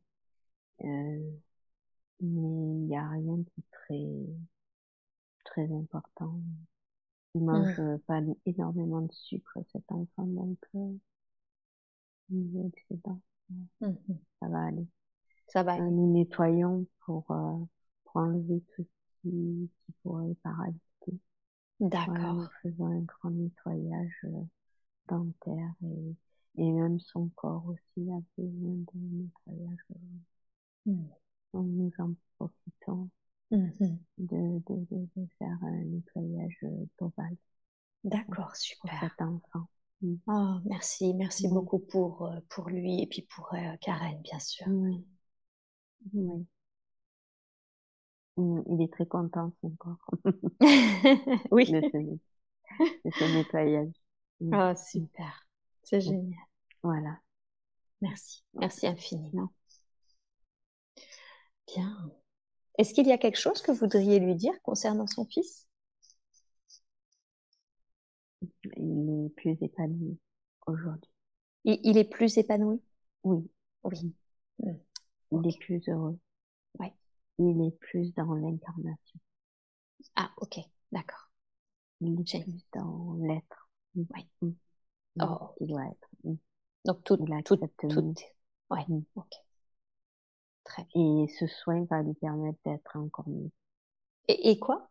Euh, 0.85 1.31
mais 2.20 2.31
il 2.31 2.87
n'y 2.87 2.97
a 2.97 3.09
rien 3.09 3.37
de 3.37 3.47
très 3.70 4.07
très 5.45 5.73
important. 5.73 6.41
Il 7.35 7.45
mange 7.45 7.79
mmh. 7.79 7.99
pas 8.07 8.20
énormément 8.47 9.03
de 9.03 9.12
sucre, 9.12 9.59
cet 9.73 9.91
enfant, 9.93 10.25
donc 10.25 10.59
euh, 10.75 10.93
niveau 12.31 12.70
mmh 13.81 13.93
ça 14.41 14.49
va 14.49 14.65
aller. 14.66 14.87
Ça 15.49 15.62
va 15.62 15.73
euh, 15.73 15.77
aller. 15.77 15.91
nous 15.91 16.12
nettoyons 16.12 16.87
pour, 17.01 17.31
euh, 17.31 17.59
pour 18.05 18.16
enlever 18.16 18.62
tout 18.75 18.87
qui, 19.23 19.70
qui 19.85 19.93
pourrait 20.03 20.35
parasiter. 20.43 21.20
D'accord. 21.81 22.15
Voilà, 22.15 22.32
nous 22.32 22.49
faisons 22.62 22.86
un 22.86 23.01
grand 23.01 23.31
nettoyage 23.31 24.20
euh, 24.24 24.43
dentaire 25.09 25.74
et, 25.85 26.62
et 26.62 26.73
même 26.73 26.99
son 27.01 27.28
corps 27.36 27.65
aussi 27.66 28.11
a 28.11 28.20
besoin 28.36 28.74
de 28.74 28.93
nettoyage. 28.95 29.85
Mmh. 30.86 31.05
Donc 31.55 31.66
nous 31.66 31.93
en 31.99 32.15
profitons 32.39 33.11
Mmh 33.51 33.97
de, 34.19 34.61
de, 34.66 34.86
de, 35.16 35.27
faire 35.39 35.57
un 35.62 35.85
nettoyage 35.85 36.59
global. 36.99 37.35
D'accord, 38.05 38.55
super. 38.55 38.90
Pour 38.90 39.09
cet 39.09 39.23
enfant. 39.23 39.69
Mmh. 40.03 40.15
Oh, 40.27 40.57
merci, 40.66 41.15
merci 41.15 41.49
beaucoup 41.49 41.78
pour, 41.78 42.27
euh, 42.27 42.40
pour 42.51 42.69
lui 42.69 43.03
et 43.03 43.07
puis 43.07 43.23
pour 43.23 43.55
euh, 43.55 43.77
Karen, 43.81 44.20
bien 44.23 44.39
sûr. 44.39 44.66
Oui. 44.69 45.03
oui. 46.12 46.47
Il 48.39 48.81
est 48.81 48.93
très 48.93 49.06
content, 49.06 49.52
son 49.60 49.70
corps. 49.70 50.10
oui. 51.51 51.70
De 51.70 51.81
ce, 51.81 51.97
de 53.05 53.10
ce 53.10 53.36
nettoyage. 53.36 53.93
Oh, 54.40 54.73
super. 54.77 55.48
C'est 55.82 56.01
génial. 56.01 56.39
Voilà. 56.85 57.19
Merci. 58.01 58.44
Merci 58.55 58.86
infiniment. 58.86 59.52
Bien. 61.66 62.12
Est-ce 62.78 62.94
qu'il 62.94 63.09
y 63.09 63.12
a 63.12 63.19
quelque 63.19 63.40
chose 63.40 63.60
que 63.60 63.73
vous 63.73 63.78
voudriez 63.78 64.20
lui 64.20 64.36
dire 64.36 64.55
concernant 64.62 65.09
son 65.09 65.24
fils? 65.24 65.66
Il 68.77 69.27
est 69.27 69.35
plus 69.35 69.56
épanoui 69.60 70.16
aujourd'hui. 70.66 71.10
Il, 71.65 71.98
est 71.98 72.05
plus 72.05 72.39
épanoui? 72.39 72.81
Oui. 73.24 73.51
Oui. 73.82 74.15
Il 75.32 75.47
est 75.47 75.59
plus 75.59 75.82
heureux. 75.89 76.19
Oui. 76.78 76.93
Il 77.39 77.62
est 77.62 77.77
plus 77.78 78.12
dans 78.15 78.35
l'incarnation. 78.35 79.20
Ah, 80.16 80.31
ok, 80.39 80.59
d'accord. 80.93 81.31
Il 82.01 82.20
est 82.20 82.43
plus 82.44 82.65
dans 82.73 83.16
l'être. 83.20 83.69
Oui. 83.94 84.28
Hmm. 84.43 84.52
Oh. 85.20 85.55
Il 85.60 85.69
doit 85.69 85.86
être. 85.86 86.09
Hmm. 86.24 86.36
Donc 86.85 87.05
tout, 87.05 87.19
il 87.20 87.43
tout, 87.44 87.56
tout, 87.56 88.15
Ouais. 88.70 88.86
Ok. 89.15 89.32
Très 90.65 90.85
bien. 90.85 91.24
Et 91.24 91.28
ce 91.28 91.47
soin 91.47 91.85
va 91.85 92.02
lui 92.02 92.15
permettre 92.15 92.59
d'être 92.65 92.97
encore 92.97 93.28
mieux. 93.28 93.51
Et, 94.28 94.59
quoi? 94.59 94.90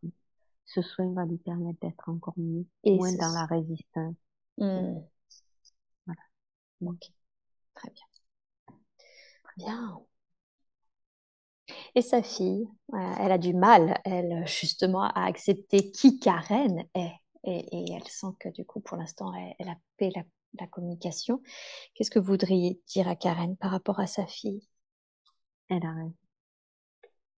Ce 0.65 0.81
soin 0.81 1.13
va 1.13 1.25
lui 1.25 1.37
permettre 1.37 1.79
d'être 1.79 2.09
encore 2.09 2.33
mieux, 2.37 2.65
et 2.83 2.95
moins 2.95 3.13
dans 3.13 3.31
la 3.33 3.45
résistance. 3.45 4.15
Voilà. 4.57 6.21
Ok. 6.81 7.11
Très 7.75 7.91
bien. 7.91 8.05
Bien. 9.57 10.01
Et 11.95 12.02
sa 12.02 12.23
fille, 12.23 12.68
elle 13.19 13.31
a 13.31 13.38
du 13.38 13.53
mal, 13.53 13.99
elle, 14.06 14.45
justement, 14.48 15.03
à 15.03 15.26
accepter 15.26 15.91
qui 15.91 16.19
Karen 16.19 16.85
est. 16.95 17.14
Et, 17.44 17.94
elle 17.94 18.07
sent 18.07 18.27
que, 18.39 18.49
du 18.49 18.65
coup, 18.65 18.80
pour 18.81 18.98
l'instant, 18.98 19.34
elle, 19.60 19.69
a 19.69 19.76
paix 19.98 20.11
la, 20.15 20.23
la 20.60 20.68
communication. 20.68 21.41
Qu'est-ce 21.94 22.11
que 22.11 22.19
vous 22.19 22.27
voudriez 22.27 22.81
dire 22.88 23.07
à 23.07 23.15
Karen 23.15 23.56
par 23.57 23.72
rapport 23.72 23.99
à 23.99 24.07
sa 24.07 24.26
fille? 24.27 24.61
Elle 25.69 25.85
a 25.85 25.94
raison. 25.94 26.14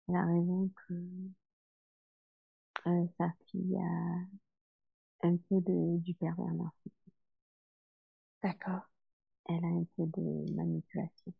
Elle 0.08 0.16
a 0.16 0.26
raison 0.26 0.70
que 0.86 0.94
euh, 2.86 3.06
sa 3.18 3.32
fille 3.46 3.76
a 3.76 5.28
un 5.28 5.36
peu 5.48 5.60
de, 5.60 5.98
du 6.00 6.12
pervers 6.14 6.52
narcissique. 6.54 6.92
D'accord. 8.42 8.80
Elle 9.48 9.64
a 9.64 9.68
un 9.68 9.84
peu 9.96 10.04
de 10.06 10.52
manipulation. 10.54 11.32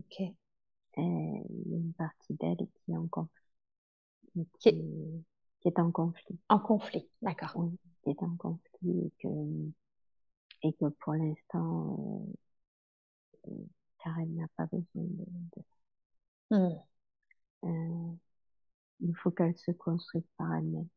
Ok. 0.00 0.34
Et 0.96 1.00
il 1.02 1.70
y 1.70 1.74
a 1.74 1.78
une 1.78 1.92
partie 1.94 2.34
d'elle 2.34 2.56
qui 2.56 2.92
est 2.92 2.96
en 2.96 3.06
conflit. 3.06 3.30
Qui, 4.60 4.68
est, 4.68 4.84
qui 5.60 5.68
est 5.68 5.78
en 5.78 5.90
conflit. 5.90 6.38
En 6.48 6.58
conflit, 6.58 7.08
d'accord. 7.20 7.52
Oui, 7.56 7.78
qui 8.02 8.10
est 8.10 8.22
en 8.22 8.36
conflit 8.36 9.06
et 9.06 9.12
que 9.22 9.28
et 10.62 10.72
que 10.74 10.86
pour 10.86 11.14
l'instant, 11.14 12.24
euh, 13.48 13.50
Karen 14.02 14.34
n'a 14.34 14.46
pas 14.56 14.66
besoin 14.66 14.86
de, 14.94 15.24
de 16.50 16.56
hmm. 16.56 16.78
euh, 17.64 18.16
il 19.00 19.14
faut 19.16 19.30
qu'elle 19.30 19.56
se 19.56 19.72
construise 19.72 20.24
par 20.36 20.54
elle-même, 20.54 20.88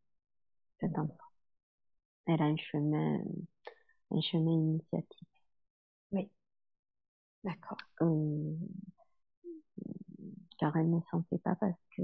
cet 0.79 0.97
enfant. 0.97 1.17
Elle 2.27 2.41
a 2.41 2.45
un 2.45 2.57
chemin, 2.57 3.19
un 4.11 4.21
chemin 4.21 4.51
initiatique. 4.51 5.27
Oui. 6.11 6.29
D'accord. 7.43 7.77
Euh, 8.01 8.55
Karen 10.57 10.91
ne 10.91 10.99
s'en 11.11 11.23
fait 11.29 11.37
pas 11.39 11.55
parce 11.55 11.79
que 11.95 12.01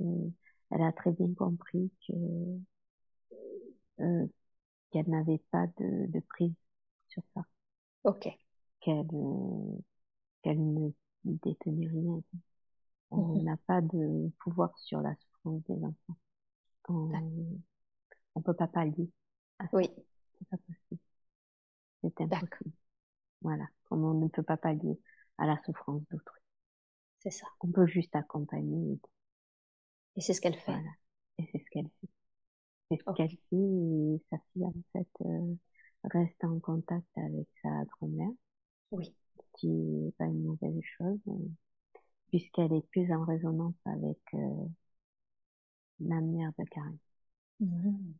elle 0.72 0.82
a 0.82 0.91
très 0.91 1.11
bien 1.11 1.34
compris 1.34 1.91
que 2.07 2.14
euh, 3.99 4.28
qu'elle 4.91 5.10
n'avait 5.10 5.41
pas 5.52 5.68
de, 5.78 6.07
de 6.07 6.19
prise 6.30 6.53
sur 7.07 7.23
ça. 7.34 7.41
Ok. 8.03 8.28
Qu'elle 8.80 9.07
qu'elle 10.41 10.60
ne 10.60 10.90
détenait 11.23 11.88
rien. 11.88 12.22
On 13.11 13.36
mhm. 13.36 13.44
n'a 13.44 13.57
pas 13.68 13.82
de 13.82 14.32
pouvoir 14.40 14.78
sur 14.80 15.02
la 15.02 15.14
souffrance 15.15 15.61
des 15.64 15.84
enfants. 15.84 16.18
On, 16.88 17.11
on 18.36 18.41
peut 18.41 18.53
pas 18.53 18.68
pallier. 18.68 19.10
À 19.60 19.65
ça. 19.65 19.78
Oui. 19.78 19.90
C'est 20.40 20.48
pas 20.49 20.57
possible. 20.57 21.02
C'est 22.02 22.22
impossible. 22.22 22.76
Voilà. 23.41 23.65
Comme 23.90 24.03
on 24.03 24.14
ne 24.14 24.28
peut 24.30 24.44
pas 24.44 24.57
pallier 24.57 24.99
à 25.38 25.45
la 25.45 25.61
souffrance 25.64 26.02
d'autrui. 26.10 26.40
C'est 27.22 27.31
ça. 27.31 27.45
On 27.61 27.68
peut 27.72 27.88
juste 27.88 28.15
accompagner. 28.15 28.99
Et 30.15 30.22
c'est 30.22 30.34
ce 30.34 30.41
qu'elle 30.41 30.56
fait. 30.56 30.72
Voilà. 30.72 30.89
Et 31.38 31.48
c'est 31.52 31.60
ce 31.60 31.69
qu'elle 31.72 31.89
fait. 32.02 32.07
C'est 32.89 32.98
ce 32.98 33.14
qu'elle 33.15 33.30
fait 33.30 33.56
et 33.56 34.22
sa 34.30 34.38
fille, 34.52 34.65
en 34.65 34.73
fait, 34.91 35.07
euh, 35.26 35.56
reste 36.03 36.43
en 36.43 36.60
contact 36.60 37.07
avec 37.18 37.48
sa 37.61 37.69
grand-mère. 37.85 38.31
Oui. 38.91 39.14
Ce 39.38 39.60
qui 39.60 39.68
n'est 39.68 40.11
pas 40.14 40.26
une 40.26 40.43
mauvaise 40.43 40.81
chose, 40.98 41.19
euh, 41.27 41.49
puisqu'elle 42.30 42.73
est 42.73 42.88
plus 42.89 43.11
en 43.14 43.23
résonance 43.23 43.76
avec 43.85 44.19
euh, 44.34 44.65
la 45.99 46.19
mère 46.19 46.52
de 46.57 46.65
Karen. 46.65 46.98
Mmh. 47.60 48.14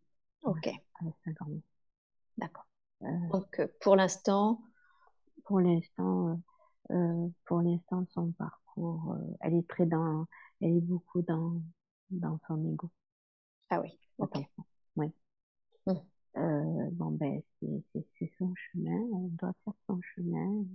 Ok. 0.44 0.68
avec 1.02 1.15
sa 1.26 1.32
grand-mère. 1.32 1.61
D'accord. 2.38 2.68
Euh, 3.03 3.30
Donc, 3.32 3.61
pour 3.82 3.95
l'instant 3.95 4.61
Pour 5.44 5.60
l'instant, 5.60 6.40
euh, 6.90 7.28
pour 7.45 7.62
l'instant, 7.62 8.06
son 8.14 8.32
parcours, 8.32 9.18
elle 9.41 9.56
est 9.56 9.68
très 9.68 9.86
dans, 9.86 10.26
elle 10.62 10.78
est 10.78 10.82
beaucoup 10.82 11.22
dans, 11.22 11.62
dans 12.10 12.40
son 12.48 12.66
ego. 12.66 12.90
Ah 13.70 13.82
oui. 13.82 13.98
Ok. 14.18 14.38
Oui. 14.95 15.08
Mmh. 15.88 15.94
Euh, 16.38 16.90
bon 16.91 17.12
ben 17.12 17.41
c'est 17.58 18.32
son 18.38 18.53
chemin, 18.56 19.02
elle 19.16 19.36
doit 19.36 19.53
faire 19.64 19.74
son 19.88 19.99
chemin. 20.16 20.66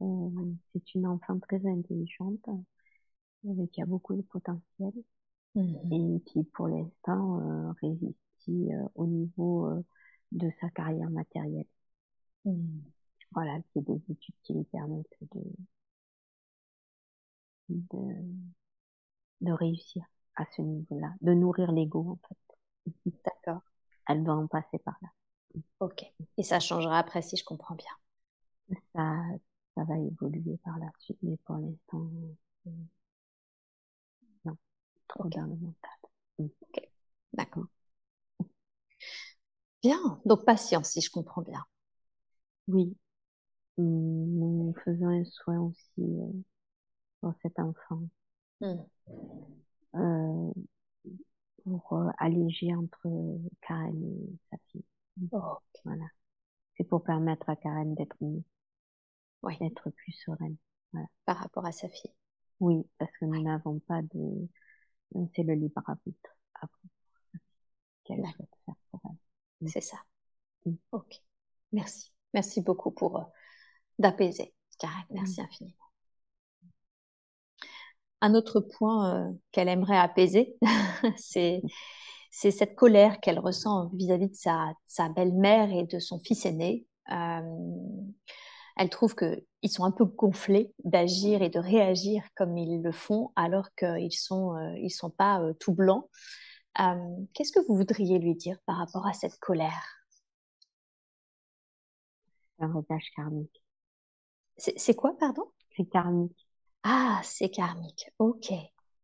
Euh, 0.00 0.30
c'est 0.72 0.94
une 0.94 1.06
enfant 1.06 1.38
très 1.38 1.64
intelligente, 1.66 2.48
euh, 3.46 3.66
qui 3.72 3.82
a 3.82 3.86
beaucoup 3.86 4.14
de 4.14 4.22
potentiel 4.22 4.92
mmh 5.54 5.92
et 5.92 6.20
qui 6.26 6.44
pour 6.44 6.68
l'instant 6.68 7.40
euh, 7.40 7.72
résiste 7.82 8.16
euh, 8.48 8.88
au 8.94 9.06
niveau 9.06 9.66
euh, 9.66 9.84
de 10.32 10.50
sa 10.60 10.70
carrière 10.70 11.10
matérielle. 11.10 11.66
Voilà, 13.34 13.58
c'est 13.74 13.80
des 13.84 14.00
études 14.10 14.34
qui 14.44 14.54
lui 14.54 14.64
permettent 14.64 15.18
de, 15.32 15.40
de, 17.68 18.52
de 19.42 19.52
réussir 19.52 20.02
à 20.36 20.44
ce 20.56 20.62
niveau-là, 20.62 21.12
de 21.20 21.34
nourrir 21.34 21.70
l'ego 21.72 22.18
en 22.22 22.28
fait. 22.28 22.92
D'accord 23.24 23.62
elle 24.08 24.24
va 24.24 24.34
en 24.34 24.46
passer 24.48 24.78
par 24.78 24.96
là. 25.02 25.08
Ok. 25.80 26.04
Et 26.38 26.42
ça 26.44 26.60
changera 26.60 26.98
après, 26.98 27.22
si 27.22 27.36
je 27.36 27.44
comprends 27.44 27.76
bien. 27.76 27.92
Ça, 28.94 29.14
ça 29.76 29.84
va 29.84 29.98
évoluer 29.98 30.58
par 30.64 30.78
la 30.78 30.90
suite, 30.98 31.18
mais 31.22 31.36
pour 31.44 31.56
l'instant, 31.56 32.10
euh, 32.66 32.70
non, 34.44 34.56
trop 35.08 35.28
dans 35.28 35.42
le 35.46 35.56
mental. 35.56 35.98
Ok, 36.38 36.82
d'accord. 37.32 37.66
Bien, 39.80 40.20
donc 40.24 40.44
patience, 40.44 40.88
si 40.90 41.00
je 41.00 41.10
comprends 41.10 41.42
bien. 41.42 41.64
Oui, 42.68 42.96
nous 43.78 44.74
faisons 44.84 45.08
un 45.08 45.24
soin 45.24 45.60
aussi 45.60 46.00
euh, 46.00 46.32
pour 47.20 47.34
cet 47.42 47.58
enfant. 47.58 48.02
Mm. 48.60 48.74
Euh, 49.94 50.52
pour 51.64 51.92
euh, 51.92 52.10
alléger 52.18 52.74
entre 52.74 53.08
Karen 53.60 54.02
et 54.04 54.38
sa 54.50 54.56
fille. 54.68 54.84
Oh, 55.30 55.58
Voilà. 55.84 56.04
C'est 56.76 56.84
pour 56.84 57.02
permettre 57.04 57.48
à 57.48 57.56
Karen 57.56 57.94
d'être 57.94 58.16
mieux. 58.20 58.42
Oui. 59.42 59.56
D'être 59.58 59.90
plus 59.90 60.12
sereine. 60.12 60.56
Voilà. 60.92 61.06
Par 61.24 61.36
rapport 61.38 61.66
à 61.66 61.72
sa 61.72 61.88
fille. 61.88 62.12
Oui, 62.60 62.86
parce 62.98 63.10
que 63.18 63.24
nous 63.24 63.42
n'avons 63.42 63.80
pas 63.80 64.02
de, 64.02 64.48
c'est 65.34 65.42
le 65.42 65.54
libre 65.54 65.82
arbitre 65.86 66.30
après 66.54 66.88
qu'elle 68.04 68.24
souhaite 68.26 68.54
faire 68.64 68.74
pour 68.90 69.00
elle. 69.04 69.68
C'est 69.68 69.80
ça. 69.80 69.98
Mm. 70.64 70.74
Ok. 70.92 71.22
Merci. 71.72 72.12
Merci 72.34 72.60
beaucoup 72.60 72.90
pour 72.90 73.18
euh, 73.18 73.24
d'apaiser, 73.98 74.54
Karen. 74.78 75.04
Merci 75.10 75.40
infiniment. 75.40 75.74
Un 78.20 78.34
autre 78.34 78.60
point 78.60 79.14
euh, 79.14 79.32
qu'elle 79.50 79.68
aimerait 79.68 79.98
apaiser, 79.98 80.56
c'est 81.16 81.62
c'est 82.32 82.50
cette 82.50 82.74
colère 82.74 83.20
qu'elle 83.20 83.38
ressent 83.38 83.90
vis-à-vis 83.92 84.30
de 84.30 84.34
sa, 84.34 84.72
sa 84.86 85.10
belle-mère 85.10 85.70
et 85.70 85.84
de 85.84 85.98
son 85.98 86.18
fils 86.18 86.46
aîné. 86.46 86.86
Euh, 87.12 87.42
elle 88.76 88.88
trouve 88.88 89.14
qu'ils 89.14 89.70
sont 89.70 89.84
un 89.84 89.90
peu 89.90 90.06
gonflés 90.06 90.72
d'agir 90.82 91.42
et 91.42 91.50
de 91.50 91.58
réagir 91.58 92.24
comme 92.34 92.56
ils 92.56 92.80
le 92.82 92.90
font, 92.90 93.32
alors 93.36 93.68
qu'ils 93.74 94.14
sont 94.14 94.56
euh, 94.56 94.78
ils 94.78 94.90
sont 94.90 95.10
pas 95.10 95.42
euh, 95.42 95.52
tout 95.60 95.74
blancs. 95.74 96.08
Qu'est-ce 97.34 97.52
que 97.52 97.60
vous 97.68 97.76
voudriez 97.76 98.18
lui 98.18 98.34
dire 98.34 98.56
par 98.64 98.78
rapport 98.78 99.06
à 99.06 99.12
cette 99.12 99.38
colère? 99.38 100.06
Un 102.60 102.72
rodage 102.72 103.10
karmique. 103.14 103.61
C'est 104.56 104.94
quoi, 104.94 105.16
pardon? 105.18 105.50
C'est 105.76 105.86
karmique. 105.86 106.46
Ah, 106.82 107.20
c'est 107.24 107.50
karmique. 107.50 108.10
Ok, 108.18 108.52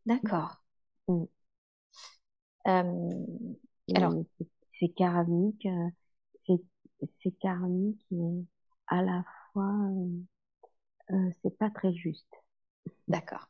d'accord. 0.07 0.63
Mm. 1.09 1.25
Euh, 2.67 3.27
alors, 3.95 4.15
c'est 4.79 4.89
karmique, 4.91 5.67
euh, 5.67 6.57
c'est 7.23 7.39
karmique 7.39 8.05
et 8.11 8.45
à 8.89 9.03
la 9.03 9.25
fois, 9.53 9.73
euh, 9.73 11.15
euh, 11.15 11.31
c'est 11.43 11.57
pas 11.57 11.71
très 11.71 11.93
juste. 11.95 12.35
D'accord. 13.07 13.49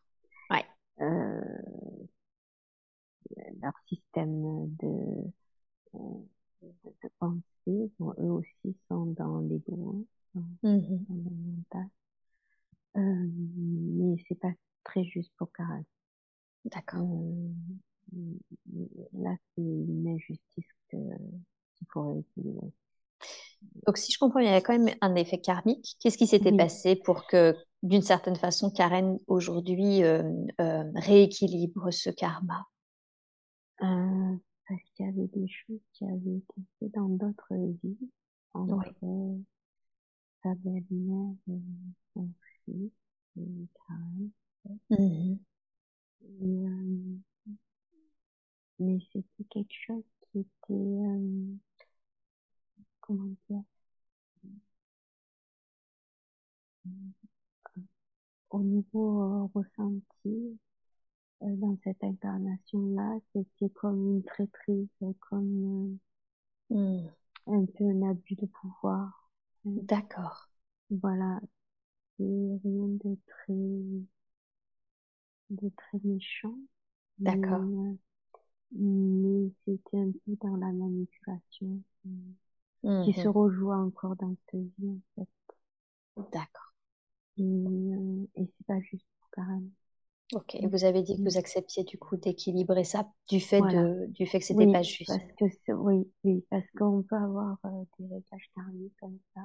Ouais. 0.51 0.65
Euh, 1.01 1.41
leur 3.61 3.73
système 3.89 4.69
de, 4.77 5.33
de, 5.95 7.09
pensée, 7.19 7.91
eux 8.01 8.31
aussi 8.31 8.77
sont 8.89 9.07
dans 9.07 9.41
l'ego, 9.41 10.05
hein, 10.39 10.59
dans, 10.63 10.71
mmh 10.71 11.05
dans 11.09 11.15
le 11.15 11.37
mental. 11.57 11.89
Euh, 12.97 13.29
mais 13.35 14.17
c'est 14.29 14.39
pas 14.39 14.53
très 14.85 15.05
juste 15.05 15.33
pour 15.37 15.53
Karen. 15.53 15.85
D'accord. 16.65 17.07
là, 19.13 19.37
c'est 19.55 19.63
une 19.63 20.09
injustice 20.09 20.67
qu'il 20.91 21.87
faut 21.93 22.21
équilibrer. 22.21 22.73
Donc, 23.87 23.99
si 23.99 24.13
je 24.13 24.19
comprends, 24.19 24.41
il 24.41 24.47
y 24.47 24.49
a 24.49 24.61
quand 24.61 24.79
même 24.79 24.95
un 25.01 25.15
effet 25.15 25.41
karmique. 25.41 25.97
Qu'est-ce 26.01 26.19
qui 26.19 26.27
s'était 26.27 26.57
passé 26.57 26.97
pour 26.97 27.27
que, 27.27 27.57
d'une 27.83 28.03
certaine 28.03 28.37
façon, 28.37 28.71
Karen 28.71 29.19
aujourd'hui 29.27 30.05
euh, 30.05 30.23
euh, 30.61 30.85
rééquilibre 30.95 31.93
ce 31.93 32.11
karma? 32.11 32.67
Euh, 33.83 34.37
Parce 34.69 34.83
qu'il 34.95 35.07
y 35.07 35.09
avait 35.09 35.29
des 35.29 35.49
choses 35.49 35.81
qui 35.93 36.05
avaient 36.05 36.37
été 36.37 36.63
faites 36.79 36.95
dans 36.95 37.09
d'autres 37.09 37.55
vies, 37.83 38.11
entre 38.55 38.95
oui. 39.03 39.45
Sa 40.43 40.55
belle-mère 40.57 41.35
et 41.49 41.61
son 42.15 42.29
fils, 42.65 42.93
et 43.37 43.69
Karen. 43.87 44.31
Mmh 44.91 45.37
mais 48.81 48.99
c'était 49.13 49.45
quelque 49.51 49.75
chose 49.87 50.05
qui 50.21 50.41
était 50.41 51.59
comment 53.01 53.35
dire, 53.49 53.63
au 58.51 58.63
niveau 58.63 59.23
euh, 59.23 59.49
ressenti, 59.55 60.59
euh, 61.43 61.57
dans 61.57 61.77
cette 61.85 62.03
incarnation-là, 62.03 63.19
c'était 63.33 63.71
comme 63.71 64.17
une 64.17 64.23
traîtrise, 64.25 64.89
comme 65.21 65.99
euh, 66.73 66.77
mmh. 66.77 67.09
un 67.47 67.65
peu 67.67 67.85
un 67.85 68.11
abus 68.11 68.35
de 68.35 68.47
pouvoir. 68.47 69.28
D'accord. 69.77 70.49
Voilà, 70.91 71.41
c'est 72.17 72.25
rien 72.25 72.89
de 72.89 73.17
très, 73.27 73.55
de 75.51 75.69
très 75.77 75.99
méchant. 76.05 76.55
D'accord. 77.19 77.61
Mais, 78.73 79.51
c'était 79.65 79.99
un 79.99 80.13
peu 80.25 80.37
dans 80.43 80.57
la 80.57 80.73
manipulation 80.73 81.81
qui 83.05 83.13
se 83.13 83.29
mmh 83.29 83.31
rejoue 83.31 83.73
encore 83.73 84.17
dans 84.17 84.35
cette 84.51 84.61
vie, 84.79 84.91
en 84.91 85.01
fait. 85.15 85.29
D'accord. 86.33 86.73
Et, 87.39 87.43
euh, 87.43 88.27
et 88.37 88.47
c'est 88.47 88.67
pas 88.67 88.81
juste 88.81 89.07
pour 89.21 89.31
Karen. 89.31 89.71
Ok, 90.35 90.57
et 90.57 90.67
vous 90.67 90.85
avez 90.85 91.03
dit 91.03 91.17
que 91.17 91.23
vous 91.23 91.39
acceptiez 91.39 91.85
du 91.85 91.97
coup 91.97 92.17
d'équilibrer 92.17 92.85
ça 92.85 93.11
du 93.31 93.41
fait 93.41 93.61
de 93.63 94.07
du 94.09 94.27
fait 94.27 94.41
que 94.41 94.45
c'était 94.45 94.71
pas 94.71 94.83
juste. 94.83 95.11
Parce 95.39 95.57
que 95.67 95.73
oui, 95.73 96.07
oui, 96.23 96.45
parce 96.51 96.71
qu'on 96.77 97.03
peut 97.03 97.17
avoir 97.17 97.57
euh, 97.65 97.85
des 97.99 98.07
réglages 98.07 98.51
karmiques 98.55 98.95
comme 99.01 99.19
ça. 99.35 99.41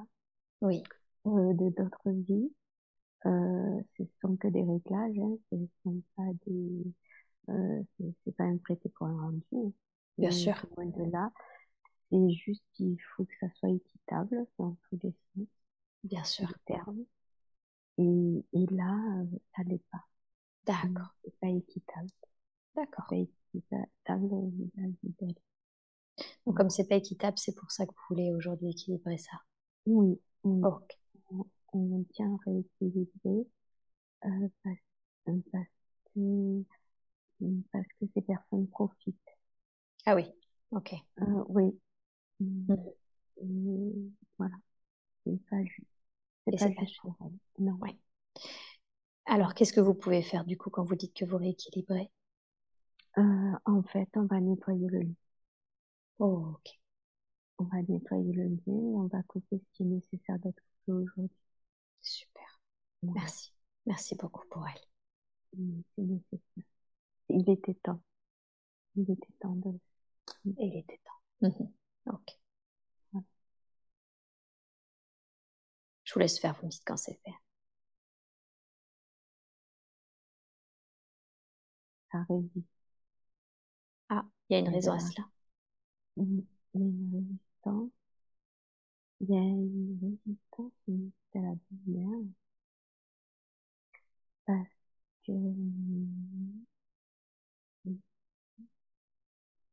Oui. 0.60 0.82
Euh, 1.26 1.54
de 1.54 1.70
d'autres 1.70 2.10
vies. 2.10 2.52
Euh, 3.24 3.80
ce 3.96 4.02
sont 4.20 4.36
que 4.36 4.48
des 4.48 4.62
réglages, 4.62 5.18
hein, 5.18 5.36
ce 5.50 5.56
sont 5.82 6.02
pas 6.16 6.30
des, 6.46 6.84
euh, 7.48 7.82
c'est 8.24 8.36
pas 8.36 8.44
un 8.44 8.58
prêté 8.58 8.90
pour 8.90 9.06
un 9.06 9.18
rendu. 9.18 9.42
Hein. 9.54 9.72
Bien 10.18 10.30
sûr. 10.30 10.66
Loin 10.76 10.84
de 10.84 11.10
là. 11.10 11.32
C'est 12.10 12.30
juste 12.30 12.62
qu'il 12.74 12.98
faut 13.16 13.24
que 13.24 13.32
ça 13.40 13.46
soit 13.54 13.70
équitable 13.70 14.46
dans 14.58 14.76
tous 14.90 14.98
les 15.02 15.14
sens. 15.34 15.46
Bien 16.04 16.24
sûr. 16.24 16.52
Terme. 16.66 17.04
Et, 17.96 18.44
et 18.52 18.66
là, 18.70 19.24
ça 19.56 19.62
l'est 19.62 19.82
pas. 19.90 20.04
D'accord. 20.66 21.14
C'est 21.24 21.38
pas 21.40 21.48
équitable. 21.48 22.08
D'accord. 22.76 23.04
C'est 23.10 23.28
pas 23.70 23.76
équitable 23.92 24.28
Donc, 26.46 26.56
comme 26.56 26.70
c'est 26.70 26.88
pas 26.88 26.96
équitable, 26.96 27.38
c'est 27.38 27.54
pour 27.54 27.70
ça 27.70 27.86
que 27.86 27.90
vous 27.90 28.14
voulez 28.14 28.32
aujourd'hui 28.32 28.70
équilibrer 28.70 29.18
ça. 29.18 29.36
Oui. 29.86 30.20
oui. 30.44 30.60
Ok. 30.64 30.98
On, 31.30 31.46
on 31.72 32.04
tient 32.12 32.32
à 32.32 32.38
rééquilibrer 32.46 33.46
euh, 34.24 34.48
parce, 34.62 34.78
parce, 35.24 35.66
que, 36.14 36.64
parce 37.72 37.86
que 38.00 38.06
ces 38.14 38.22
personnes 38.22 38.68
profitent. 38.68 39.16
Ah 40.06 40.14
oui. 40.14 40.24
Ok. 40.70 40.94
Euh, 41.20 41.44
oui. 41.48 41.78
Mmh. 42.40 42.74
Et 43.42 44.10
voilà. 44.38 44.54
C'est 45.24 45.40
pas 45.48 45.62
juste. 45.62 45.88
C'est 46.46 46.74
pas, 46.74 46.84
juste 46.84 47.00
pour. 47.00 47.16
Non. 47.58 47.74
Ouais. 47.80 47.96
Alors, 49.26 49.52
qu'est-ce 49.52 49.74
que 49.74 49.82
vous 49.82 49.92
pouvez 49.92 50.22
faire 50.22 50.46
du 50.46 50.56
coup 50.56 50.70
quand 50.70 50.82
vous 50.82 50.94
dites 50.96 51.12
que 51.12 51.26
vous 51.26 51.36
rééquilibrez? 51.36 52.10
Euh, 53.18 53.52
En 53.64 53.82
fait, 53.82 54.08
on 54.14 54.26
va 54.26 54.38
nettoyer 54.40 54.86
le 54.88 55.00
lit. 55.00 55.16
Oh, 56.18 56.54
ok. 56.54 56.70
On 57.58 57.64
va 57.64 57.82
nettoyer 57.88 58.32
le 58.34 58.44
lit 58.44 58.62
et 58.68 58.72
on 58.96 59.06
va 59.08 59.22
couper 59.24 59.58
ce 59.58 59.64
qui 59.74 59.84
est 59.84 59.86
nécessaire 59.86 60.38
d'être 60.40 60.62
coupé 60.86 60.92
aujourd'hui. 61.04 61.36
Super. 62.02 62.60
Merci. 63.02 63.52
Merci 63.86 64.16
beaucoup 64.16 64.46
pour 64.50 64.66
elle. 64.68 64.82
C'est 65.96 66.02
nécessaire. 66.02 66.64
Il 67.30 67.50
était 67.50 67.74
temps. 67.74 68.00
Il 68.96 69.10
était 69.10 69.32
temps 69.40 69.56
de. 69.56 69.72
Il 70.58 70.76
était 70.76 71.00
temps. 71.04 71.48
Mmh 71.48 71.68
Ok. 72.12 72.38
Je 76.04 76.14
vous 76.14 76.20
laisse 76.20 76.38
faire, 76.38 76.54
vous 76.54 76.64
me 76.66 76.70
dites 76.70 76.82
quand 76.86 76.96
c'est 76.96 77.20
fait. 77.24 77.34
Ça 82.14 82.24
résiste. 82.30 82.68
Ah, 84.08 84.24
il 84.48 84.54
y 84.54 84.56
a 84.56 84.60
une 84.60 84.68
raison 84.68 84.92
à 84.92 85.00
cela. 85.00 85.26
Il 86.16 86.24
y 86.24 86.76
a 86.76 86.80
une 86.80 87.10
résistance. 87.12 87.90
Il 89.20 89.30
y 89.30 89.34
a 89.36 89.40
une 89.40 89.98
résistance 90.00 90.72
à 91.34 91.38
la 91.40 91.54
lumière. 91.86 92.24
Parce 94.46 94.68
que 95.26 95.32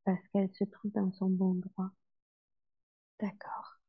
parce 0.04 0.22
qu'elle 0.28 0.54
se 0.54 0.64
trouve 0.66 0.92
dans 0.92 1.12
son 1.14 1.30
bon 1.30 1.56
droit. 1.56 1.90
D'accord. 3.22 3.80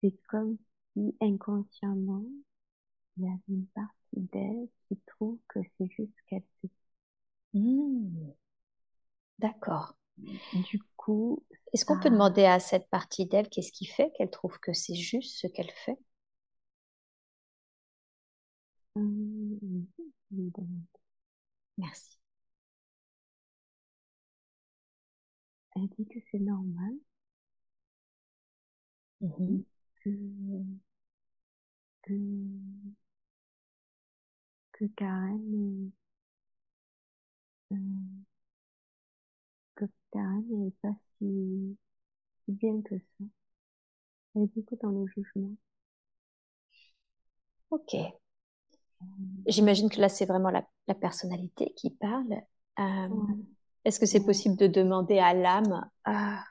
C'est 0.00 0.16
comme 0.28 0.56
si 0.92 1.16
inconsciemment, 1.20 2.24
il 3.16 3.24
y 3.24 3.28
a 3.28 3.36
une 3.48 3.66
partie 3.74 4.20
d'elle 4.32 4.68
qui 4.88 4.96
trouve 5.06 5.38
que 5.48 5.60
c'est 5.78 5.90
juste 5.90 6.14
qu'elle 6.28 6.44
fait. 6.62 6.70
Mmh. 7.54 8.34
D'accord. 9.38 9.94
Du 10.52 10.80
coup, 10.96 11.44
est-ce 11.72 11.84
qu'on 11.84 12.00
peut 12.00 12.10
demander 12.10 12.44
à 12.46 12.58
cette 12.60 12.88
partie 12.90 13.26
d'elle 13.26 13.48
qu'est-ce 13.48 13.72
qui 13.72 13.86
fait 13.86 14.12
qu'elle 14.16 14.30
trouve 14.30 14.58
que 14.60 14.72
c'est 14.72 14.94
juste 14.96 15.38
ce 15.40 15.46
qu'elle 15.46 15.70
fait? 15.70 15.98
Mmh, 18.96 19.86
Merci. 21.78 22.18
Elle 25.76 25.86
dit 25.90 26.04
que 26.08 26.18
c'est 26.32 26.40
normal. 26.40 26.94
Mmh 29.20 29.64
que, 30.02 30.10
que, 32.02 32.14
que 34.72 34.84
Karen 34.96 35.90
euh, 37.74 38.24
n'est 40.50 40.72
pas 40.82 40.94
si, 41.18 41.76
si 42.44 42.52
bien 42.52 42.80
que 42.82 42.96
ça. 42.98 43.24
Elle 44.34 44.42
est 44.42 44.54
beaucoup 44.54 44.76
dans 44.82 44.90
le 44.90 45.06
jugement. 45.06 45.54
Ok. 47.70 47.96
J'imagine 49.46 49.90
que 49.90 50.00
là, 50.00 50.08
c'est 50.08 50.26
vraiment 50.26 50.50
la, 50.50 50.66
la, 50.88 50.94
personnalité 50.94 51.72
qui 51.76 51.90
parle. 51.90 52.40
Euh, 52.78 53.08
Est-ce 53.84 54.00
que 54.00 54.06
c'est 54.06 54.24
possible 54.24 54.56
de 54.56 54.66
demander 54.66 55.18
à 55.18 55.34
l'âme, 55.34 55.88
ah, 56.04 56.42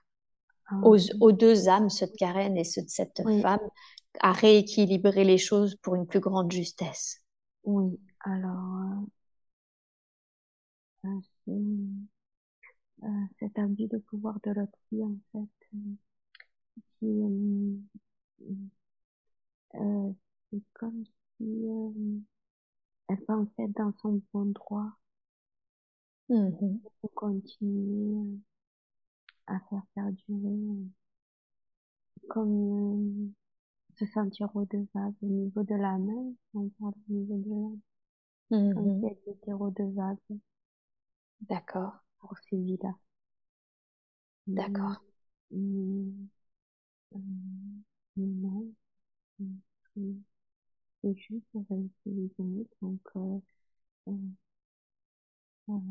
aux, 0.83 0.97
aux, 1.19 1.31
deux 1.31 1.67
âmes, 1.67 1.89
ceux 1.89 2.07
de 2.07 2.15
Karen 2.17 2.55
et 2.57 2.63
ceux 2.63 2.83
de 2.83 2.89
cette 2.89 3.21
femme, 3.41 3.59
à 4.19 4.31
rééquilibrer 4.31 5.23
les 5.23 5.37
choses 5.37 5.75
pour 5.81 5.95
une 5.95 6.05
plus 6.05 6.19
grande 6.19 6.51
justesse? 6.51 7.21
Oui, 7.63 7.99
alors, 8.19 9.03
euh, 11.05 11.19
euh, 13.03 13.07
cet 13.39 13.57
abus 13.59 13.87
de 13.87 13.97
pouvoir 13.97 14.39
de 14.43 14.51
l'autre 14.51 14.77
vie, 14.91 15.03
en 15.03 15.15
fait, 15.31 15.67
euh, 15.75 15.95
qui, 16.99 17.07
euh, 19.75 20.11
c'est 20.51 20.61
comme 20.73 21.03
si 21.37 21.65
elle 23.07 23.21
pensait 23.25 23.67
dans 23.69 23.93
son 24.01 24.21
bon 24.33 24.45
droit. 24.47 24.91
Mmh 26.29 26.79
pour 27.01 27.13
continuer 27.13 28.39
à 29.47 29.59
faire 29.69 29.83
perdurer, 29.93 30.89
comme 32.27 33.33
se 33.97 34.05
sentir 34.07 34.49
redevable 34.53 35.15
au 35.21 35.27
niveau 35.27 35.63
de 35.63 35.75
la 35.75 35.97
main, 35.97 36.33
on 36.53 36.69
parle 36.79 36.93
au 37.09 37.13
niveau 37.13 37.37
de 37.37 37.49
l'âme, 37.49 37.79
comme 38.73 38.87
mmh 38.87 38.99
si 38.99 39.05
elle 39.05 39.33
était 39.33 39.53
redevable. 39.53 40.19
D'accord. 41.47 41.93
pour 42.17 42.35
ces 42.49 42.57
vies-là. 42.57 42.95
D'accord. 44.47 45.01
Mais, 45.51 46.29
mais 48.15 48.25
non, 48.25 48.73
c'est 51.01 51.15
juste 51.17 51.45
avec 51.55 51.91
les 52.05 52.29
amis, 52.39 52.67
donc 52.81 52.99
euh, 53.15 53.39
voilà. 55.67 55.83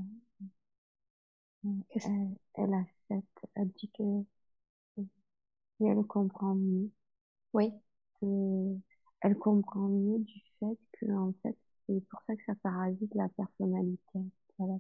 Elle, 1.94 2.36
elle 2.54 2.74
accepte, 2.74 3.46
elle 3.56 3.68
dit 3.72 3.90
que 3.98 4.24
elle 5.80 6.02
comprend 6.06 6.54
mieux. 6.54 6.90
Oui. 7.54 7.72
Que 8.20 8.26
elle 9.22 9.36
comprend 9.38 9.88
mieux 9.88 10.18
du 10.20 10.40
fait 10.60 10.78
que 10.92 11.12
en 11.12 11.32
fait 11.42 11.56
c'est 11.86 12.00
pour 12.08 12.20
ça 12.26 12.36
que 12.36 12.44
ça 12.46 12.54
parasite 12.62 13.14
la 13.14 13.28
personnalité. 13.30 14.20
Voilà. 14.58 14.78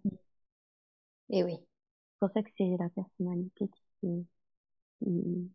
Et 1.32 1.42
oui. 1.42 1.56
C'est 1.58 2.18
pour 2.20 2.30
ça 2.30 2.42
que 2.44 2.50
c'est 2.56 2.76
la 2.78 2.88
personnalité 2.90 3.68
qui, 4.00 4.26
qui, 5.00 5.50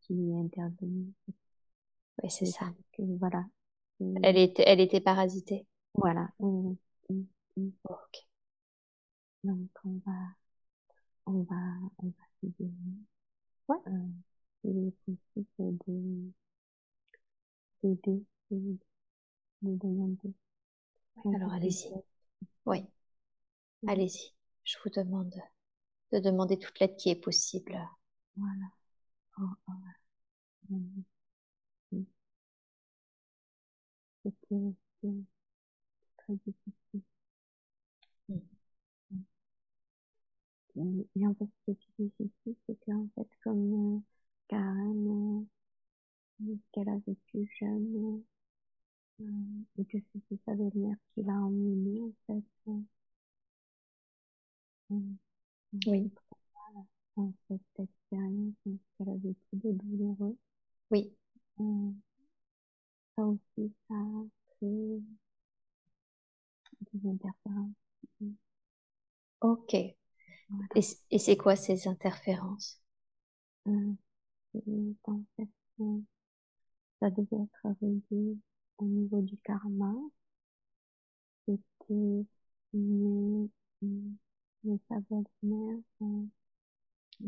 qui 0.00 0.30
est 0.30 0.40
intervenue. 0.40 1.12
Oui, 2.22 2.30
c'est 2.30 2.46
ça. 2.46 2.66
Que, 2.92 3.02
voilà. 3.18 3.44
Elle 4.22 4.38
était, 4.38 4.64
elle 4.66 4.80
était 4.80 5.00
parasitée. 5.00 5.66
Voilà. 5.94 6.28
Oui. 6.38 6.78
ok. 7.84 8.26
Donc 9.42 9.70
on 9.84 10.00
va, 10.06 10.12
on 11.26 11.42
va, 11.42 11.56
on 11.98 12.06
va 12.08 12.24
dire. 12.42 12.70
Ouais. 13.68 13.76
Euh, 13.86 13.90
il 14.64 14.88
est 14.88 14.92
possible 15.06 15.78
de 15.86 16.32
d'aider, 17.82 18.22
de, 18.52 18.78
de 19.62 19.76
demander. 19.78 20.34
Alors 21.24 21.52
allez-y. 21.54 21.92
Oui. 22.66 22.86
Allez-y. 23.86 24.32
Je 24.64 24.76
vous 24.84 24.90
demande 24.90 25.34
de 26.12 26.18
demander 26.20 26.58
toute 26.58 26.78
l'aide 26.80 26.96
qui 26.96 27.10
est 27.10 27.16
possible. 27.16 27.78
Voilà. 28.36 28.66
Oh, 29.40 29.44
oh. 29.68 29.72
C'était 34.22 34.74
très 36.16 36.34
difficile. 36.46 37.02
Et 41.16 41.26
en 41.26 41.34
fait, 41.34 41.48
ce 41.66 41.72
qui 41.72 42.02
est 42.02 42.04
difficile, 42.20 42.54
c'est 42.66 42.78
qu'en 42.86 43.08
fait, 43.14 43.28
comme 43.42 43.96
euh, 43.96 44.00
Karen, 44.48 45.46
euh, 46.42 46.54
qu'elle 46.72 46.88
a 46.88 46.98
vécu 47.06 47.50
jeune, 47.58 48.22
euh, 49.20 49.24
et 49.78 49.84
que 49.84 49.98
c'était 50.12 50.40
sa 50.46 50.54
belle-mère 50.54 50.96
qui 51.14 51.22
l'a 51.22 51.32
emmenée, 51.34 52.02
en 52.02 52.12
fait. 52.26 52.72
Oui. 55.86 56.10
En 57.16 57.34
cette 57.46 57.60
expérience 57.78 58.54
qu'elle 58.64 59.10
a 59.10 59.12
vécu 59.12 59.36
de 59.52 59.72
douloureux. 59.72 60.38
Oui. 60.90 61.12
Euh, 61.60 61.92
ça 63.14 63.22
aussi, 63.22 63.70
ça 63.86 63.94
a 63.94 64.24
créé 64.56 65.02
des 66.92 67.08
interférences. 67.08 67.72
Ok. 69.40 69.74
Et, 69.74 69.96
et 71.10 71.18
c'est 71.18 71.36
quoi 71.36 71.56
ces 71.56 71.88
interférences? 71.88 72.80
Euh, 73.68 73.94
En 75.04 75.24
fait, 75.36 75.48
euh, 75.80 76.00
ça 77.00 77.10
devait 77.10 77.42
être 77.42 77.76
réglé 77.80 78.36
au 78.78 78.84
niveau 78.84 79.20
du 79.22 79.36
karma. 79.38 79.92
C'était 81.46 82.26
mais, 82.72 83.48
mais 84.68 84.78
sa 84.88 85.00
belle-mère, 85.10 85.80
euh, 86.02 86.26
euh, 87.22 87.26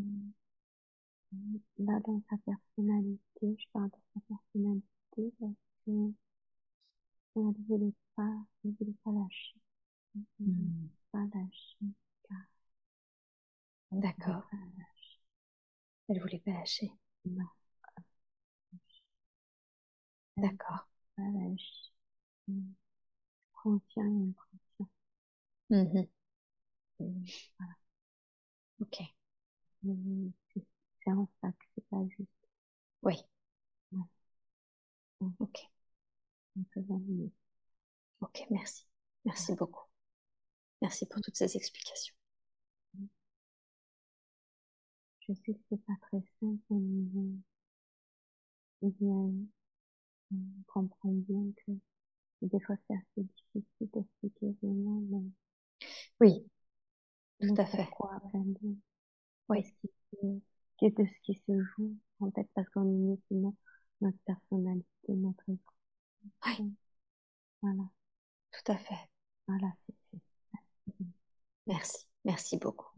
là 1.79 1.99
dans 2.07 2.23
sa 2.31 2.37
personnalité, 2.39 3.57
je 3.59 3.65
parle 3.73 3.91
de 3.91 3.97
sa 4.15 4.21
personnalité 4.29 5.35
parce 5.41 5.55
que 5.85 6.13
elle 7.35 7.43
ne 7.43 7.53
voulait 7.67 7.93
pas, 8.15 8.37
elle 8.65 8.71
voulait 8.79 8.95
pas 9.03 9.11
lâcher. 9.11 9.57
Elle 10.17 10.23
voulait 10.47 10.71
Hmm. 10.71 10.91
pas 11.13 11.27
lâcher. 11.35 11.95
D'accord. 13.93 14.43
Elle 16.11 16.21
voulait 16.21 16.41
pas 16.45 16.51
lâcher. 16.51 16.93
Non. 17.25 17.47
D'accord. 20.37 20.89
Pas 21.17 21.23
lâcher. 21.23 21.93
Conscient 23.53 24.03
et 24.03 24.25
inconscient. 24.31 24.89
Voilà. 27.59 27.75
Ok. 28.81 28.97
Mais 29.85 29.95
C'est 31.05 31.13
en 31.13 31.29
ça 31.43 31.53
que 31.53 31.67
c'est 31.75 31.87
pas 31.91 31.99
juste. 32.19 32.31
Oui. 33.03 33.15
Ouais. 33.93 34.01
Ok. 35.39 35.71
Ok, 38.21 38.47
merci. 38.51 38.87
Merci 39.25 39.55
beaucoup. 39.55 39.85
Merci 40.83 41.07
pour 41.07 41.21
toutes 41.23 41.37
ces 41.37 41.57
explications. 41.57 42.15
Je 45.21 45.33
sais 45.33 45.55
que 45.55 45.61
c'est 45.71 45.83
pas 45.87 45.95
très 46.03 46.23
simple, 46.41 46.61
mais 46.69 47.39
eh 48.83 48.91
bien, 48.91 49.33
on 50.33 50.37
comprend 50.67 51.13
bien 51.13 51.53
que 51.67 51.73
des 52.43 52.61
fois 52.61 52.77
c'est 52.89 52.95
assez 52.95 53.25
difficile 53.55 53.91
d'expliquer 53.95 54.57
vraiment 54.63 55.01
le, 55.11 55.31
Oui, 56.21 56.47
tout 57.41 57.55
à 57.61 57.65
fait. 57.67 57.89
pourquoi, 57.89 58.21
de, 58.35 58.77
Oui. 59.49 59.63
de 59.63 59.65
ce 59.65 59.73
qui 60.79 60.91
ce 60.97 61.21
qui 61.23 61.35
se 61.47 61.63
joue, 61.77 61.95
en 62.21 62.31
fait, 62.31 62.49
parce 62.55 62.69
qu'on 62.71 62.85
est 62.85 63.17
notre, 63.33 63.57
notre 64.01 64.19
personnalité, 64.25 64.87
notre 65.09 65.43
ego. 65.49 65.61
Oui. 66.47 66.73
Voilà, 67.63 67.85
Tout 68.53 68.73
à 68.73 68.77
fait. 68.77 69.09
voilà, 69.47 69.73
c'est 69.87 69.95
fait. 70.11 70.23
Merci. 71.67 72.07
Merci 72.27 72.59
beaucoup. 72.59 72.91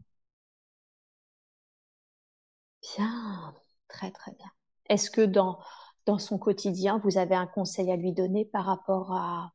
Bien. 2.81 3.53
Très, 3.87 4.11
très 4.11 4.31
bien. 4.33 4.51
Est-ce 4.89 5.09
que 5.11 5.21
dans, 5.21 5.59
dans 6.05 6.19
son 6.19 6.37
quotidien, 6.37 6.97
vous 6.99 7.17
avez 7.17 7.35
un 7.35 7.47
conseil 7.47 7.91
à 7.91 7.95
lui 7.95 8.11
donner 8.13 8.45
par 8.45 8.65
rapport 8.65 9.13
à, 9.13 9.53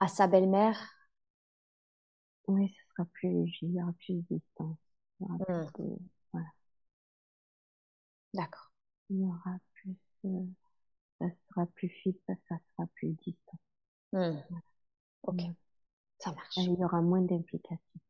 à 0.00 0.08
sa 0.08 0.26
belle-mère? 0.28 0.78
Oui, 2.46 2.72
sera 3.02 3.06
plus, 3.14 3.58
il 3.62 3.72
y 3.74 3.82
aura 3.82 3.92
plus 3.94 4.14
de 4.16 4.22
distance. 4.36 4.78
Il 5.20 5.26
y 5.26 5.30
aura 5.30 5.40
Hmm. 5.48 5.66
plus 5.66 5.72
de, 5.78 5.98
voilà, 6.32 6.46
D'accord. 8.34 8.70
il 9.10 9.20
y 9.20 9.24
aura 9.24 9.58
plus, 9.74 9.94
euh, 10.24 10.44
ça 11.20 11.26
sera 11.50 11.66
plus 11.66 11.88
fluide, 12.02 12.18
ça, 12.28 12.34
ça 12.48 12.56
sera 12.76 12.86
plus 12.96 13.10
distant. 13.24 13.58
Hmm. 14.12 14.42
Ok. 15.22 15.42
Ça 16.18 16.32
marche. 16.32 16.56
Et 16.56 16.62
il 16.62 16.78
y 16.78 16.84
aura 16.84 17.02
moins 17.02 17.20
d'implications. 17.20 18.00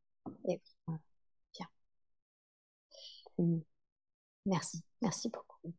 Et 0.49 0.53
oui. 0.55 0.61
Voilà. 0.87 1.01
Bien. 3.39 3.63
Merci. 4.47 4.83
Merci 5.03 5.29
beaucoup. 5.31 5.75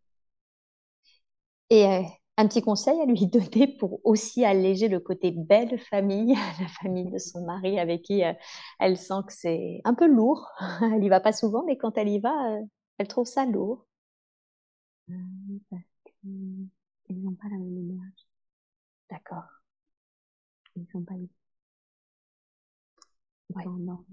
Et 1.70 1.86
euh, 1.86 2.04
un 2.38 2.48
petit 2.48 2.62
conseil 2.62 3.00
à 3.02 3.06
lui 3.06 3.28
donner 3.28 3.68
pour 3.80 4.00
aussi 4.06 4.46
alléger 4.46 4.88
le 4.88 5.00
côté 5.00 5.32
belle 5.32 5.80
famille, 5.80 6.36
la 6.62 6.68
famille 6.82 7.10
de 7.12 7.18
son 7.18 7.46
mari 7.46 7.80
avec 7.80 8.04
qui 8.04 8.24
euh, 8.24 8.34
elle 8.80 8.98
sent 8.98 9.22
que 9.28 9.34
c'est 9.34 9.82
un 9.86 9.94
peu 9.94 10.08
lourd. 10.08 10.50
Elle 10.82 11.04
y 11.04 11.10
va 11.10 11.20
pas 11.20 11.34
souvent, 11.34 11.64
mais 11.66 11.78
quand 11.78 11.98
elle 11.98 12.10
y 12.10 12.20
va, 12.20 12.56
euh, 12.58 12.62
elle 12.98 13.08
trouve 13.08 13.28
ça 13.28 13.46
lourd. 13.46 13.86
Euh, 15.10 15.14
parce 15.70 15.84
qu'ils 16.22 16.70
n'ont 17.24 17.36
pas 17.36 17.48
la 17.50 17.58
même 17.58 17.78
énergie. 17.78 18.28
D'accord. 19.10 19.46
Ils 20.76 20.86
sont 20.92 21.02
pas. 21.04 21.16
Ils 21.16 21.30
Ouais. 23.56 23.64
sont. 23.64 24.06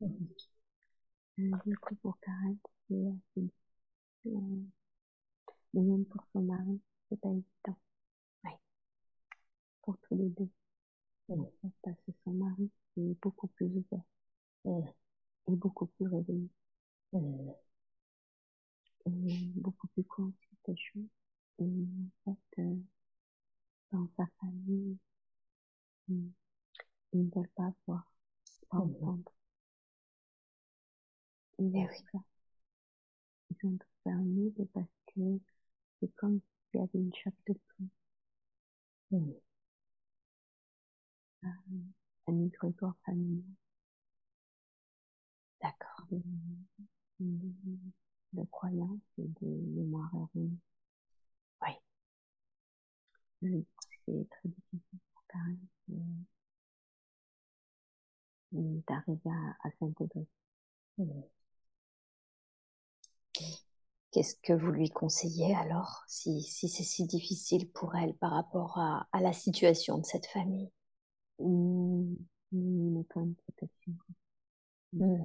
Mhm. 0.00 0.28
Euh, 1.38 1.50
du 1.64 1.76
coup, 1.78 1.94
pour 1.96 2.18
Karen, 2.20 2.58
c'est 2.88 3.40
mais 5.76 5.82
même 5.82 6.04
pour 6.06 6.24
son 6.32 6.42
mari, 6.42 6.80
c'est 7.08 7.20
pas 7.20 7.28
évident. 7.30 7.78
Ouais. 8.44 8.58
Pour 9.80 9.96
tous 10.02 10.14
les 10.16 10.28
deux. 10.28 10.50
Fait, 11.62 11.70
parce 11.82 11.96
que 12.06 12.12
son 12.24 12.32
mari 12.32 12.70
est 12.96 13.16
beaucoup 13.22 13.48
plus 13.48 13.66
ouvert 13.66 14.02
Mhm. 14.64 14.92
et 15.48 15.56
beaucoup 15.56 15.86
plus 15.86 16.06
réveillé 16.06 16.48
Mhm. 17.12 17.54
et 19.06 19.10
beaucoup 19.56 19.86
plus 19.88 20.04
conscient 20.04 20.56
des 20.68 20.76
choses. 20.76 21.08
Et 21.58 21.64
en 21.64 22.10
fait, 22.54 22.62
euh, 22.62 22.76
dans 23.90 24.06
sa 24.16 24.24
famille, 24.40 24.96
ils 26.08 26.32
ils 27.12 27.24
ne 27.26 27.30
veulent 27.34 27.48
pas 27.56 27.72
voir, 27.86 28.12
pas 28.70 28.78
entendre. 28.78 29.32
Ils 31.58 31.76
ont 31.76 31.86
tout 31.86 32.02
ça. 32.12 32.18
Ils 33.50 33.66
ont 33.66 33.76
tout 33.76 33.86
fermé 34.04 34.52
parce 34.72 34.86
que 35.08 35.20
c'est 36.00 36.12
comme 36.16 36.40
s'il 36.70 36.80
y 36.80 36.82
avait 36.82 36.98
une 36.98 37.14
chape 37.14 37.34
de 37.46 37.54
plomb, 37.54 37.88
Mhm. 39.10 39.34
euh, 41.44 41.48
un 42.28 42.40
égrégore 42.44 42.94
familial. 43.04 43.42
D'accord. 45.60 46.06
De, 47.20 48.44
croyance 48.50 49.00
et 49.18 49.26
de 49.40 49.46
mémoire 49.46 50.10
erronée. 50.14 50.58
Oui. 51.62 51.70
C'est 54.06 54.28
très 54.30 54.48
difficile 54.48 54.80
pour 55.12 55.24
Karen 55.28 55.58
d'arriver 58.52 59.30
à, 59.30 59.68
à 59.68 59.70
s'intégrer. 59.78 60.26
Qu'est-ce 64.16 64.36
que 64.36 64.54
vous 64.54 64.70
lui 64.70 64.88
conseillez 64.88 65.54
alors, 65.54 66.02
si, 66.06 66.40
si 66.40 66.70
c'est 66.70 66.84
si 66.84 67.04
difficile 67.04 67.70
pour 67.70 67.96
elle 67.96 68.14
par 68.14 68.30
rapport 68.30 68.78
à, 68.78 69.06
à 69.12 69.20
la 69.20 69.34
situation 69.34 69.98
de 69.98 70.06
cette 70.06 70.24
famille? 70.24 70.70
Mmh, 71.38 72.14
Une 72.50 73.04
protection. 73.04 73.92
Mmh. 74.94 75.22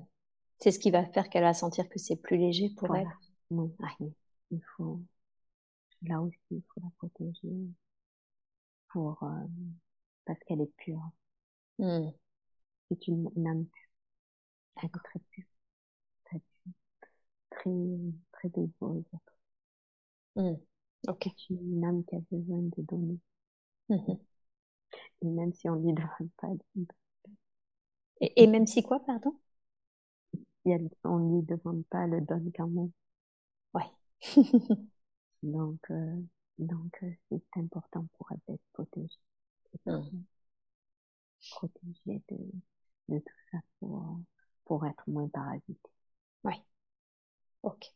C'est 0.60 0.72
ce 0.72 0.80
qui 0.80 0.92
va 0.92 1.06
faire 1.06 1.30
qu'elle 1.30 1.44
va 1.44 1.54
sentir 1.54 1.88
que 1.88 2.00
c'est 2.00 2.18
plus 2.18 2.36
léger 2.36 2.70
pour 2.72 2.94
elle? 2.94 3.08
Oui, 3.50 3.70
il 4.52 4.62
faut, 4.76 5.00
là 6.02 6.20
aussi, 6.22 6.38
il 6.50 6.64
faut 6.74 6.82
la 6.82 6.90
protéger 6.98 7.70
pour, 8.90 9.24
euh, 9.24 9.48
parce 10.26 10.40
qu'elle 10.44 10.60
est 10.60 10.76
pure. 10.76 11.12
Mmh. 11.80 12.10
C'est 12.90 13.08
une, 13.08 13.48
âme 13.48 13.66
pure. 13.68 13.90
Très 14.76 14.90
pure. 15.30 15.46
Très 16.26 16.40
pure. 16.40 16.74
Très, 17.52 17.70
très 18.42 18.50
dévouée. 18.50 19.04
Mmh. 20.36 20.56
Ok. 21.08 21.24
C'est 21.38 21.54
une 21.54 21.86
âme 21.86 22.04
qui 22.06 22.16
a 22.16 22.20
besoin 22.32 22.60
de 22.64 22.82
donner. 22.84 23.18
Mmh. 23.90 24.16
Et 25.22 25.28
même 25.28 25.54
si 25.54 25.70
on 25.70 25.76
lui 25.76 25.94
donne 25.94 26.30
pas, 26.38 26.50
et, 28.22 28.44
et 28.44 28.48
même 28.48 28.68
si 28.68 28.84
quoi, 28.84 29.00
pardon? 29.06 29.36
On 31.04 31.20
ne 31.20 31.40
lui 31.40 31.46
demande 31.46 31.86
pas, 31.90 32.04
elle 32.06 32.12
le 32.12 32.22
donne 32.22 32.52
quand 32.56 32.68
même. 32.68 32.92
Ouais. 33.76 33.84
donc, 35.44 35.80
euh, 35.92 36.22
donc 36.60 36.98
euh, 37.04 37.12
c'est 37.30 37.44
important 37.58 38.08
pour 38.18 38.28
elle 38.32 38.40
d'être 38.48 38.64
protégée. 38.74 39.20
Mmh. 39.86 40.24
Protégée 41.52 42.22
de, 42.30 42.38
de 43.10 43.20
tout 43.20 43.36
ça 43.52 43.60
pour, 43.80 44.20
pour 44.66 44.86
être 44.88 45.04
moins 45.08 45.28
parasitée. 45.30 45.92
Oui. 46.44 46.54
Ok. 47.64 47.92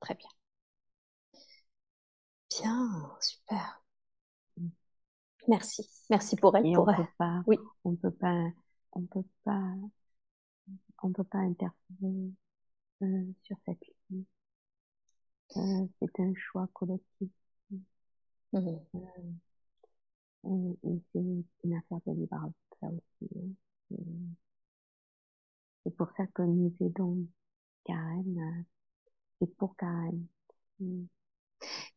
Très 0.00 0.14
bien. 0.14 0.28
Bien, 2.50 3.16
super. 3.20 3.82
Merci. 5.48 5.88
Merci 6.10 6.36
pour 6.36 6.56
elle. 6.56 6.66
Et 6.66 6.74
pour 6.74 6.88
on 6.88 6.94
peut 6.94 7.06
pas, 7.18 7.42
oui. 7.46 7.58
on 7.84 7.94
peut 7.94 8.10
pas, 8.10 8.44
on 8.92 9.02
peut 9.02 9.24
pas 9.44 9.74
on 11.02 11.12
peut 11.12 11.24
pas 11.24 11.38
interférer 11.38 12.32
euh, 13.02 13.32
sur 13.42 13.56
cette 13.64 13.82
ligne. 14.10 14.24
Euh, 15.56 15.86
c'est 16.00 16.20
un 16.20 16.32
choix 16.34 16.68
collectif. 16.72 17.30
Mmh. 17.70 17.78
Euh, 20.44 20.74
et, 20.82 21.02
c'est 21.12 21.20
une 21.64 21.74
affaire 21.74 22.00
de 22.06 22.12
libre 22.12 22.52
ça 22.80 22.88
aussi. 22.88 23.30
Hein. 23.36 23.96
C'est 25.84 25.96
pour 25.96 26.10
ça 26.16 26.26
que 26.28 26.42
nous 26.42 26.74
aidons 26.80 27.26
Karen. 27.84 28.64
C'est 29.40 29.54
pour 29.56 29.76
Karen. 29.76 30.24
Mmh. 30.80 31.04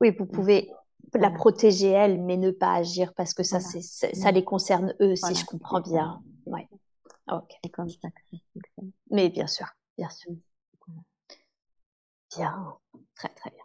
Oui, 0.01 0.15
vous 0.17 0.25
pouvez 0.25 0.71
la 1.13 1.31
protéger 1.31 1.89
elle, 1.89 2.21
mais 2.21 2.37
ne 2.37 2.51
pas 2.51 2.73
agir 2.73 3.13
parce 3.13 3.33
que 3.33 3.43
ça, 3.43 3.59
ça 3.59 4.31
les 4.31 4.43
concerne 4.43 4.95
eux, 5.01 5.15
si 5.15 5.35
je 5.35 5.45
comprends 5.45 5.81
bien. 5.81 6.21
Ouais. 6.45 6.67
Ok. 7.31 7.51
C'est 7.63 7.69
comme 7.69 7.89
ça 7.89 8.09
que 8.09 8.21
ça 8.31 8.37
fonctionne. 8.53 8.91
Mais 9.11 9.29
bien 9.29 9.47
sûr, 9.47 9.67
bien 9.97 10.09
sûr. 10.09 10.33
Bien, 12.35 12.77
très 13.15 13.29
très 13.29 13.49
bien. 13.49 13.63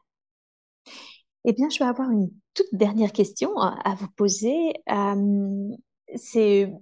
Eh 1.44 1.52
bien, 1.52 1.68
je 1.68 1.78
vais 1.78 1.84
avoir 1.84 2.10
une 2.10 2.30
toute 2.54 2.72
dernière 2.72 3.12
question 3.12 3.58
à 3.58 3.94
vous 3.94 4.08
poser. 4.12 4.72
C'est 6.14 6.72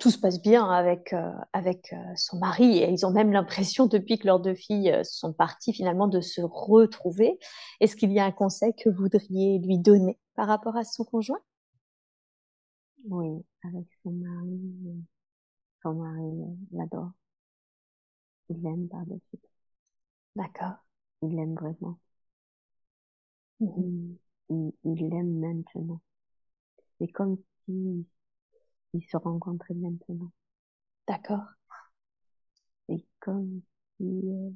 tout 0.00 0.10
se 0.10 0.18
passe 0.18 0.40
bien 0.42 0.68
avec 0.68 1.14
avec 1.52 1.94
son 2.16 2.38
mari 2.38 2.78
et 2.78 2.90
ils 2.90 3.06
ont 3.06 3.10
même 3.10 3.32
l'impression 3.32 3.86
depuis 3.86 4.18
que 4.18 4.26
leurs 4.26 4.40
deux 4.40 4.54
filles 4.54 4.98
sont 5.04 5.32
parties 5.32 5.72
finalement 5.72 6.08
de 6.08 6.20
se 6.20 6.40
retrouver. 6.42 7.38
Est-ce 7.80 7.96
qu'il 7.96 8.12
y 8.12 8.18
a 8.20 8.24
un 8.24 8.32
conseil 8.32 8.74
que 8.74 8.90
vous 8.90 9.02
voudriez 9.02 9.58
lui 9.58 9.78
donner 9.78 10.18
par 10.34 10.46
rapport 10.46 10.76
à 10.76 10.84
son 10.84 11.04
conjoint? 11.04 11.40
Oui, 13.08 13.44
avec 13.64 13.86
son 14.02 14.12
mari, 14.12 15.04
son 15.82 15.94
mari 15.94 16.56
l'adore. 16.72 17.10
Il 18.48 18.62
l'aime 18.62 18.88
par-dessus. 18.88 19.40
D'accord. 20.36 20.76
Il 21.22 21.34
l'aime 21.36 21.54
vraiment. 21.54 21.98
Mm-hmm. 23.60 24.16
Il 24.84 25.08
l'aime 25.08 25.38
maintenant. 25.40 26.00
C'est 26.98 27.08
comme 27.08 27.38
si 27.64 28.06
ils 28.92 29.04
se 29.08 29.16
rencontraient 29.16 29.74
maintenant. 29.74 30.32
D'accord. 31.08 31.44
C'est 32.88 33.04
comme 33.20 33.62
si 33.96 34.04
euh, 34.04 34.50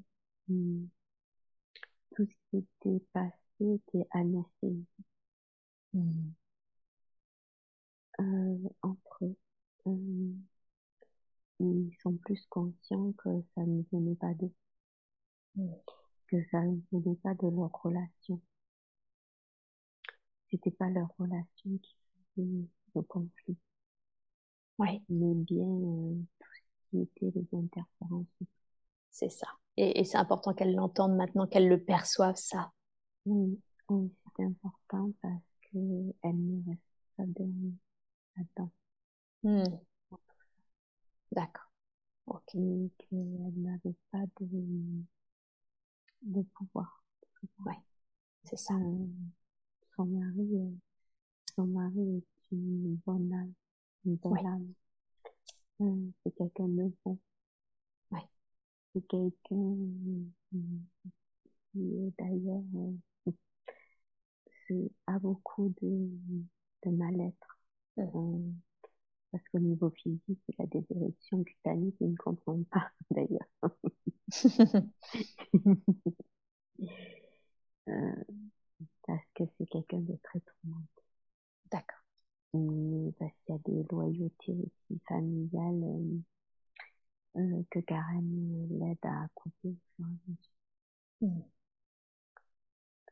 tout 2.15 2.27
ce 2.27 2.35
qui 2.51 2.59
était 2.59 3.05
passé 3.13 3.35
était 3.61 4.07
anesthésié. 4.13 4.85
Mm. 5.95 6.33
Euh, 8.21 8.69
entre 8.83 9.25
eux. 9.25 9.37
Euh, 9.87 10.33
ils 11.61 11.91
sont 12.03 12.15
plus 12.17 12.45
conscients 12.49 13.13
que 13.13 13.29
ça 13.55 13.63
ne 13.63 13.83
venait 13.93 14.15
pas 14.17 14.33
d'eux, 14.35 14.53
que 16.29 16.37
ça 16.51 16.61
ne 16.63 16.81
venait 16.93 17.17
pas 17.17 17.35
de 17.35 17.49
leur 17.49 17.71
relation. 17.83 18.41
C'était 20.51 20.71
pas 20.71 20.89
leur 20.91 21.09
relation 21.19 21.79
qui 21.83 21.97
faisait 22.35 22.69
le 22.95 23.03
conflit. 23.03 23.57
Oui. 24.79 25.03
Mais 25.09 25.35
bien 25.35 25.67
euh, 25.67 26.15
tout 26.39 26.49
ce 26.55 26.91
qui 26.91 27.03
était 27.03 27.39
les 27.39 27.59
interférences. 27.59 28.27
C'est 29.11 29.31
ça. 29.31 29.49
Et, 29.79 30.05
c'est 30.05 30.19
important 30.19 30.55
qu'elles 30.55 30.75
l'entendent 30.75 31.17
maintenant, 31.17 31.47
qu'elles 31.47 31.69
le 31.69 31.83
perçoivent, 31.83 32.37
ça. 32.37 32.73
Oui, 33.25 33.59
oui 33.89 34.13
c'est 34.37 34.45
important 34.45 35.11
parce 35.23 35.43
que 35.73 35.79
elle 36.23 36.47
ne 36.47 36.63
reste 36.69 36.83
pas 37.17 37.25
de 37.27 37.45
là-dedans. 38.37 38.71
Hmm. 39.43 40.17
D'accord. 41.33 41.71
Ok. 42.27 42.53
qu'elle 42.53 43.53
n'avait 43.57 43.95
pas 44.11 44.25
de, 44.41 45.05
de 46.23 46.43
pouvoir. 46.43 47.03
Oui, 47.65 47.75
c'est 48.45 48.59
ça. 48.59 48.75
Euh, 48.75 49.07
son 49.95 50.07
mari, 50.07 50.79
son 51.55 51.67
mari 51.67 52.17
est 52.19 52.53
une 52.53 52.99
bonne 53.07 53.33
âme, 53.33 53.53
âme. 54.47 54.75
Euh, 55.81 56.11
c'est 56.23 56.35
quelqu'un 56.35 56.69
de 56.69 56.93
bon. 57.05 57.19
Oui. 58.11 58.21
C'est 58.95 59.07
quelqu'un 59.07 59.77
qui, 61.73 62.13
d'ailleurs, 62.19 62.63
a 65.07 65.19
beaucoup 65.19 65.75
de, 65.81 66.09
de 66.85 66.91
mal-être. 66.91 67.59
Mmh 67.97 68.53
parce 69.33 69.47
qu'au 69.49 69.59
niveau 69.59 69.91
physique, 69.91 70.41
il 70.49 70.55
a 70.59 70.67
des 70.67 70.85
érections 70.91 71.43
cutanées 71.45 71.93
qu'il 71.93 72.11
ne 72.11 72.17
comprend 72.17 72.59
pas, 72.71 72.91
d'ailleurs. 73.11 73.49
euh, 77.89 78.25
parce 79.07 79.25
que 79.35 79.45
c'est 79.59 79.67
quelqu'un 79.67 80.01
de 80.01 80.17
très 80.23 80.41
tourmenté. 80.41 81.03
D'accord. 81.71 82.06
Parce 83.19 83.33
qu'il 83.45 83.55
y 83.55 83.59
a 83.59 83.61
des 83.65 83.83
loyautés 83.91 84.53
aussi 84.53 85.01
familiales 85.09 85.83
euh, 85.85 87.41
euh, 87.41 87.63
que 87.71 87.81
Karen 87.81 88.69
l'aide 88.71 88.99
à 89.03 89.29
couper 89.35 89.77
mmh. 89.99 91.27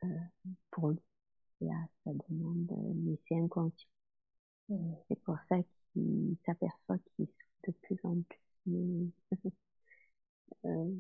euh, 0.04 0.08
pour 0.70 0.90
lui. 0.90 1.00
Et 1.60 1.70
à 1.70 1.86
sa 2.04 2.12
demande, 2.12 2.70
mais 2.96 3.18
c'est 3.26 3.38
inconscient. 3.38 3.88
Mmh. 4.68 4.94
C'est 5.08 5.20
pour 5.22 5.36
ça 5.48 5.56
il 5.96 6.36
s'aperçoit 6.44 6.98
qu'il 6.98 7.26
souffre 7.26 7.68
de 7.68 7.72
plus 7.82 7.98
en 8.04 8.20
plus. 8.22 8.40
Mais, 8.66 9.06
euh, 10.64 10.94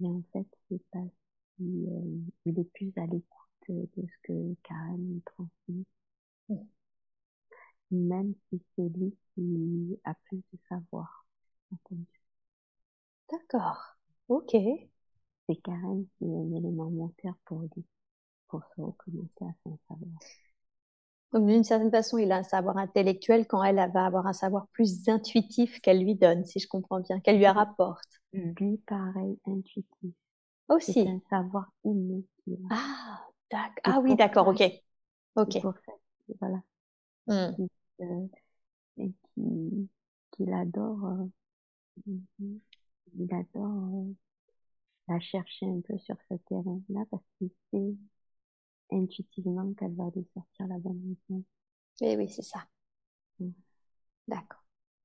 mais 0.00 0.08
en 0.08 0.22
fait, 0.32 0.46
c'est 0.68 0.80
qu'il 1.56 1.88
euh, 1.88 2.32
il 2.44 2.58
est 2.58 2.72
plus 2.72 2.92
à 2.96 3.06
l'écoute 3.06 3.68
de 3.68 3.88
ce 3.96 4.18
que 4.22 4.54
Karen 4.62 5.20
transmet. 5.24 5.84
Même 7.90 8.34
si 8.48 8.60
c'est 8.74 8.88
lui 8.88 9.14
qui 9.34 9.98
a 10.04 10.14
plus 10.24 10.42
de 10.52 10.58
savoir. 10.68 11.26
D'accord. 13.30 13.96
Ok. 14.28 14.56
C'est 15.46 15.56
Karen 15.56 16.06
qui 16.16 16.24
est 16.24 16.36
un 16.36 16.56
élément 16.56 16.90
moteur 16.90 17.34
pour 17.44 17.60
lui, 17.60 17.84
pour 18.48 18.62
se 18.64 18.80
reconnecter 18.80 19.44
à 19.44 19.52
son 19.62 19.78
savoir. 19.88 20.18
Donc 21.32 21.46
d'une 21.46 21.64
certaine 21.64 21.90
façon, 21.90 22.16
il 22.18 22.30
a 22.30 22.36
un 22.36 22.42
savoir 22.44 22.76
intellectuel 22.76 23.46
quand 23.46 23.62
elle, 23.64 23.76
va 23.92 24.06
avoir 24.06 24.26
un 24.26 24.32
savoir 24.32 24.68
plus 24.68 25.08
intuitif 25.08 25.80
qu'elle 25.80 26.00
lui 26.00 26.14
donne, 26.14 26.44
si 26.44 26.60
je 26.60 26.68
comprends 26.68 27.00
bien, 27.00 27.18
qu'elle 27.20 27.38
lui 27.38 27.46
rapporte. 27.46 28.22
Lui, 28.32 28.78
pareil, 28.86 29.38
intuitif. 29.46 30.14
Aussi. 30.68 30.92
C'est 30.92 31.08
un 31.08 31.20
savoir 31.28 31.70
inné. 31.84 32.24
Ah, 32.70 33.20
d'accord. 33.50 33.82
Ah 33.84 34.00
oui, 34.00 34.14
d'accord, 34.16 34.48
ok. 34.48 34.62
Ok. 35.36 35.60
Pour 35.60 35.74
ça, 35.84 35.92
voilà. 36.40 36.62
Mmh. 37.26 37.66
Euh, 38.00 38.26
et 38.98 39.12
qui, 39.34 39.88
qu'il 40.32 40.52
adore, 40.52 41.04
euh, 42.06 42.12
il 43.16 43.34
adore 43.34 43.94
euh, 43.94 44.12
la 45.08 45.20
chercher 45.20 45.66
un 45.66 45.80
peu 45.80 45.96
sur 45.98 46.16
ce 46.28 46.34
terrain-là 46.48 47.04
parce 47.10 47.24
qu'il 47.38 47.50
sait 47.70 47.94
intuitivement 48.90 49.72
qu'elle 49.74 49.94
va 49.94 50.10
lui 50.14 50.26
sortir 50.34 50.66
la 50.66 50.78
bonne 50.78 51.00
réponse. 51.08 51.44
Oui, 52.00 52.08
eh 52.08 52.16
oui, 52.16 52.28
c'est 52.28 52.42
ça. 52.42 52.66
Mmh. 53.40 53.50
D'accord. 54.28 54.64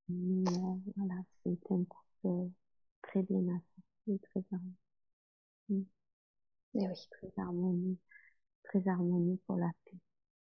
Voilà, 0.09 1.21
c'est 1.43 1.49
un 1.49 1.83
couple 1.83 2.49
très 3.01 3.23
bien 3.23 3.41
associé, 3.47 4.19
très 4.19 4.43
harmonieux. 4.51 5.85
Et 6.75 6.83
eh 6.83 6.87
oui. 6.87 7.07
Très 7.11 7.31
harmonieux, 7.41 7.97
très 8.63 8.87
harmonieux 8.87 9.39
pour 9.45 9.57
la 9.57 9.69
paix. 9.85 9.97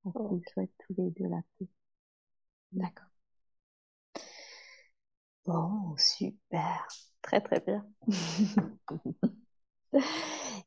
Qu'ils 0.03 0.43
souhaitent 0.53 0.71
tous 0.87 0.95
les 0.97 1.11
deux 1.11 1.29
la 1.29 1.43
paix. 1.59 1.69
D'accord. 2.73 3.07
Bon, 5.45 5.97
super. 5.97 6.87
Très, 7.23 7.41
très 7.41 7.61
bien. 7.61 7.87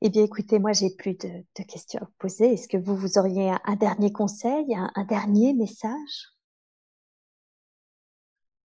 eh 0.02 0.10
bien, 0.10 0.24
écoutez, 0.24 0.60
moi, 0.60 0.74
j'ai 0.74 0.90
plus 0.96 1.16
de, 1.16 1.44
questions 1.64 2.00
à 2.02 2.06
vous 2.06 2.14
poser. 2.20 2.54
Est-ce 2.54 2.68
que 2.68 2.78
vous, 2.78 2.96
vous 2.96 3.18
auriez 3.18 3.52
un, 3.64 3.76
dernier 3.76 4.12
conseil, 4.12 4.76
un, 4.76 5.06
dernier 5.06 5.54
message? 5.54 6.34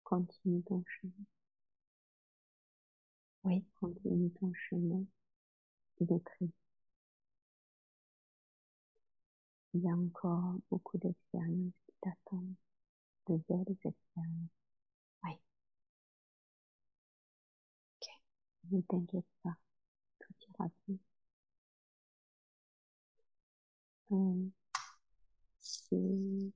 Continue 0.02 0.62
ton 0.64 0.82
chemin. 0.86 1.12
Oui. 3.44 3.64
Continue 3.80 4.30
ton 4.32 4.52
chemin. 4.54 5.04
Il 6.00 6.12
est 6.12 6.24
très 6.24 6.46
Il 9.78 9.84
y 9.84 9.88
a 9.88 9.94
encore 9.94 10.56
beaucoup 10.72 10.98
d'expériences 10.98 11.72
qui 11.86 11.94
t'attendent, 12.00 12.56
de 13.28 13.36
belles 13.48 13.76
expériences. 13.84 14.50
Ne 18.70 18.80
t'inquiète 18.82 19.24
pas, 19.42 19.56
tout 20.18 20.34
ira 20.48 20.68
bien. 20.86 20.98
Euh, 24.10 24.48
c'est 25.58 26.52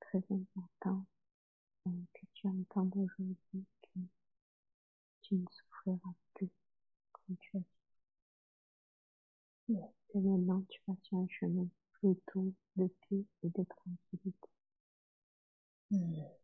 très 0.00 0.22
important 0.30 1.06
euh, 1.86 1.90
que 2.12 2.26
tu 2.34 2.46
entendes 2.46 2.94
aujourd'hui 2.94 3.66
que 3.82 3.98
tu 5.22 5.34
ne 5.34 5.46
souffriras 5.50 6.12
plus 6.34 6.50
comme 7.12 7.36
tu 7.40 7.56
as 7.56 7.60
souffert. 9.66 9.88
Et 10.14 10.20
maintenant, 10.20 10.62
tu 10.68 10.80
vas 10.86 10.94
sur 11.02 11.18
un 11.18 11.26
chemin 11.28 11.66
plutôt 12.00 12.52
de 12.76 12.86
paix 13.08 13.24
et 13.42 13.48
de 13.48 13.64
tranquillité. 13.64 14.48
Mmh. 15.90 16.40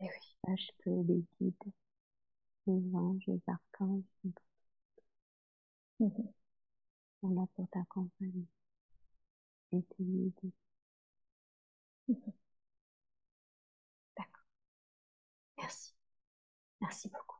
Et 0.00 0.04
oui. 0.04 0.36
Sache 0.44 0.70
que 0.80 0.90
les 0.90 1.24
guides 1.40 1.72
les 2.66 2.94
anges, 2.96 3.24
les 3.26 3.40
archanges 3.48 4.02
sont 7.20 7.30
là 7.34 7.46
pour 7.54 7.68
t'accompagner 7.70 8.46
et 9.72 9.82
t'aider. 9.82 10.52
D'accord. 14.16 14.44
Merci. 15.58 15.94
Merci 16.80 17.08
beaucoup. 17.10 17.39